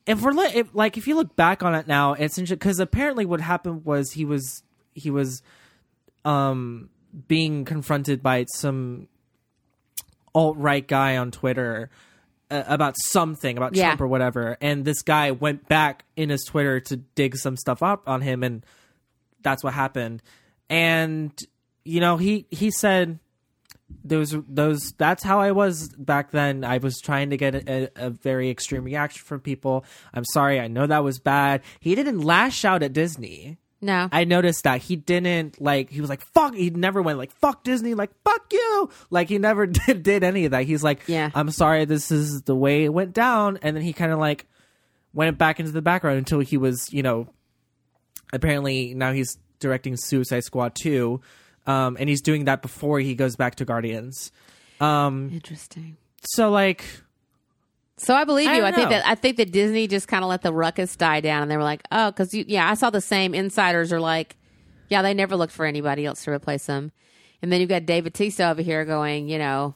if 0.05 0.21
we're 0.21 0.31
li- 0.31 0.51
if, 0.55 0.73
like, 0.73 0.97
if 0.97 1.07
you 1.07 1.15
look 1.15 1.35
back 1.35 1.63
on 1.63 1.75
it 1.75 1.87
now, 1.87 2.13
it's 2.13 2.39
because 2.39 2.79
apparently 2.79 3.25
what 3.25 3.41
happened 3.41 3.85
was 3.85 4.11
he 4.11 4.23
was 4.25 4.63
he 4.93 5.09
was 5.09 5.41
um 6.25 6.89
being 7.27 7.65
confronted 7.65 8.23
by 8.23 8.45
some 8.55 9.07
alt 10.35 10.57
right 10.57 10.87
guy 10.87 11.17
on 11.17 11.31
Twitter 11.31 11.89
uh, 12.49 12.63
about 12.67 12.95
something 12.97 13.57
about 13.57 13.75
Yeah. 13.75 13.89
Trump 13.89 14.01
or 14.01 14.07
whatever, 14.07 14.57
and 14.61 14.83
this 14.85 15.01
guy 15.01 15.31
went 15.31 15.67
back 15.67 16.05
in 16.15 16.29
his 16.29 16.43
Twitter 16.43 16.79
to 16.81 16.97
dig 16.97 17.35
some 17.37 17.55
stuff 17.57 17.81
up 17.83 18.07
on 18.07 18.21
him, 18.21 18.43
and 18.43 18.65
that's 19.41 19.63
what 19.63 19.73
happened. 19.73 20.21
And 20.69 21.31
you 21.85 21.99
know, 21.99 22.17
he 22.17 22.47
he 22.49 22.71
said 22.71 23.19
those 24.03 24.35
those 24.47 24.93
that's 24.97 25.23
how 25.23 25.39
I 25.39 25.51
was 25.51 25.89
back 25.97 26.31
then. 26.31 26.63
I 26.63 26.77
was 26.79 26.99
trying 26.99 27.29
to 27.29 27.37
get 27.37 27.53
a, 27.55 27.83
a, 27.95 28.07
a 28.07 28.09
very 28.09 28.49
extreme 28.49 28.83
reaction 28.83 29.23
from 29.23 29.39
people. 29.39 29.85
I'm 30.13 30.25
sorry, 30.25 30.59
I 30.59 30.67
know 30.67 30.87
that 30.87 31.03
was 31.03 31.19
bad. 31.19 31.61
He 31.79 31.93
didn't 31.95 32.21
lash 32.21 32.65
out 32.65 32.81
at 32.83 32.93
Disney. 32.93 33.57
No. 33.83 34.09
I 34.11 34.23
noticed 34.23 34.63
that 34.63 34.81
he 34.81 34.95
didn't 34.95 35.61
like. 35.61 35.89
He 35.89 36.01
was 36.01 36.09
like 36.09 36.21
fuck. 36.33 36.55
He 36.55 36.69
never 36.71 37.01
went 37.01 37.17
like 37.19 37.31
fuck 37.33 37.63
Disney. 37.63 37.93
Like 37.93 38.11
fuck 38.23 38.51
you. 38.51 38.89
Like 39.11 39.29
he 39.29 39.37
never 39.37 39.65
did 39.85 40.01
did 40.03 40.23
any 40.23 40.45
of 40.45 40.51
that. 40.51 40.63
He's 40.63 40.83
like, 40.83 41.01
Yeah. 41.07 41.29
I'm 41.35 41.51
sorry. 41.51 41.85
This 41.85 42.09
is 42.11 42.41
the 42.43 42.55
way 42.55 42.85
it 42.85 42.93
went 42.93 43.13
down. 43.13 43.59
And 43.61 43.75
then 43.75 43.83
he 43.83 43.93
kind 43.93 44.11
of 44.11 44.17
like 44.19 44.47
went 45.13 45.37
back 45.37 45.59
into 45.59 45.71
the 45.71 45.81
background 45.81 46.17
until 46.17 46.39
he 46.39 46.57
was, 46.57 46.91
you 46.91 47.03
know, 47.03 47.27
apparently 48.31 48.93
now 48.93 49.11
he's 49.11 49.37
directing 49.59 49.95
Suicide 49.95 50.43
Squad 50.43 50.75
two, 50.75 51.21
um, 51.67 51.95
and 51.99 52.09
he's 52.09 52.21
doing 52.21 52.45
that 52.45 52.61
before 52.61 52.99
he 52.99 53.15
goes 53.15 53.35
back 53.35 53.55
to 53.55 53.65
Guardians. 53.65 54.31
Um, 54.81 55.29
Interesting. 55.31 55.97
so 56.25 56.49
like, 56.49 56.83
So 58.03 58.13
I 58.13 58.23
believe 58.25 58.49
you. 58.49 58.57
don't 58.57 58.65
I, 58.65 58.71
think 58.75 58.89
that 58.89 59.05
I 59.07 59.15
think 59.15 59.37
that 59.37 59.51
Disney 59.51 59.87
just 59.87 60.07
kind 60.07 60.23
of 60.23 60.29
let 60.29 60.41
the 60.41 60.51
ruckus 60.53 60.95
die 60.95 61.21
down, 61.21 61.41
and 61.43 61.49
they 61.51 61.57
were 61.57 61.63
like, 61.63 61.83
"Oh, 61.91 62.11
because 62.11 62.33
yeah, 62.33 62.69
I 62.69 62.73
saw 62.73 62.89
the 62.89 63.01
same 63.01 63.33
insiders 63.33 63.93
are 63.93 63.99
like, 63.99 64.35
yeah, 64.89 65.01
they 65.01 65.13
never 65.13 65.35
looked 65.35 65.53
for 65.53 65.65
anybody 65.65 66.05
else 66.05 66.23
to 66.25 66.31
replace 66.31 66.65
them." 66.65 66.91
And 67.41 67.51
then 67.51 67.59
you've 67.59 67.69
got 67.69 67.85
Dave 67.85 68.03
Bautista 68.05 68.49
over 68.49 68.61
here 68.61 68.85
going, 68.85 69.27
you 69.29 69.37
know, 69.37 69.75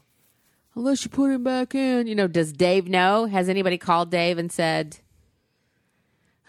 unless 0.75 1.03
you 1.03 1.09
put 1.09 1.31
him 1.31 1.43
back 1.43 1.75
in, 1.75 2.07
you 2.07 2.15
know, 2.15 2.27
does 2.27 2.53
Dave 2.53 2.87
know? 2.87 3.25
Has 3.25 3.49
anybody 3.49 3.77
called 3.77 4.09
Dave 4.11 4.37
and 4.37 4.51
said, 4.51 4.97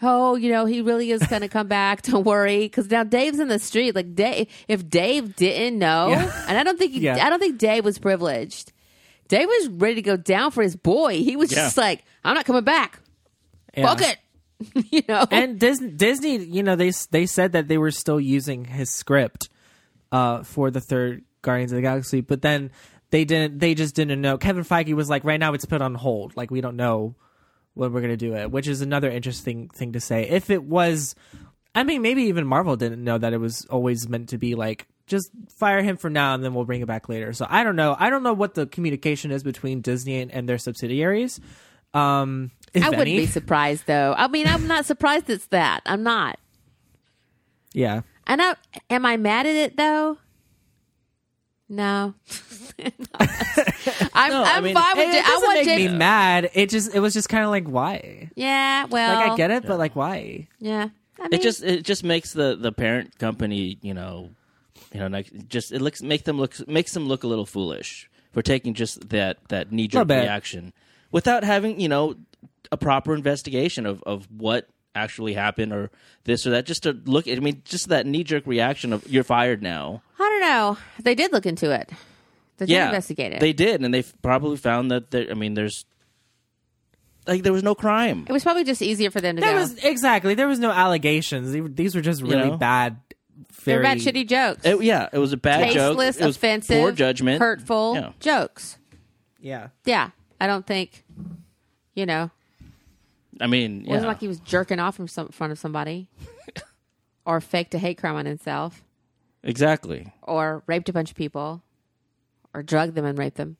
"Oh, 0.01 0.35
you 0.35 0.51
know, 0.51 0.65
he 0.65 0.81
really 0.81 1.11
is 1.11 1.25
going 1.27 1.41
to 1.41 1.47
come 1.49 1.67
back. 1.79 2.01
Don't 2.03 2.25
worry," 2.25 2.59
because 2.61 2.89
now 2.89 3.03
Dave's 3.03 3.39
in 3.39 3.47
the 3.47 3.59
street. 3.59 3.95
Like 3.95 4.15
Dave, 4.15 4.47
if 4.67 4.87
Dave 4.89 5.35
didn't 5.35 5.79
know, 5.79 6.09
Yeah. 6.09 6.45
and 6.47 6.57
I 6.57 6.63
don't 6.63 6.77
think 6.79 6.93
he, 6.93 7.01
Yeah. 7.01 7.25
I 7.25 7.29
don't 7.29 7.39
think 7.39 7.57
Dave 7.57 7.85
was 7.85 7.97
privileged. 7.99 8.71
Dave 9.29 9.47
was 9.47 9.69
ready 9.69 9.95
to 9.95 10.01
go 10.01 10.17
down 10.17 10.51
for 10.51 10.61
his 10.61 10.75
boy. 10.75 11.23
He 11.23 11.37
was 11.37 11.49
just 11.49 11.77
Yeah. 11.77 11.83
like, 11.83 12.03
"I'm 12.25 12.35
not 12.35 12.45
coming 12.45 12.63
back. 12.65 12.99
yeah. 13.77 13.87
Fuck 13.87 14.01
it," 14.01 14.17
you 14.91 15.03
know. 15.07 15.25
and 15.31 15.57
Disney, 15.59 15.91
Disney, 15.91 16.37
you 16.37 16.61
know, 16.63 16.75
they 16.75 16.91
they 17.11 17.25
said 17.25 17.53
that 17.53 17.67
they 17.69 17.77
were 17.77 17.91
still 17.91 18.19
using 18.19 18.65
his 18.65 18.89
script 18.93 19.47
uh, 20.11 20.43
for 20.43 20.69
the 20.71 20.81
third 20.81 21.23
Guardians 21.41 21.71
of 21.71 21.77
the 21.77 21.81
Galaxy, 21.81 22.19
but 22.21 22.41
then 22.41 22.71
they 23.11 23.23
didn't. 23.23 23.59
They 23.59 23.73
just 23.75 23.95
didn't 23.95 24.19
know. 24.19 24.37
Kevin 24.37 24.63
Feige 24.65 24.93
was 24.93 25.09
like, 25.09 25.23
right 25.23 25.39
now 25.39 25.53
it's 25.53 25.65
put 25.65 25.81
on 25.81 25.95
hold. 25.95 26.35
Like 26.35 26.51
we 26.51 26.59
don't 26.61 26.75
know 26.75 27.15
when 27.75 27.93
we're 27.93 28.01
gonna 28.01 28.17
do 28.17 28.35
it, 28.35 28.51
which 28.51 28.67
is 28.67 28.81
another 28.81 29.09
interesting 29.09 29.69
thing 29.69 29.93
to 29.93 29.99
say. 29.99 30.27
If 30.27 30.49
it 30.49 30.63
was, 30.63 31.15
I 31.75 31.83
mean, 31.83 32.01
maybe 32.01 32.23
even 32.23 32.45
Marvel 32.45 32.75
didn't 32.75 33.03
know 33.03 33.17
that 33.17 33.31
it 33.33 33.37
was 33.37 33.65
always 33.69 34.09
meant 34.09 34.29
to 34.29 34.37
be 34.37 34.55
like. 34.55 34.87
Just 35.09 35.31
fire 35.57 35.81
him 35.81 35.97
for 35.97 36.09
now, 36.09 36.33
and 36.35 36.43
then 36.43 36.53
we'll 36.53 36.65
bring 36.65 36.81
it 36.81 36.87
back 36.87 37.09
later. 37.09 37.33
So 37.33 37.45
I 37.49 37.63
don't 37.65 37.75
know. 37.75 37.95
I 37.99 38.09
don't 38.09 38.23
know 38.23 38.33
what 38.33 38.53
the 38.53 38.65
communication 38.67 39.31
is 39.31 39.43
between 39.43 39.81
Disney 39.81 40.21
and, 40.21 40.31
and 40.31 40.47
their 40.47 40.57
subsidiaries. 40.57 41.39
Um, 41.93 42.51
if 42.73 42.83
I 42.83 42.89
wouldn't 42.89 43.07
any. 43.07 43.17
be 43.17 43.25
surprised 43.25 43.87
though. 43.87 44.13
I 44.17 44.27
mean, 44.27 44.47
I'm 44.47 44.67
not 44.67 44.85
surprised 44.85 45.29
it's 45.29 45.47
that. 45.47 45.81
I'm 45.85 46.03
not. 46.03 46.39
yeah. 47.73 48.01
And 48.27 48.41
I, 48.41 48.55
am 48.91 49.05
I 49.07 49.17
mad 49.17 49.47
at 49.47 49.55
it 49.55 49.75
though? 49.75 50.17
No. 51.67 52.13
I'm, 52.79 52.91
No, 54.31 54.43
I 54.43 54.53
I'm 54.55 54.63
mean, 54.63 54.73
fine 54.75 54.97
with 54.97 55.07
It, 55.07 55.15
it. 55.15 55.17
it 55.17 55.25
I 55.25 55.29
doesn't 55.29 55.47
want 55.47 55.57
make 55.59 55.65
James. 55.65 55.91
me 55.91 55.97
mad. 55.97 56.49
It 56.53 56.69
just 56.69 56.93
it 56.93 56.99
was 56.99 57.13
just 57.13 57.29
kind 57.29 57.43
of 57.43 57.49
like 57.49 57.67
why? 57.67 58.29
Yeah, 58.35 58.85
well, 58.85 59.15
Like 59.15 59.31
I 59.31 59.35
get 59.35 59.51
it, 59.51 59.65
but 59.65 59.77
like 59.79 59.95
why? 59.95 60.47
Yeah, 60.59 60.89
I 61.19 61.23
mean, 61.23 61.33
it 61.33 61.41
just 61.41 61.63
it 61.63 61.83
just 61.83 62.03
makes 62.03 62.33
the 62.33 62.55
the 62.59 62.71
parent 62.71 63.17
company 63.19 63.77
you 63.81 63.93
know 63.93 64.29
you 64.93 64.99
know 64.99 65.07
like 65.07 65.47
just 65.47 65.71
it 65.71 65.81
looks 65.81 66.01
make 66.01 66.23
them 66.23 66.37
look 66.37 66.67
makes 66.67 66.93
them 66.93 67.07
look 67.07 67.23
a 67.23 67.27
little 67.27 67.45
foolish 67.45 68.09
for 68.31 68.41
taking 68.41 68.73
just 68.73 69.09
that 69.09 69.37
that 69.49 69.71
knee 69.71 69.87
jerk 69.87 70.07
reaction 70.07 70.73
without 71.11 71.43
having 71.43 71.79
you 71.79 71.87
know 71.89 72.15
a 72.71 72.77
proper 72.77 73.13
investigation 73.15 73.85
of 73.85 74.01
of 74.03 74.27
what 74.35 74.67
actually 74.95 75.33
happened 75.33 75.71
or 75.71 75.89
this 76.23 76.45
or 76.47 76.49
that 76.51 76.65
just 76.65 76.83
to 76.83 76.91
look 77.05 77.27
i 77.27 77.35
mean 77.35 77.61
just 77.65 77.89
that 77.89 78.05
knee 78.05 78.23
jerk 78.23 78.45
reaction 78.47 78.91
of 78.93 79.07
you're 79.11 79.23
fired 79.23 79.61
now 79.61 80.01
I 80.21 80.23
don't 80.23 80.41
know. 80.41 80.77
They 81.01 81.15
did 81.15 81.31
look 81.31 81.45
into 81.45 81.71
it. 81.71 81.89
They 82.57 82.65
did 82.65 82.73
yeah 82.73 82.87
investigate 82.87 83.31
it. 83.33 83.39
they 83.39 83.53
did 83.53 83.81
and 83.83 83.93
they 83.93 84.03
probably 84.21 84.57
found 84.57 84.91
that 84.91 85.11
there 85.11 85.27
i 85.31 85.33
mean 85.33 85.53
there's 85.53 85.85
like 87.27 87.43
there 87.43 87.53
was 87.53 87.63
no 87.63 87.75
crime. 87.75 88.25
It 88.27 88.33
was 88.33 88.43
probably 88.43 88.63
just 88.63 88.81
easier 88.81 89.11
for 89.11 89.21
them 89.21 89.35
to 89.35 89.41
There 89.41 89.53
go. 89.53 89.59
was 89.59 89.75
exactly 89.83 90.33
there 90.33 90.47
was 90.47 90.57
no 90.59 90.71
allegations. 90.71 91.51
These 91.75 91.93
were 91.93 92.01
just 92.01 92.21
really 92.23 92.49
know? 92.49 92.57
bad. 92.57 92.97
They're 93.63 93.81
Very 93.81 93.83
bad, 93.83 93.97
shitty 93.99 94.27
jokes. 94.27 94.65
It- 94.65 94.81
yeah, 94.83 95.07
it 95.13 95.17
was 95.17 95.31
a 95.33 95.37
bad 95.37 95.71
joke. 95.73 95.97
Tasteless, 95.97 96.17
It 96.17 96.25
was 96.25 96.35
offensive, 96.35 96.81
poor 96.81 96.91
judgment, 96.91 97.39
hurtful 97.41 97.95
Yeah. 97.95 98.11
jokes. 98.19 98.77
Yeah. 99.39 99.69
Yeah, 99.85 100.09
I 100.41 100.47
don't 100.47 100.65
think. 100.67 101.05
You 101.95 102.05
know, 102.05 102.31
I 103.41 103.47
mean, 103.47 103.81
it 103.81 103.87
wasn't 103.89 104.07
like 104.07 104.19
he 104.21 104.27
was 104.27 104.39
jerking 104.39 104.79
off 104.79 104.99
in 104.99 105.07
some 105.07 105.29
front 105.29 105.51
of 105.51 105.59
somebody, 105.59 106.09
or 107.25 107.41
faked 107.41 107.73
a 107.75 107.77
hate 107.77 107.97
crime 107.97 108.15
on 108.15 108.25
himself, 108.25 108.83
exactly. 109.43 110.13
or 110.21 110.63
raped 110.67 110.87
a 110.89 110.93
bunch 110.93 111.09
of 111.09 111.15
people, 111.17 111.61
or 112.53 112.63
drugged 112.63 112.95
them 112.95 113.03
and 113.05 113.17
raped 113.17 113.35
them, 113.37 113.57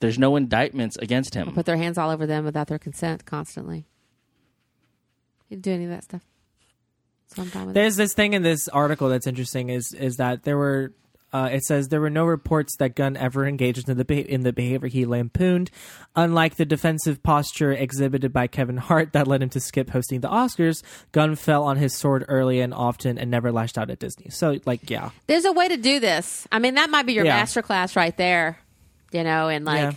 There's 0.00 0.18
no 0.18 0.36
indictments 0.36 0.96
against 0.98 1.34
him. 1.34 1.52
put 1.52 1.66
their 1.66 1.76
hands 1.78 1.98
all 1.98 2.10
over 2.10 2.26
them 2.26 2.44
without 2.44 2.68
their 2.68 2.78
consent 2.78 3.24
constantly. 3.24 3.86
He 5.48 5.56
didn't 5.56 5.64
do 5.64 5.72
any 5.72 5.84
of 5.84 5.90
that 5.90 6.04
stuff. 6.04 6.22
So 7.34 7.42
I'm 7.42 7.48
fine 7.48 7.66
with 7.66 7.76
it. 7.76 7.80
There's 7.80 7.96
this 7.96 8.12
thing 8.14 8.32
in 8.32 8.42
this 8.42 8.68
article 8.68 9.08
that's 9.08 9.26
interesting 9.26 9.68
is 9.70 9.92
is 9.94 10.16
that 10.16 10.42
there 10.44 10.56
were 10.56 10.92
uh, 11.32 11.48
it 11.52 11.62
says 11.62 11.88
there 11.90 12.00
were 12.00 12.10
no 12.10 12.24
reports 12.24 12.76
that 12.78 12.96
Gunn 12.96 13.16
ever 13.16 13.46
engaged 13.46 13.88
in 13.88 13.96
the 13.96 14.04
be- 14.04 14.28
in 14.28 14.42
the 14.42 14.52
behavior 14.52 14.88
he 14.88 15.06
lampooned, 15.06 15.70
unlike 16.16 16.56
the 16.56 16.64
defensive 16.64 17.22
posture 17.22 17.70
exhibited 17.72 18.32
by 18.32 18.48
Kevin 18.48 18.76
Hart 18.78 19.12
that 19.12 19.28
led 19.28 19.40
him 19.40 19.48
to 19.50 19.60
skip 19.60 19.90
hosting 19.90 20.22
the 20.22 20.28
Oscars. 20.28 20.82
Gunn 21.12 21.36
fell 21.36 21.62
on 21.62 21.76
his 21.76 21.96
sword 21.96 22.24
early 22.26 22.60
and 22.60 22.74
often 22.74 23.16
and 23.16 23.30
never 23.30 23.52
lashed 23.52 23.78
out 23.78 23.90
at 23.90 24.00
Disney. 24.00 24.28
So 24.30 24.58
like 24.66 24.90
yeah, 24.90 25.10
There's 25.28 25.44
a 25.44 25.52
way 25.52 25.68
to 25.68 25.76
do 25.76 26.00
this. 26.00 26.48
I 26.50 26.58
mean, 26.58 26.74
that 26.74 26.90
might 26.90 27.06
be 27.06 27.12
your 27.12 27.24
Yeah. 27.24 27.36
master 27.36 27.62
class 27.62 27.94
right 27.94 28.16
there, 28.16 28.58
you 29.12 29.22
know, 29.22 29.46
and 29.48 29.64
like, 29.64 29.78
Yeah. 29.78 29.92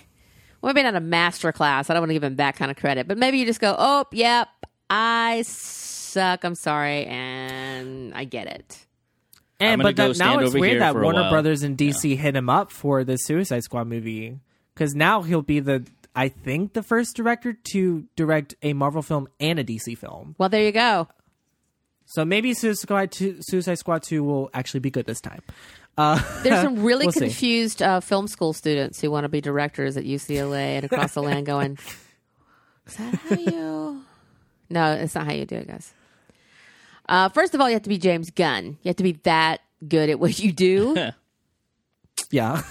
well, 0.62 0.72
maybe 0.72 0.84
not 0.84 0.94
a 0.96 1.00
master 1.00 1.52
class. 1.52 1.90
I 1.90 1.94
don't 1.96 2.02
want 2.04 2.12
to 2.12 2.14
give 2.14 2.24
him 2.24 2.36
that 2.36 2.58
kind 2.58 2.70
of 2.70 2.78
credit, 2.78 3.08
but 3.08 3.18
maybe 3.18 3.40
you 3.40 3.48
just 3.48 3.60
go, 3.60 3.76
oh, 3.76 4.06
yep, 4.12 4.50
I 4.88 5.42
suck. 6.14 6.44
I'm 6.44 6.56
sorry. 6.56 7.06
And 7.06 8.14
I 8.14 8.24
get 8.24 8.48
it. 8.48 8.86
and 9.60 9.82
but 9.82 9.96
that, 9.96 10.18
now 10.18 10.40
it's 10.40 10.54
weird 10.54 10.82
that 10.82 10.96
Warner 10.96 11.22
while. 11.22 11.30
Brothers 11.32 11.64
and 11.64 11.78
DC 11.78 12.18
hit 12.18 12.36
him 12.36 12.50
up 12.50 12.72
for 12.72 13.04
the 13.04 13.18
Suicide 13.18 13.64
Squad 13.64 13.88
movie 13.88 14.40
because 14.74 14.96
now 14.96 15.22
he'll 15.22 15.42
be 15.42 15.60
the 15.60 15.86
I 16.16 16.30
think 16.30 16.74
the 16.74 16.84
first 16.84 17.16
director 17.16 17.54
to 17.72 18.06
direct 18.16 18.56
a 18.62 18.74
Marvel 18.74 19.02
film 19.02 19.28
and 19.40 19.60
a 19.60 19.64
DC 19.64 19.98
film. 19.98 20.36
Well, 20.38 20.50
there 20.50 20.64
you 20.64 20.72
go. 20.72 21.08
So 22.06 22.24
maybe 22.26 22.54
Suicide 22.54 22.82
Squad 22.82 23.12
2, 23.12 23.38
Suicide 23.42 23.76
Squad 23.76 24.04
2 24.04 24.24
will 24.24 24.50
actually 24.54 24.82
be 24.82 24.92
good 24.92 25.06
this 25.06 25.22
time. 25.22 25.42
Uh, 25.98 26.22
There's 26.44 26.62
some 26.62 26.84
really 26.84 27.08
We'll 27.08 27.14
confused 27.14 27.82
uh, 27.82 28.00
film 28.02 28.28
school 28.28 28.54
students 28.54 29.00
who 29.02 29.10
want 29.10 29.24
to 29.24 29.30
be 29.30 29.42
directors 29.42 29.98
at 29.98 30.04
UCLA 30.04 30.76
and 30.76 30.86
across 30.86 31.14
the 31.14 31.24
land 31.24 31.46
going, 31.48 31.78
is 32.86 32.96
that 32.98 33.16
how 33.16 33.36
you. 33.36 34.04
No, 34.70 34.94
it's 34.94 35.16
not 35.16 35.26
how 35.26 35.34
you 35.34 35.46
do 35.46 35.56
it, 35.56 35.68
guys. 35.68 35.94
Uh, 37.08 37.30
first 37.30 37.54
of 37.54 37.62
all, 37.62 37.70
you 37.70 37.74
have 37.74 37.84
to 37.84 37.90
be 37.90 37.98
James 37.98 38.30
Gunn. 38.32 38.78
You 38.82 38.90
have 38.90 38.96
to 38.98 39.04
be 39.04 39.14
that 39.24 39.62
good 39.88 40.10
at 40.10 40.20
what 40.20 40.40
you 40.40 40.52
do. 40.52 40.96
yeah. 42.32 42.64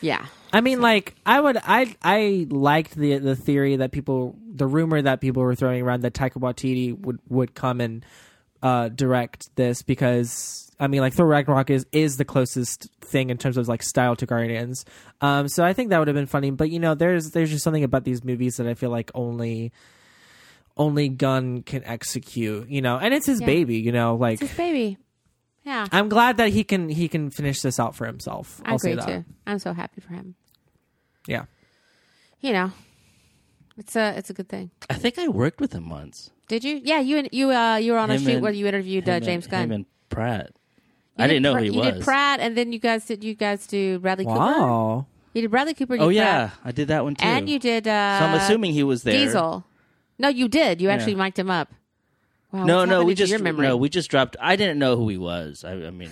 yeah. 0.00 0.26
I 0.52 0.60
mean, 0.60 0.80
like 0.80 1.14
I 1.24 1.40
would, 1.40 1.56
I 1.56 1.96
I 2.02 2.46
liked 2.50 2.94
the 2.94 3.18
the 3.18 3.34
theory 3.34 3.76
that 3.76 3.90
people, 3.90 4.36
the 4.46 4.66
rumor 4.66 5.00
that 5.00 5.20
people 5.20 5.42
were 5.42 5.54
throwing 5.54 5.82
around 5.82 6.02
that 6.02 6.12
Taika 6.12 6.34
Waititi 6.34 6.98
would 6.98 7.20
would 7.28 7.54
come 7.54 7.80
and 7.80 8.04
uh, 8.62 8.88
direct 8.88 9.54
this 9.56 9.82
because 9.82 10.70
I 10.78 10.88
mean, 10.88 11.00
like 11.00 11.14
Thor 11.14 11.26
Ragnarok 11.26 11.70
is 11.70 11.86
is 11.92 12.16
the 12.16 12.24
closest 12.24 12.88
thing 13.00 13.30
in 13.30 13.38
terms 13.38 13.56
of 13.56 13.68
like 13.68 13.82
style 13.82 14.16
to 14.16 14.26
Guardians. 14.26 14.84
Um, 15.20 15.48
so 15.48 15.64
I 15.64 15.72
think 15.72 15.90
that 15.90 15.98
would 15.98 16.08
have 16.08 16.14
been 16.16 16.26
funny. 16.26 16.50
But 16.50 16.70
you 16.70 16.80
know, 16.80 16.94
there's 16.94 17.30
there's 17.30 17.50
just 17.50 17.64
something 17.64 17.84
about 17.84 18.04
these 18.04 18.24
movies 18.24 18.56
that 18.56 18.66
I 18.66 18.74
feel 18.74 18.90
like 18.90 19.10
only 19.14 19.72
only 20.76 21.08
Gunn 21.08 21.62
can 21.62 21.84
execute. 21.84 22.68
You 22.68 22.80
know, 22.82 22.98
and 22.98 23.12
it's 23.14 23.26
his 23.26 23.40
Yeah. 23.40 23.46
baby. 23.46 23.76
You 23.78 23.92
know, 23.92 24.16
like 24.16 24.40
It's 24.40 24.50
his 24.50 24.56
baby. 24.56 24.98
Yeah. 25.64 25.86
I'm 25.92 26.08
glad 26.08 26.38
that 26.38 26.48
he 26.50 26.64
can 26.64 26.88
he 26.88 27.06
can 27.08 27.30
finish 27.30 27.60
this 27.60 27.78
out 27.78 27.94
for 27.94 28.06
himself. 28.06 28.60
I 28.64 28.72
I'll 28.72 28.78
say 28.78 28.92
agree 28.92 29.04
that. 29.04 29.24
too. 29.24 29.24
I'm 29.46 29.58
so 29.58 29.72
happy 29.72 30.00
for 30.00 30.12
him. 30.12 30.34
Yeah. 31.28 31.44
You 32.40 32.52
know, 32.52 32.72
it's 33.78 33.94
a 33.94 34.16
it's 34.18 34.30
a 34.30 34.34
good 34.34 34.48
thing. 34.48 34.70
I 34.90 34.94
think 34.94 35.18
I 35.18 35.28
worked 35.28 35.60
with 35.60 35.72
him 35.72 35.88
once. 35.88 36.30
Did 36.48 36.64
you? 36.64 36.80
Yeah, 36.82 36.98
you 37.00 37.18
and 37.18 37.28
you 37.32 37.50
uh 37.52 37.76
you 37.76 37.92
were 37.92 37.98
on 37.98 38.10
a 38.10 38.14
Him 38.14 38.22
shoot 38.22 38.30
and- 38.34 38.42
where 38.42 38.52
you 38.52 38.66
interviewed 38.66 39.08
uh, 39.08 39.12
Him 39.12 39.16
and- 39.16 39.24
James 39.24 39.46
Gunn. 39.46 39.62
Him 39.64 39.72
and 39.72 39.86
Pratt. 40.08 40.50
You 41.18 41.24
I 41.24 41.26
did 41.26 41.34
didn't 41.34 41.42
know 41.44 41.52
Pra- 41.52 41.60
who 41.60 41.66
he 41.68 41.72
you 41.74 41.78
was. 41.78 41.94
did 41.94 42.02
Pratt, 42.02 42.40
and 42.40 42.56
then 42.56 42.72
you 42.72 42.78
guys 42.80 43.04
did 43.04 43.22
you 43.22 43.34
guys 43.34 43.66
do 43.66 43.98
Bradley 44.00 44.24
Cooper. 44.24 44.38
Wow. 44.38 45.06
You 45.34 45.42
did 45.42 45.50
Bradley 45.50 45.74
Cooper. 45.74 45.94
You 45.94 46.00
Oh 46.02 46.08
did 46.08 46.16
yeah, 46.16 46.48
Pratt, 46.48 46.58
I 46.64 46.72
did 46.72 46.88
that 46.88 47.04
one 47.04 47.14
too. 47.14 47.24
and 47.24 47.48
you 47.48 47.58
did. 47.60 47.86
uh 47.86 48.18
so 48.18 48.24
I'm 48.24 48.34
assuming 48.34 48.72
he 48.72 48.82
was 48.82 49.04
there. 49.04 49.14
Diesel. 49.14 49.64
No, 50.22 50.28
you 50.28 50.48
did. 50.48 50.80
You 50.80 50.88
actually 50.88 51.16
mic'd 51.16 51.38
him 51.38 51.50
up. 51.50 51.68
Wow, 52.52 52.64
No, 52.64 52.84
no, 52.84 53.04
we 53.04 53.14
just 53.14 53.32
no, 53.42 53.76
we 53.76 53.88
just 53.88 54.08
dropped. 54.10 54.36
I 54.40 54.56
didn't 54.56 54.78
know 54.78 54.96
who 54.96 55.08
he 55.08 55.18
was. 55.18 55.64
I, 55.64 55.72
I 55.72 55.90
mean, 55.90 56.10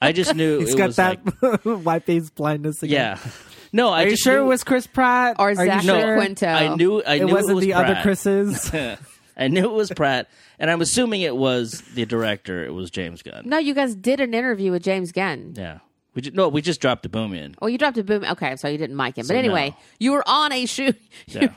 I 0.00 0.12
just 0.12 0.34
knew 0.34 0.58
He's 0.60 0.74
it 0.74 0.78
got 0.78 0.86
was 0.88 0.96
that 0.96 1.18
like 1.42 1.60
white 1.84 2.04
face 2.04 2.30
blindness 2.30 2.82
again. 2.82 3.18
yeah. 3.18 3.30
No, 3.72 3.88
I 3.88 4.04
Are 4.04 4.08
you 4.08 4.16
sure 4.16 4.36
knew, 4.36 4.44
it 4.44 4.48
was 4.48 4.62
Chris 4.62 4.86
Pratt? 4.86 5.36
Or 5.40 5.48
Are 5.48 5.50
you 5.50 5.56
Zachary 5.56 5.82
sure 5.82 6.16
Quinto. 6.16 6.46
I 6.46 6.76
knew 6.76 7.02
I 7.02 7.14
It 7.14 7.24
knew 7.24 7.34
wasn't 7.34 7.50
it 7.50 7.54
was 7.54 7.64
the 7.64 7.74
other 7.74 7.98
Chris's. 8.02 8.70
I 9.36 9.48
knew 9.48 9.64
it 9.64 9.72
was 9.72 9.90
Pratt, 9.90 10.28
and 10.60 10.70
I'm 10.70 10.80
assuming 10.80 11.22
it 11.22 11.34
was 11.36 11.80
the 11.94 12.04
director. 12.06 12.64
It 12.64 12.70
was 12.70 12.92
James 12.92 13.20
Gunn. 13.22 13.42
No, 13.46 13.58
you 13.58 13.74
guys 13.74 13.96
did 13.96 14.20
an 14.20 14.32
interview 14.34 14.70
with 14.70 14.84
James 14.84 15.10
Gunn. 15.10 15.54
Yeah, 15.56 15.78
we 16.14 16.22
just, 16.22 16.36
no, 16.36 16.48
we 16.48 16.62
just 16.62 16.80
dropped 16.80 17.02
the 17.02 17.08
boom 17.08 17.34
in. 17.34 17.56
Oh, 17.60 17.66
you 17.66 17.76
dropped 17.76 17.98
a 17.98 18.04
boom. 18.04 18.22
Okay, 18.24 18.54
so 18.54 18.68
you 18.68 18.78
didn't 18.78 18.94
mic 18.96 19.18
him. 19.18 19.22
But 19.22 19.34
So, 19.34 19.34
anyway, 19.34 19.70
no. 19.70 19.76
you 19.98 20.12
were 20.12 20.22
on 20.28 20.52
a 20.52 20.66
shoot. 20.66 20.96
Yeah. 21.26 21.48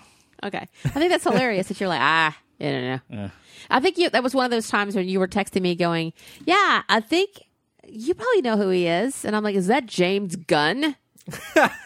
Okay, 0.44 0.68
I 0.86 0.90
think 0.90 1.12
that's 1.12 1.24
hilarious 1.24 1.68
that 1.68 1.80
you're 1.80 1.90
like, 1.90 2.02
ah, 2.02 2.38
I 2.60 2.64
don't 2.64 2.82
know. 2.84 3.00
Yeah. 3.10 3.30
I 3.70 3.80
think 3.80 3.98
you, 3.98 4.10
that 4.10 4.24
was 4.24 4.34
one 4.34 4.46
of 4.46 4.52
those 4.52 4.68
times 4.68 4.96
when 4.96 5.08
you 5.08 5.20
were 5.20 5.28
texting 5.28 5.62
me 5.62 5.76
going, 5.76 6.14
yeah, 6.46 6.84
I 6.90 7.00
think 7.00 7.44
you 7.88 8.14
probably 8.14 8.42
know 8.42 8.58
who 8.58 8.70
he 8.70 8.88
is. 8.88 9.26
And 9.26 9.36
I'm 9.36 9.44
like, 9.44 9.56
is 9.56 9.68
that 9.68 9.86
James 9.86 10.36
Gunn? 10.36 10.96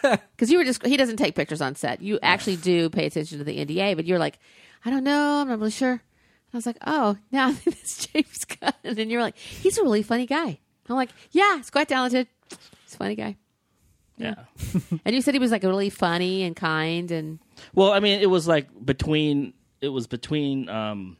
Because 0.02 0.50
you 0.50 0.58
were 0.58 0.64
just, 0.64 0.84
he 0.84 0.96
doesn't 0.96 1.18
take 1.18 1.36
pictures 1.36 1.60
on 1.60 1.76
set. 1.76 2.02
You 2.02 2.18
actually 2.20 2.56
do 2.56 2.90
pay 2.90 3.06
attention 3.06 3.38
to 3.38 3.44
the 3.44 3.64
NDA, 3.64 3.94
but 3.94 4.06
you're 4.06 4.18
like, 4.18 4.40
I 4.84 4.90
don't 4.90 5.04
know. 5.04 5.40
I'm 5.40 5.48
not 5.48 5.58
really 5.58 5.70
sure. 5.70 5.92
And 5.92 6.00
I 6.52 6.56
was 6.56 6.66
like, 6.66 6.78
oh, 6.84 7.16
now 7.30 7.48
I 7.50 7.52
think 7.52 7.78
it's 7.80 8.06
James 8.06 8.44
Gunn. 8.44 8.72
And 8.82 9.10
you're 9.10 9.22
like, 9.22 9.36
he's 9.36 9.78
a 9.78 9.82
really 9.82 10.02
funny 10.02 10.26
guy. 10.26 10.58
I'm 10.88 10.96
like, 10.96 11.10
yeah, 11.30 11.56
he's 11.58 11.70
quite 11.70 11.88
talented. 11.88 12.26
He's 12.50 12.94
a 12.94 12.96
funny 12.96 13.14
guy. 13.14 13.36
Yeah. 14.16 14.34
And 15.04 15.14
you 15.14 15.22
said 15.22 15.34
he 15.34 15.40
was 15.40 15.50
like 15.50 15.62
really 15.62 15.90
funny 15.90 16.42
and 16.42 16.54
kind 16.54 17.10
and 17.10 17.38
Well, 17.74 17.92
I 17.92 18.00
mean, 18.00 18.20
it 18.20 18.30
was 18.30 18.46
like 18.46 18.68
between 18.84 19.54
it 19.80 19.88
was 19.88 20.06
between 20.06 20.68
um, 20.68 21.16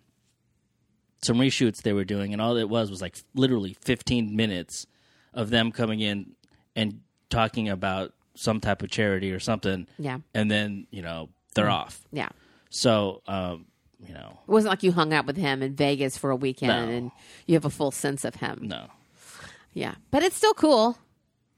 some 1.22 1.38
reshoots 1.38 1.82
they 1.82 1.92
were 1.92 2.04
doing, 2.04 2.32
and 2.32 2.40
all 2.42 2.56
it 2.56 2.68
was 2.68 2.90
was 2.90 3.00
like 3.02 3.16
literally 3.34 3.76
15 3.80 4.34
minutes 4.36 4.86
of 5.34 5.50
them 5.50 5.72
coming 5.72 6.00
in 6.00 6.32
and 6.76 7.00
talking 7.30 7.68
about 7.68 8.12
some 8.34 8.60
type 8.60 8.82
of 8.82 8.90
charity 8.90 9.32
or 9.32 9.40
something, 9.40 9.86
yeah, 9.98 10.18
and 10.34 10.50
then 10.50 10.86
you 10.90 11.02
know 11.02 11.28
they're 11.54 11.70
off. 11.70 12.02
yeah. 12.12 12.28
So 12.70 13.22
um, 13.26 13.66
you 14.06 14.14
know, 14.14 14.38
It 14.46 14.50
wasn't 14.50 14.70
like 14.70 14.82
you 14.82 14.92
hung 14.92 15.12
out 15.12 15.26
with 15.26 15.36
him 15.36 15.62
in 15.62 15.74
Vegas 15.74 16.16
for 16.16 16.30
a 16.30 16.36
weekend 16.36 16.88
No. 16.90 16.96
and 16.96 17.10
you 17.46 17.54
have 17.54 17.64
a 17.64 17.70
full 17.70 17.90
sense 17.90 18.24
of 18.24 18.36
him. 18.36 18.60
no. 18.68 18.86
Yeah, 19.74 19.94
but 20.10 20.22
it's 20.22 20.36
still 20.36 20.54
cool. 20.54 20.98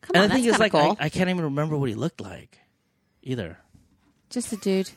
Come 0.07 0.13
And 0.15 0.23
on, 0.25 0.29
the 0.29 0.35
thing 0.35 0.45
that's 0.45 0.57
is, 0.57 0.61
like, 0.61 0.73
cool. 0.73 0.97
I, 1.01 1.07
I 1.07 1.09
can't 1.09 1.31
even 1.31 1.45
remember 1.45 1.77
what 1.77 1.89
he 1.89 1.95
looked 1.95 2.21
like 2.21 2.59
either. 3.23 3.59
Just 4.31 4.53
a 4.53 4.57
dude. 4.57 4.91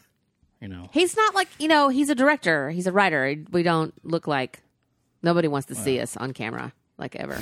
You 0.62 0.68
know, 0.68 0.89
He's 0.91 1.16
not 1.16 1.36
like 1.36 1.47
you 1.60 1.68
know. 1.68 1.89
He's 1.89 2.10
a 2.10 2.16
director. 2.16 2.72
He's 2.72 2.88
a 2.88 2.91
writer. 2.91 3.36
We 3.51 3.62
don't 3.62 3.93
look 4.03 4.26
like 4.26 4.64
nobody 5.22 5.47
wants 5.47 5.68
to 5.68 5.76
see 5.76 5.99
us 5.99 6.18
on 6.18 6.34
camera 6.34 6.74
like 6.97 7.16
ever. 7.16 7.41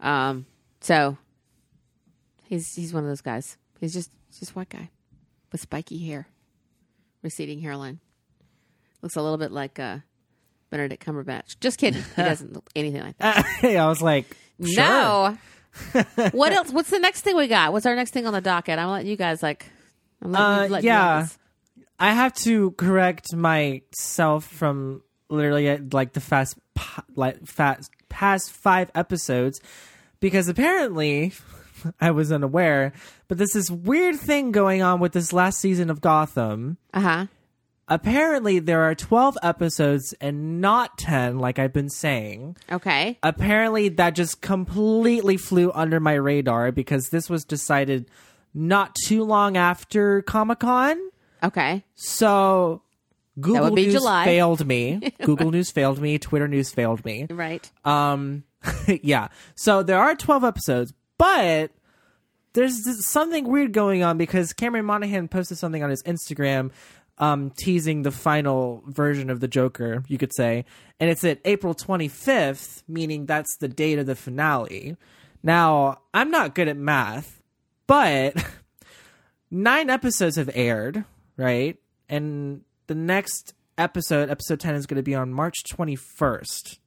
Um. 0.00 0.44
So 0.80 1.16
he's 2.44 2.74
he's 2.74 2.92
one 2.92 3.04
of 3.04 3.08
those 3.08 3.20
guys. 3.20 3.56
He's 3.80 3.92
just 3.92 4.10
just 4.36 4.56
white 4.56 4.68
guy 4.70 4.90
with 5.52 5.60
spiky 5.60 6.04
hair, 6.04 6.26
receding 7.22 7.60
hairline. 7.60 8.00
Looks 9.02 9.14
a 9.14 9.22
little 9.22 9.38
bit 9.38 9.52
like 9.52 9.78
uh, 9.78 9.98
Benedict 10.70 11.06
Cumberbatch. 11.06 11.60
Just 11.60 11.78
kidding. 11.78 12.02
He 12.16 12.22
doesn't 12.22 12.52
look 12.54 12.68
anything 12.74 13.02
like 13.02 13.18
that. 13.18 13.46
hey, 13.60 13.76
I 13.78 13.86
was 13.88 14.02
like, 14.02 14.26
sure. 14.64 14.82
No. 14.82 15.38
what 16.32 16.52
else? 16.52 16.70
What's 16.70 16.90
the 16.90 16.98
next 16.98 17.22
thing 17.22 17.36
we 17.36 17.48
got? 17.48 17.72
What's 17.72 17.86
our 17.86 17.94
next 17.94 18.10
thing 18.12 18.26
on 18.26 18.32
the 18.32 18.40
docket? 18.40 18.78
I'm 18.78 18.90
letting 18.90 19.08
you 19.08 19.16
guys 19.16 19.42
like. 19.42 19.66
I'm 20.22 20.32
letting 20.32 20.74
Uh, 20.74 20.78
yeah. 20.82 21.26
I 21.98 22.12
have 22.12 22.34
to 22.34 22.72
correct 22.72 23.34
myself 23.34 24.44
from 24.44 25.02
literally 25.28 25.78
like 25.92 26.12
the 26.12 26.20
fast, 26.20 26.58
like 27.14 27.46
fast 27.46 27.90
past 28.08 28.50
five 28.50 28.90
episodes 28.94 29.60
because 30.20 30.48
apparently 30.48 31.32
I 32.00 32.10
was 32.10 32.32
unaware, 32.32 32.92
but 33.28 33.38
there's 33.38 33.52
this 33.52 33.70
weird 33.70 34.16
thing 34.16 34.52
going 34.52 34.82
on 34.82 35.00
with 35.00 35.12
this 35.12 35.32
last 35.32 35.58
season 35.58 35.90
of 35.90 36.00
Gotham. 36.00 36.78
Uh 36.92 37.00
huh. 37.00 37.26
Apparently, 37.88 38.58
there 38.58 38.82
are 38.82 38.94
12 38.96 39.38
episodes 39.42 40.12
and 40.20 40.60
not 40.60 40.98
10, 40.98 41.38
like 41.38 41.58
I've 41.60 41.72
been 41.72 41.88
saying. 41.88 42.56
Okay. 42.70 43.16
apparently 43.22 43.88
that 43.90 44.14
just 44.16 44.40
completely 44.40 45.36
flew 45.36 45.70
under 45.72 46.00
my 46.00 46.14
radar 46.14 46.72
because 46.72 47.10
this 47.10 47.30
was 47.30 47.44
decided 47.44 48.10
not 48.52 48.96
too 49.06 49.22
long 49.22 49.56
after 49.56 50.22
Comic 50.22 50.58
Con. 50.60 50.98
Okay. 51.44 51.84
So 51.94 52.82
Google 53.40 53.70
News 53.70 53.92
July. 53.92 54.24
failed 54.24 54.66
me. 54.66 55.12
Google 55.22 55.52
News 55.52 55.70
failed 55.70 56.00
me. 56.00 56.18
Twitter 56.18 56.48
News 56.48 56.72
failed 56.72 57.04
me. 57.04 57.26
Right. 57.30 57.70
Um, 57.84 58.44
yeah. 59.02 59.28
So 59.54 59.82
there 59.84 59.98
are 60.00 60.16
12 60.16 60.42
episodes, 60.42 60.92
but 61.18 61.70
there's 62.54 63.06
something 63.06 63.46
weird 63.46 63.72
going 63.72 64.02
on 64.02 64.16
because 64.18 64.52
Cameron 64.52 64.86
Monaghan 64.86 65.28
posted 65.28 65.58
something 65.58 65.84
on 65.84 65.90
his 65.90 66.02
Instagram 66.04 66.70
um, 67.18 67.50
teasing 67.50 68.02
the 68.02 68.10
final 68.10 68.82
version 68.86 69.30
of 69.30 69.40
the 69.40 69.48
Joker, 69.48 70.04
you 70.08 70.18
could 70.18 70.34
say. 70.34 70.64
And 71.00 71.10
it's 71.10 71.24
at 71.24 71.40
April 71.44 71.74
25th, 71.74 72.82
meaning 72.88 73.26
that's 73.26 73.56
the 73.58 73.68
date 73.68 73.98
of 73.98 74.06
the 74.06 74.14
finale. 74.14 74.96
Now, 75.42 76.00
I'm 76.12 76.30
not 76.30 76.54
good 76.54 76.68
at 76.68 76.76
math, 76.76 77.42
but 77.86 78.34
nine 79.50 79.90
episodes 79.90 80.36
have 80.36 80.50
aired, 80.54 81.04
right? 81.36 81.76
And 82.08 82.62
the 82.86 82.94
next 82.94 83.54
episode, 83.78 84.30
episode 84.30 84.60
10, 84.60 84.74
is 84.74 84.86
going 84.86 84.96
to 84.96 85.02
be 85.02 85.14
on 85.14 85.32
March 85.32 85.56
21st. 85.72 86.78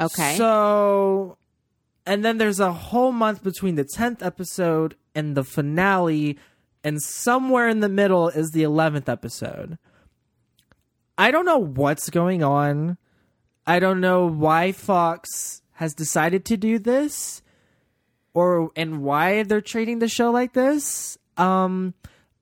Okay. 0.00 0.36
So, 0.36 1.36
and 2.06 2.24
then 2.24 2.38
there's 2.38 2.60
a 2.60 2.72
whole 2.72 3.12
month 3.12 3.42
between 3.42 3.74
the 3.74 3.84
10th 3.84 4.24
episode 4.24 4.96
and 5.14 5.36
the 5.36 5.44
finale, 5.44 6.38
and 6.82 7.00
somewhere 7.02 7.68
in 7.68 7.80
the 7.80 7.88
middle 7.88 8.28
is 8.28 8.50
the 8.50 8.62
11th 8.62 9.08
episode. 9.08 9.78
I 11.18 11.30
don't 11.30 11.44
know 11.44 11.58
what's 11.58 12.08
going 12.08 12.42
on. 12.42 12.96
I 13.66 13.78
don't 13.78 14.00
know 14.00 14.26
why 14.26 14.72
Fox 14.72 15.60
has 15.72 15.94
decided 15.94 16.44
to 16.46 16.56
do 16.56 16.78
this 16.78 17.42
or 18.32 18.70
and 18.74 19.02
why 19.02 19.42
they're 19.42 19.60
treating 19.60 19.98
the 19.98 20.08
show 20.08 20.30
like 20.30 20.52
this. 20.54 21.18
Um 21.36 21.94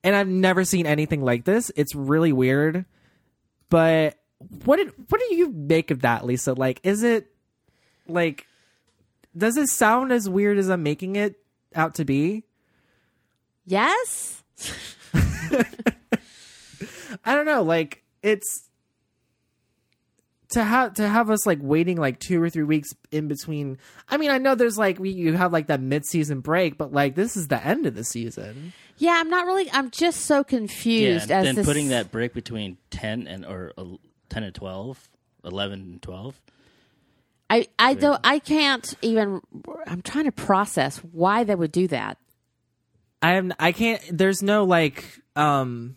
and 0.05 0.15
I've 0.15 0.29
never 0.29 0.65
seen 0.65 0.87
anything 0.87 1.23
like 1.23 1.45
this. 1.45 1.73
It's 1.75 1.95
really 1.95 2.33
weird. 2.33 2.85
But 3.69 4.19
what 4.65 4.77
did 4.77 4.93
what 5.09 5.21
do 5.21 5.35
you 5.35 5.51
make 5.51 5.91
of 5.91 6.03
that, 6.03 6.25
Lisa? 6.25 6.53
Like 6.53 6.81
is 6.83 7.03
it 7.03 7.33
like 8.07 8.47
does 9.37 9.57
it 9.57 9.69
sound 9.69 10.13
as 10.13 10.29
weird 10.29 10.59
as 10.59 10.69
I'm 10.69 10.83
making 10.83 11.17
it 11.17 11.41
out 11.75 11.97
to 11.97 12.05
be? 12.05 12.45
Yes. 13.69 14.43
I 17.25 17.35
don't 17.35 17.47
know, 17.47 17.63
like 17.63 18.03
it's 18.23 18.69
to 20.51 20.65
have 20.65 20.95
to 20.95 21.07
have 21.09 21.29
us 21.31 21.47
like 21.47 21.59
waiting 21.61 21.97
like 21.99 22.19
two 22.19 22.43
or 22.43 22.49
three 22.49 22.63
weeks 22.65 22.95
in 23.11 23.29
between. 23.29 23.79
I 24.09 24.17
mean, 24.17 24.31
I 24.31 24.39
know 24.39 24.55
there's 24.55 24.79
like 24.79 24.99
we 24.99 25.11
you 25.11 25.35
have 25.35 25.53
like 25.53 25.67
that 25.67 25.81
mid 25.81 26.07
season 26.07 26.41
break, 26.41 26.79
but 26.79 26.93
like 26.93 27.15
this 27.15 27.37
is 27.37 27.49
the 27.49 27.65
end 27.65 27.87
of 27.87 27.95
the 27.95 28.05
season. 28.05 28.73
Yeah, 28.97 29.15
I'm 29.17 29.31
not 29.31 29.47
really. 29.47 29.71
I'm 29.73 29.91
just 29.91 30.23
so 30.23 30.39
Yeah, 30.39 30.43
confused 30.43 31.31
and 31.31 31.33
as 31.33 31.45
then 31.47 31.55
this. 31.57 31.67
putting 31.67 31.89
that 31.89 32.11
break 32.11 32.35
between 32.35 32.79
10 32.91 33.29
and 33.29 33.45
or 33.45 33.73
uh, 33.79 33.85
10 34.29 34.43
and 34.43 34.55
12, 34.55 35.09
11 35.45 35.81
and 35.81 36.03
12. 36.03 36.41
I 37.51 37.67
I 37.79 37.95
don't. 37.95 38.21
I 38.25 38.39
can't 38.41 38.95
even. 39.03 39.41
I'm 39.87 40.03
trying 40.03 40.25
to 40.25 40.33
process 40.33 40.99
why 40.99 41.45
they 41.45 41.55
would 41.55 41.73
do 41.73 41.89
that. 41.89 42.19
I 43.21 43.35
am 43.35 43.53
I 43.59 43.73
can't 43.73 44.03
there's 44.11 44.43
no 44.43 44.65
like 44.65 45.05
um 45.37 45.97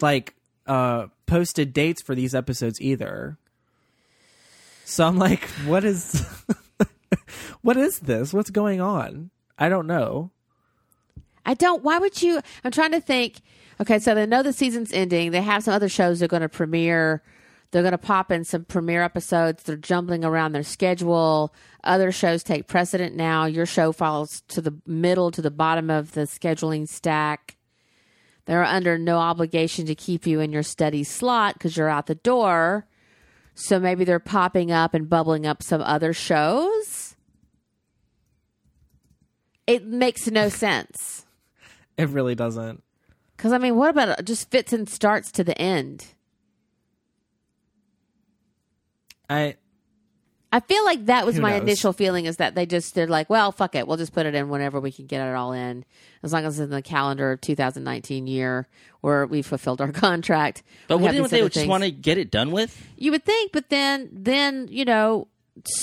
like 0.00 0.34
uh 0.66 1.06
posted 1.26 1.72
dates 1.72 2.02
for 2.02 2.14
these 2.14 2.34
episodes 2.34 2.80
either. 2.80 3.38
So 4.84 5.06
I'm 5.06 5.18
like 5.18 5.44
what 5.66 5.84
is 5.84 6.26
what 7.62 7.76
is 7.76 8.00
this? 8.00 8.32
What's 8.32 8.50
going 8.50 8.80
on? 8.80 9.30
I 9.58 9.68
don't 9.68 9.86
know. 9.86 10.30
I 11.46 11.54
don't. 11.54 11.82
Why 11.82 11.98
would 11.98 12.22
you? 12.22 12.40
I'm 12.64 12.70
trying 12.70 12.92
to 12.92 13.00
think. 13.00 13.40
Okay, 13.80 13.98
so 13.98 14.14
they 14.14 14.26
know 14.26 14.42
the 14.42 14.52
season's 14.52 14.92
ending. 14.92 15.30
They 15.30 15.42
have 15.42 15.64
some 15.64 15.74
other 15.74 15.88
shows 15.88 16.18
they're 16.18 16.28
going 16.28 16.42
to 16.42 16.48
premiere. 16.48 17.22
They're 17.74 17.82
going 17.82 17.90
to 17.90 17.98
pop 17.98 18.30
in 18.30 18.44
some 18.44 18.66
premiere 18.66 19.02
episodes. 19.02 19.64
They're 19.64 19.74
jumbling 19.74 20.24
around 20.24 20.52
their 20.52 20.62
schedule. 20.62 21.52
Other 21.82 22.12
shows 22.12 22.44
take 22.44 22.68
precedent 22.68 23.16
now. 23.16 23.46
Your 23.46 23.66
show 23.66 23.90
falls 23.90 24.42
to 24.46 24.60
the 24.60 24.76
middle 24.86 25.32
to 25.32 25.42
the 25.42 25.50
bottom 25.50 25.90
of 25.90 26.12
the 26.12 26.20
scheduling 26.20 26.88
stack. 26.88 27.56
They're 28.44 28.62
under 28.62 28.96
no 28.96 29.16
obligation 29.18 29.86
to 29.86 29.96
keep 29.96 30.24
you 30.24 30.38
in 30.38 30.52
your 30.52 30.62
steady 30.62 31.02
slot 31.02 31.54
because 31.54 31.76
you're 31.76 31.88
out 31.88 32.06
the 32.06 32.14
door. 32.14 32.86
So 33.56 33.80
maybe 33.80 34.04
they're 34.04 34.20
popping 34.20 34.70
up 34.70 34.94
and 34.94 35.08
bubbling 35.08 35.44
up 35.44 35.60
some 35.60 35.82
other 35.82 36.12
shows. 36.12 37.16
It 39.66 39.84
makes 39.84 40.28
no 40.30 40.48
sense. 40.48 41.26
It 41.96 42.08
really 42.08 42.36
doesn't. 42.36 42.84
Because 43.36 43.52
I 43.52 43.58
mean, 43.58 43.74
what 43.74 43.90
about 43.90 44.20
it 44.20 44.26
just 44.26 44.50
fits 44.50 44.72
and 44.72 44.88
starts 44.88 45.32
to 45.32 45.42
the 45.42 45.60
end? 45.60 46.13
I 49.34 49.56
I 50.52 50.60
feel 50.60 50.84
like 50.84 51.06
that 51.06 51.26
was 51.26 51.34
Who 51.34 51.42
my 51.42 51.50
knows? 51.54 51.62
initial 51.62 51.92
feeling 51.92 52.26
is 52.26 52.36
that 52.36 52.54
they 52.54 52.64
just 52.64 52.94
they're 52.94 53.08
like, 53.08 53.28
well, 53.28 53.50
fuck 53.50 53.74
it, 53.74 53.88
we'll 53.88 53.96
just 53.96 54.12
put 54.12 54.24
it 54.24 54.36
in 54.36 54.48
whenever 54.48 54.78
we 54.78 54.92
can 54.92 55.06
get 55.06 55.26
it 55.26 55.34
all 55.34 55.52
in, 55.52 55.84
as 56.22 56.32
long 56.32 56.44
as 56.44 56.60
it's 56.60 56.64
in 56.64 56.70
the 56.70 56.80
calendar 56.80 57.32
of 57.32 57.40
2019 57.40 58.28
year 58.28 58.68
where 59.00 59.26
we 59.26 59.42
fulfilled 59.42 59.80
our 59.80 59.90
contract. 60.06 60.62
But 60.86 60.98
wouldn't 60.98 61.30
they 61.30 61.48
just 61.48 61.66
want 61.66 61.82
to 61.82 61.90
get 61.90 62.18
it 62.18 62.30
done 62.30 62.52
with? 62.52 62.86
You 62.96 63.10
would 63.10 63.24
think, 63.24 63.50
but 63.50 63.68
then 63.70 64.08
then 64.12 64.68
you 64.70 64.84
know, 64.84 65.26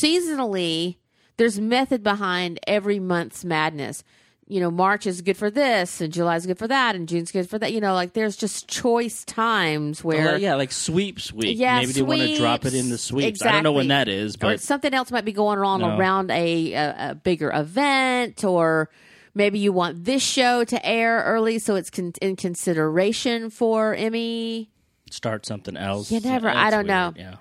seasonally, 0.01 0.97
there's 1.37 1.59
method 1.59 2.03
behind 2.03 2.59
every 2.65 2.99
month's 2.99 3.43
madness. 3.43 4.03
You 4.51 4.59
know, 4.59 4.69
March 4.69 5.07
is 5.07 5.21
good 5.21 5.37
for 5.37 5.49
this, 5.49 6.01
and 6.01 6.11
July 6.11 6.35
is 6.35 6.45
good 6.45 6.57
for 6.57 6.67
that, 6.67 6.93
and 6.93 7.07
June's 7.07 7.31
good 7.31 7.49
for 7.49 7.57
that. 7.59 7.71
You 7.71 7.79
know, 7.79 7.93
like 7.93 8.11
there's 8.11 8.35
just 8.35 8.67
choice 8.67 9.23
times 9.23 10.03
where 10.03 10.25
Well, 10.25 10.41
yeah, 10.41 10.55
like 10.55 10.73
sweeps 10.73 11.31
week. 11.31 11.57
Yeah, 11.57 11.79
Maybe 11.79 11.93
they 11.93 12.01
want 12.01 12.19
to 12.21 12.35
drop 12.35 12.65
it 12.65 12.73
in 12.73 12.89
the 12.89 12.97
sweeps. 12.97 13.41
I 13.41 13.53
don't 13.53 13.63
know 13.63 13.71
when 13.71 13.87
that 13.87 14.09
is, 14.09 14.35
Exactly. 14.35 14.49
is, 14.49 14.51
or 14.53 14.57
but 14.57 14.59
something 14.61 14.93
else 14.93 15.09
might 15.09 15.23
be 15.23 15.31
going 15.31 15.59
on 15.59 15.79
No. 15.79 15.97
around 15.97 16.31
a, 16.31 16.73
a, 16.73 16.95
a 17.11 17.15
bigger 17.15 17.49
event, 17.53 18.43
or 18.43 18.89
maybe 19.33 19.57
you 19.57 19.71
want 19.71 20.03
this 20.03 20.21
show 20.21 20.65
to 20.65 20.85
air 20.85 21.23
early, 21.25 21.57
so 21.57 21.75
it's 21.75 21.89
con- 21.89 22.11
in 22.21 22.35
consideration 22.35 23.49
for 23.51 23.95
Emmy. 23.95 24.69
start 25.09 25.45
something 25.45 25.77
else. 25.77 26.11
You 26.11 26.19
never- 26.19 26.47
That's 26.47 26.57
I 26.57 26.69
don't 26.71 26.79
weird, 26.79 26.87
know. 26.87 27.13
Yeah. 27.15 27.35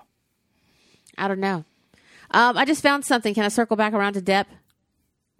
I 1.17 1.27
don't 1.27 1.41
know. 1.41 1.65
Um, 2.31 2.57
I 2.57 2.63
just 2.63 2.81
found 2.81 3.03
something. 3.03 3.33
Can 3.33 3.43
I 3.43 3.49
circle 3.49 3.75
back 3.75 3.91
around 3.91 4.13
to 4.13 4.21
Depp? 4.21 4.45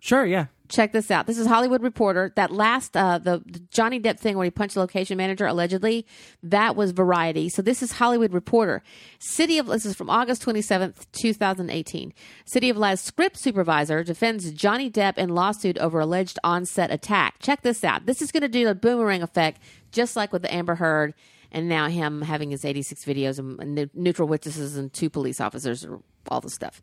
sure, 0.01 0.26
yeah. 0.26 0.47
Check 0.72 0.93
this 0.93 1.11
out. 1.11 1.28
This 1.28 1.38
is 1.38 1.47
Hollywood 1.47 1.84
Reporter. 1.84 2.32
That 2.38 2.49
last 2.49 2.95
uh, 2.95 3.17
the, 3.17 3.43
the 3.45 3.59
Johnny 3.72 3.99
Depp 3.99 4.17
thing 4.17 4.38
where 4.38 4.45
he 4.45 4.51
punched 4.51 4.76
the 4.76 4.80
location 4.80 5.17
manager 5.17 5.45
allegedly, 5.45 6.05
that 6.41 6.78
was 6.78 6.91
Variety. 6.91 7.49
So 7.49 7.61
this 7.61 7.84
is 7.84 7.93
Hollywood 7.93 8.32
Reporter. 8.32 8.82
City 9.19 9.57
of 9.57 9.67
this 9.67 9.86
is 9.86 9.95
from 9.95 10.09
August 10.09 10.41
twenty 10.41 10.61
seventh, 10.61 11.11
two 11.11 11.34
thousand 11.34 11.72
eighteen. 11.72 12.13
City 12.45 12.69
of 12.69 12.78
Lies 12.78 13.01
script 13.01 13.38
supervisor 13.38 14.01
defends 14.01 14.49
Johnny 14.53 14.89
Depp 14.89 15.17
in 15.17 15.36
lawsuit 15.36 15.78
over 15.78 15.99
alleged 15.99 16.39
onset 16.41 16.89
attack. 16.89 17.36
Check 17.39 17.63
this 17.63 17.84
out. 17.84 18.05
This 18.05 18.22
is 18.22 18.32
going 18.32 18.41
to 18.41 18.47
do 18.47 18.63
the 18.63 18.74
boomerang 18.74 19.22
effect, 19.22 19.61
just 19.91 20.15
like 20.15 20.32
with 20.32 20.41
the 20.41 20.53
Amber 20.53 20.76
Heard. 20.76 21.13
And 21.51 21.67
now 21.67 21.89
him 21.89 22.22
having 22.22 22.51
his 22.51 22.63
86 22.63 23.03
videos 23.03 23.38
and, 23.38 23.89
neutral 23.93 24.26
witnesses 24.26 24.78
and 24.78 24.93
two 24.93 25.09
police 25.09 25.41
officers, 25.41 25.86
all 26.30 26.41
the 26.41 26.49
stuff. 26.49 26.82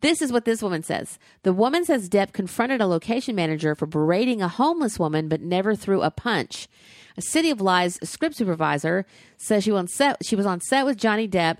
This 0.00 0.22
is 0.22 0.32
what 0.32 0.44
this 0.44 0.62
woman 0.62 0.82
says. 0.82 1.18
The 1.42 1.52
woman 1.52 1.84
says 1.84 2.08
Depp 2.08 2.32
confronted 2.32 2.80
a 2.80 2.86
location 2.86 3.34
manager 3.34 3.74
for 3.74 3.86
berating 3.86 4.40
a 4.40 4.48
homeless 4.48 4.98
woman, 4.98 5.28
but 5.28 5.40
never 5.40 5.74
threw 5.74 6.02
a 6.02 6.10
punch. 6.10 6.68
A 7.16 7.22
City 7.22 7.50
of 7.50 7.60
Lies 7.60 7.98
script 8.08 8.36
supervisor 8.36 9.04
says 9.36 9.64
she 9.64 9.72
was 9.72 9.80
on 9.80 9.88
set, 9.88 10.24
she 10.24 10.36
was 10.36 10.46
on 10.46 10.60
set 10.60 10.86
with 10.86 10.96
Johnny 10.96 11.26
Depp 11.26 11.58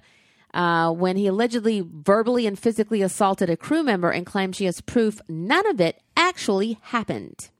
uh, 0.54 0.92
when 0.92 1.16
he 1.16 1.26
allegedly 1.26 1.84
verbally 1.84 2.46
and 2.46 2.58
physically 2.58 3.02
assaulted 3.02 3.50
a 3.50 3.56
crew 3.56 3.82
member 3.82 4.10
and 4.10 4.24
claims 4.24 4.56
she 4.56 4.66
has 4.66 4.80
proof 4.80 5.20
none 5.28 5.66
of 5.66 5.80
it 5.80 6.00
actually 6.16 6.78
happened. 6.82 7.50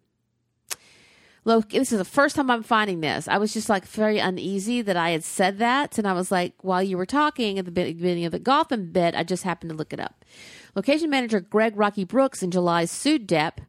Look, 1.48 1.70
this 1.70 1.92
is 1.92 1.98
the 1.98 2.04
first 2.04 2.36
time 2.36 2.50
I'm 2.50 2.62
finding 2.62 3.00
this. 3.00 3.26
I 3.26 3.38
was 3.38 3.54
just 3.54 3.70
like 3.70 3.86
very 3.86 4.18
uneasy 4.18 4.82
that 4.82 4.98
I 4.98 5.12
had 5.12 5.24
said 5.24 5.56
that. 5.60 5.96
And 5.96 6.06
I 6.06 6.12
was 6.12 6.30
like, 6.30 6.52
while 6.60 6.82
you 6.82 6.98
were 6.98 7.06
talking 7.06 7.58
at 7.58 7.64
the 7.64 7.70
beginning 7.70 8.26
of 8.26 8.32
the 8.32 8.38
Gotham 8.38 8.92
bit, 8.92 9.14
I 9.14 9.22
just 9.22 9.44
happened 9.44 9.70
to 9.70 9.76
look 9.76 9.94
it 9.94 9.98
up. 9.98 10.26
Location 10.74 11.08
manager 11.08 11.40
Greg 11.40 11.72
Rocky 11.74 12.04
Brooks 12.04 12.42
in 12.42 12.50
July 12.50 12.84
sued 12.84 13.26
Depp, 13.26 13.60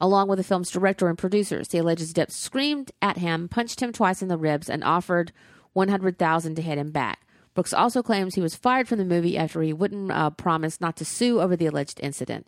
along 0.00 0.28
with 0.28 0.36
the 0.36 0.44
film's 0.44 0.70
director 0.70 1.08
and 1.08 1.18
producers. 1.18 1.72
He 1.72 1.78
alleges 1.78 2.14
Depp 2.14 2.30
screamed 2.30 2.92
at 3.02 3.18
him, 3.18 3.48
punched 3.48 3.82
him 3.82 3.90
twice 3.90 4.22
in 4.22 4.28
the 4.28 4.38
ribs, 4.38 4.70
and 4.70 4.84
offered 4.84 5.32
100000 5.72 6.54
to 6.54 6.62
hit 6.62 6.78
him 6.78 6.92
back. 6.92 7.26
Brooks 7.54 7.74
also 7.74 8.04
claims 8.04 8.36
he 8.36 8.40
was 8.40 8.54
fired 8.54 8.86
from 8.86 8.98
the 8.98 9.04
movie 9.04 9.36
after 9.36 9.62
he 9.62 9.72
wouldn't 9.72 10.12
uh, 10.12 10.30
promise 10.30 10.80
not 10.80 10.96
to 10.98 11.04
sue 11.04 11.40
over 11.40 11.56
the 11.56 11.66
alleged 11.66 11.98
incident. 12.00 12.46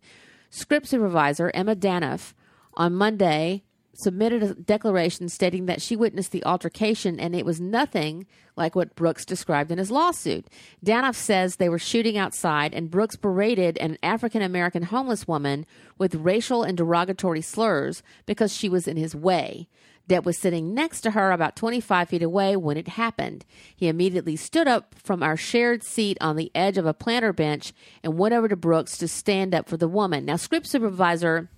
Script 0.50 0.86
supervisor 0.86 1.50
Emma 1.52 1.74
Danoff 1.74 2.32
on 2.74 2.94
Monday 2.94 3.64
submitted 3.98 4.42
a 4.44 4.54
declaration 4.54 5.28
stating 5.28 5.66
that 5.66 5.82
she 5.82 5.96
witnessed 5.96 6.30
the 6.30 6.44
altercation 6.44 7.18
and 7.18 7.34
it 7.34 7.44
was 7.44 7.60
nothing 7.60 8.24
like 8.56 8.76
what 8.76 8.94
Brooks 8.94 9.24
described 9.24 9.72
in 9.72 9.78
his 9.78 9.90
lawsuit. 9.90 10.46
Danoff 10.84 11.16
says 11.16 11.56
they 11.56 11.68
were 11.68 11.80
shooting 11.80 12.16
outside 12.16 12.72
and 12.72 12.92
Brooks 12.92 13.16
berated 13.16 13.76
an 13.78 13.98
African 14.00 14.40
American 14.40 14.84
homeless 14.84 15.26
woman 15.26 15.66
with 15.98 16.14
racial 16.14 16.62
and 16.62 16.76
derogatory 16.76 17.40
slurs 17.40 18.04
because 18.24 18.54
she 18.54 18.68
was 18.68 18.86
in 18.86 18.96
his 18.96 19.16
way. 19.16 19.68
Depp 20.08 20.24
was 20.24 20.38
sitting 20.38 20.72
next 20.72 21.00
to 21.02 21.10
her 21.10 21.32
about 21.32 21.56
25 21.56 22.08
feet 22.08 22.22
away 22.22 22.56
when 22.56 22.76
it 22.76 22.88
happened. 22.88 23.44
He 23.74 23.88
immediately 23.88 24.36
stood 24.36 24.68
up 24.68 24.94
from 24.94 25.24
our 25.24 25.36
shared 25.36 25.82
seat 25.82 26.16
on 26.20 26.36
the 26.36 26.52
edge 26.54 26.78
of 26.78 26.86
a 26.86 26.94
planter 26.94 27.32
bench 27.32 27.72
and 28.04 28.16
went 28.16 28.32
over 28.32 28.48
to 28.48 28.56
Brooks 28.56 28.96
to 28.98 29.08
stand 29.08 29.56
up 29.56 29.68
for 29.68 29.76
the 29.76 29.88
woman. 29.88 30.24
Now, 30.24 30.36
script 30.36 30.66
supervisor 30.66 31.50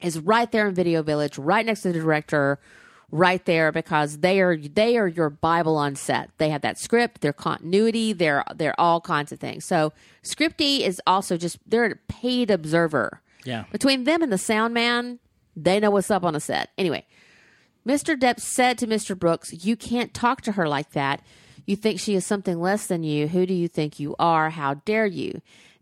is 0.00 0.18
right 0.18 0.50
there 0.50 0.68
in 0.68 0.74
Video 0.74 1.02
Village, 1.02 1.38
right 1.38 1.64
next 1.64 1.82
to 1.82 1.92
the 1.92 1.98
director, 1.98 2.58
right 3.10 3.44
there 3.46 3.72
because 3.72 4.18
they 4.18 4.40
are 4.40 4.56
they 4.56 4.96
are 4.96 5.06
your 5.08 5.30
Bible 5.30 5.76
on 5.76 5.96
set. 5.96 6.30
They 6.38 6.50
have 6.50 6.62
that 6.62 6.78
script, 6.78 7.20
their 7.20 7.32
continuity, 7.32 8.12
they're 8.12 8.44
they're 8.54 8.78
all 8.78 9.00
kinds 9.00 9.32
of 9.32 9.40
things. 9.40 9.64
So 9.64 9.92
Scripty 10.22 10.80
is 10.80 11.00
also 11.06 11.36
just 11.36 11.58
they're 11.66 11.86
a 11.86 11.96
paid 12.08 12.50
observer. 12.50 13.20
Yeah. 13.44 13.64
Between 13.72 14.04
them 14.04 14.22
and 14.22 14.32
the 14.32 14.38
sound 14.38 14.74
man, 14.74 15.18
they 15.56 15.80
know 15.80 15.90
what's 15.90 16.10
up 16.10 16.24
on 16.24 16.34
a 16.34 16.40
set. 16.40 16.70
Anyway, 16.76 17.06
Mr. 17.86 18.16
Depp 18.16 18.40
said 18.40 18.76
to 18.78 18.86
Mr. 18.86 19.18
Brooks, 19.18 19.64
You 19.64 19.76
can't 19.76 20.12
talk 20.12 20.42
to 20.42 20.52
her 20.52 20.68
like 20.68 20.90
that. 20.90 21.22
You 21.64 21.76
think 21.76 22.00
she 22.00 22.14
is 22.14 22.24
something 22.24 22.60
less 22.60 22.86
than 22.86 23.02
you. 23.02 23.28
Who 23.28 23.46
do 23.46 23.54
you 23.54 23.68
think 23.68 23.98
you 24.00 24.14
are? 24.18 24.50
How 24.50 24.74
dare 24.74 25.06
you? 25.06 25.40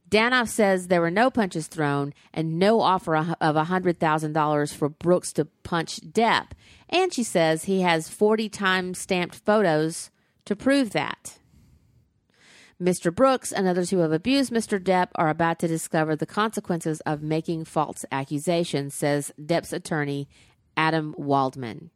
Danoff 0.09 0.49
says 0.49 0.87
there 0.87 1.01
were 1.01 1.11
no 1.11 1.31
punches 1.31 1.67
thrown 1.67 2.15
and 2.33 2.59
no 2.59 2.81
offer 2.81 3.17
of 3.17 3.57
$100,000 3.57 4.75
for 4.75 4.89
Brooks 4.89 5.33
to 5.33 5.47
punch 5.65 6.01
Depp. 6.01 6.49
And 6.89 7.13
she 7.13 7.25
says 7.25 7.65
he 7.65 7.81
has 7.81 8.09
40 8.09 8.49
time 8.49 8.95
stamped 8.95 9.35
photos 9.35 10.11
to 10.45 10.55
prove 10.55 10.91
that. 10.91 11.39
Mr. 12.81 13.13
Brooks 13.13 13.53
and 13.53 13.67
others 13.67 13.91
who 13.91 13.99
have 13.99 14.13
abused 14.13 14.53
Mr. 14.53 14.79
Depp 14.79 15.09
are 15.15 15.31
about 15.31 15.59
to 15.61 15.69
discover 15.69 16.15
the 16.15 16.27
consequences 16.27 17.01
of 17.01 17.23
making 17.23 17.65
false 17.65 18.05
accusations, 18.13 18.95
says 18.95 19.33
Depp's 19.41 19.73
attorney, 19.73 20.29
Adam 20.77 21.15
Waldman. 21.17 21.91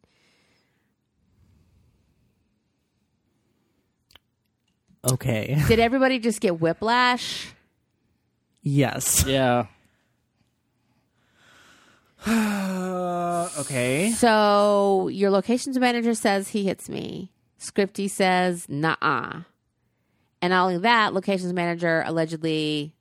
Okay. 5.09 5.63
Did 5.69 5.79
everybody 5.79 6.19
just 6.19 6.41
get 6.41 6.61
whiplash? 6.61 7.53
Yes. 8.63 9.25
Yeah. 9.27 9.67
okay. 13.59 14.11
So 14.17 15.09
your 15.09 15.31
locations 15.31 15.79
manager 15.79 16.15
says 16.15 16.49
he 16.49 16.65
hits 16.65 16.89
me. 16.89 17.33
Scripty 17.59 18.09
says 18.11 18.67
nah. 18.69 19.43
And 20.43 20.51
not 20.51 20.65
only 20.65 20.79
that, 20.79 21.13
locations 21.15 21.53
manager 21.53 22.03
allegedly, 22.07 22.95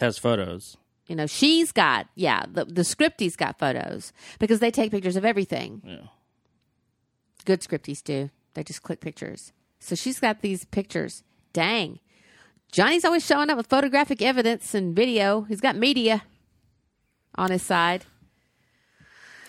Has 0.00 0.16
photos. 0.18 0.76
you 1.06 1.14
know, 1.16 1.26
she's 1.26 1.72
got 1.72 2.08
yeah, 2.14 2.44
the 2.50 2.64
the 2.64 2.84
scripty's 2.84 3.36
got 3.36 3.58
photos 3.58 4.12
because 4.38 4.60
they 4.60 4.70
take 4.70 4.90
pictures 4.90 5.16
of 5.16 5.24
everything. 5.24 5.82
Yeah. 5.84 6.06
Good 7.44 7.60
scripties 7.60 8.02
do. 8.02 8.30
They 8.54 8.62
just 8.64 8.82
click 8.82 9.00
pictures. 9.00 9.52
So 9.80 9.94
she's 9.94 10.20
got 10.20 10.42
these 10.42 10.64
pictures. 10.66 11.22
Dang. 11.52 11.98
Johnny's 12.72 13.04
always 13.04 13.24
showing 13.24 13.50
up 13.50 13.56
with 13.56 13.66
photographic 13.68 14.22
evidence 14.22 14.74
and 14.74 14.96
video. 14.96 15.42
He's 15.42 15.60
got 15.60 15.76
media 15.76 16.22
on 17.36 17.50
his 17.50 17.62
side. 17.62 18.06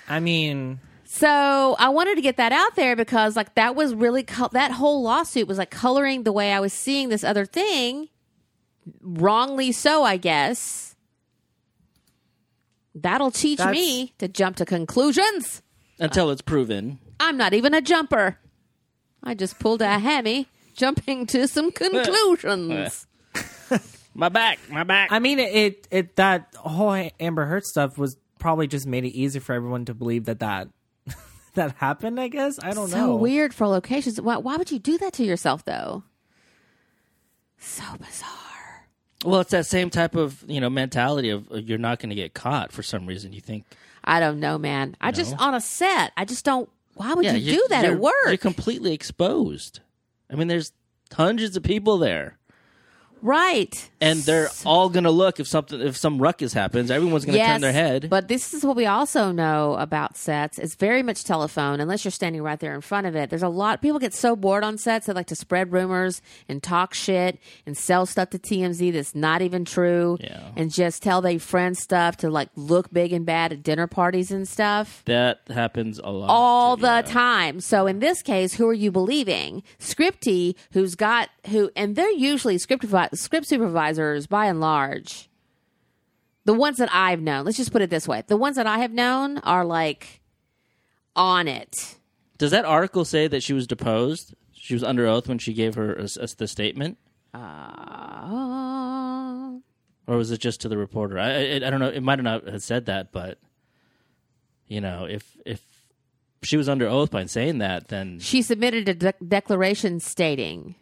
I 0.10 0.20
mean, 0.20 0.80
So 1.06 1.76
I 1.80 1.88
wanted 1.90 2.16
to 2.16 2.22
get 2.22 2.36
that 2.38 2.52
out 2.52 2.76
there 2.76 2.96
because, 2.98 3.36
like, 3.38 3.56
that 3.56 3.76
was 3.76 3.94
really 3.96 4.24
co- 4.24 4.50
that 4.52 4.72
whole 4.72 5.02
lawsuit 5.02 5.48
was 5.48 5.58
like 5.58 5.70
coloring 5.72 6.24
the 6.24 6.32
way 6.34 6.52
I 6.52 6.60
was 6.60 6.74
seeing 6.74 7.08
this 7.10 7.24
other 7.24 7.46
thing, 7.46 8.10
wrongly 9.02 9.72
so, 9.72 10.04
I 10.04 10.18
guess. 10.18 10.96
That'll 12.96 13.32
teach 13.32 13.60
That's- 13.60 13.74
me 13.74 14.14
to 14.18 14.28
jump 14.28 14.58
to 14.58 14.66
conclusions. 14.66 15.62
Until 16.00 16.30
it's 16.32 16.42
proven. 16.42 17.00
I'm 17.20 17.38
not 17.38 17.54
even 17.54 17.74
a 17.74 17.82
jumper. 17.82 18.38
I 19.24 19.34
just 19.36 19.58
pulled 19.60 19.82
a 19.82 20.00
hammy, 20.00 20.48
jumping 20.76 21.26
to 21.28 21.48
some 21.48 21.72
conclusions. 21.84 23.08
My 24.14 24.30
back, 24.30 24.60
my 24.70 24.84
back. 24.84 25.12
I 25.12 25.20
mean, 25.20 25.40
it, 25.40 25.88
it 25.90 26.16
that 26.18 26.54
whole 26.56 27.10
Amber 27.20 27.46
Heard 27.46 27.64
stuff 27.66 27.98
was 27.98 28.18
probably 28.40 28.68
just 28.68 28.86
made 28.86 29.06
it 29.06 29.10
easier 29.16 29.42
for 29.42 29.54
everyone 29.54 29.86
to 29.86 29.94
believe 29.94 30.26
that 30.26 30.40
that 30.40 30.68
that 31.56 31.76
happened. 31.78 32.20
I 32.20 32.28
guess 32.28 32.60
I 32.62 32.72
don't 32.72 32.90
so 32.90 32.98
know. 32.98 33.06
So 33.08 33.16
weird 33.16 33.54
for 33.54 33.68
locations. 33.68 34.22
Why, 34.22 34.38
why 34.38 34.58
would 34.58 34.72
you 34.72 34.80
do 34.80 34.98
that 35.00 35.14
to 35.14 35.24
yourself, 35.24 35.66
though? 35.66 36.04
So 37.58 37.84
bizarre. 37.98 38.88
well, 39.24 39.40
it's 39.42 39.52
that 39.52 39.66
same 39.66 39.90
type 39.90 40.16
of 40.16 40.44
you 40.48 40.60
know 40.60 40.70
mentality 40.70 41.30
of 41.30 41.50
uh, 41.52 41.56
you're 41.56 41.78
not 41.78 42.00
going 42.00 42.10
to 42.10 42.16
get 42.16 42.34
caught 42.34 42.72
for 42.72 42.84
some 42.84 43.06
reason. 43.08 43.34
You 43.34 43.42
think, 43.42 43.66
I 44.04 44.20
don't 44.20 44.40
know, 44.40 44.58
man. 44.58 44.96
I 45.02 45.12
just 45.12 45.36
on 45.38 45.56
a 45.56 45.62
set. 45.62 46.12
I 46.18 46.26
just 46.26 46.44
don't. 46.46 46.70
Why 46.96 47.14
would 47.14 47.26
yeah, 47.26 47.34
you 47.34 47.40
you're- 47.40 47.56
do 47.58 47.66
that 47.70 47.84
you're- 47.86 47.96
at 47.96 48.00
work? 48.02 48.14
You're 48.28 48.38
completely 48.38 48.94
exposed. 48.94 49.80
I 50.30 50.36
mean, 50.36 50.48
there's 50.48 50.72
hundreds 51.12 51.56
of 51.58 51.64
people 51.64 51.98
there, 51.98 52.38
right. 53.24 53.90
and 54.02 54.20
they're 54.20 54.50
all 54.66 54.90
going 54.90 55.06
to 55.06 55.12
look 55.12 55.40
if 55.40 55.48
something 55.48 55.80
if 55.80 55.96
some 55.96 56.22
ruckus 56.22 56.54
happens. 56.54 56.92
Everyone's 56.92 57.26
going 57.26 57.38
to 57.38 57.44
turn 57.44 57.62
their 57.62 57.72
head. 57.72 58.10
But 58.10 58.28
this 58.28 58.54
is 58.54 58.66
what 58.66 58.76
we 58.76 58.86
also 58.86 59.32
know 59.32 59.76
about 59.76 60.18
sets. 60.18 60.60
It's 60.60 60.76
very 60.76 61.02
much 61.02 61.24
telephone, 61.24 61.80
unless 61.80 62.04
you're 62.04 62.12
standing 62.12 62.42
right 62.44 62.60
there 62.60 62.76
in 62.76 62.82
front 62.82 63.08
of 63.08 63.16
it. 63.16 63.30
There's 63.30 63.44
a 63.44 63.50
lot 63.50 63.82
people 63.82 64.00
get 64.00 64.14
so 64.14 64.36
bored 64.36 64.64
on 64.64 64.78
sets 64.78 65.08
they 65.08 65.14
like 65.14 65.28
to 65.28 65.36
spread 65.36 65.72
rumors 65.72 66.22
and 66.50 66.62
talk 66.62 66.94
shit 66.94 67.40
and 67.66 67.78
sell 67.78 68.06
stuff 68.06 68.30
to 68.32 68.40
TMZ 68.40 68.94
that's 68.94 69.16
not 69.16 69.42
even 69.42 69.66
true. 69.66 70.18
Yeah. 70.20 70.52
And 70.56 70.72
just 70.72 71.02
tell 71.02 71.22
their 71.22 71.40
friends 71.40 71.80
stuff 71.82 72.18
to 72.18 72.30
like 72.30 72.50
look 72.56 72.92
big 72.92 73.14
and 73.14 73.26
bad 73.26 73.54
at 73.54 73.64
dinner 73.64 73.88
parties 73.88 74.32
and 74.32 74.48
stuff. 74.48 75.02
that 75.06 75.42
happens 75.48 76.00
a 76.00 76.10
lot. 76.10 76.30
all 76.30 76.78
the 76.78 76.88
yeah. 76.88 77.02
time. 77.02 77.60
So 77.62 77.88
in 77.88 78.00
this 78.00 78.22
case, 78.22 78.54
who 78.54 78.68
are 78.68 78.74
you 78.74 78.92
believing? 78.92 79.64
Scripty, 79.80 80.56
who's 80.72 80.96
got 80.96 81.30
who, 81.50 81.72
and 81.76 81.96
they're 81.96 82.12
usually 82.12 82.58
script 82.58 82.84
script 83.16 83.46
supervisors 83.48 84.28
by 84.28 84.46
and 84.48 84.60
large. 84.60 85.30
The 86.46 86.54
ones 86.54 86.78
that 86.78 86.90
I've 86.94 87.22
known, 87.22 87.46
let's 87.46 87.58
just 87.58 87.72
put 87.72 87.82
it 87.82 87.90
this 87.90 88.08
way: 88.08 88.24
the 88.28 88.38
ones 88.38 88.56
that 88.58 88.68
I 88.68 88.80
have 88.80 88.92
known 88.92 89.38
are 89.40 89.64
like 89.66 90.22
on 91.16 91.48
it. 91.48 91.96
Does 92.38 92.52
that 92.52 92.66
article 92.66 93.06
say 93.06 93.28
that 93.28 93.44
she 93.44 93.54
was 93.54 93.66
deposed? 93.68 94.34
She 94.52 94.74
was 94.74 94.84
under 94.84 95.06
oath 95.08 95.28
when 95.28 95.38
she 95.38 95.54
gave 95.54 95.76
her 95.76 95.98
uh, 96.00 96.04
s- 96.04 96.34
the 96.36 96.48
statement, 96.48 96.98
Uh, 98.34 99.60
or 100.08 100.18
was 100.18 100.32
it 100.32 100.40
just 100.40 100.62
to 100.62 100.70
the 100.70 100.78
reporter? 100.78 101.18
I 101.20 101.30
I, 101.32 101.56
I 101.56 101.70
don't 101.70 101.80
know. 101.80 101.90
It 101.90 102.04
might 102.04 102.22
not 102.22 102.48
have 102.48 102.64
said 102.64 102.86
that, 102.88 103.12
but 103.12 103.40
you 104.68 104.82
know, 104.82 105.06
if 105.06 105.38
if 105.46 105.62
she 106.42 106.58
was 106.58 106.68
under 106.68 106.88
oath 106.88 107.12
by 107.12 107.26
saying 107.26 107.60
that, 107.60 107.88
then 107.88 108.20
she 108.20 108.42
submitted 108.42 108.90
a 108.90 108.94
de- 108.94 109.14
declaration 109.26 110.00
stating, 110.00 110.76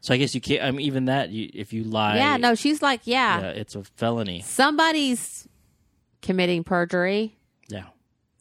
so 0.00 0.14
I 0.14 0.16
guess 0.16 0.34
you 0.34 0.40
can't. 0.40 0.62
I 0.62 0.70
mean, 0.70 0.86
even 0.86 1.06
that, 1.06 1.30
you, 1.30 1.50
if 1.52 1.72
you 1.72 1.84
lie, 1.84 2.16
"Yeah, 2.16 2.36
no." 2.36 2.54
She's 2.54 2.82
like, 2.82 3.00
"Yeah, 3.04 3.40
yeah, 3.40 3.48
it's 3.48 3.74
a 3.74 3.84
felony. 3.84 4.42
somebody's 4.42 5.48
committing 6.22 6.64
perjury." 6.64 7.36
Yeah, 7.68 7.84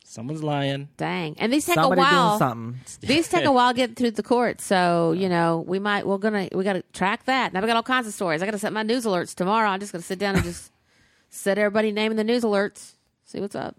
someone's 0.04 0.44
lying. 0.44 0.90
Dang, 0.98 1.36
and 1.40 1.52
these 1.52 1.66
take 1.66 1.76
Somebody 1.76 2.02
a 2.02 2.04
while. 2.04 2.38
doing 2.38 2.50
something. 2.50 2.80
These 3.08 3.28
take 3.30 3.46
a 3.46 3.52
while 3.52 3.74
getting 3.74 3.96
through 3.96 4.12
the 4.12 4.24
court, 4.24 4.62
so 4.62 5.14
you 5.14 5.30
know 5.30 5.64
we 5.68 5.80
might 5.80 6.06
we're 6.06 6.18
gonna 6.18 6.48
we 6.54 6.64
got 6.64 6.74
to 6.74 6.84
track 6.94 7.26
that. 7.26 7.54
Now 7.54 7.62
we 7.62 7.68
got 7.68 7.76
all 7.76 7.84
kinds 7.84 8.08
of 8.08 8.14
stories. 8.14 8.42
I 8.42 8.46
got 8.46 8.52
to 8.52 8.60
set 8.60 8.74
my 8.74 8.84
news 8.84 9.06
alerts 9.06 9.34
tomorrow. 9.34 9.70
I'm 9.70 9.80
just 9.80 9.92
gonna 9.92 10.04
sit 10.04 10.20
down 10.20 10.36
and 10.36 10.44
just 10.44 10.72
set 11.30 11.58
everybody 11.58 11.92
naming 11.92 12.18
the 12.18 12.24
news 12.24 12.44
alerts. 12.44 12.94
See 13.26 13.40
what's 13.40 13.56
up. 13.56 13.76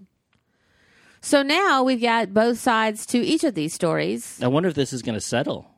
So 1.21 1.43
now 1.43 1.83
we've 1.83 2.01
got 2.01 2.33
both 2.33 2.59
sides 2.59 3.05
to 3.07 3.19
each 3.19 3.43
of 3.45 3.55
these 3.55 3.75
stories. 3.75 4.41
I 4.43 4.47
wonder 4.49 4.69
if 4.69 4.75
this 4.75 4.93
is 4.93 5.03
going 5.03 5.17
to 5.17 5.21
settle 5.21 5.69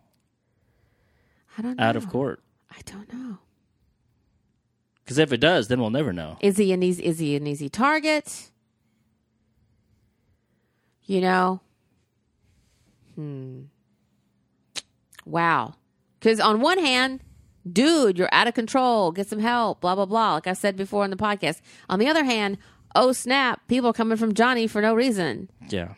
I 1.60 1.62
don't 1.62 1.76
know. 1.78 1.84
out 1.84 1.96
of 1.96 2.08
court. 2.08 2.42
I 2.70 2.80
don't 2.86 3.12
know. 3.12 3.38
Because 5.04 5.18
if 5.18 5.32
it 5.32 5.38
does, 5.40 5.68
then 5.68 5.80
we'll 5.80 5.90
never 5.90 6.12
know. 6.12 6.38
Is 6.40 6.56
he 6.56 6.72
an 6.72 6.82
easy? 6.82 7.04
Is 7.04 7.18
he 7.18 7.36
an 7.36 7.46
easy 7.46 7.68
target? 7.68 8.50
You 11.04 11.20
know. 11.20 11.60
Hmm. 13.14 13.62
Wow. 15.26 15.74
Because 16.18 16.40
on 16.40 16.60
one 16.60 16.78
hand, 16.78 17.20
dude, 17.70 18.16
you're 18.18 18.28
out 18.32 18.46
of 18.48 18.54
control. 18.54 19.12
Get 19.12 19.26
some 19.28 19.40
help. 19.40 19.80
Blah 19.80 19.96
blah 19.96 20.06
blah. 20.06 20.34
Like 20.34 20.46
I 20.46 20.52
said 20.54 20.76
before 20.76 21.04
in 21.04 21.10
the 21.10 21.16
podcast. 21.16 21.60
On 21.90 21.98
the 21.98 22.08
other 22.08 22.24
hand, 22.24 22.56
oh 22.94 23.12
snap, 23.12 23.66
people 23.68 23.90
are 23.90 23.94
coming 23.94 24.16
from 24.16 24.32
Johnny 24.34 24.66
for 24.66 24.80
no 24.80 24.94
reason. 24.94 25.50
Yeah. 25.68 25.94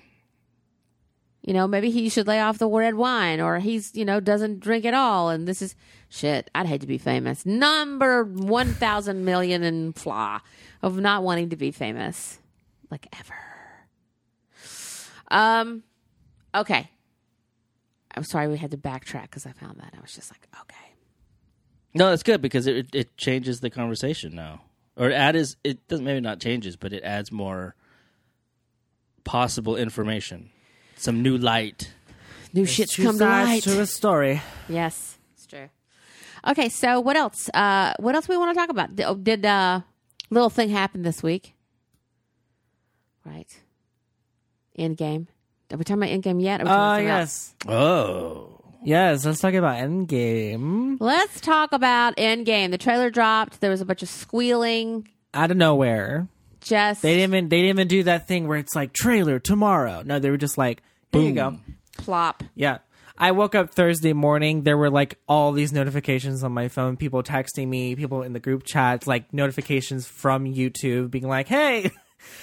You 1.42 1.52
know, 1.52 1.66
maybe 1.66 1.90
he 1.90 2.08
should 2.08 2.28
lay 2.28 2.40
off 2.40 2.58
the 2.58 2.68
red 2.68 2.94
wine, 2.94 3.40
or 3.40 3.58
he's 3.58 3.94
you 3.94 4.04
know 4.04 4.20
doesn't 4.20 4.60
drink 4.60 4.84
at 4.84 4.94
all. 4.94 5.28
And 5.28 5.46
this 5.46 5.60
is 5.60 5.74
shit. 6.08 6.50
I'd 6.54 6.66
hate 6.66 6.80
to 6.82 6.86
be 6.86 6.98
famous. 6.98 7.44
Number 7.44 8.24
one 8.24 8.74
thousand 8.74 9.24
million 9.24 9.62
and 9.62 9.94
flaw 9.96 10.40
of 10.82 10.98
not 10.98 11.22
wanting 11.22 11.50
to 11.50 11.56
be 11.56 11.70
famous, 11.70 12.38
like 12.90 13.06
ever. 13.18 13.34
Um, 15.28 15.82
okay. 16.54 16.90
I'm 18.14 18.24
sorry 18.24 18.48
we 18.48 18.58
had 18.58 18.70
to 18.72 18.76
backtrack 18.76 19.22
because 19.22 19.46
I 19.46 19.52
found 19.52 19.78
that 19.80 19.94
I 19.96 20.00
was 20.00 20.14
just 20.14 20.30
like, 20.30 20.46
okay. 20.60 20.92
No, 21.94 22.10
that's 22.10 22.22
good 22.22 22.40
because 22.40 22.66
it 22.66 22.94
it 22.94 23.16
changes 23.16 23.60
the 23.60 23.70
conversation 23.70 24.34
now, 24.34 24.62
or 24.96 25.10
it 25.10 25.14
adds 25.14 25.56
it 25.64 25.88
doesn't 25.88 26.04
maybe 26.04 26.20
not 26.20 26.40
changes, 26.40 26.76
but 26.76 26.92
it 26.92 27.02
adds 27.02 27.32
more 27.32 27.74
possible 29.24 29.76
information, 29.76 30.50
some 31.02 31.22
new 31.22 31.36
light. 31.38 31.92
New 32.54 32.66
shit's 32.66 32.94
Two 32.94 33.04
come 33.04 33.18
to 33.18 33.24
light. 33.24 33.62
to 33.64 33.80
a 33.80 33.86
story. 33.86 34.42
Yes, 34.68 35.18
it's 35.34 35.46
true. 35.46 35.68
Okay, 36.46 36.68
so 36.68 37.00
what 37.00 37.16
else? 37.16 37.48
Uh, 37.54 37.94
what 37.98 38.14
else 38.14 38.28
we 38.28 38.36
want 38.36 38.54
to 38.54 38.58
talk 38.60 38.68
about? 38.70 38.94
Did, 38.96 39.04
oh, 39.06 39.14
did 39.14 39.46
uh, 39.46 39.80
little 40.30 40.50
thing 40.50 40.68
happen 40.68 41.02
this 41.02 41.22
week? 41.22 41.54
Right. 43.24 43.48
Endgame. 44.78 45.26
Are 45.72 45.76
we 45.78 45.84
talking 45.84 46.02
about 46.02 46.10
Endgame 46.10 46.42
yet? 46.42 46.60
Or 46.60 46.64
are 46.64 46.66
we 46.66 46.70
Uh, 46.70 46.76
talking 46.76 47.06
about 47.06 47.08
something 47.08 47.08
else? 47.08 47.54
yes. 47.66 47.74
Oh, 47.74 48.48
Yes, 48.84 49.24
let's 49.24 49.38
talk 49.40 49.54
about 49.54 49.76
Endgame. 49.76 50.96
Let's 50.98 51.40
talk 51.40 51.72
about 51.72 52.16
Endgame. 52.16 52.72
The 52.72 52.78
trailer 52.78 53.10
dropped. 53.10 53.60
There 53.60 53.70
was 53.70 53.80
a 53.80 53.84
bunch 53.84 54.02
of 54.02 54.08
squealing. 54.08 55.06
Out 55.32 55.52
of 55.52 55.56
nowhere. 55.56 56.26
Just 56.60 57.00
They 57.02 57.14
didn't 57.14 57.30
even 57.34 57.48
they 57.48 57.58
didn't 57.58 57.76
even 57.76 57.86
do 57.88 58.02
that 58.04 58.26
thing 58.26 58.48
where 58.48 58.58
it's 58.58 58.74
like 58.74 58.92
trailer 58.92 59.38
tomorrow. 59.38 60.02
No, 60.04 60.18
they 60.18 60.30
were 60.30 60.36
just 60.36 60.58
like, 60.58 60.82
here 61.12 61.22
you 61.22 61.32
go. 61.32 61.58
plop. 61.98 62.42
Yeah. 62.54 62.78
I 63.18 63.30
woke 63.32 63.54
up 63.54 63.70
Thursday 63.70 64.14
morning. 64.14 64.62
There 64.62 64.76
were 64.76 64.90
like 64.90 65.18
all 65.28 65.52
these 65.52 65.72
notifications 65.72 66.42
on 66.42 66.52
my 66.52 66.68
phone, 66.68 66.96
people 66.96 67.22
texting 67.22 67.68
me, 67.68 67.94
people 67.94 68.22
in 68.22 68.32
the 68.32 68.40
group 68.40 68.64
chats, 68.64 69.06
like 69.06 69.32
notifications 69.32 70.06
from 70.06 70.44
YouTube 70.44 71.10
being 71.10 71.28
like, 71.28 71.46
"Hey." 71.46 71.90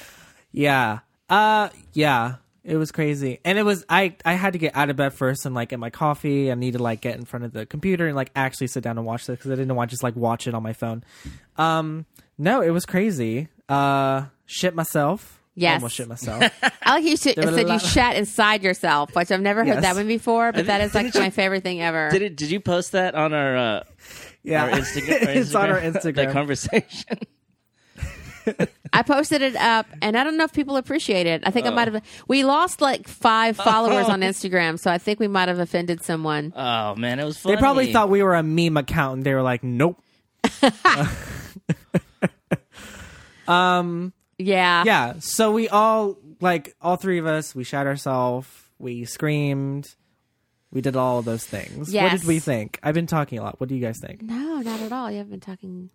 yeah. 0.52 1.00
Uh 1.30 1.70
yeah. 1.94 2.36
It 2.64 2.78
was 2.78 2.92
crazy. 2.92 3.40
And 3.44 3.58
it 3.58 3.64
was 3.64 3.84
I 3.90 4.16
I 4.24 4.34
had 4.34 4.54
to 4.54 4.60
get 4.60 4.76
out 4.76 4.90
of 4.90 4.96
bed 4.96 5.14
first 5.14 5.46
and 5.46 5.56
like 5.56 5.70
get 5.70 5.80
my 5.80 5.90
coffee. 5.90 6.52
I 6.52 6.56
need 6.56 6.74
to 6.74 6.84
like 6.84 7.02
get 7.02 7.16
in 7.16 7.26
front 7.26 7.46
of 7.46 7.52
the 7.52 7.66
computer 7.66 8.06
and 8.08 8.16
like 8.16 8.32
actually 8.36 8.68
sit 8.68 8.84
down 8.84 8.98
and 8.98 9.06
watch 9.08 9.26
this 9.26 9.40
cuz 9.40 9.52
I 9.52 9.56
didn't 9.56 9.76
want 9.76 9.90
to 9.90 9.94
just 9.94 10.04
like 10.04 10.16
watch 10.16 10.48
it 10.48 10.54
on 10.54 10.62
my 10.64 10.74
phone. 10.74 11.04
Um 11.58 12.06
no, 12.38 12.62
it 12.62 12.70
was 12.70 12.86
crazy. 12.86 13.48
Uh 13.68 14.26
shit 14.46 14.76
myself. 14.76 15.39
Yes. 15.56 15.76
Almost 15.82 15.96
shit 15.96 16.08
myself. 16.08 16.44
I 16.84 16.96
like 16.96 17.04
you 17.04 17.18
said, 17.18 17.36
There 17.36 17.46
were 17.46 17.52
a 17.52 17.56
said 17.56 17.62
you 17.64 17.74
lot- 17.74 17.82
shat 17.82 18.16
inside 18.16 18.64
yourself, 18.64 19.14
which 19.16 19.30
I've 19.32 19.42
never 19.42 19.66
heard 19.66 19.76
Yes. 19.76 19.82
that 19.84 19.96
one 19.96 20.08
before, 20.08 20.52
but 20.54 20.68
that 20.68 20.80
is 20.82 20.96
like 20.96 21.14
my 21.16 21.30
favorite 21.32 21.64
thing 21.64 21.82
ever. 21.82 22.10
did 22.12 22.22
it? 22.22 22.36
Did 22.38 22.50
you 22.52 22.60
post 22.62 22.94
that 22.94 23.14
on 23.16 23.34
our 23.34 23.58
uh, 23.58 23.84
yeah. 24.44 24.64
our 24.64 24.70
Instagram? 24.80 25.26
Our 25.28 25.34
it's 25.34 25.56
on 25.56 25.70
our 25.70 25.80
Instagram? 25.82 25.94
Instagram. 25.94 26.16
that 26.16 26.32
conversation. 26.32 27.20
I 28.94 29.04
posted 29.04 29.42
it 29.44 29.56
up, 29.58 29.86
and 30.02 30.18
I 30.18 30.24
don't 30.24 30.36
know 30.38 30.46
if 30.46 30.54
people 30.54 30.78
appreciate 30.78 31.28
it. 31.28 31.44
I 31.46 31.52
think 31.52 31.68
Oh. 31.68 31.72
I 31.72 31.74
might 31.74 31.94
have. 31.94 32.04
We 32.28 32.44
lost 32.46 32.82
like 32.82 33.08
five 33.08 33.56
followers 33.58 34.08
on 34.08 34.22
Instagram, 34.22 34.80
so 34.80 34.90
I 34.90 34.98
think 34.98 35.20
we 35.20 35.28
might 35.28 35.50
have 35.50 35.60
offended 35.60 36.02
someone. 36.04 36.54
Oh 36.56 36.96
man, 36.96 37.20
it 37.20 37.26
was 37.26 37.38
funny. 37.38 37.56
They 37.56 37.60
probably 37.60 37.92
thought 37.94 38.10
we 38.10 38.24
were 38.24 38.34
a 38.36 38.42
meme 38.44 38.78
account, 38.78 39.18
and 39.18 39.24
they 39.26 39.34
were 39.36 39.42
like, 39.44 39.64
"Nope." 39.64 40.02
um. 43.48 44.14
Yeah, 44.40 44.84
Yeah. 44.86 45.14
So 45.20 45.52
we 45.52 45.68
all 45.70 46.18
like 46.40 46.76
all 46.82 46.96
three 46.96 47.20
of 47.20 47.26
us. 47.26 47.54
We 47.54 47.64
shot 47.64 47.86
ourselves. 47.86 48.48
We 48.80 49.06
screamed. 49.06 49.86
We 50.72 50.82
did 50.82 50.96
all 50.96 51.20
of 51.20 51.26
those 51.26 51.46
things. 51.46 51.92
What 51.92 52.12
did 52.12 52.24
we 52.26 52.40
think? 52.40 52.80
I've 52.82 52.94
been 52.94 53.08
talking 53.08 53.40
a 53.40 53.44
lot. 53.44 53.60
What 53.60 53.70
do 53.70 53.76
you 53.76 53.82
guys 53.82 54.00
think? 54.00 54.22
No, 54.22 54.62
not 54.62 54.80
at 54.80 54.92
all. 54.92 55.12
You 55.12 55.18
haven't 55.18 55.32
been 55.32 55.40
talking 55.40 55.90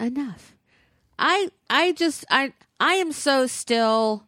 enough. 0.00 0.54
I 1.18 1.50
I 1.70 1.92
just 1.92 2.24
I 2.30 2.52
I 2.80 2.94
am 2.94 3.12
so 3.12 3.46
still 3.46 4.24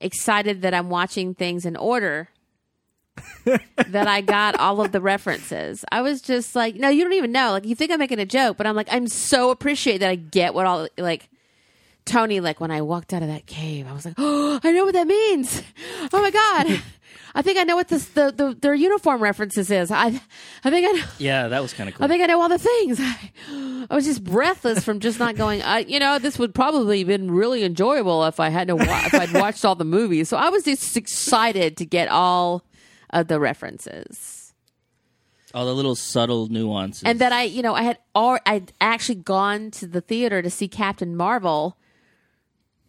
excited 0.00 0.62
that 0.62 0.74
I'm 0.74 0.90
watching 0.90 1.34
things 1.34 1.64
in 1.64 1.76
order. 1.76 2.28
that 3.44 4.08
I 4.08 4.20
got 4.20 4.58
all 4.58 4.80
of 4.80 4.90
the 4.90 5.00
references. 5.00 5.84
I 5.92 6.02
was 6.02 6.20
just 6.20 6.56
like, 6.56 6.74
no, 6.74 6.88
you 6.88 7.04
don't 7.04 7.12
even 7.12 7.30
know. 7.30 7.52
Like 7.52 7.64
you 7.64 7.76
think 7.76 7.92
I'm 7.92 8.00
making 8.00 8.18
a 8.18 8.26
joke, 8.26 8.56
but 8.56 8.66
I'm 8.66 8.74
like, 8.74 8.88
I'm 8.90 9.06
so 9.06 9.50
appreciated 9.50 10.02
that 10.02 10.10
I 10.10 10.16
get 10.16 10.52
what 10.52 10.66
all 10.66 10.88
like 10.98 11.28
Tony, 12.06 12.40
like 12.40 12.60
when 12.60 12.70
I 12.70 12.82
walked 12.82 13.12
out 13.14 13.22
of 13.22 13.28
that 13.28 13.46
cave, 13.46 13.86
I 13.88 13.92
was 13.92 14.04
like, 14.04 14.14
oh, 14.18 14.60
I 14.64 14.72
know 14.72 14.84
what 14.84 14.94
that 14.94 15.06
means. 15.06 15.62
Oh 16.12 16.20
my 16.20 16.30
god, 16.30 16.82
I 17.34 17.42
think 17.42 17.58
I 17.58 17.64
know 17.64 17.76
what 17.76 17.88
this 17.88 18.04
the, 18.06 18.30
the 18.30 18.54
their 18.60 18.74
uniform 18.74 19.22
references 19.22 19.70
is. 19.70 19.90
I 19.90 20.20
I 20.64 20.70
think 20.70 20.86
I 20.86 20.92
know. 20.92 21.04
Yeah, 21.18 21.48
that 21.48 21.62
was 21.62 21.72
kind 21.72 21.88
of 21.88 21.94
cool. 21.94 22.04
I 22.04 22.08
think 22.08 22.22
I 22.22 22.26
know 22.26 22.40
all 22.40 22.48
the 22.48 22.58
things. 22.58 23.00
I, 23.90 23.94
was 23.94 24.04
just 24.04 24.22
breathless 24.22 24.84
from 24.84 25.00
just 25.00 25.18
not 25.18 25.34
going. 25.36 25.62
I, 25.62 25.80
you 25.80 25.98
know, 25.98 26.18
this 26.18 26.38
would 26.38 26.54
probably 26.54 26.98
have 26.98 27.08
been 27.08 27.30
really 27.30 27.64
enjoyable 27.64 28.24
if 28.24 28.38
I 28.38 28.48
had 28.50 28.68
to 28.68 28.76
wa- 28.76 29.02
if 29.06 29.14
I'd 29.14 29.32
watched 29.32 29.64
all 29.64 29.74
the 29.74 29.84
movies. 29.84 30.28
So 30.28 30.36
I 30.36 30.48
was 30.50 30.64
just 30.64 30.96
excited 30.96 31.76
to 31.78 31.84
get 31.86 32.08
all 32.08 32.64
of 33.10 33.28
the 33.28 33.40
references, 33.40 34.52
all 35.54 35.66
the 35.66 35.74
little 35.74 35.94
subtle 35.96 36.48
nuances. 36.48 37.02
and 37.04 37.18
that 37.20 37.32
I, 37.32 37.44
you 37.44 37.62
know, 37.62 37.74
I 37.74 37.82
had 37.82 37.98
all 38.14 38.38
I'd 38.46 38.72
actually 38.80 39.16
gone 39.16 39.70
to 39.72 39.86
the 39.86 40.00
theater 40.00 40.42
to 40.42 40.50
see 40.50 40.68
Captain 40.68 41.16
Marvel, 41.16 41.76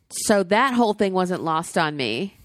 so 0.10 0.44
that 0.44 0.74
whole 0.74 0.94
thing 0.94 1.14
wasn't 1.14 1.44
lost 1.44 1.78
on 1.78 1.96
me. 1.96 2.38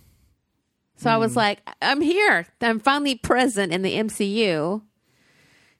So 0.97 1.11
I 1.11 1.17
was 1.17 1.33
hmm. 1.33 1.39
like, 1.39 1.61
I'm 1.81 2.01
here. 2.01 2.47
I'm 2.61 2.79
finally 2.79 3.15
present 3.15 3.73
in 3.73 3.83
the 3.83 3.95
MCU. 3.95 4.83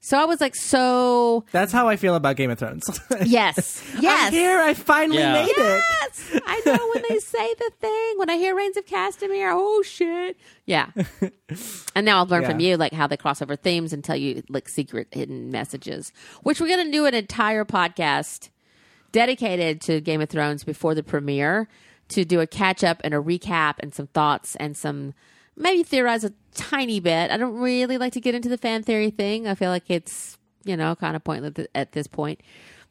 So 0.03 0.19
I 0.19 0.25
was 0.25 0.41
like, 0.41 0.55
so 0.55 1.45
That's 1.53 1.73
how 1.73 1.87
I 1.89 1.97
feel 1.97 2.15
about 2.15 2.37
Game 2.37 2.51
of 2.51 2.59
Thrones. 2.59 2.89
Yes. 3.25 3.85
Yes. 4.01 4.29
I'm 4.29 4.33
here. 4.33 4.59
I 4.59 4.73
finally 4.73 5.19
Yeah. 5.19 5.35
made 5.35 5.51
it. 5.51 5.83
Yes. 6.01 6.41
I 6.47 6.63
know 6.65 6.91
when 6.95 7.05
they 7.09 7.19
say 7.19 7.55
the 7.55 7.71
thing, 7.81 8.15
when 8.17 8.31
I 8.31 8.37
hear 8.37 8.55
Rains 8.55 8.79
of 8.79 8.87
Castamere, 8.87 9.53
oh 9.53 9.83
shit. 9.83 10.39
Yeah. 10.65 10.91
and 11.95 12.07
now 12.07 12.23
I've 12.23 12.31
learned 12.31 12.47
from 12.47 12.61
you 12.61 12.79
like 12.79 12.95
how 12.95 13.07
they 13.07 13.19
cross 13.19 13.43
over 13.43 13.57
themes 13.57 13.93
and 13.93 14.03
tell 14.03 14.17
you 14.17 14.43
like 14.49 14.71
secret 14.71 15.09
hidden 15.13 15.51
messages, 15.51 16.13
which 16.43 16.61
we're 16.61 16.69
going 16.69 16.87
to 16.87 16.93
do 16.93 17.05
an 17.05 17.15
entire 17.15 17.67
podcast 17.67 18.49
dedicated 19.13 19.81
to 19.83 20.01
Game 20.01 20.21
of 20.21 20.29
Thrones 20.29 20.65
before 20.65 20.95
the 20.95 21.03
premiere 21.03 21.69
to 22.09 22.25
do 22.25 22.41
a 22.41 22.47
catch 22.47 22.83
up 22.85 23.01
and 23.05 23.15
a 23.15 23.19
recap 23.19 23.75
and 23.81 23.95
some 23.95 24.09
thoughts 24.09 24.57
and 24.57 24.77
some 24.77 25.15
maybe 25.57 25.83
theorize 25.83 26.25
a 26.25 26.33
tiny 26.55 27.01
bit. 27.01 27.31
I 27.31 27.37
don't 27.37 27.55
really 27.59 27.99
like 27.99 28.13
to 28.15 28.21
get 28.21 28.35
into 28.35 28.49
the 28.49 28.59
fan 28.59 28.83
theory 28.83 29.11
thing. 29.11 29.47
I 29.47 29.55
feel 29.55 29.71
like 29.71 29.85
it's, 29.89 30.39
you 30.65 30.77
know, 30.77 30.95
kind 30.97 31.15
of 31.17 31.23
pointless 31.25 31.53
at- 31.59 31.71
at 31.75 31.93
this 31.93 32.07
point. 32.07 32.41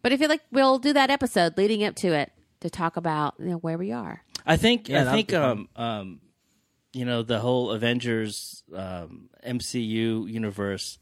But 0.02 0.14
I 0.14 0.18
feel 0.18 0.30
like 0.30 0.42
we'll 0.52 0.80
do 0.80 0.94
that 0.94 1.10
episode 1.10 1.58
leading 1.58 1.84
up 1.84 1.96
to 1.98 2.14
it 2.14 2.32
to 2.62 2.70
talk 2.70 2.96
about 2.96 3.36
you 3.40 3.48
know, 3.48 3.58
where 3.58 3.78
we 3.78 3.92
are. 3.92 4.24
I 4.46 4.56
think 4.58 4.88
Yeah, 4.88 5.10
I 5.10 5.12
think 5.14 5.34
um 5.34 5.68
um 5.76 6.22
you 6.94 7.06
know 7.06 7.22
the 7.22 7.40
whole 7.40 7.72
Avengers 7.72 8.64
um, 8.74 9.30
MCU 9.46 10.30
universe 10.32 10.98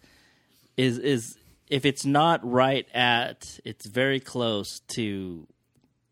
is 0.75 0.97
is 0.97 1.37
if 1.69 1.85
it's 1.85 2.05
not 2.05 2.49
right 2.49 2.87
at 2.93 3.59
it's 3.65 3.85
very 3.85 4.19
close 4.19 4.79
to 4.89 5.47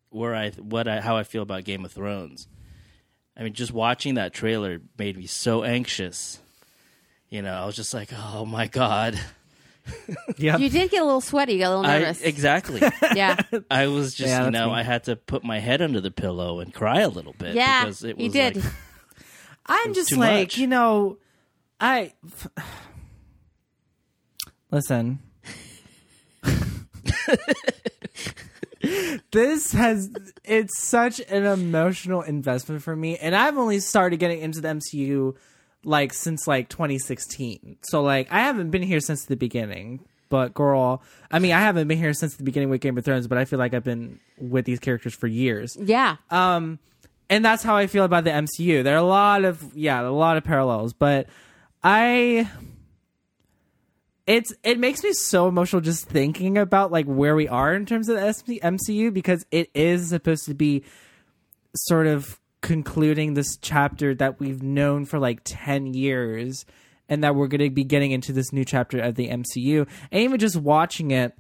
where 0.10 0.36
I 0.36 0.52
what 0.52 0.88
I 0.88 1.02
how 1.02 1.18
I 1.18 1.24
feel 1.24 1.44
about 1.44 1.64
Game 1.64 1.86
of 1.86 1.92
Thrones. 1.92 2.48
I 3.38 3.44
mean, 3.44 3.54
just 3.54 3.72
watching 3.74 4.16
that 4.16 4.34
trailer 4.34 4.80
made 4.98 5.18
me 5.18 5.26
so 5.28 5.64
anxious. 5.64 6.40
You 7.30 7.42
know, 7.42 7.54
I 7.54 7.66
was 7.66 7.76
just 7.76 7.94
like, 7.94 8.10
"Oh 8.14 8.46
my 8.46 8.68
god!" 8.68 9.20
yeah, 10.38 10.58
You 10.58 10.70
did 10.70 10.90
get 10.90 11.02
a 11.02 11.06
little 11.06 11.22
sweaty, 11.22 11.54
you 11.54 11.60
got 11.60 11.68
a 11.68 11.76
little 11.78 11.86
I, 11.92 12.00
nervous. 12.00 12.22
exactly. 12.22 12.82
yeah. 13.16 13.38
I 13.70 13.88
was 13.88 14.16
just, 14.16 14.30
Yeah, 14.30 14.46
you 14.46 14.52
know, 14.52 14.70
me. 14.70 14.74
I 14.76 14.84
had 14.84 15.04
to 15.06 15.16
put 15.16 15.44
my 15.44 15.60
head 15.60 15.82
under 15.82 16.02
the 16.02 16.10
pillow 16.12 16.60
and 16.60 16.74
cry 16.74 17.02
a 17.02 17.10
little 17.10 17.34
bit 17.38 17.56
Yeah. 17.56 17.84
because 17.84 18.04
it 18.04 18.18
was 18.18 18.24
you 18.24 18.32
did. 18.32 18.56
like 18.56 18.66
I'm 19.68 19.94
just 19.94 20.16
like, 20.16 20.46
much. 20.46 20.58
you 20.58 20.68
know, 20.68 21.18
I 21.80 22.14
listen. 24.72 25.20
this 29.32 29.72
has 29.72 30.10
it's 30.44 30.80
such 30.80 31.20
an 31.30 31.46
emotional 31.46 32.22
investment 32.22 32.84
for 32.84 32.96
me 32.96 33.18
and 33.18 33.36
I've 33.36 33.58
only 33.58 33.80
started 33.80 34.18
getting 34.18 34.42
into 34.42 34.62
the 34.62 34.68
MCU 34.70 35.36
like 35.84 36.14
since 36.14 36.48
like 36.48 36.70
2016. 36.70 37.78
So 37.84 38.02
like 38.02 38.32
I 38.32 38.40
haven't 38.42 38.72
been 38.72 38.84
here 38.84 39.00
since 39.00 39.26
the 39.26 39.36
beginning. 39.36 40.06
But 40.30 40.54
girl, 40.54 41.04
I 41.32 41.40
mean 41.40 41.52
I 41.52 41.60
haven't 41.60 41.88
been 41.88 41.98
here 41.98 42.14
since 42.14 42.36
the 42.36 42.44
beginning 42.44 42.70
with 42.70 42.82
Game 42.82 42.98
of 42.98 43.06
Thrones, 43.06 43.28
but 43.28 43.38
I 43.38 43.46
feel 43.46 43.60
like 43.60 43.74
I've 43.74 43.84
been 43.84 44.20
with 44.38 44.66
these 44.66 44.80
characters 44.80 45.14
for 45.14 45.28
years. 45.28 45.78
Yeah. 45.80 46.18
Um, 46.30 46.80
and 47.30 47.44
that's 47.44 47.64
how 47.64 47.76
I 47.76 47.88
feel 47.88 48.04
about 48.04 48.24
the 48.24 48.32
MCU. 48.32 48.84
There 48.84 48.96
are 48.96 49.00
a 49.00 49.04
lot 49.04 49.46
of 49.46 49.64
yeah, 49.76 50.02
a 50.02 50.10
lot 50.10 50.38
of 50.38 50.44
parallels, 50.44 50.94
but 50.94 51.28
I 51.84 52.50
it's 54.28 54.54
it 54.64 54.80
makes 54.80 55.04
me 55.04 55.14
so 55.14 55.48
emotional 55.48 55.82
just 55.82 56.08
thinking 56.08 56.58
about 56.58 56.92
like 56.92 57.06
where 57.06 57.36
we 57.36 57.48
are 57.48 57.74
in 57.74 57.86
terms 57.86 58.10
of 58.10 58.18
the 58.18 58.60
MCU 58.64 59.14
because 59.14 59.46
it 59.52 59.70
is 59.76 60.10
supposed 60.10 60.46
to 60.46 60.54
be 60.54 60.84
sort 61.76 62.08
of 62.08 62.40
concluding 62.62 63.36
this 63.36 63.58
chapter 63.58 64.16
that 64.16 64.40
we've 64.40 64.64
known 64.64 65.06
for 65.06 65.20
like 65.20 65.42
10 65.44 65.94
years 65.94 66.66
and 67.08 67.24
that 67.24 67.36
we're 67.36 67.48
going 67.48 67.62
to 67.62 67.70
be 67.70 67.84
getting 67.84 68.12
into 68.12 68.34
this 68.34 68.52
new 68.52 68.66
chapter 68.66 69.00
of 69.00 69.14
the 69.14 69.30
MCU 69.30 69.88
and 70.12 70.22
even 70.22 70.40
just 70.40 70.56
watching 70.56 71.12
it 71.12 71.34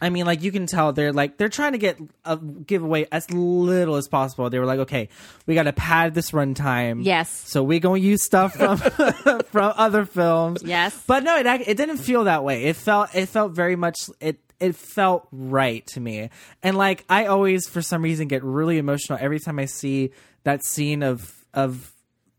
I 0.00 0.10
mean, 0.10 0.26
like 0.26 0.42
you 0.42 0.52
can 0.52 0.66
tell 0.66 0.92
they're 0.92 1.12
like 1.12 1.38
they're 1.38 1.48
trying 1.48 1.72
to 1.72 1.78
get 1.78 1.98
a 2.24 2.36
giveaway 2.36 3.06
as 3.10 3.30
little 3.30 3.96
as 3.96 4.06
possible. 4.08 4.48
They 4.48 4.58
were 4.58 4.66
like, 4.66 4.80
okay, 4.80 5.08
we 5.46 5.54
got 5.54 5.64
to 5.64 5.72
pad 5.72 6.14
this 6.14 6.30
runtime. 6.30 7.04
Yes. 7.04 7.30
So 7.30 7.62
we're 7.62 7.80
gonna 7.80 7.98
use 7.98 8.24
stuff 8.24 8.54
from 8.54 8.76
from 9.50 9.72
other 9.76 10.04
films. 10.04 10.62
Yes. 10.64 11.00
But 11.06 11.24
no, 11.24 11.36
it 11.36 11.46
it 11.46 11.76
didn't 11.76 11.98
feel 11.98 12.24
that 12.24 12.44
way. 12.44 12.64
It 12.64 12.76
felt 12.76 13.14
it 13.14 13.26
felt 13.26 13.52
very 13.52 13.76
much 13.76 13.96
it 14.20 14.38
it 14.60 14.76
felt 14.76 15.26
right 15.32 15.86
to 15.88 16.00
me. 16.00 16.30
And 16.62 16.76
like 16.76 17.04
I 17.08 17.26
always 17.26 17.68
for 17.68 17.82
some 17.82 18.02
reason 18.02 18.28
get 18.28 18.44
really 18.44 18.78
emotional 18.78 19.18
every 19.20 19.40
time 19.40 19.58
I 19.58 19.64
see 19.64 20.12
that 20.44 20.64
scene 20.64 21.02
of 21.02 21.34
of 21.54 21.92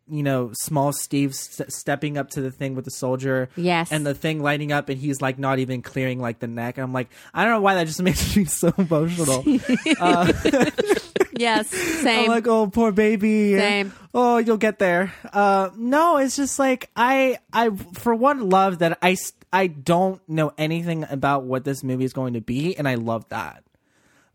you 0.10 0.24
know 0.24 0.52
small 0.54 0.92
Steve 0.92 1.34
st- 1.36 1.72
stepping 1.72 2.18
up 2.18 2.30
to 2.32 2.42
the 2.42 2.52
thing 2.52 2.76
with 2.76 2.86
the 2.86 2.92
soldier. 2.92 3.50
Yes. 3.56 3.92
and 3.92 4.06
the 4.06 4.14
thing 4.14 4.42
lighting 4.42 4.72
up, 4.72 4.90
and 4.90 5.00
he's 5.00 5.22
like 5.22 5.40
not 5.40 5.60
even 5.60 5.82
clearing 5.82 6.20
like 6.20 6.40
the 6.40 6.48
neck. 6.48 6.78
And 6.78 6.84
I'm 6.84 6.94
like, 6.94 7.10
I 7.34 7.44
don't 7.44 7.54
know 7.54 7.62
why 7.62 7.76
that 7.76 7.88
just 7.88 8.02
makes 8.10 8.36
me 8.36 8.46
so 8.46 8.74
emotional. 8.78 9.44
yes, 11.38 11.70
same. 11.70 12.24
I'm 12.24 12.28
like, 12.28 12.48
oh, 12.48 12.68
poor 12.68 12.92
baby. 12.92 13.58
Same. 13.58 13.94
Oh, 14.14 14.38
you'll 14.38 14.58
get 14.58 14.80
there. 14.80 15.14
Uh, 15.32 15.70
no, 15.76 16.18
it's 16.18 16.36
just 16.36 16.60
like 16.60 16.90
I, 16.96 17.38
I 17.54 17.70
for 17.94 18.14
one 18.16 18.50
love 18.50 18.80
that 18.80 18.98
I, 19.02 19.18
I 19.52 19.68
don't 19.68 20.22
know 20.28 20.52
anything 20.58 21.06
about 21.10 21.44
what 21.44 21.64
this 21.64 21.84
movie 21.84 22.06
is 22.06 22.14
going 22.14 22.34
to 22.34 22.42
be, 22.42 22.78
and 22.78 22.88
I 22.88 22.96
love 22.96 23.28
that. 23.30 23.64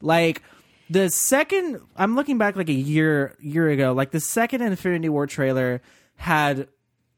Like 0.00 0.42
the 0.90 1.10
second, 1.10 1.80
I'm 1.96 2.14
looking 2.14 2.38
back 2.38 2.56
like 2.56 2.68
a 2.68 2.72
year, 2.72 3.36
year 3.40 3.68
ago. 3.68 3.92
Like 3.92 4.10
the 4.10 4.20
second 4.20 4.62
Infinity 4.62 5.08
War 5.08 5.26
trailer 5.26 5.80
had 6.16 6.68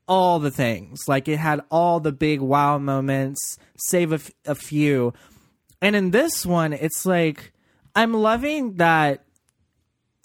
all 0.08 0.38
the 0.38 0.50
things. 0.50 1.08
Like 1.08 1.28
it 1.28 1.38
had 1.38 1.60
all 1.70 2.00
the 2.00 2.12
big 2.12 2.40
wow 2.40 2.78
moments, 2.78 3.58
save 3.76 4.12
a, 4.12 4.16
f- 4.16 4.30
a 4.44 4.54
few. 4.54 5.12
And 5.82 5.96
in 5.96 6.10
this 6.10 6.46
one, 6.46 6.72
it's 6.72 7.04
like 7.04 7.52
I'm 7.94 8.14
loving 8.14 8.74
that 8.74 9.24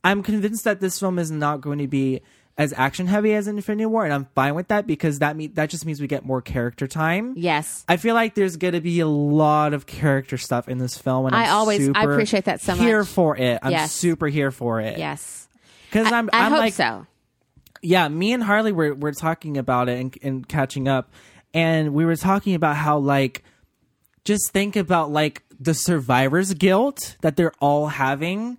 I'm 0.04 0.24
convinced 0.24 0.64
that 0.64 0.80
this 0.80 1.00
film 1.00 1.20
is 1.20 1.32
not 1.32 1.62
going 1.62 1.80
to 1.80 1.88
be 1.88 2.22
as 2.62 2.74
action 2.78 3.08
heavy 3.08 3.34
as 3.34 3.48
Infinity 3.48 3.86
War, 3.88 4.06
and 4.06 4.14
I'm 4.14 4.26
fine 4.36 4.56
with 4.56 4.68
that 4.70 4.86
because 4.88 5.20
that 5.20 5.36
me- 5.36 5.48
that 5.48 5.70
just 5.70 5.86
means 5.86 6.00
we 6.00 6.08
get 6.08 6.26
more 6.26 6.42
character 6.42 6.88
time. 6.88 7.34
yes. 7.38 7.84
I 7.88 7.98
feel 7.98 8.16
like 8.16 8.36
there's 8.36 8.58
going 8.58 8.74
to 8.74 8.82
be 8.82 9.00
a 9.00 9.08
lot 9.08 9.74
of 9.74 9.86
character 9.86 10.38
stuff 10.38 10.70
in 10.70 10.78
this 10.78 10.98
film, 10.98 11.26
and 11.26 11.36
I 11.36 11.46
I'm 11.46 11.54
always- 11.56 11.90
I 11.96 12.04
appreciate 12.04 12.46
that 12.46 12.62
so 12.62 12.76
Here 12.76 13.00
much. 13.00 13.08
for 13.10 13.38
it, 13.38 13.60
I'm 13.62 13.72
Yes. 13.72 13.92
super 13.92 14.28
here 14.28 14.52
for 14.52 14.80
it. 14.82 14.98
Yes. 14.98 15.48
because 15.90 16.12
I, 16.12 16.18
I'm 16.18 16.30
I 16.32 16.46
I'm 16.46 16.52
hope 16.52 16.60
like 16.60 16.74
so. 16.74 17.06
yeah, 17.82 18.08
me 18.08 18.32
and 18.34 18.44
Harley 18.44 18.72
were 18.72 18.94
were 18.94 19.12
talking 19.12 19.58
about 19.58 19.90
it 19.90 20.00
and, 20.00 20.18
and 20.24 20.48
catching 20.48 20.88
up, 20.88 21.12
and 21.54 21.94
we 21.94 22.06
were 22.06 22.16
talking 22.16 22.54
about 22.56 22.76
how 22.78 22.98
like 22.98 23.44
just 24.24 24.52
think 24.52 24.76
about 24.76 25.12
like 25.12 25.44
the 25.60 25.74
survivor's 25.74 26.54
guilt 26.54 27.18
that 27.22 27.36
they're 27.36 27.54
all 27.60 27.88
having 27.88 28.58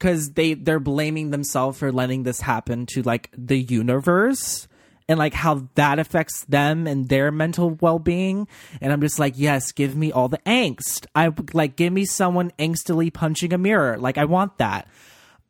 because 0.00 0.32
they 0.32 0.54
they're 0.54 0.80
blaming 0.80 1.30
themselves 1.30 1.78
for 1.78 1.92
letting 1.92 2.22
this 2.22 2.40
happen 2.40 2.86
to 2.86 3.02
like 3.02 3.30
the 3.36 3.58
universe 3.58 4.66
and 5.08 5.18
like 5.18 5.34
how 5.34 5.68
that 5.74 5.98
affects 5.98 6.44
them 6.46 6.86
and 6.86 7.08
their 7.08 7.30
mental 7.30 7.72
well-being. 7.82 8.48
And 8.80 8.92
i'm 8.92 9.00
just 9.02 9.18
like 9.18 9.34
yes 9.36 9.72
give 9.72 9.94
me 9.94 10.10
all 10.10 10.28
the 10.28 10.38
angst. 10.38 11.06
I 11.14 11.32
like 11.52 11.76
give 11.76 11.92
me 11.92 12.06
someone 12.06 12.50
angstily 12.58 13.12
punching 13.12 13.52
a 13.52 13.58
mirror. 13.58 13.98
Like 13.98 14.16
i 14.16 14.24
want 14.24 14.56
that. 14.58 14.88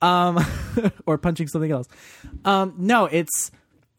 Um 0.03 0.45
or 1.07 1.17
punching 1.17 1.47
something 1.47 1.71
else. 1.71 1.87
Um 2.45 2.75
no 2.77 3.05
it's 3.05 3.53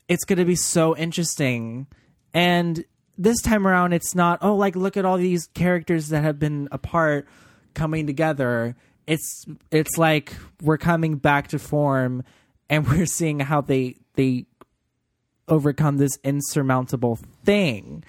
it's 0.09 0.25
gonna 0.25 0.45
be 0.45 0.55
so 0.55 0.97
interesting. 0.97 1.87
And 2.33 2.83
this 3.17 3.41
time 3.41 3.65
around 3.65 3.93
it's 3.93 4.15
not 4.15 4.39
oh 4.41 4.55
like 4.55 4.75
look 4.75 4.97
at 4.97 5.05
all 5.05 5.17
these 5.17 5.47
characters 5.53 6.09
that 6.09 6.23
have 6.23 6.39
been 6.39 6.67
apart 6.73 7.25
coming 7.73 8.05
together 8.05 8.75
it's 9.07 9.45
it's 9.71 9.97
like 9.97 10.33
we're 10.61 10.77
coming 10.77 11.15
back 11.17 11.47
to 11.49 11.59
form 11.59 12.23
and 12.69 12.87
we're 12.89 13.05
seeing 13.05 13.39
how 13.39 13.61
they 13.61 13.95
they 14.15 14.45
overcome 15.47 15.97
this 15.97 16.17
insurmountable 16.23 17.19
thing 17.43 18.03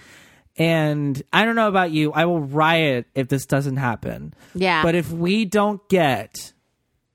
and 0.57 1.23
i 1.33 1.45
don't 1.45 1.57
know 1.57 1.67
about 1.69 1.91
you 1.91 2.13
i 2.13 2.25
will 2.25 2.41
riot 2.41 3.07
if 3.15 3.29
this 3.29 3.47
doesn't 3.47 3.79
happen 3.79 4.35
Yeah. 4.55 4.83
but 4.83 4.95
if 4.95 5.11
we 5.11 5.45
don't 5.47 5.87
get 5.89 6.53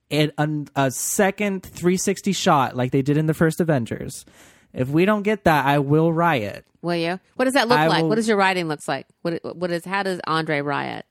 it 0.10 0.34
an, 0.38 0.68
a 0.76 0.90
second 0.92 1.64
360 1.64 2.32
shot 2.34 2.76
like 2.76 2.92
they 2.92 3.02
did 3.04 3.16
in 3.16 3.28
the 3.28 3.34
first 3.36 3.62
avengers 3.62 4.26
if 4.74 4.90
we 4.90 5.06
don't 5.06 5.22
get 5.24 5.44
that 5.46 5.66
i 5.66 5.80
will 5.80 6.12
riot 6.12 6.66
Will 6.84 6.96
you? 6.96 7.20
What 7.36 7.46
does 7.46 7.56
that 7.56 7.68
look 7.68 7.78
I 7.80 7.88
like? 7.88 8.04
will- 8.04 8.10
What 8.10 8.16
does 8.16 8.28
your 8.28 8.38
writing 8.38 8.68
looks 8.68 8.88
like? 8.88 9.08
What 9.24 9.42
what 9.58 9.72
is 9.72 9.84
how 9.84 10.04
does 10.04 10.22
Andre 10.28 10.62
riot? 10.62 11.06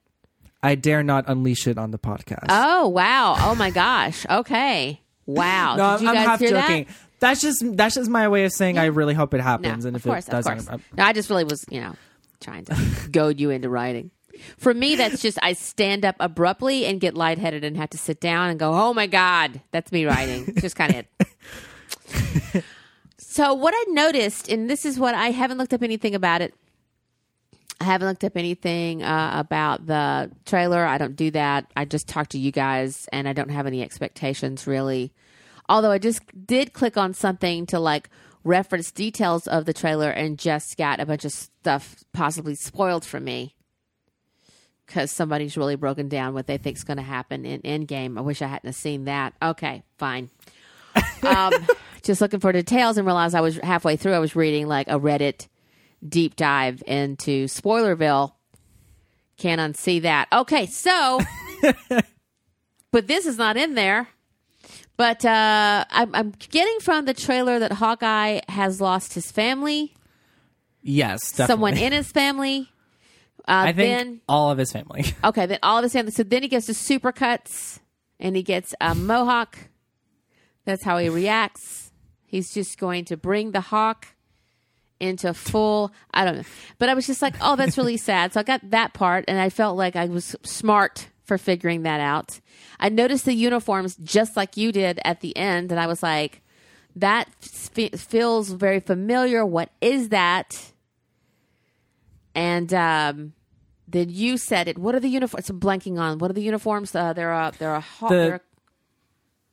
I 0.67 0.75
dare 0.75 1.03
not 1.03 1.25
unleash 1.29 1.67
it 1.67 1.79
on 1.79 1.91
the 1.91 1.99
podcast 1.99 2.47
Oh 2.49 2.89
wow! 2.89 3.37
Oh 3.39 3.55
my 3.55 3.71
gosh! 3.71 4.27
Okay. 4.29 5.01
Wow. 5.25 5.77
no 5.77 5.97
Did 5.99 6.03
you 6.05 6.09
i'm, 6.11 6.15
guys 6.15 6.27
half 6.27 6.41
hear 6.41 6.51
joking 6.51 6.85
that? 6.85 6.95
that's 7.21 7.41
just 7.41 7.77
that's 7.77 7.95
just 7.95 8.11
my 8.11 8.29
way 8.29 8.45
of 8.45 8.53
saying 8.53 8.79
i 8.79 8.87
really 8.87 9.15
hope 9.15 9.33
it 9.35 9.39
No, 9.39 9.43
happens 9.45 9.85
and 9.85 9.97
of 9.97 10.01
if 10.03 10.07
course, 10.07 10.29
it 10.29 10.31
doesn't 10.31 10.53
of 10.53 10.59
course. 10.59 10.69
I'm- 10.69 10.83
No, 10.97 11.05
I 11.05 11.13
just 11.13 11.31
really 11.31 11.45
was, 11.45 11.65
you 11.71 11.81
know, 11.81 11.95
trying 12.41 12.65
to 12.67 12.77
goad 13.11 13.41
you 13.41 13.51
into 13.51 13.69
writing. 13.69 14.11
For 14.59 14.75
me, 14.75 14.97
that's 14.97 15.23
just 15.23 15.39
I 15.43 15.55
stand 15.55 16.05
up 16.05 16.17
abruptly 16.21 16.85
and 16.85 17.01
get 17.01 17.15
lightheaded 17.15 17.65
and 17.65 17.75
have 17.79 17.89
to 17.91 17.99
sit 17.99 18.21
down 18.21 18.51
and 18.51 18.59
go, 18.59 18.75
"Oh 18.75 18.93
my 18.93 19.07
god!" 19.07 19.63
That's 19.71 19.91
me 19.91 20.05
writing. 20.05 20.55
just 20.61 20.77
kind 20.77 20.95
of 20.95 21.05
it. 22.55 22.65
so 23.19 23.55
what 23.55 23.73
I 23.75 23.85
noticed, 23.93 24.51
and 24.51 24.69
this 24.69 24.85
is 24.85 24.99
what 24.99 25.15
I 25.15 25.31
haven't 25.31 25.57
looked 25.57 25.73
up 25.73 25.83
anything 25.83 26.15
about 26.15 26.43
it. 26.43 26.53
I 27.81 27.85
haven't 27.85 28.09
looked 28.09 28.25
up 28.25 28.37
anything 28.37 29.03
uh, 29.03 29.33
about 29.35 29.87
the 29.87 30.31
trailer. 30.47 30.85
I 30.87 30.99
don't 30.99 31.17
do 31.17 31.31
that. 31.33 31.71
I 31.77 31.85
just 31.85 32.09
talk 32.09 32.29
to 32.29 32.39
you 32.39 32.51
guys, 32.51 33.09
and 33.13 33.29
I 33.29 33.33
don't 33.33 33.51
have 33.51 33.67
any 33.67 33.83
expectations 33.83 34.67
really. 34.67 35.13
Although 35.69 35.91
I 35.91 35.99
just 35.99 36.23
did 36.47 36.73
click 36.73 36.97
on 36.97 37.13
something 37.13 37.67
to 37.67 37.79
like 37.79 38.09
reference 38.45 38.91
details 38.93 39.47
of 39.47 39.67
the 39.67 39.75
trailer, 39.75 40.11
and 40.11 40.39
just 40.39 40.77
got 40.77 41.01
a 41.01 41.07
bunch 41.07 41.25
of 41.25 41.33
stuff 41.33 41.97
possibly 42.13 42.55
spoiled 42.55 43.05
for 43.05 43.21
me 43.21 43.57
because 44.87 45.11
somebody's 45.11 45.57
really 45.57 45.77
broken 45.77 46.09
down 46.09 46.33
what 46.33 46.47
they 46.47 46.57
think's 46.57 46.85
going 46.85 46.97
to 46.97 47.03
happen 47.03 47.45
in 47.45 47.61
Endgame. 47.63 48.17
I 48.17 48.21
wish 48.21 48.41
I 48.41 48.47
hadn't 48.47 48.73
seen 48.75 49.05
that. 49.05 49.35
Okay, 49.43 49.83
fine. 49.99 50.31
um, 51.23 51.53
just 52.03 52.21
looking 52.21 52.41
for 52.41 52.53
details 52.53 52.97
and 52.97 53.07
realized 53.07 53.35
I 53.35 53.41
was 53.41 53.57
halfway 53.59 53.97
through. 53.97 54.13
I 54.13 54.21
was 54.21 54.37
reading 54.37 54.69
like 54.69 54.89
a 54.89 54.99
Reddit 54.99 55.49
deep 56.09 56.37
dive 56.37 56.83
into 56.87 57.47
Spoilerville. 57.47 58.33
Can't 59.37 59.61
unsee 59.61 60.03
that. 60.03 60.29
Okay, 60.33 60.67
so, 60.67 61.21
but 62.91 63.07
this 63.07 63.27
is 63.27 63.37
not 63.37 63.57
in 63.57 63.75
there. 63.75 64.09
But 64.97 65.25
uh, 65.25 65.85
I'm, 65.91 66.15
I'm 66.15 66.31
getting 66.31 66.81
from 66.81 67.05
the 67.05 67.13
trailer 67.13 67.59
that 67.59 67.73
Hawkeye 67.73 68.41
has 68.49 68.81
lost 68.81 69.13
his 69.13 69.31
family, 69.31 69.95
yes 70.83 71.33
definitely. 71.33 71.47
someone 71.53 71.77
in 71.77 71.93
his 71.93 72.11
family. 72.11 72.71
Uh, 73.49 73.67
i 73.69 73.73
think 73.73 73.77
then 73.77 74.21
all 74.29 74.51
of 74.51 74.59
his 74.59 74.73
family 74.73 75.05
Okay, 75.25 75.47
then 75.47 75.59
all 75.63 75.79
of 75.79 75.85
his 75.85 75.93
family. 75.93 76.11
So 76.11 76.23
then 76.23 76.43
he 76.43 76.49
gets 76.49 76.67
to 76.67 76.73
supercuts 76.73 77.79
and 78.19 78.35
he 78.35 78.43
gets 78.43 78.75
a 78.81 78.95
mohawk. 78.95 79.59
That's 80.65 80.83
how 80.83 80.99
he 80.99 81.09
reacts. 81.09 81.93
He's 82.25 82.53
just 82.53 82.79
going 82.79 83.05
to 83.07 83.17
bring 83.17 83.53
the 83.53 83.61
hawk 83.61 84.09
into 85.01 85.33
full. 85.35 85.93
I 86.15 86.25
don't 86.25 86.37
know, 86.39 86.45
but 86.79 86.89
I 86.89 86.95
was 86.95 87.07
just 87.07 87.23
like, 87.23 87.35
oh, 87.41 87.57
that's 87.57 87.77
really 87.79 87.97
sad. 88.11 88.33
So 88.33 88.41
I 88.41 88.43
got 88.43 88.71
that 88.71 88.95
part, 88.95 89.25
and 89.29 89.39
I 89.39 89.49
felt 89.51 89.77
like 89.77 89.97
I 89.97 90.07
was 90.07 90.35
smart 90.43 91.09
for 91.25 91.39
figuring 91.39 91.83
that 91.83 92.01
out. 92.01 92.41
I 92.79 92.89
noticed 92.89 93.25
the 93.25 93.35
uniforms 93.35 93.97
just 93.97 94.37
like 94.37 94.57
you 94.57 94.71
did 94.73 95.01
at 95.05 95.21
the 95.21 95.37
end, 95.37 95.71
and 95.73 95.81
I 95.81 95.87
was 95.87 96.03
like, 96.03 96.43
that 96.95 97.29
f- 97.43 97.99
feels 98.01 98.51
very 98.51 98.81
familiar. 98.81 99.45
What 99.45 99.71
is 99.81 100.11
that? 100.11 100.73
And 102.35 102.73
um, 102.75 103.33
then 103.89 104.09
you 104.11 104.37
said 104.37 104.69
it. 104.69 104.79
What 104.79 104.95
are 104.95 105.01
the 105.01 105.09
uniforms? 105.09 105.49
I'm 105.51 105.61
blanking 105.61 105.99
on. 105.99 106.19
What 106.19 106.31
are 106.31 106.35
the 106.35 106.43
uniforms? 106.43 106.95
Uh, 106.95 107.13
they're 107.13 107.33
a 107.33 107.53
they're 107.59 107.75
a 107.77 107.85
The- 108.01 108.09
they're- 108.09 108.41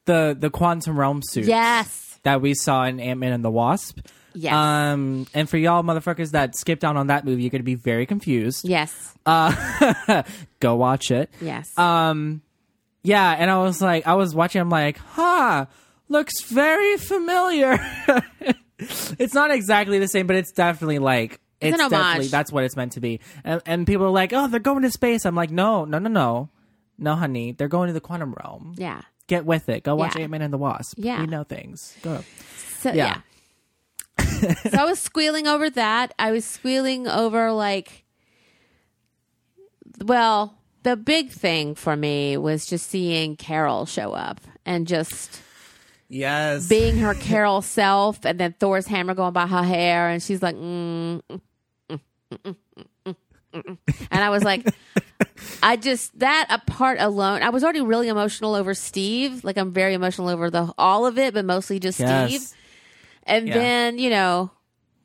the 0.05 0.35
the 0.37 0.49
quantum 0.49 0.99
realm 0.99 1.21
suits 1.23 1.47
yes, 1.47 2.19
that 2.23 2.41
we 2.41 2.53
saw 2.53 2.83
in 2.83 2.99
ant-man 2.99 3.31
and 3.31 3.41
the 3.43 3.49
wasp 3.49 3.99
yes, 4.33 4.53
um 4.53 5.25
and 5.33 5.49
for 5.49 5.57
y'all 5.57 5.83
motherfuckers 5.83 6.31
that 6.31 6.55
skipped 6.55 6.83
out 6.83 6.95
on 6.97 7.07
that 7.07 7.25
movie 7.25 7.43
you're 7.43 7.49
gonna 7.51 7.63
be 7.63 7.75
very 7.75 8.05
confused. 8.05 8.67
Yes, 8.67 9.13
uh 9.25 10.23
go 10.59 10.75
watch 10.75 11.11
it. 11.11 11.29
Yes. 11.41 11.75
um 11.77 12.41
yeah 13.05 13.31
and 13.37 13.51
i 13.51 13.57
was 13.57 13.81
like 13.81 14.07
i 14.07 14.13
was 14.15 14.33
watching 14.33 14.61
i'm 14.61 14.69
like 14.69 14.97
huh 14.97 15.65
looks 16.09 16.41
very 16.43 16.97
familiar. 16.97 17.77
It's 19.17 19.33
not 19.33 19.51
exactly 19.51 19.99
the 19.99 20.07
same 20.09 20.27
but 20.27 20.35
it's 20.35 20.51
definitely 20.51 20.99
like 20.99 21.39
It's 21.61 21.79
it's, 21.79 21.89
definitely 21.89 22.27
that's 22.27 22.51
what 22.51 22.65
it's 22.65 22.75
meant 22.75 22.93
to 22.93 22.99
be. 22.99 23.21
And, 23.45 23.61
and 23.65 23.87
people 23.87 24.05
are 24.07 24.09
like 24.09 24.33
oh 24.33 24.47
they're 24.47 24.59
going 24.59 24.81
to 24.81 24.91
space. 24.91 25.25
I'm 25.25 25.35
like 25.35 25.51
no 25.51 25.85
no 25.85 25.99
no 25.99 26.09
no. 26.09 26.49
No 26.97 27.15
honey. 27.15 27.53
They're 27.53 27.69
going 27.69 27.87
to 27.87 27.93
the 27.93 28.01
quantum 28.01 28.33
realm. 28.33 28.75
Yeah. 28.77 29.01
get 29.27 29.45
with 29.45 29.69
it. 29.69 29.83
Go 29.83 29.95
watch 29.95 30.15
Yeah. 30.17 30.23
ant-man 30.23 30.41
and 30.41 30.51
the 30.53 30.57
wasp. 30.57 30.95
Yeah. 30.97 31.21
we 31.21 31.27
know 31.27 31.43
things. 31.43 31.95
Go. 32.01 32.23
So, 32.81 32.89
yeah. 32.89 32.95
Yeah. 32.95 33.17
So 34.51 34.77
I 34.77 34.85
was 34.85 34.99
squealing 34.99 35.47
over 35.47 35.69
that. 35.71 36.13
I 36.19 36.31
was 36.31 36.45
squealing 36.45 37.07
over 37.07 37.51
like, 37.51 38.03
well, 40.03 40.57
the 40.83 40.95
big 40.95 41.29
thing 41.29 41.75
for 41.75 41.95
me 41.95 42.37
was 42.37 42.65
just 42.65 42.89
seeing 42.89 43.35
Carol 43.35 43.85
show 43.85 44.13
up 44.13 44.41
and 44.65 44.87
just 44.87 45.41
yes 46.09 46.67
being 46.67 46.97
her 46.97 47.13
Carol 47.13 47.61
self, 47.61 48.25
and 48.25 48.39
then 48.39 48.53
Thor's 48.59 48.87
hammer 48.87 49.13
going 49.13 49.33
by 49.33 49.47
her 49.47 49.63
hair, 49.63 50.09
and 50.09 50.21
she's 50.21 50.41
like, 50.41 50.55
mm, 50.55 51.21
mm, 51.29 51.41
mm, 51.89 51.99
mm, 52.31 52.55
mm, 52.75 52.85
mm, 53.05 53.15
mm. 53.53 53.77
and 54.11 54.23
I 54.23 54.29
was 54.29 54.43
like, 54.43 54.67
I 55.61 55.77
just 55.77 56.17
that 56.19 56.47
a 56.49 56.59
part 56.59 56.99
alone. 56.99 57.41
I 57.43 57.49
was 57.49 57.63
already 57.63 57.81
really 57.81 58.07
emotional 58.09 58.55
over 58.55 58.73
Steve. 58.73 59.43
Like 59.43 59.57
I'm 59.57 59.71
very 59.71 59.93
emotional 59.93 60.29
over 60.29 60.49
the 60.49 60.73
all 60.77 61.05
of 61.05 61.17
it, 61.17 61.33
but 61.33 61.45
mostly 61.45 61.79
just 61.79 61.99
Yes. 61.99 62.29
Steve. 62.29 62.59
And 63.25 63.47
Yeah. 63.47 63.53
then 63.55 63.97
you 63.99 64.09
know, 64.09 64.51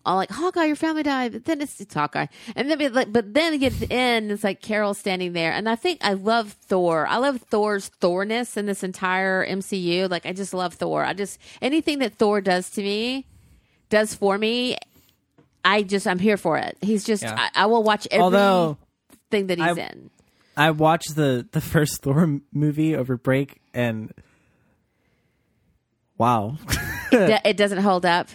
all 0.07 0.16
like 0.16 0.31
Hawkeye, 0.31 0.64
your 0.64 0.77
family 0.77 1.03
died. 1.03 1.33
But 1.33 1.45
then 1.45 1.61
it's, 1.61 1.81
it's 1.81 1.93
Hawkeye, 1.95 2.27
and 2.57 2.71
then 2.71 2.81
it, 2.81 2.93
like, 2.95 3.12
but 3.12 3.35
then 3.35 3.53
you 3.53 3.59
get 3.59 3.73
to 3.75 3.81
the 3.81 3.93
end, 3.93 4.31
it's 4.33 4.45
like 4.45 4.62
Carol 4.62 4.95
standing 4.95 5.33
there, 5.35 5.53
and 5.53 5.69
I 5.69 5.77
think 5.77 5.99
I 6.03 6.14
love 6.14 6.53
Thor. 6.53 7.07
I 7.07 7.16
love 7.19 7.41
Thor's 7.43 7.89
Thorness 7.89 8.57
in 8.57 8.66
this 8.66 8.83
entire 8.83 9.47
MCU. 9.47 10.09
Like 10.11 10.25
I 10.27 10.33
just 10.33 10.55
love 10.55 10.75
Thor. 10.75 11.05
I 11.05 11.12
just 11.12 11.39
anything 11.61 11.99
that 11.99 12.14
Thor 12.14 12.41
does 12.41 12.71
to 12.71 12.83
me, 12.83 13.27
does 13.91 14.14
for 14.14 14.39
me. 14.39 14.77
I 15.64 15.83
just 15.83 16.07
I'm 16.07 16.21
here 16.21 16.37
for 16.37 16.57
it. 16.57 16.79
He's 16.81 17.05
just 17.05 17.23
Yeah. 17.25 17.35
I, 17.55 17.64
I 17.64 17.66
will 17.66 17.83
watch 17.83 18.07
everything 18.11 18.23
Although 18.23 18.79
that 19.31 19.49
he's 19.59 19.61
I- 19.61 19.73
in. 19.93 20.11
I 20.57 20.71
watched 20.71 21.14
the 21.16 21.47
the 21.53 21.61
first 21.61 22.01
Thor 22.03 22.41
movie 22.53 22.97
over 22.97 23.16
break, 23.16 23.61
and 23.75 24.12
wow, 26.16 26.57
D- 27.11 27.37
it 27.45 27.57
doesn't 27.57 27.79
hold 27.79 28.05
up. 28.07 28.29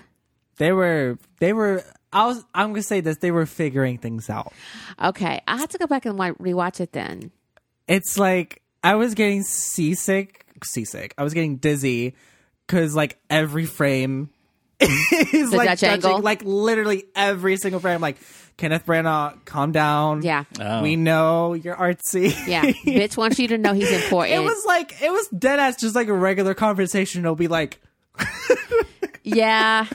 they 0.58 0.72
were 0.72 1.18
they 1.40 1.54
were. 1.54 1.84
I 2.12 2.28
was 2.28 2.44
I'm 2.54 2.70
gonna 2.72 2.84
say 2.84 3.02
this. 3.02 3.18
They 3.18 3.32
were 3.32 3.46
figuring 3.46 3.98
things 3.98 4.30
out. 4.30 4.54
Okay, 5.04 5.42
I 5.48 5.58
have 5.58 5.70
to 5.70 5.78
go 5.78 5.88
back 5.88 6.06
and 6.06 6.18
wa- 6.18 6.34
rewatch 6.34 6.80
it 6.80 6.92
then. 6.92 7.32
It's 7.88 8.18
like 8.18 8.62
I 8.84 8.96
was 8.96 9.14
getting 9.16 9.44
seasick, 9.44 10.46
seasick. 10.64 11.14
I 11.18 11.24
was 11.24 11.34
getting 11.34 11.58
dizzy 11.58 12.14
because 12.68 12.96
like 12.96 13.18
every 13.30 13.66
frame 13.66 14.30
is 14.80 15.52
The 15.52 15.58
like 15.58 15.68
Dutch 15.70 15.80
touching, 15.82 16.06
angle? 16.06 16.20
like 16.20 16.44
literally 16.44 17.06
every 17.16 17.58
single 17.58 17.80
frame. 17.80 18.00
Like 18.02 18.18
Kenneth 18.58 18.86
Branagh, 18.86 19.44
calm 19.46 19.72
down. 19.72 20.22
Yeah. 20.22 20.44
Oh. 20.60 20.84
we 20.84 20.96
know 20.96 21.54
you're 21.56 21.76
artsy. 21.76 22.32
Yeah, 22.48 22.62
bitch 22.64 23.18
wants 23.18 23.40
you 23.40 23.48
to 23.50 23.58
know 23.58 23.74
he's 23.74 23.92
important. 24.04 24.36
it 24.36 24.44
was 24.46 24.64
like 24.68 25.02
it 25.02 25.12
was 25.12 25.28
dead 25.30 25.60
ass, 25.60 25.78
just 25.82 25.96
like 25.96 26.10
a 26.10 26.14
regular 26.14 26.54
conversation. 26.54 27.22
It'll 27.26 27.36
be 27.36 27.48
like, 27.48 27.80
yeah. 29.24 29.88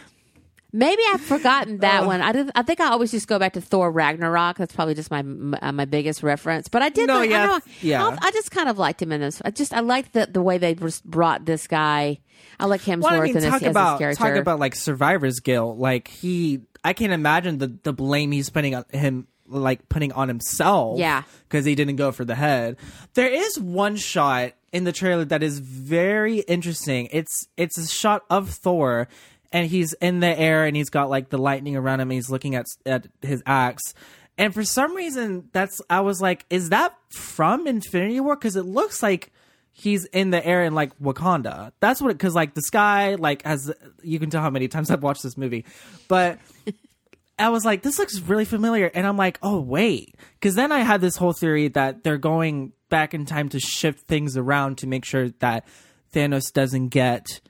Maybe 0.70 1.02
I've 1.12 1.22
forgotten 1.22 1.78
that 1.78 2.04
one. 2.04 2.20
I 2.20 2.32
did, 2.32 2.50
I 2.54 2.62
think 2.62 2.80
I 2.80 2.90
always 2.90 3.10
just 3.10 3.26
go 3.26 3.38
back 3.38 3.54
to 3.54 3.60
Thor 3.60 3.90
Ragnarok. 3.90 4.58
That's 4.58 4.74
probably 4.74 4.94
just 4.94 5.10
my 5.10 5.20
uh, 5.20 5.72
my 5.72 5.86
biggest 5.86 6.22
reference. 6.22 6.68
But 6.68 6.82
I 6.82 6.90
did. 6.90 7.06
No, 7.06 7.20
like, 7.20 7.30
yeah, 7.30 7.42
I, 7.42 7.46
know, 7.46 7.60
yeah. 7.80 8.16
I, 8.20 8.30
just 8.32 8.50
kind 8.50 8.68
of 8.68 8.78
liked 8.78 9.00
him 9.00 9.10
in 9.10 9.22
this. 9.22 9.40
I 9.42 9.50
just 9.50 9.72
I 9.72 9.80
liked 9.80 10.12
the 10.12 10.28
the 10.30 10.42
way 10.42 10.58
they 10.58 10.76
brought 11.06 11.46
this 11.46 11.66
guy. 11.66 12.18
I 12.60 12.66
like 12.66 12.82
Hemsworth 12.82 13.02
well, 13.02 13.14
I 13.14 13.20
mean, 13.20 13.36
in 13.36 13.42
talk 13.44 13.62
about 13.62 13.92
his 13.92 13.98
character. 13.98 14.24
talk 14.24 14.36
about 14.36 14.58
like 14.58 14.74
survivor's 14.74 15.40
guilt. 15.40 15.78
Like 15.78 16.08
he, 16.08 16.60
I 16.84 16.92
can't 16.92 17.12
imagine 17.12 17.56
the 17.58 17.78
the 17.82 17.94
blame 17.94 18.30
he's 18.30 18.50
putting 18.50 18.74
on 18.74 18.84
him, 18.92 19.26
like 19.46 19.88
putting 19.88 20.12
on 20.12 20.28
himself. 20.28 20.98
Yeah. 20.98 21.22
because 21.48 21.64
he 21.64 21.76
didn't 21.76 21.96
go 21.96 22.12
for 22.12 22.26
the 22.26 22.34
head. 22.34 22.76
There 23.14 23.28
is 23.28 23.58
one 23.58 23.96
shot 23.96 24.52
in 24.72 24.84
the 24.84 24.92
trailer 24.92 25.24
that 25.24 25.42
is 25.42 25.58
very 25.58 26.40
interesting. 26.40 27.08
It's 27.10 27.48
it's 27.56 27.78
a 27.78 27.86
shot 27.86 28.24
of 28.30 28.50
Thor. 28.50 29.08
And 29.50 29.66
he's 29.66 29.94
in 29.94 30.20
the 30.20 30.38
air, 30.38 30.66
and 30.66 30.76
he's 30.76 30.90
got 30.90 31.08
like 31.08 31.30
the 31.30 31.38
lightning 31.38 31.74
around 31.74 32.00
him. 32.00 32.10
And 32.10 32.12
he's 32.12 32.28
looking 32.28 32.54
at 32.54 32.66
at 32.84 33.06
his 33.22 33.42
axe, 33.46 33.94
and 34.38 34.54
for 34.54 34.62
some 34.62 34.94
reason, 34.94 35.48
that's 35.52 35.80
I 35.90 36.00
was 36.00 36.20
like, 36.20 36.46
is 36.50 36.68
that 36.68 36.94
from 37.10 37.66
Infinity 37.66 38.20
War? 38.20 38.36
Because 38.36 38.56
it 38.56 38.64
looks 38.64 39.02
like 39.02 39.32
he's 39.72 40.04
in 40.06 40.30
the 40.30 40.44
air 40.44 40.64
in 40.64 40.74
like 40.74 40.96
Wakanda. 40.98 41.72
That's 41.80 42.00
what 42.00 42.08
because 42.08 42.34
like 42.34 42.54
the 42.54 42.62
sky 42.62 43.16
like 43.16 43.42
has 43.42 43.72
you 44.02 44.18
can 44.20 44.30
tell 44.30 44.42
how 44.42 44.50
many 44.50 44.68
times 44.68 44.90
I've 44.90 45.02
watched 45.02 45.24
this 45.24 45.36
movie, 45.36 45.64
but 46.06 46.38
I 47.38 47.50
was 47.50 47.64
like, 47.64 47.82
this 47.82 47.98
looks 47.98 48.20
really 48.20 48.44
familiar, 48.44 48.90
and 48.94 49.06
I'm 49.06 49.16
like, 49.16 49.38
oh 49.42 49.60
wait, 49.60 50.14
because 50.34 50.54
then 50.54 50.72
I 50.72 50.80
had 50.80 51.00
this 51.00 51.16
whole 51.16 51.32
theory 51.32 51.68
that 51.68 52.04
they're 52.04 52.18
going 52.18 52.72
back 52.88 53.14
in 53.14 53.26
time 53.26 53.48
to 53.50 53.60
shift 53.60 54.06
things 54.06 54.36
around 54.36 54.78
to 54.78 54.86
make 54.86 55.04
sure 55.04 55.30
that 55.40 55.66
Thanos 56.12 56.52
doesn't 56.52 56.88
get 56.88 57.40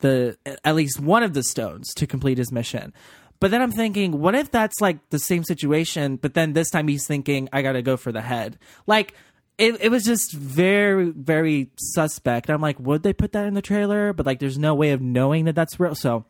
the 0.00 0.36
at 0.64 0.74
least 0.74 1.00
one 1.00 1.22
of 1.22 1.34
the 1.34 1.42
stones 1.42 1.92
to 1.94 2.06
complete 2.06 2.38
his 2.38 2.52
mission. 2.52 2.92
But 3.40 3.52
then 3.52 3.62
I'm 3.62 3.70
thinking, 3.70 4.20
what 4.20 4.34
if 4.34 4.50
that's 4.50 4.80
like 4.80 5.10
the 5.10 5.18
same 5.18 5.44
situation, 5.44 6.16
but 6.16 6.34
then 6.34 6.52
this 6.52 6.70
time 6.70 6.88
he's 6.88 7.06
thinking, 7.06 7.48
I 7.52 7.62
gotta 7.62 7.82
go 7.82 7.96
for 7.96 8.12
the 8.12 8.20
head. 8.20 8.58
Like 8.86 9.14
it, 9.58 9.80
it 9.82 9.90
was 9.90 10.04
just 10.04 10.32
very, 10.32 11.10
very 11.10 11.70
suspect. 11.76 12.48
I'm 12.48 12.60
like, 12.60 12.78
would 12.78 13.02
they 13.02 13.12
put 13.12 13.32
that 13.32 13.46
in 13.46 13.54
the 13.54 13.62
trailer? 13.62 14.12
But 14.12 14.24
like, 14.24 14.38
there's 14.38 14.56
no 14.56 14.74
way 14.74 14.92
of 14.92 15.00
knowing 15.00 15.46
that 15.46 15.56
that's 15.56 15.78
real. 15.80 15.96
So, 15.96 16.24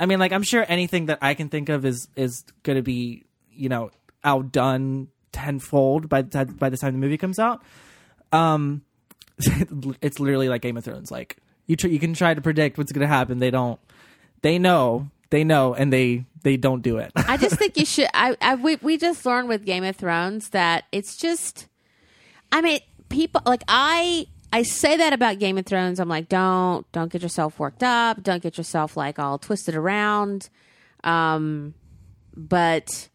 I 0.00 0.06
mean, 0.06 0.18
like, 0.18 0.32
I'm 0.32 0.42
sure 0.42 0.64
anything 0.66 1.06
that 1.06 1.18
I 1.20 1.34
can 1.34 1.50
think 1.50 1.68
of 1.68 1.84
is 1.84 2.08
is 2.16 2.44
to 2.64 2.82
be, 2.82 3.24
you 3.50 3.68
know, 3.68 3.90
outdone 4.24 5.08
tenfold 5.32 6.08
by 6.08 6.22
the 6.22 6.46
by 6.46 6.70
the 6.70 6.78
time 6.78 6.94
the 6.94 6.98
movie 6.98 7.18
comes 7.18 7.38
out. 7.38 7.62
Um, 8.32 8.82
it's 10.00 10.18
literally 10.18 10.48
like 10.48 10.62
Game 10.62 10.76
of 10.76 10.84
Thrones. 10.84 11.10
Like 11.10 11.36
you, 11.66 11.76
tr- 11.76 11.88
you 11.88 11.98
can 11.98 12.14
try 12.14 12.34
to 12.34 12.40
predict 12.40 12.78
what's 12.78 12.92
going 12.92 13.02
to 13.02 13.06
happen. 13.06 13.38
They 13.38 13.50
don't. 13.50 13.80
They 14.42 14.58
know. 14.58 15.10
They 15.30 15.44
know, 15.44 15.72
and 15.74 15.92
they 15.92 16.26
they 16.42 16.56
don't 16.58 16.82
do 16.82 16.98
it. 16.98 17.12
I 17.16 17.38
just 17.38 17.56
think 17.56 17.78
you 17.78 17.86
should. 17.86 18.08
I, 18.12 18.36
I 18.40 18.54
we 18.56 18.76
we 18.76 18.98
just 18.98 19.24
learned 19.24 19.48
with 19.48 19.64
Game 19.64 19.84
of 19.84 19.96
Thrones 19.96 20.50
that 20.50 20.84
it's 20.92 21.16
just. 21.16 21.68
I 22.50 22.60
mean, 22.60 22.80
people 23.08 23.40
like 23.46 23.62
I. 23.68 24.26
I 24.54 24.64
say 24.64 24.98
that 24.98 25.14
about 25.14 25.38
Game 25.38 25.56
of 25.56 25.64
Thrones. 25.64 25.98
I'm 25.98 26.10
like, 26.10 26.28
don't 26.28 26.90
don't 26.92 27.10
get 27.10 27.22
yourself 27.22 27.58
worked 27.58 27.82
up. 27.82 28.22
Don't 28.22 28.42
get 28.42 28.58
yourself 28.58 28.94
like 28.94 29.18
all 29.18 29.38
twisted 29.38 29.74
around. 29.74 30.50
Um, 31.02 31.72
but 32.36 33.08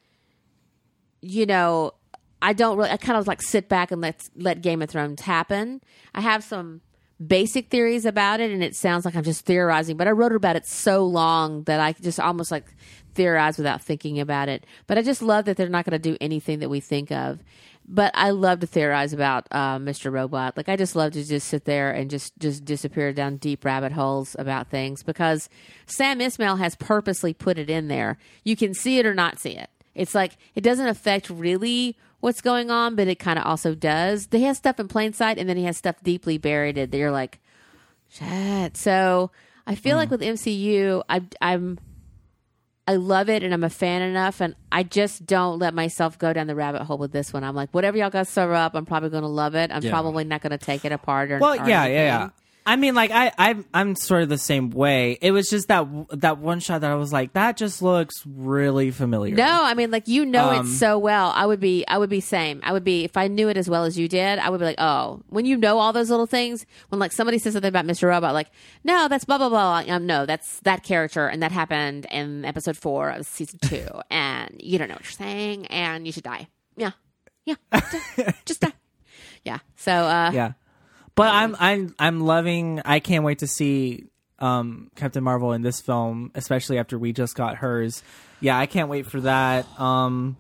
you 1.22 1.46
know, 1.46 1.94
I 2.42 2.54
don't 2.54 2.78
really. 2.78 2.90
I 2.90 2.98
kind 2.98 3.18
of 3.18 3.28
like 3.28 3.42
sit 3.42 3.68
back 3.70 3.92
and 3.92 4.02
let 4.02 4.30
let 4.36 4.62
Game 4.62 4.82
of 4.82 4.90
Thrones 4.90 5.22
happen. 5.22 5.82
I 6.14 6.22
have 6.22 6.44
some 6.44 6.82
basic 7.26 7.70
theories 7.70 8.06
about 8.06 8.40
it, 8.40 8.52
and 8.52 8.64
it 8.64 8.76
sounds 8.76 9.06
like 9.06 9.16
I'm 9.16 9.24
just 9.24 9.46
theorizing. 9.46 9.98
But 9.98 10.08
I 10.08 10.12
wrote 10.12 10.34
about 10.34 10.56
it 10.56 10.68
so 10.68 11.06
long 11.06 11.64
that 11.64 11.80
I 11.80 11.94
just 11.94 12.20
almost 12.20 12.52
like 12.52 12.66
theorize 13.16 13.58
without 13.58 13.82
thinking 13.82 14.20
about 14.20 14.50
it. 14.50 14.66
But 14.86 14.98
I 14.98 15.02
just 15.02 15.22
love 15.22 15.46
that 15.46 15.58
they're 15.58 15.70
not 15.70 15.86
going 15.86 16.00
to 16.00 16.10
do 16.12 16.18
anything 16.22 16.60
that 16.60 16.70
we 16.70 16.80
think 16.80 17.12
of. 17.12 17.40
But 17.90 18.12
I 18.16 18.32
love 18.32 18.60
to 18.60 18.68
theorize 18.68 19.14
about 19.14 19.48
uh, 19.50 19.78
Mr. 19.78 20.12
Robot. 20.12 20.58
Like 20.58 20.68
I 20.68 20.76
just 20.76 20.96
love 20.96 21.14
to 21.14 21.24
just 21.24 21.48
sit 21.48 21.66
there 21.66 21.90
and 21.92 22.10
just 22.10 22.38
just 22.38 22.66
disappear 22.66 23.14
down 23.14 23.38
deep 23.38 23.64
rabbit 23.64 23.94
holes 23.94 24.36
about 24.38 24.70
things 24.70 25.04
because 25.04 25.50
Sam 25.86 26.20
Esmail 26.20 26.60
has 26.60 26.76
purposely 26.76 27.34
put 27.34 27.58
it 27.58 27.70
in 27.70 27.88
there. 27.88 28.18
You 28.44 28.56
can 28.56 28.74
see 28.74 29.00
it 29.00 29.06
or 29.06 29.14
not 29.14 29.40
see 29.40 29.52
it. 29.52 29.70
It's 29.96 30.14
like 30.14 30.38
it 30.54 30.62
doesn't 30.62 30.88
affect 30.88 31.30
really 31.30 31.98
what's 32.20 32.42
going 32.42 32.72
on, 32.72 32.96
but 32.96 33.08
it 33.08 33.16
kind 33.20 33.38
of 33.40 33.46
also 33.46 33.76
does. 33.76 34.28
He 34.32 34.44
has 34.44 34.58
stuff 34.58 34.80
in 34.80 34.88
plain 34.88 35.14
sight, 35.14 35.38
and 35.38 35.48
then 35.48 35.58
he 35.58 35.64
has 35.66 35.78
stuff 35.78 35.96
deeply 36.04 36.38
buried. 36.38 36.76
That 36.76 36.94
you're 36.94 37.12
like, 37.12 37.40
shit. 38.10 38.78
So 38.78 39.32
I 39.66 39.76
feel 39.76 39.98
like 39.98 40.10
mm. 40.10 40.12
with 40.12 40.22
MCU, 40.22 41.04
I, 41.10 41.22
I'm, 41.42 41.80
I 42.88 42.96
love 42.96 43.30
it, 43.30 43.44
and 43.44 43.54
I'm 43.54 43.64
a 43.64 43.70
fan 43.70 44.02
enough, 44.02 44.40
and 44.42 44.56
I 44.72 44.84
just 44.84 45.26
don't 45.26 45.60
let 45.60 45.74
myself 45.74 46.18
go 46.18 46.32
down 46.34 46.48
the 46.48 46.56
rabbit 46.56 46.84
hole 46.84 46.98
with 46.98 47.12
this 47.12 47.34
one. 47.34 47.44
I'm 47.44 47.56
like, 47.56 47.70
whatever 47.74 47.98
y'all 47.98 48.10
got 48.10 48.28
serve 48.28 48.52
up, 48.52 48.76
I'm 48.76 48.86
probably 48.86 49.10
going 49.10 49.24
to 49.24 49.28
love 49.30 49.56
it. 49.56 49.72
I'm 49.72 49.84
Yeah. 49.84 49.92
probably 49.92 50.24
not 50.24 50.42
going 50.42 50.52
to 50.52 50.58
take 50.58 50.86
it 50.86 50.92
apart 50.92 51.32
or. 51.32 51.40
Well, 51.40 51.54
or 51.54 51.68
yeah, 51.68 51.86
yeah, 51.86 51.88
yeah. 51.88 52.30
I 52.68 52.76
mean, 52.76 52.94
like 52.96 53.12
I, 53.12 53.32
I, 53.38 53.56
I'm 53.74 53.96
sort 53.96 54.24
of 54.24 54.30
the 54.30 54.38
same 54.38 54.70
way. 54.72 55.18
It 55.22 55.32
was 55.32 55.50
just 55.50 55.70
that 55.70 55.88
that 56.12 56.38
one 56.38 56.60
shot 56.60 56.82
that 56.82 56.92
I 56.92 56.96
was 56.96 57.14
like, 57.14 57.34
that 57.34 57.56
just 57.58 57.82
looks 57.82 58.14
really 58.26 58.92
familiar. 58.92 59.34
No, 59.36 59.64
I 59.64 59.74
mean 59.74 59.90
like 59.90 60.08
you 60.08 60.26
know 60.26 60.50
Um, 60.50 60.66
it 60.66 60.70
so 60.70 61.00
well. 61.00 61.32
I 61.34 61.46
would 61.46 61.60
be 61.62 61.86
I 61.88 61.98
would 61.98 62.10
be 62.10 62.20
same. 62.20 62.60
I 62.64 62.74
would 62.74 62.84
be 62.84 63.06
if 63.06 63.16
I 63.16 63.28
knew 63.30 63.48
it 63.48 63.56
as 63.58 63.70
well 63.70 63.86
as 63.86 63.98
you 63.98 64.08
did, 64.10 64.38
I 64.38 64.50
would 64.50 64.60
be 64.60 64.66
like, 64.66 64.80
"Oh, 64.80 65.22
when 65.30 65.46
you 65.46 65.56
know 65.58 65.80
all 65.80 65.94
those 65.94 66.10
little 66.10 66.26
things, 66.28 66.66
when 66.90 67.00
like 67.00 67.14
somebody 67.14 67.38
says 67.40 67.54
something 67.54 67.70
about 67.70 67.86
Mr. 67.86 68.10
Robot 68.10 68.34
like, 68.34 68.50
"No, 68.84 69.08
that's 69.08 69.24
blah 69.26 69.38
blah 69.38 69.50
blah." 69.50 69.84
Um, 69.88 70.06
no, 70.06 70.26
that's 70.26 70.60
that 70.62 70.84
character 70.84 71.26
and 71.28 71.42
that 71.42 71.54
happened 71.54 72.06
in 72.12 72.44
episode 72.44 72.76
4 72.76 73.10
of 73.12 73.26
season 73.26 73.60
2 73.64 73.86
and 74.12 74.56
you 74.60 74.78
don't 74.78 74.90
know 74.90 74.96
what 74.96 75.04
you're 75.06 75.12
saying 75.12 75.68
and 75.68 76.06
you 76.06 76.12
should 76.12 76.24
die. 76.24 76.48
Yeah. 76.76 76.92
Yeah. 77.46 77.56
Just 77.74 78.18
die. 78.18 78.34
Just 78.46 78.62
die. 78.62 78.74
Yeah. 79.46 79.60
So 79.78 79.92
uh 79.94 80.32
Yeah, 80.34 80.52
but 81.18 81.34
I'm, 81.34 81.56
I'm, 81.60 81.96
I'm 82.00 82.20
loving. 82.22 82.82
I 82.86 83.02
can't 83.02 83.26
wait 83.26 83.40
to 83.40 83.48
see 83.48 84.06
um 84.40 84.92
Captain 84.96 85.24
Marvel 85.24 85.52
in 85.54 85.64
this 85.64 85.82
film, 85.82 86.32
especially 86.36 86.78
after 86.78 86.98
we 86.98 87.12
just 87.12 87.36
got 87.36 87.58
hers. 87.58 88.04
Yeah, 88.40 88.58
I 88.58 88.68
can't 88.68 88.88
wait 88.88 89.08
for 89.08 89.20
that. 89.22 89.66
Um, 89.80 90.38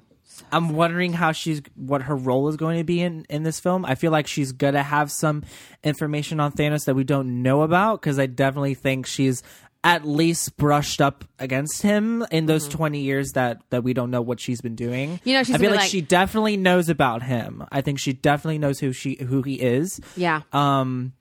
I'm 0.52 0.70
wondering 0.76 1.14
how 1.14 1.32
she's 1.32 1.62
what 1.76 2.04
her 2.04 2.16
role 2.16 2.48
is 2.48 2.58
going 2.58 2.78
to 2.78 2.84
be 2.84 3.02
in 3.02 3.26
in 3.30 3.44
this 3.44 3.60
film. 3.60 3.86
I 3.86 3.96
feel 3.96 4.12
like 4.12 4.28
she's 4.28 4.52
gonna 4.52 4.84
have 4.84 5.12
some 5.12 5.44
information 5.84 6.40
on 6.40 6.52
Thanos 6.52 6.86
that 6.86 6.96
we 6.96 7.04
don't 7.04 7.42
know 7.42 7.64
about 7.64 8.02
because 8.02 8.20
I 8.20 8.28
definitely 8.28 8.76
think 8.76 9.08
she's 9.08 9.42
at 9.88 10.06
least 10.06 10.58
brushed 10.58 11.02
up 11.02 11.24
against 11.40 11.82
him 11.82 12.26
in 12.32 12.46
those 12.46 12.68
20 12.68 13.00
years 13.00 13.32
that 13.32 13.62
that 13.70 13.84
we 13.84 13.94
don't 13.94 14.12
know 14.12 14.22
what 14.22 14.40
she's 14.40 14.62
been 14.62 14.76
doing. 14.76 15.12
Mm-hmm. 15.16 15.30
You 15.30 15.36
know, 15.36 15.44
she's 15.44 15.56
I 15.56 15.58
feel 15.58 15.72
like, 15.72 15.80
like- 15.80 15.90
she 15.90 16.02
definitely 16.02 16.58
knows 16.58 16.90
about 16.90 17.24
him. 17.24 17.64
I 17.72 17.82
think 17.82 18.00
she 18.00 18.14
definitely 18.14 18.58
knows 18.60 18.80
who 18.80 18.92
she 18.92 19.16
who 19.16 19.42
he 19.42 19.56
is. 19.56 20.00
yeah. 20.16 20.42
Um, 20.52 21.14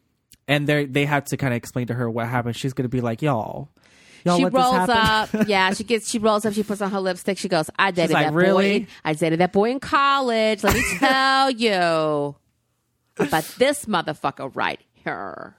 and 0.49 0.67
they 0.67 0.85
they 0.87 1.05
had 1.07 1.27
to 1.27 1.37
kind 1.37 1.53
of 1.53 1.57
explain 1.59 1.87
to 1.89 1.95
her 1.95 2.09
what 2.11 2.27
happened. 2.29 2.57
She's 2.57 2.73
gonna 2.73 2.89
be 2.89 3.01
like, 3.01 3.23
y'all. 3.23 3.69
Y'all 4.25 4.39
she 4.39 4.45
rolls 4.45 4.89
up. 4.89 5.29
Yeah, 5.47 5.73
she 5.73 5.85
gets. 5.85 6.11
She 6.11 6.19
rolls 6.19 6.45
up. 6.45 6.53
She 6.53 6.65
puts 6.65 6.81
on 6.83 6.91
her 6.91 6.99
lipstick. 7.01 7.39
She 7.39 7.49
goes, 7.49 7.71
"I 7.79 7.93
dated 7.93 8.11
like, 8.15 8.27
that 8.27 8.33
"Really?" 8.35 8.81
boy. 8.81 8.87
I 9.05 9.13
dated 9.15 9.39
that 9.39 9.53
boy 9.53 9.71
in 9.71 9.79
college. 9.79 10.65
Let 10.65 10.75
me 10.75 10.83
tell 10.99 11.51
you 11.53 12.35
about 13.19 13.45
this 13.59 13.85
motherfucker 13.85 14.51
right 14.55 14.81
here." 14.95 15.55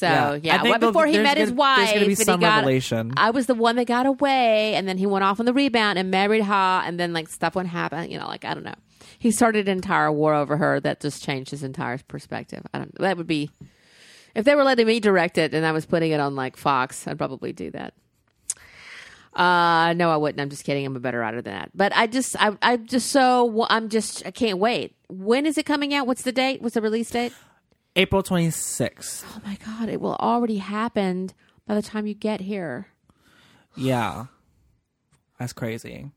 So 0.00 0.06
Yeah. 0.06 0.38
yeah, 0.42 0.54
I 0.54 0.58
think 0.62 0.72
right 0.72 0.80
there'll- 0.80 0.92
before 0.92 1.06
he 1.06 1.18
met 1.18 1.36
his 1.36 1.50
gonna- 1.50 1.58
wife, 1.58 1.76
there's 1.78 1.88
gonna 1.90 1.98
be 2.06 2.12
and 2.12 2.18
he 2.18 2.24
some 2.24 2.40
got- 2.40 2.54
revelation. 2.56 3.12
I 3.18 3.30
was 3.30 3.44
the 3.46 3.54
one 3.54 3.76
that 3.76 3.84
got 3.86 4.06
away, 4.06 4.74
and 4.74 4.88
then 4.88 4.96
he 4.96 5.04
went 5.04 5.24
off 5.24 5.38
on 5.40 5.44
the 5.46 5.52
rebound 5.52 5.98
and 5.98 6.10
married 6.10 6.44
her, 6.44 6.82
and 6.84 6.98
then 6.98 7.12
like 7.12 7.28
stuff 7.28 7.54
went 7.54 7.68
happen. 7.68 8.10
You 8.10 8.18
know, 8.18 8.26
like 8.26 8.46
I 8.46 8.54
don't 8.54 8.64
know. 8.64 8.74
He 9.18 9.30
started 9.30 9.68
an 9.68 9.76
entire 9.76 10.10
war 10.10 10.32
over 10.34 10.56
her 10.56 10.80
that 10.80 11.00
just 11.00 11.22
changed 11.22 11.50
his 11.50 11.62
entire 11.62 11.98
perspective. 12.08 12.62
I 12.72 12.78
don't. 12.78 12.94
That 12.98 13.18
would 13.18 13.26
be 13.26 13.50
if 14.34 14.46
they 14.46 14.54
were 14.54 14.64
letting 14.64 14.86
me 14.86 15.00
direct 15.00 15.36
it 15.36 15.52
and 15.52 15.66
I 15.66 15.72
was 15.72 15.84
putting 15.84 16.12
it 16.12 16.20
on 16.20 16.34
like 16.34 16.56
Fox. 16.56 17.06
I'd 17.06 17.18
probably 17.18 17.52
do 17.52 17.70
that. 17.72 17.92
Uh, 19.34 19.92
no, 19.92 20.10
I 20.10 20.16
wouldn't. 20.16 20.40
I'm 20.40 20.48
just 20.50 20.64
kidding. 20.64 20.84
I'm 20.86 20.96
a 20.96 21.00
better 21.00 21.18
writer 21.20 21.40
than 21.42 21.52
that. 21.52 21.70
But 21.74 21.94
I 21.94 22.06
just, 22.06 22.34
I, 22.42 22.56
I 22.62 22.76
just 22.78 23.10
so 23.10 23.66
I'm 23.70 23.88
just, 23.88 24.26
I 24.26 24.30
can't 24.32 24.58
wait. 24.58 24.94
When 25.08 25.46
is 25.46 25.56
it 25.56 25.66
coming 25.66 25.94
out? 25.94 26.06
What's 26.06 26.22
the 26.22 26.32
date? 26.32 26.62
What's 26.62 26.74
the 26.74 26.80
release 26.82 27.10
date? 27.10 27.32
April 27.96 28.22
26th. 28.22 29.24
Oh 29.26 29.40
my 29.44 29.56
god, 29.66 29.88
it 29.88 30.00
will 30.00 30.16
already 30.16 30.58
happened 30.58 31.34
by 31.66 31.74
the 31.74 31.82
time 31.82 32.06
you 32.06 32.14
get 32.14 32.40
here. 32.40 32.88
Yeah. 33.76 34.26
That's 35.38 35.52
crazy. 35.52 36.10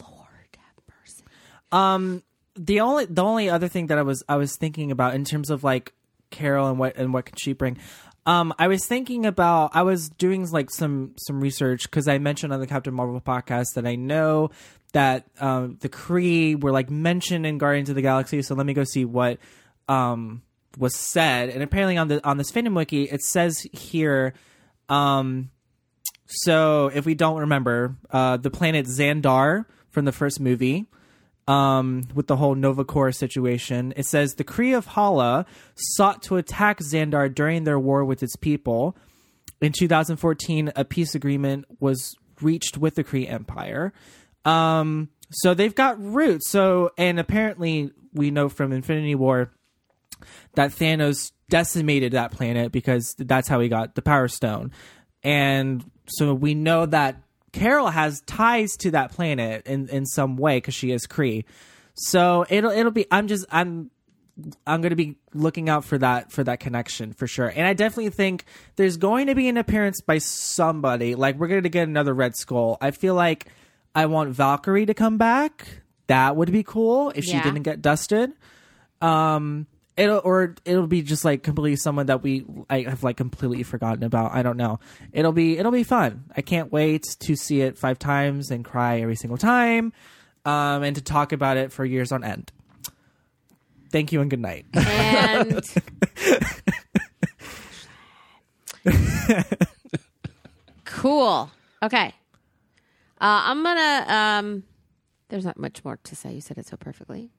Lord 0.00 0.56
have 0.56 0.84
mercy. 0.88 1.24
Um 1.72 2.22
the 2.56 2.80
only 2.80 3.04
the 3.06 3.22
only 3.22 3.48
other 3.48 3.68
thing 3.68 3.86
that 3.88 3.98
I 3.98 4.02
was 4.02 4.22
I 4.28 4.36
was 4.36 4.56
thinking 4.56 4.90
about 4.90 5.14
in 5.14 5.24
terms 5.24 5.50
of 5.50 5.62
like 5.62 5.92
Carol 6.30 6.68
and 6.68 6.78
what 6.78 6.96
and 6.96 7.12
what 7.12 7.26
can 7.26 7.36
she 7.36 7.52
bring. 7.52 7.78
Um 8.26 8.52
I 8.58 8.68
was 8.68 8.86
thinking 8.86 9.24
about 9.26 9.70
I 9.74 9.82
was 9.82 10.08
doing 10.08 10.48
like 10.50 10.70
some 10.70 11.14
some 11.16 11.40
research 11.40 11.90
cuz 11.90 12.08
I 12.08 12.18
mentioned 12.18 12.52
on 12.52 12.60
the 12.60 12.66
Captain 12.66 12.94
Marvel 12.94 13.20
podcast 13.20 13.74
that 13.74 13.86
I 13.86 13.94
know 13.94 14.50
that 14.92 15.26
um 15.40 15.76
the 15.80 15.88
Kree 15.88 16.60
were 16.60 16.72
like 16.72 16.90
mentioned 16.90 17.46
in 17.46 17.58
Guardians 17.58 17.88
of 17.88 17.94
the 17.94 18.02
Galaxy 18.02 18.42
so 18.42 18.54
let 18.54 18.66
me 18.66 18.74
go 18.74 18.84
see 18.84 19.04
what 19.04 19.38
um 19.88 20.42
was 20.78 20.94
said 20.94 21.48
and 21.48 21.62
apparently 21.62 21.96
on 21.96 22.08
the 22.08 22.26
on 22.26 22.36
this 22.36 22.50
fandom 22.50 22.74
wiki 22.74 23.04
it 23.04 23.22
says 23.22 23.66
here 23.72 24.32
um 24.88 25.50
so 26.26 26.90
if 26.94 27.04
we 27.04 27.14
don't 27.14 27.40
remember 27.40 27.96
uh 28.10 28.36
the 28.36 28.50
planet 28.50 28.86
Xandar 28.86 29.66
from 29.90 30.04
the 30.04 30.12
first 30.12 30.40
movie 30.40 30.86
um, 31.50 32.04
with 32.14 32.28
the 32.28 32.36
whole 32.36 32.54
Nova 32.54 32.84
Corps 32.84 33.10
situation. 33.10 33.92
It 33.96 34.06
says 34.06 34.34
the 34.34 34.44
Kree 34.44 34.76
of 34.76 34.86
Hala 34.86 35.46
sought 35.74 36.22
to 36.24 36.36
attack 36.36 36.78
Xandar 36.78 37.34
during 37.34 37.64
their 37.64 37.78
war 37.78 38.04
with 38.04 38.22
its 38.22 38.36
people. 38.36 38.96
In 39.60 39.72
2014, 39.72 40.72
a 40.76 40.84
peace 40.84 41.14
agreement 41.14 41.64
was 41.80 42.14
reached 42.40 42.78
with 42.78 42.94
the 42.94 43.02
Kree 43.02 43.28
Empire. 43.28 43.92
Um, 44.44 45.10
so 45.30 45.52
they've 45.52 45.74
got 45.74 46.00
roots. 46.00 46.48
So, 46.48 46.92
and 46.96 47.18
apparently, 47.18 47.90
we 48.12 48.30
know 48.30 48.48
from 48.48 48.72
Infinity 48.72 49.16
War 49.16 49.52
that 50.54 50.70
Thanos 50.70 51.32
decimated 51.48 52.12
that 52.12 52.32
planet 52.32 52.72
because 52.72 53.14
that's 53.18 53.48
how 53.48 53.60
he 53.60 53.68
got 53.68 53.94
the 53.94 54.02
Power 54.02 54.28
Stone. 54.28 54.72
And 55.22 55.84
so 56.06 56.32
we 56.34 56.54
know 56.54 56.86
that 56.86 57.22
Carol 57.52 57.88
has 57.88 58.20
ties 58.22 58.76
to 58.78 58.92
that 58.92 59.12
planet 59.12 59.66
in, 59.66 59.88
in 59.88 60.06
some 60.06 60.36
way 60.36 60.58
because 60.58 60.74
she 60.74 60.92
is 60.92 61.06
Kree. 61.06 61.44
So 61.94 62.46
it'll 62.48 62.70
it'll 62.70 62.92
be 62.92 63.06
I'm 63.10 63.26
just 63.26 63.44
I'm 63.50 63.90
I'm 64.66 64.80
going 64.80 64.90
to 64.90 64.96
be 64.96 65.18
looking 65.34 65.68
out 65.68 65.84
for 65.84 65.98
that 65.98 66.32
for 66.32 66.42
that 66.44 66.60
connection 66.60 67.12
for 67.12 67.26
sure. 67.26 67.48
And 67.48 67.66
I 67.66 67.74
definitely 67.74 68.10
think 68.10 68.44
there's 68.76 68.96
going 68.96 69.26
to 69.26 69.34
be 69.34 69.48
an 69.48 69.56
appearance 69.56 70.00
by 70.00 70.18
somebody. 70.18 71.14
Like 71.14 71.36
we're 71.36 71.48
going 71.48 71.64
to 71.64 71.68
get 71.68 71.88
another 71.88 72.14
Red 72.14 72.36
Skull. 72.36 72.78
I 72.80 72.92
feel 72.92 73.14
like 73.14 73.46
I 73.94 74.06
want 74.06 74.30
Valkyrie 74.30 74.86
to 74.86 74.94
come 74.94 75.18
back. 75.18 75.82
That 76.06 76.36
would 76.36 76.50
be 76.50 76.62
cool 76.62 77.10
if 77.14 77.24
she 77.24 77.40
didn't 77.40 77.62
get 77.62 77.82
dusted. 77.82 78.32
Um 79.00 79.66
it'll 80.00 80.20
or 80.24 80.54
it'll 80.64 80.86
be 80.86 81.02
just 81.02 81.24
like 81.24 81.42
completely 81.42 81.76
someone 81.76 82.06
that 82.06 82.22
we 82.22 82.44
I 82.68 82.82
have 82.82 83.02
like 83.02 83.16
completely 83.16 83.62
forgotten 83.62 84.02
about. 84.02 84.34
I 84.34 84.42
don't 84.42 84.56
know. 84.56 84.80
It'll 85.12 85.32
be 85.32 85.58
it'll 85.58 85.72
be 85.72 85.84
fun. 85.84 86.24
I 86.36 86.42
can't 86.42 86.72
wait 86.72 87.04
to 87.20 87.36
see 87.36 87.60
it 87.60 87.78
five 87.78 87.98
times 87.98 88.50
and 88.50 88.64
cry 88.64 89.00
every 89.00 89.16
single 89.16 89.38
time. 89.38 89.92
Um 90.44 90.82
and 90.82 90.96
to 90.96 91.02
talk 91.02 91.32
about 91.32 91.56
it 91.56 91.72
for 91.72 91.84
years 91.84 92.12
on 92.12 92.24
end. 92.24 92.52
Thank 93.90 94.12
you 94.12 94.20
and 94.20 94.30
good 94.30 94.40
night. 94.40 94.66
And 94.74 95.60
cool. 100.84 101.50
Okay. 101.82 102.14
Uh, 103.20 103.42
I'm 103.44 103.62
gonna. 103.62 104.04
Um, 104.08 104.62
there's 105.28 105.44
not 105.44 105.58
much 105.58 105.84
more 105.84 105.98
to 106.04 106.16
say. 106.16 106.32
You 106.32 106.40
said 106.40 106.56
it 106.56 106.66
so 106.66 106.76
perfectly. 106.76 107.30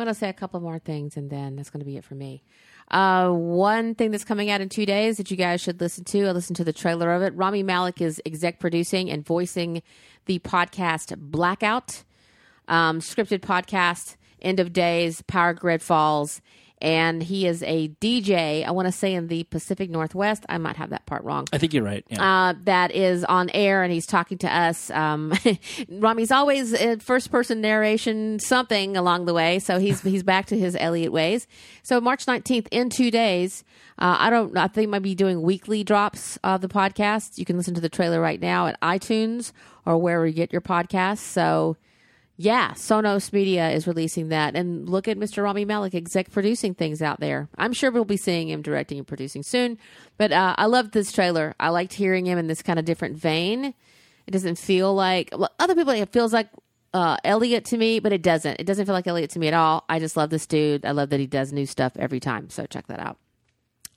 I'm 0.00 0.06
gonna 0.06 0.14
say 0.14 0.28
a 0.28 0.34
couple 0.34 0.60
more 0.60 0.78
things, 0.78 1.16
and 1.16 1.30
then 1.30 1.56
that's 1.56 1.70
gonna 1.70 1.84
be 1.84 1.96
it 1.96 2.04
for 2.04 2.14
me. 2.14 2.42
Uh, 2.90 3.30
one 3.30 3.94
thing 3.94 4.10
that's 4.10 4.24
coming 4.24 4.50
out 4.50 4.60
in 4.60 4.68
two 4.68 4.86
days 4.86 5.18
that 5.18 5.30
you 5.30 5.36
guys 5.36 5.60
should 5.60 5.80
listen 5.80 6.04
to. 6.04 6.26
I 6.26 6.32
listened 6.32 6.56
to 6.56 6.64
the 6.64 6.72
trailer 6.72 7.12
of 7.12 7.22
it. 7.22 7.34
Rami 7.36 7.62
Malek 7.62 8.00
is 8.00 8.20
exec 8.26 8.58
producing 8.58 9.10
and 9.10 9.24
voicing 9.24 9.82
the 10.24 10.38
podcast 10.40 11.16
Blackout 11.18 12.02
um, 12.70 13.00
scripted 13.00 13.40
podcast, 13.40 14.16
End 14.40 14.60
of 14.60 14.72
Days, 14.72 15.20
Power 15.22 15.52
Grid 15.52 15.82
Falls, 15.82 16.40
and 16.80 17.22
he 17.22 17.46
is 17.46 17.62
a 17.62 17.88
DJ. 18.00 18.66
I 18.66 18.70
want 18.70 18.86
to 18.86 18.92
say 18.92 19.14
in 19.14 19.28
the 19.28 19.44
Pacific 19.44 19.90
Northwest. 19.90 20.44
I 20.48 20.58
might 20.58 20.76
have 20.76 20.90
that 20.90 21.06
part 21.06 21.24
wrong. 21.24 21.46
I 21.52 21.58
think 21.58 21.74
you're 21.74 21.84
right. 21.84 22.04
Yeah. 22.08 22.48
Uh, 22.48 22.54
that 22.64 22.92
is 22.92 23.24
on 23.24 23.50
air, 23.50 23.82
and 23.82 23.92
he's 23.92 24.06
talking 24.06 24.38
to 24.38 24.54
us. 24.54 24.90
Um, 24.90 25.32
Rami's 25.88 26.30
always 26.30 26.74
uh, 26.74 26.96
first 27.00 27.30
person 27.30 27.60
narration, 27.60 28.38
something 28.38 28.96
along 28.96 29.26
the 29.26 29.34
way. 29.34 29.58
So 29.58 29.78
he's 29.78 30.00
he's 30.02 30.22
back 30.22 30.46
to 30.46 30.58
his 30.58 30.76
Elliot 30.78 31.12
ways. 31.12 31.46
So 31.82 32.00
March 32.00 32.26
nineteenth, 32.26 32.68
in 32.70 32.90
two 32.90 33.10
days. 33.10 33.64
Uh, 33.98 34.16
I 34.18 34.30
don't. 34.30 34.56
I 34.56 34.66
think 34.68 34.88
might 34.88 35.02
be 35.02 35.14
doing 35.14 35.42
weekly 35.42 35.84
drops 35.84 36.38
of 36.42 36.62
the 36.62 36.68
podcast. 36.68 37.36
You 37.36 37.44
can 37.44 37.58
listen 37.58 37.74
to 37.74 37.82
the 37.82 37.90
trailer 37.90 38.18
right 38.18 38.40
now 38.40 38.66
at 38.66 38.80
iTunes 38.80 39.52
or 39.84 39.98
wherever 39.98 40.26
you 40.26 40.32
get 40.32 40.52
your 40.52 40.62
podcasts. 40.62 41.18
So 41.18 41.76
yeah, 42.42 42.70
Sonos 42.70 43.34
Media 43.34 43.68
is 43.68 43.86
releasing 43.86 44.28
that. 44.28 44.56
And 44.56 44.88
look 44.88 45.06
at 45.08 45.18
Mr. 45.18 45.42
Rami 45.42 45.66
Malek 45.66 45.94
exec 45.94 46.30
producing 46.30 46.72
things 46.72 47.02
out 47.02 47.20
there. 47.20 47.50
I'm 47.58 47.74
sure 47.74 47.90
we'll 47.90 48.06
be 48.06 48.16
seeing 48.16 48.48
him 48.48 48.62
directing 48.62 48.96
and 48.96 49.06
producing 49.06 49.42
soon. 49.42 49.76
But 50.16 50.32
uh, 50.32 50.54
I 50.56 50.64
loved 50.64 50.92
this 50.92 51.12
trailer. 51.12 51.54
I 51.60 51.68
liked 51.68 51.92
hearing 51.92 52.24
him 52.24 52.38
in 52.38 52.46
this 52.46 52.62
kind 52.62 52.78
of 52.78 52.86
different 52.86 53.18
vein. 53.18 53.74
It 54.26 54.30
doesn't 54.30 54.56
feel 54.56 54.94
like 54.94 55.28
well, 55.36 55.50
other 55.58 55.74
people. 55.74 55.92
It 55.92 56.12
feels 56.12 56.32
like 56.32 56.48
uh, 56.94 57.18
Elliot 57.24 57.66
to 57.66 57.76
me, 57.76 58.00
but 58.00 58.10
it 58.10 58.22
doesn't. 58.22 58.58
It 58.58 58.64
doesn't 58.64 58.86
feel 58.86 58.94
like 58.94 59.06
Elliot 59.06 59.28
to 59.32 59.38
me 59.38 59.48
at 59.48 59.54
all. 59.54 59.84
I 59.90 59.98
just 59.98 60.16
love 60.16 60.30
this 60.30 60.46
dude. 60.46 60.86
I 60.86 60.92
love 60.92 61.10
that 61.10 61.20
he 61.20 61.26
does 61.26 61.52
new 61.52 61.66
stuff 61.66 61.92
every 61.98 62.20
time. 62.20 62.48
So 62.48 62.64
check 62.64 62.86
that 62.86 63.00
out. 63.00 63.18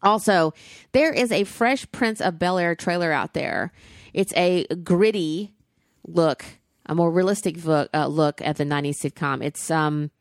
Also, 0.01 0.53
there 0.91 1.13
is 1.13 1.31
a 1.31 1.45
Fresh 1.45 1.89
Prince 1.93 2.19
of 2.19 2.39
Bel 2.39 2.57
Air 2.57 2.75
trailer 2.75 3.13
out 3.13 3.33
there. 3.33 3.71
It's 4.13 4.33
a 4.35 4.65
gritty 4.83 5.53
look, 6.05 6.43
a 6.85 6.95
more 6.95 7.11
realistic 7.11 7.57
vo- 7.57 7.87
uh, 7.93 8.07
look 8.07 8.41
at 8.41 8.57
the 8.57 8.63
'90s 8.65 8.97
sitcom. 8.99 9.43
It's 9.43 9.69
um, 9.71 10.11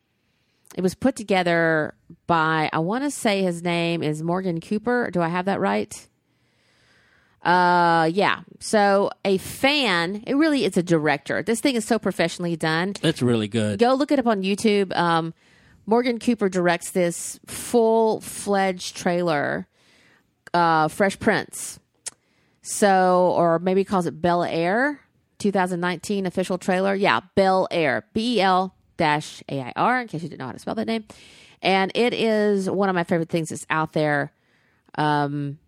it 0.76 0.80
was 0.82 0.94
put 0.94 1.16
together 1.16 1.94
by 2.26 2.70
I 2.72 2.78
want 2.78 3.04
to 3.04 3.10
say 3.10 3.42
his 3.42 3.62
name 3.62 4.02
is 4.02 4.22
Morgan 4.22 4.60
Cooper. 4.60 5.10
Do 5.10 5.20
I 5.20 5.28
have 5.28 5.44
that 5.46 5.60
right? 5.60 6.08
Uh, 7.42 8.08
yeah. 8.12 8.40
So 8.60 9.10
a 9.24 9.36
fan, 9.38 10.22
it 10.26 10.34
really 10.36 10.64
is 10.64 10.76
a 10.76 10.82
director. 10.82 11.42
This 11.42 11.60
thing 11.60 11.74
is 11.74 11.84
so 11.84 11.98
professionally 11.98 12.54
done 12.54 12.94
That's 13.02 13.20
really 13.20 13.48
good. 13.48 13.80
go 13.80 13.94
look 13.94 14.12
it 14.12 14.18
up 14.20 14.28
on 14.28 14.42
YouTube. 14.42 14.96
Um, 14.96 15.34
Morgan 15.84 16.20
Cooper 16.20 16.48
directs 16.48 16.92
this 16.92 17.40
full 17.46 18.20
fledged 18.20 18.96
trailer, 18.96 19.66
uh, 20.54 20.86
Fresh 20.86 21.18
Prince. 21.18 21.80
So, 22.62 23.34
or 23.36 23.58
maybe 23.58 23.80
he 23.80 23.84
calls 23.84 24.06
it 24.06 24.22
Bel 24.22 24.44
Air, 24.44 25.00
2019 25.42 26.26
official 26.26 26.58
trailer. 26.58 26.94
Yeah, 26.94 27.20
Bel 27.34 27.68
Air, 27.70 28.06
B 28.12 28.38
E 28.38 28.40
L 28.40 28.74
dash 28.96 29.42
A 29.48 29.60
I 29.60 29.72
R, 29.76 30.00
in 30.00 30.08
case 30.08 30.22
you 30.22 30.28
didn't 30.28 30.40
know 30.40 30.46
how 30.46 30.52
to 30.52 30.58
spell 30.58 30.74
that 30.76 30.86
name. 30.86 31.04
And 31.60 31.92
it 31.94 32.14
is 32.14 32.70
one 32.70 32.88
of 32.88 32.94
my 32.94 33.04
favorite 33.04 33.28
things 33.28 33.50
that's 33.50 33.66
out 33.70 33.92
there. 33.92 34.32
Um, 34.96 35.58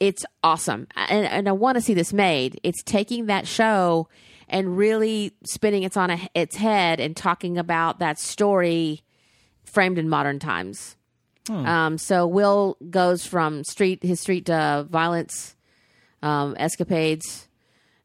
it's 0.00 0.24
awesome 0.42 0.86
and, 0.94 1.26
and 1.26 1.48
i 1.48 1.52
want 1.52 1.76
to 1.76 1.80
see 1.80 1.94
this 1.94 2.12
made 2.12 2.60
it's 2.62 2.82
taking 2.82 3.26
that 3.26 3.46
show 3.46 4.08
and 4.48 4.76
really 4.76 5.32
spinning 5.44 5.82
it 5.82 5.96
on 5.96 6.10
a, 6.10 6.28
its 6.34 6.56
head 6.56 7.00
and 7.00 7.16
talking 7.16 7.56
about 7.58 7.98
that 7.98 8.18
story 8.18 9.02
framed 9.64 9.98
in 9.98 10.08
modern 10.08 10.38
times 10.38 10.96
um, 11.48 11.96
so 11.96 12.26
will 12.26 12.76
goes 12.90 13.24
from 13.24 13.64
street 13.64 14.02
his 14.02 14.20
street 14.20 14.50
uh, 14.50 14.82
violence 14.82 15.56
um, 16.22 16.54
escapades 16.58 17.45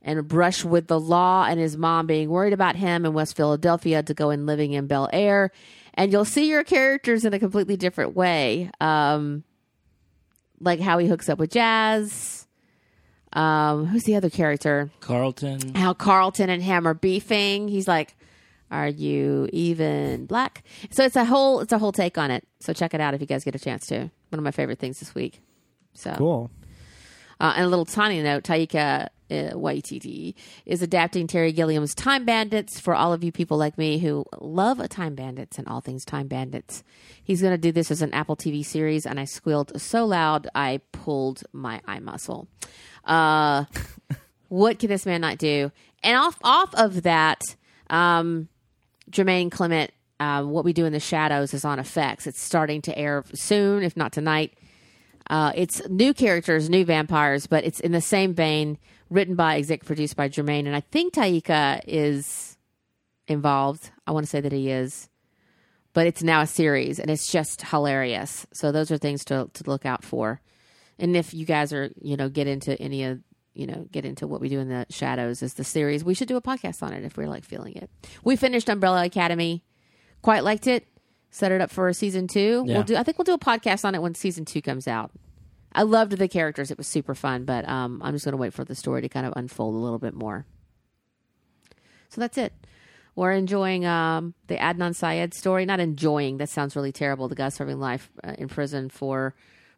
and 0.03 0.17
a 0.19 0.23
brush 0.23 0.63
with 0.65 0.87
the 0.87 0.99
law 0.99 1.45
and 1.45 1.59
his 1.59 1.77
mom 1.77 2.07
being 2.07 2.29
worried 2.29 2.53
about 2.53 2.75
him 2.75 3.05
in 3.05 3.13
west 3.13 3.35
philadelphia 3.35 4.01
to 4.03 4.13
go 4.13 4.29
and 4.29 4.45
living 4.45 4.73
in 4.73 4.87
bel 4.87 5.09
air 5.13 5.51
and 5.93 6.11
you'll 6.11 6.25
see 6.25 6.49
your 6.49 6.63
characters 6.63 7.25
in 7.25 7.33
a 7.33 7.39
completely 7.39 7.75
different 7.77 8.15
way 8.15 8.69
um, 8.79 9.43
like 10.59 10.79
how 10.79 10.97
he 10.99 11.07
hooks 11.07 11.27
up 11.27 11.39
with 11.39 11.49
Jazz. 11.51 12.47
Um, 13.33 13.85
who's 13.85 14.03
the 14.03 14.15
other 14.15 14.29
character? 14.29 14.89
Carlton. 14.99 15.73
How 15.73 15.93
Carlton 15.93 16.49
and 16.49 16.61
him 16.61 16.85
are 16.87 16.93
beefing. 16.93 17.67
He's 17.67 17.87
like, 17.87 18.15
"Are 18.69 18.87
you 18.87 19.49
even 19.53 20.25
black?" 20.25 20.63
So 20.91 21.03
it's 21.03 21.15
a 21.15 21.25
whole 21.25 21.61
it's 21.61 21.71
a 21.71 21.77
whole 21.79 21.91
take 21.93 22.17
on 22.17 22.29
it. 22.29 22.45
So 22.59 22.73
check 22.73 22.93
it 22.93 23.01
out 23.01 23.13
if 23.13 23.21
you 23.21 23.27
guys 23.27 23.43
get 23.43 23.55
a 23.55 23.59
chance 23.59 23.87
to. 23.87 23.99
One 24.29 24.37
of 24.37 24.43
my 24.43 24.51
favorite 24.51 24.79
things 24.79 24.99
this 24.99 25.15
week. 25.15 25.41
So 25.93 26.13
Cool. 26.17 26.51
uh, 27.39 27.53
and 27.55 27.65
a 27.65 27.69
little 27.69 27.85
tiny 27.85 28.21
note, 28.21 28.43
Taika 28.43 29.07
uh, 29.31 30.31
is 30.65 30.81
adapting 30.81 31.27
Terry 31.27 31.51
Gilliam's 31.51 31.95
Time 31.95 32.25
Bandits 32.25 32.79
for 32.79 32.93
all 32.93 33.13
of 33.13 33.23
you 33.23 33.31
people 33.31 33.57
like 33.57 33.77
me 33.77 33.97
who 33.97 34.25
love 34.39 34.87
Time 34.89 35.15
Bandits 35.15 35.57
and 35.57 35.67
all 35.67 35.81
things 35.81 36.03
Time 36.03 36.27
Bandits. 36.27 36.83
He's 37.23 37.41
going 37.41 37.53
to 37.53 37.57
do 37.57 37.71
this 37.71 37.91
as 37.91 38.01
an 38.01 38.13
Apple 38.13 38.35
TV 38.35 38.65
series, 38.65 39.05
and 39.05 39.19
I 39.19 39.25
squealed 39.25 39.79
so 39.79 40.05
loud 40.05 40.47
I 40.53 40.81
pulled 40.91 41.43
my 41.53 41.81
eye 41.87 41.99
muscle. 41.99 42.47
Uh, 43.05 43.65
what 44.49 44.79
can 44.79 44.89
this 44.89 45.05
man 45.05 45.21
not 45.21 45.37
do? 45.37 45.71
And 46.03 46.17
off 46.17 46.37
off 46.43 46.73
of 46.75 47.03
that, 47.03 47.41
um, 47.89 48.49
Jermaine 49.09 49.51
Clement, 49.51 49.91
uh, 50.19 50.43
what 50.43 50.65
we 50.65 50.73
do 50.73 50.85
in 50.85 50.93
the 50.93 50.99
shadows 50.99 51.53
is 51.53 51.65
on 51.65 51.79
FX. 51.79 52.27
It's 52.27 52.41
starting 52.41 52.81
to 52.83 52.97
air 52.97 53.23
soon, 53.33 53.83
if 53.83 53.95
not 53.95 54.11
tonight. 54.11 54.57
Uh, 55.29 55.51
it's 55.55 55.87
new 55.87 56.13
characters, 56.13 56.69
new 56.69 56.83
vampires, 56.83 57.47
but 57.47 57.63
it's 57.63 57.79
in 57.79 57.91
the 57.91 58.01
same 58.01 58.33
vein. 58.33 58.77
Written 59.11 59.35
by, 59.35 59.57
exec 59.57 59.83
produced 59.83 60.15
by 60.15 60.29
Jermaine, 60.29 60.65
and 60.67 60.75
I 60.75 60.79
think 60.79 61.13
Taika 61.13 61.81
is 61.85 62.57
involved. 63.27 63.91
I 64.07 64.11
want 64.11 64.25
to 64.25 64.29
say 64.29 64.39
that 64.39 64.53
he 64.53 64.71
is, 64.71 65.09
but 65.91 66.07
it's 66.07 66.23
now 66.23 66.39
a 66.39 66.47
series, 66.47 66.97
and 66.97 67.11
it's 67.11 67.29
just 67.29 67.61
hilarious. 67.61 68.47
So 68.53 68.71
those 68.71 68.89
are 68.89 68.97
things 68.97 69.25
to 69.25 69.49
to 69.53 69.63
look 69.69 69.85
out 69.85 70.05
for. 70.05 70.39
And 70.97 71.17
if 71.17 71.33
you 71.33 71.45
guys 71.45 71.73
are, 71.73 71.91
you 72.01 72.15
know, 72.15 72.29
get 72.29 72.47
into 72.47 72.81
any 72.81 73.03
of, 73.03 73.19
you 73.53 73.67
know, 73.67 73.85
get 73.91 74.05
into 74.05 74.27
what 74.27 74.39
we 74.39 74.47
do 74.47 74.59
in 74.59 74.69
the 74.69 74.85
shadows 74.89 75.43
is 75.43 75.55
the 75.55 75.65
series, 75.65 76.05
we 76.05 76.13
should 76.13 76.29
do 76.29 76.37
a 76.37 76.41
podcast 76.41 76.81
on 76.81 76.93
it 76.93 77.03
if 77.03 77.17
we're 77.17 77.27
like 77.27 77.43
feeling 77.43 77.75
it. 77.75 77.89
We 78.23 78.37
finished 78.37 78.69
Umbrella 78.69 79.03
Academy, 79.03 79.65
quite 80.21 80.45
liked 80.45 80.67
it. 80.67 80.87
Set 81.33 81.51
it 81.51 81.59
up 81.59 81.71
for 81.71 81.87
a 81.87 81.93
season 81.93 82.27
two. 82.27 82.63
Yeah. 82.65 82.75
We'll 82.75 82.83
do. 82.83 82.95
I 82.95 83.03
think 83.03 83.17
we'll 83.17 83.25
do 83.25 83.33
a 83.33 83.39
podcast 83.39 83.83
on 83.83 83.95
it 83.95 84.01
when 84.01 84.15
season 84.15 84.45
two 84.45 84.61
comes 84.61 84.87
out. 84.87 85.11
I 85.73 85.83
loved 85.83 86.13
the 86.13 86.27
characters; 86.27 86.71
it 86.71 86.77
was 86.77 86.87
super 86.87 87.15
fun. 87.15 87.45
But 87.45 87.67
um, 87.67 88.01
I'm 88.03 88.13
just 88.13 88.25
going 88.25 88.33
to 88.33 88.37
wait 88.37 88.53
for 88.53 88.65
the 88.65 88.75
story 88.75 89.01
to 89.01 89.09
kind 89.09 89.25
of 89.25 89.33
unfold 89.35 89.75
a 89.75 89.77
little 89.77 89.99
bit 89.99 90.13
more. 90.13 90.45
So 92.09 92.19
that's 92.19 92.37
it. 92.37 92.53
We're 93.15 93.33
enjoying 93.33 93.85
um, 93.85 94.33
the 94.47 94.55
Adnan 94.55 94.95
Syed 94.95 95.33
story. 95.33 95.65
Not 95.65 95.79
enjoying. 95.79 96.37
That 96.37 96.49
sounds 96.49 96.75
really 96.75 96.91
terrible. 96.91 97.27
The 97.27 97.35
guy 97.35 97.49
serving 97.49 97.79
life 97.79 98.09
uh, 98.23 98.35
in 98.37 98.47
prison 98.47 98.89
for 98.89 99.35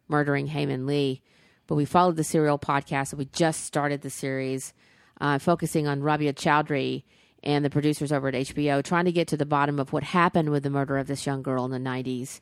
murdering 0.08 0.48
Hae 0.48 0.66
Min 0.66 0.86
Lee. 0.86 1.22
But 1.66 1.76
we 1.76 1.84
followed 1.84 2.16
the 2.16 2.24
serial 2.24 2.58
podcast. 2.58 3.12
And 3.12 3.18
we 3.18 3.26
just 3.26 3.64
started 3.64 4.02
the 4.02 4.10
series, 4.10 4.72
uh, 5.20 5.38
focusing 5.38 5.86
on 5.86 6.02
Rabia 6.02 6.32
Chaudry 6.32 7.04
and 7.42 7.64
the 7.64 7.70
producers 7.70 8.12
over 8.12 8.28
at 8.28 8.34
HBO, 8.34 8.82
trying 8.82 9.04
to 9.04 9.12
get 9.12 9.28
to 9.28 9.36
the 9.36 9.46
bottom 9.46 9.78
of 9.78 9.92
what 9.92 10.02
happened 10.02 10.50
with 10.50 10.62
the 10.62 10.70
murder 10.70 10.96
of 10.96 11.06
this 11.06 11.26
young 11.26 11.42
girl 11.42 11.64
in 11.64 11.70
the 11.70 11.78
90s 11.78 12.40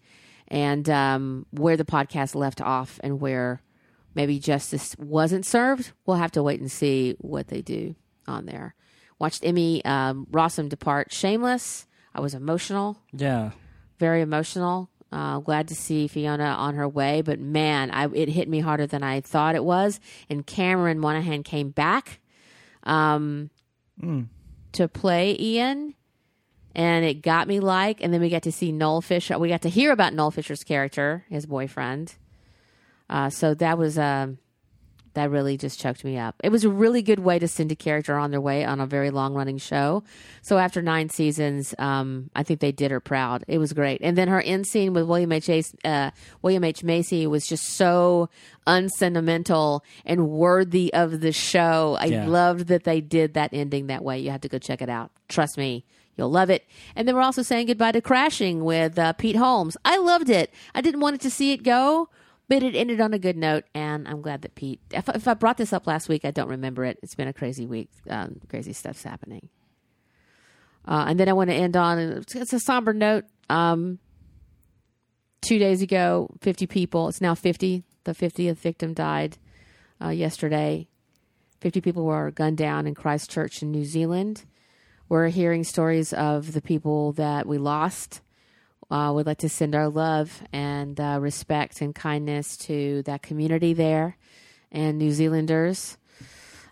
and 0.53 0.89
um, 0.89 1.47
where 1.51 1.77
the 1.77 1.85
podcast 1.85 2.37
left 2.37 2.61
off 2.61 3.01
and 3.03 3.20
where 3.20 3.61
maybe 4.15 4.39
justice 4.39 4.95
wasn't 4.99 5.45
served. 5.47 5.93
We'll 6.07 6.19
have 6.19 6.31
to 6.33 6.43
wait 6.45 6.61
and 6.61 6.70
see 6.70 7.16
what 7.19 7.49
they 7.49 7.62
do 7.62 7.97
on 8.29 8.47
there. 8.47 8.74
Watched 9.19 9.45
Emmy 9.45 9.85
um, 9.85 10.27
Rossum 10.31 10.69
depart. 10.69 11.12
Shameless. 11.12 11.87
I 12.15 12.20
was 12.20 12.35
emotional 12.35 12.99
Yeah. 13.12 13.51
very 13.99 14.20
emotional. 14.20 14.91
Uh, 15.11 15.39
glad 15.41 15.69
to 15.69 15.74
see 15.74 16.09
Fiona 16.09 16.45
on 16.45 16.74
her 16.74 16.89
way, 16.89 17.20
but 17.23 17.39
man, 17.39 17.91
I, 17.91 18.07
it 18.15 18.29
hit 18.31 18.49
me 18.49 18.61
harder 18.61 18.87
than 18.87 19.03
I 19.03 19.20
thought 19.20 19.55
it 19.55 19.62
was. 19.65 20.01
And 20.31 20.47
Cameron 20.47 20.99
Monaghan 20.99 21.43
came 21.43 21.69
back 21.70 22.20
um, 22.85 23.51
to 24.73 24.89
play 24.89 25.37
Ian, 25.39 25.95
and 26.74 27.05
it 27.05 27.23
got 27.23 27.49
me 27.49 27.61
like. 27.61 28.03
And 28.03 28.12
then 28.12 28.20
we 28.20 28.28
got 28.28 28.43
to 28.43 28.53
see 28.53 28.73
Noel 28.73 29.01
Fisher. 29.01 29.39
We 29.39 29.49
got 29.49 29.62
to 29.62 29.69
hear 29.69 29.93
about 29.93 30.15
Noel 30.15 30.31
Fisher's 30.31 30.65
character, 30.65 31.24
his 31.28 31.47
boyfriend. 31.47 32.15
Uh, 33.11 33.28
so 33.31 33.55
that 33.55 33.77
was 33.77 33.99
um, 33.99 34.39
that 35.15 35.31
really 35.31 35.59
just 35.59 35.78
choked 35.78 36.03
me 36.03 36.16
up. 36.16 36.35
It 36.43 36.49
was 36.49 36.65
a 36.65 36.70
really 36.70 37.03
good 37.03 37.19
way 37.19 37.39
to 37.39 37.47
send 37.47 37.70
a 37.70 37.77
character 37.77 38.16
on 38.16 38.31
their 38.31 38.40
way 38.40 38.65
on 38.65 38.81
a 38.81 38.86
very 38.86 39.11
long 39.11 39.35
running 39.35 39.59
show. 39.59 40.03
So 40.40 40.57
after 40.57 40.81
nine 40.81 41.11
seasons, 41.11 41.74
um, 41.78 42.31
I 42.35 42.43
think 42.43 42.61
they 42.61 42.73
did 42.73 42.90
her 42.90 43.01
proud. 43.01 43.44
It 43.49 43.59
was 43.59 43.74
great. 43.74 44.01
And 44.03 44.16
then 44.16 44.28
her 44.28 44.40
end 44.40 44.66
scene 44.66 44.94
with 44.94 45.05
William 45.05 45.31
H. 45.32 45.51
Ace, 45.51 45.74
uh, 45.85 46.12
William 46.40 46.65
H. 46.65 46.82
Macy 46.82 47.27
was 47.27 47.47
just 47.47 47.65
so 47.77 48.31
unsentimental 48.86 49.85
and 50.05 50.28
worthy 50.31 50.93
of 50.94 51.20
the 51.20 51.32
show. 51.32 51.97
I 52.01 52.07
Yeah. 52.07 52.27
loved 52.27 52.69
that 52.69 52.85
they 52.85 53.01
did 53.01 53.35
that 53.35 53.51
ending 53.53 53.86
that 53.89 54.03
way. 54.03 54.19
You 54.20 54.31
have 54.31 54.40
to 54.43 54.49
go 54.49 54.59
check 54.59 54.82
it 54.82 54.89
out. 54.89 55.11
Trust 55.28 55.57
me. 55.57 55.85
You'll 56.17 56.31
love 56.31 56.51
it. 56.51 56.65
And 56.95 57.09
then 57.09 57.15
we're 57.15 57.23
also 57.23 57.43
saying 57.43 57.67
goodbye 57.67 57.93
to 57.93 58.01
Crashing 58.01 58.65
with 58.65 58.99
uh, 58.99 59.13
Pete 59.15 59.37
Holmes. 59.37 59.77
I 59.85 59.97
loved 59.99 60.29
it. 60.29 60.53
I 60.75 60.81
didn't 60.81 61.01
want 61.01 61.15
it 61.15 61.21
to 61.23 61.31
see 61.31 61.53
it 61.53 61.63
go, 61.63 62.09
but 62.49 62.63
it 62.63 62.75
ended 62.75 63.01
on 63.01 63.15
a 63.15 63.19
good 63.19 63.37
note, 63.37 63.65
and 63.75 64.07
I'm 64.07 64.21
glad 64.21 64.43
that 64.43 64.55
Pete. 64.55 64.81
If, 64.91 65.09
if 65.09 65.27
I 65.27 65.35
brought 65.35 65.57
this 65.57 65.73
up 65.73 65.87
last 65.87 66.09
week, 66.09 66.25
I 66.25 66.31
don't 66.31 66.49
remember 66.49 66.85
it. 66.85 66.99
It's 67.03 67.15
been 67.15 67.29
a 67.29 67.33
crazy 67.33 67.67
week. 67.67 67.89
Um, 68.11 68.41
crazy 68.49 68.73
stuff's 68.73 69.05
happening. 69.05 69.49
Uh, 70.87 71.07
and 71.09 71.19
then 71.19 71.29
I 71.29 71.33
want 71.33 71.49
to 71.51 71.55
end 71.55 71.77
on 71.77 71.99
it's, 71.99 72.53
a 72.53 72.59
somber 72.59 72.93
note. 72.93 73.25
Um, 73.49 74.01
two 75.41 75.59
days 75.59 75.81
ago, 75.81 76.29
50 76.41 76.67
people. 76.67 77.09
It's 77.09 77.21
now 77.21 77.35
50. 77.35 77.85
The 78.05 78.13
50th 78.13 78.57
victim 78.57 78.95
died 78.95 79.39
uh, 80.03 80.09
yesterday. 80.09 80.89
50 81.61 81.81
people 81.81 82.05
were 82.05 82.33
gunned 82.33 82.59
down 82.59 82.87
in 82.87 82.95
Christchurch 82.95 83.63
in 83.63 83.71
New 83.71 83.85
Zealand. 83.85 84.45
We're 85.13 85.29
hearing 85.29 85.63
stories 85.63 86.15
of 86.15 86.55
the 86.55 86.63
people 86.63 87.13
that 87.13 87.47
we 87.47 87.59
lost. 87.59 88.23
Uh, 88.91 89.13
we'd 89.15 89.27
like 89.27 89.41
to 89.41 89.49
send 89.51 89.75
our 89.75 89.91
love 89.91 90.43
and 90.55 90.99
uh, 90.99 91.19
respect 91.21 91.83
and 91.83 91.95
kindness 91.95 92.57
to 92.57 93.03
that 93.03 93.21
community 93.21 93.75
there 93.75 94.17
and 94.71 94.97
New 94.97 95.13
Zealanders 95.13 95.99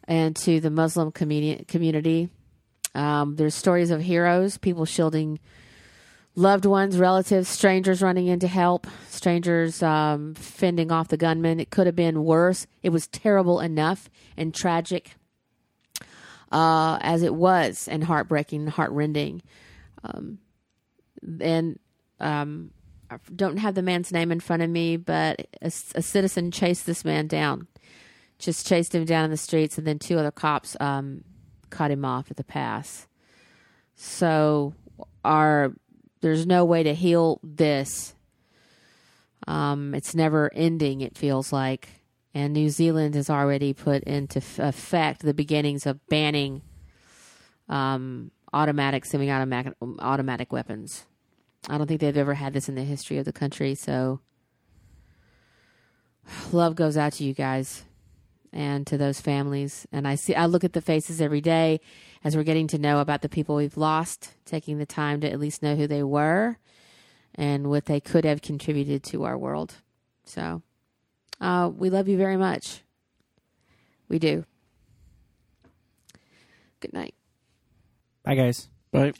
and 0.05 0.35
to 0.37 0.59
the 0.59 0.71
Muslim 0.71 1.13
communi- 1.13 1.69
community. 1.69 2.31
Um, 2.95 3.37
there's 3.37 3.55
stories 3.55 3.91
of 3.91 4.01
heroes, 4.01 4.57
people 4.57 4.87
shielding 4.87 5.39
loved 6.35 6.65
ones, 6.65 6.97
relatives, 6.97 7.47
strangers 7.47 8.01
running 8.01 8.27
in 8.27 8.41
to 8.41 8.49
help, 8.49 8.87
strangers 9.11 9.83
um, 9.83 10.33
fending 10.33 10.91
off 10.91 11.09
the 11.09 11.19
gunman. 11.19 11.61
It 11.61 11.69
could 11.69 11.87
have 11.87 11.95
been 11.95 12.25
worse. 12.25 12.67
It 12.83 12.89
was 12.89 13.07
terrible 13.07 13.61
enough 13.61 14.09
and 14.35 14.55
tragic 14.55 15.11
uh, 16.51 16.99
as 17.01 17.23
it 17.23 17.35
was, 17.35 17.89
and 17.89 18.05
heartbreaking, 18.05 18.67
heartrending. 18.69 19.43
Um, 20.03 20.39
and 21.41 21.79
um, 22.19 22.71
I 23.11 23.19
don't 23.35 23.59
have 23.59 23.75
the 23.75 23.83
man's 23.83 24.13
name 24.13 24.33
in 24.33 24.41
front 24.41 24.63
of 24.63 24.71
me, 24.71 24.97
but 24.97 25.47
a, 25.61 25.67
a 25.67 26.03
citizen 26.03 26.51
chased 26.51 26.87
this 26.87 27.05
man 27.05 27.27
down, 27.27 27.67
just 28.39 28.67
chased 28.67 28.95
him 28.95 29.05
down 29.05 29.25
in 29.25 29.31
the 29.31 29.37
streets, 29.37 29.79
and 29.79 29.87
then 29.87 29.99
two 29.99 30.19
other 30.19 30.31
cops 30.31 30.77
um, 30.81 31.25
cut 31.71 31.91
him 31.91 32.05
off 32.05 32.31
at 32.31 32.37
the 32.37 32.45
pass. 32.45 33.07
So, 33.95 34.75
our 35.25 35.73
there's 36.21 36.47
no 36.47 36.65
way 36.65 36.83
to 36.83 36.95
heal 36.95 37.41
this. 37.43 38.15
Um, 39.47 39.95
it's 39.95 40.15
never 40.15 40.51
ending. 40.55 41.01
It 41.01 41.17
feels 41.17 41.53
like, 41.53 41.89
and 42.35 42.53
New 42.53 42.71
Zealand 42.71 43.15
has 43.15 43.29
already 43.29 43.73
put 43.73 44.05
into 44.05 44.39
effect 44.59 45.23
the 45.23 45.35
beginnings 45.35 45.87
of 45.87 46.07
banning 46.09 46.63
um, 47.69 48.31
automatic, 48.53 49.05
semi-automatic, 49.05 49.75
automatic 50.01 50.53
weapons. 50.53 51.07
I 51.69 51.79
don't 51.79 51.87
think 51.87 52.01
they've 52.01 52.17
ever 52.17 52.35
had 52.35 52.53
this 52.53 52.69
in 52.69 52.75
the 52.75 52.85
history 52.85 53.19
of 53.19 53.25
the 53.25 53.33
country. 53.33 53.75
So, 53.75 54.21
love 56.53 56.75
goes 56.75 56.97
out 56.97 57.15
to 57.15 57.25
you 57.25 57.35
guys 57.35 57.85
and 58.53 58.87
to 58.87 58.99
those 58.99 59.21
families. 59.21 59.87
And 59.93 60.07
I 60.09 60.15
see, 60.17 60.35
I 60.35 60.47
look 60.47 60.65
at 60.65 60.73
the 60.73 60.81
faces 60.81 61.21
every 61.21 61.41
day 61.41 61.81
as 62.25 62.37
we're 62.37 62.43
getting 62.43 62.67
to 62.69 62.79
know 62.79 63.01
about 63.01 63.23
the 63.23 63.29
people 63.29 63.57
we've 63.57 63.77
lost, 63.77 64.35
taking 64.45 64.79
the 64.79 64.87
time 64.87 65.21
to 65.21 65.31
at 65.31 65.39
least 65.39 65.63
know 65.63 65.77
who 65.77 65.87
they 65.87 66.03
were 66.03 66.59
and 67.35 67.71
what 67.71 67.87
they 67.87 68.01
could 68.01 68.25
have 68.25 68.43
contributed 68.43 69.03
to 69.05 69.25
our 69.25 69.39
world. 69.39 69.77
So, 70.25 70.63
uh, 71.41 71.71
we 71.75 71.91
love 71.91 72.09
you 72.09 72.17
very 72.17 72.37
much. 72.37 72.83
We 74.09 74.19
do. 74.19 74.45
Good 76.81 76.93
night. 76.93 77.15
Bye, 78.25 78.35
guys. 78.35 78.69
But 78.91 79.17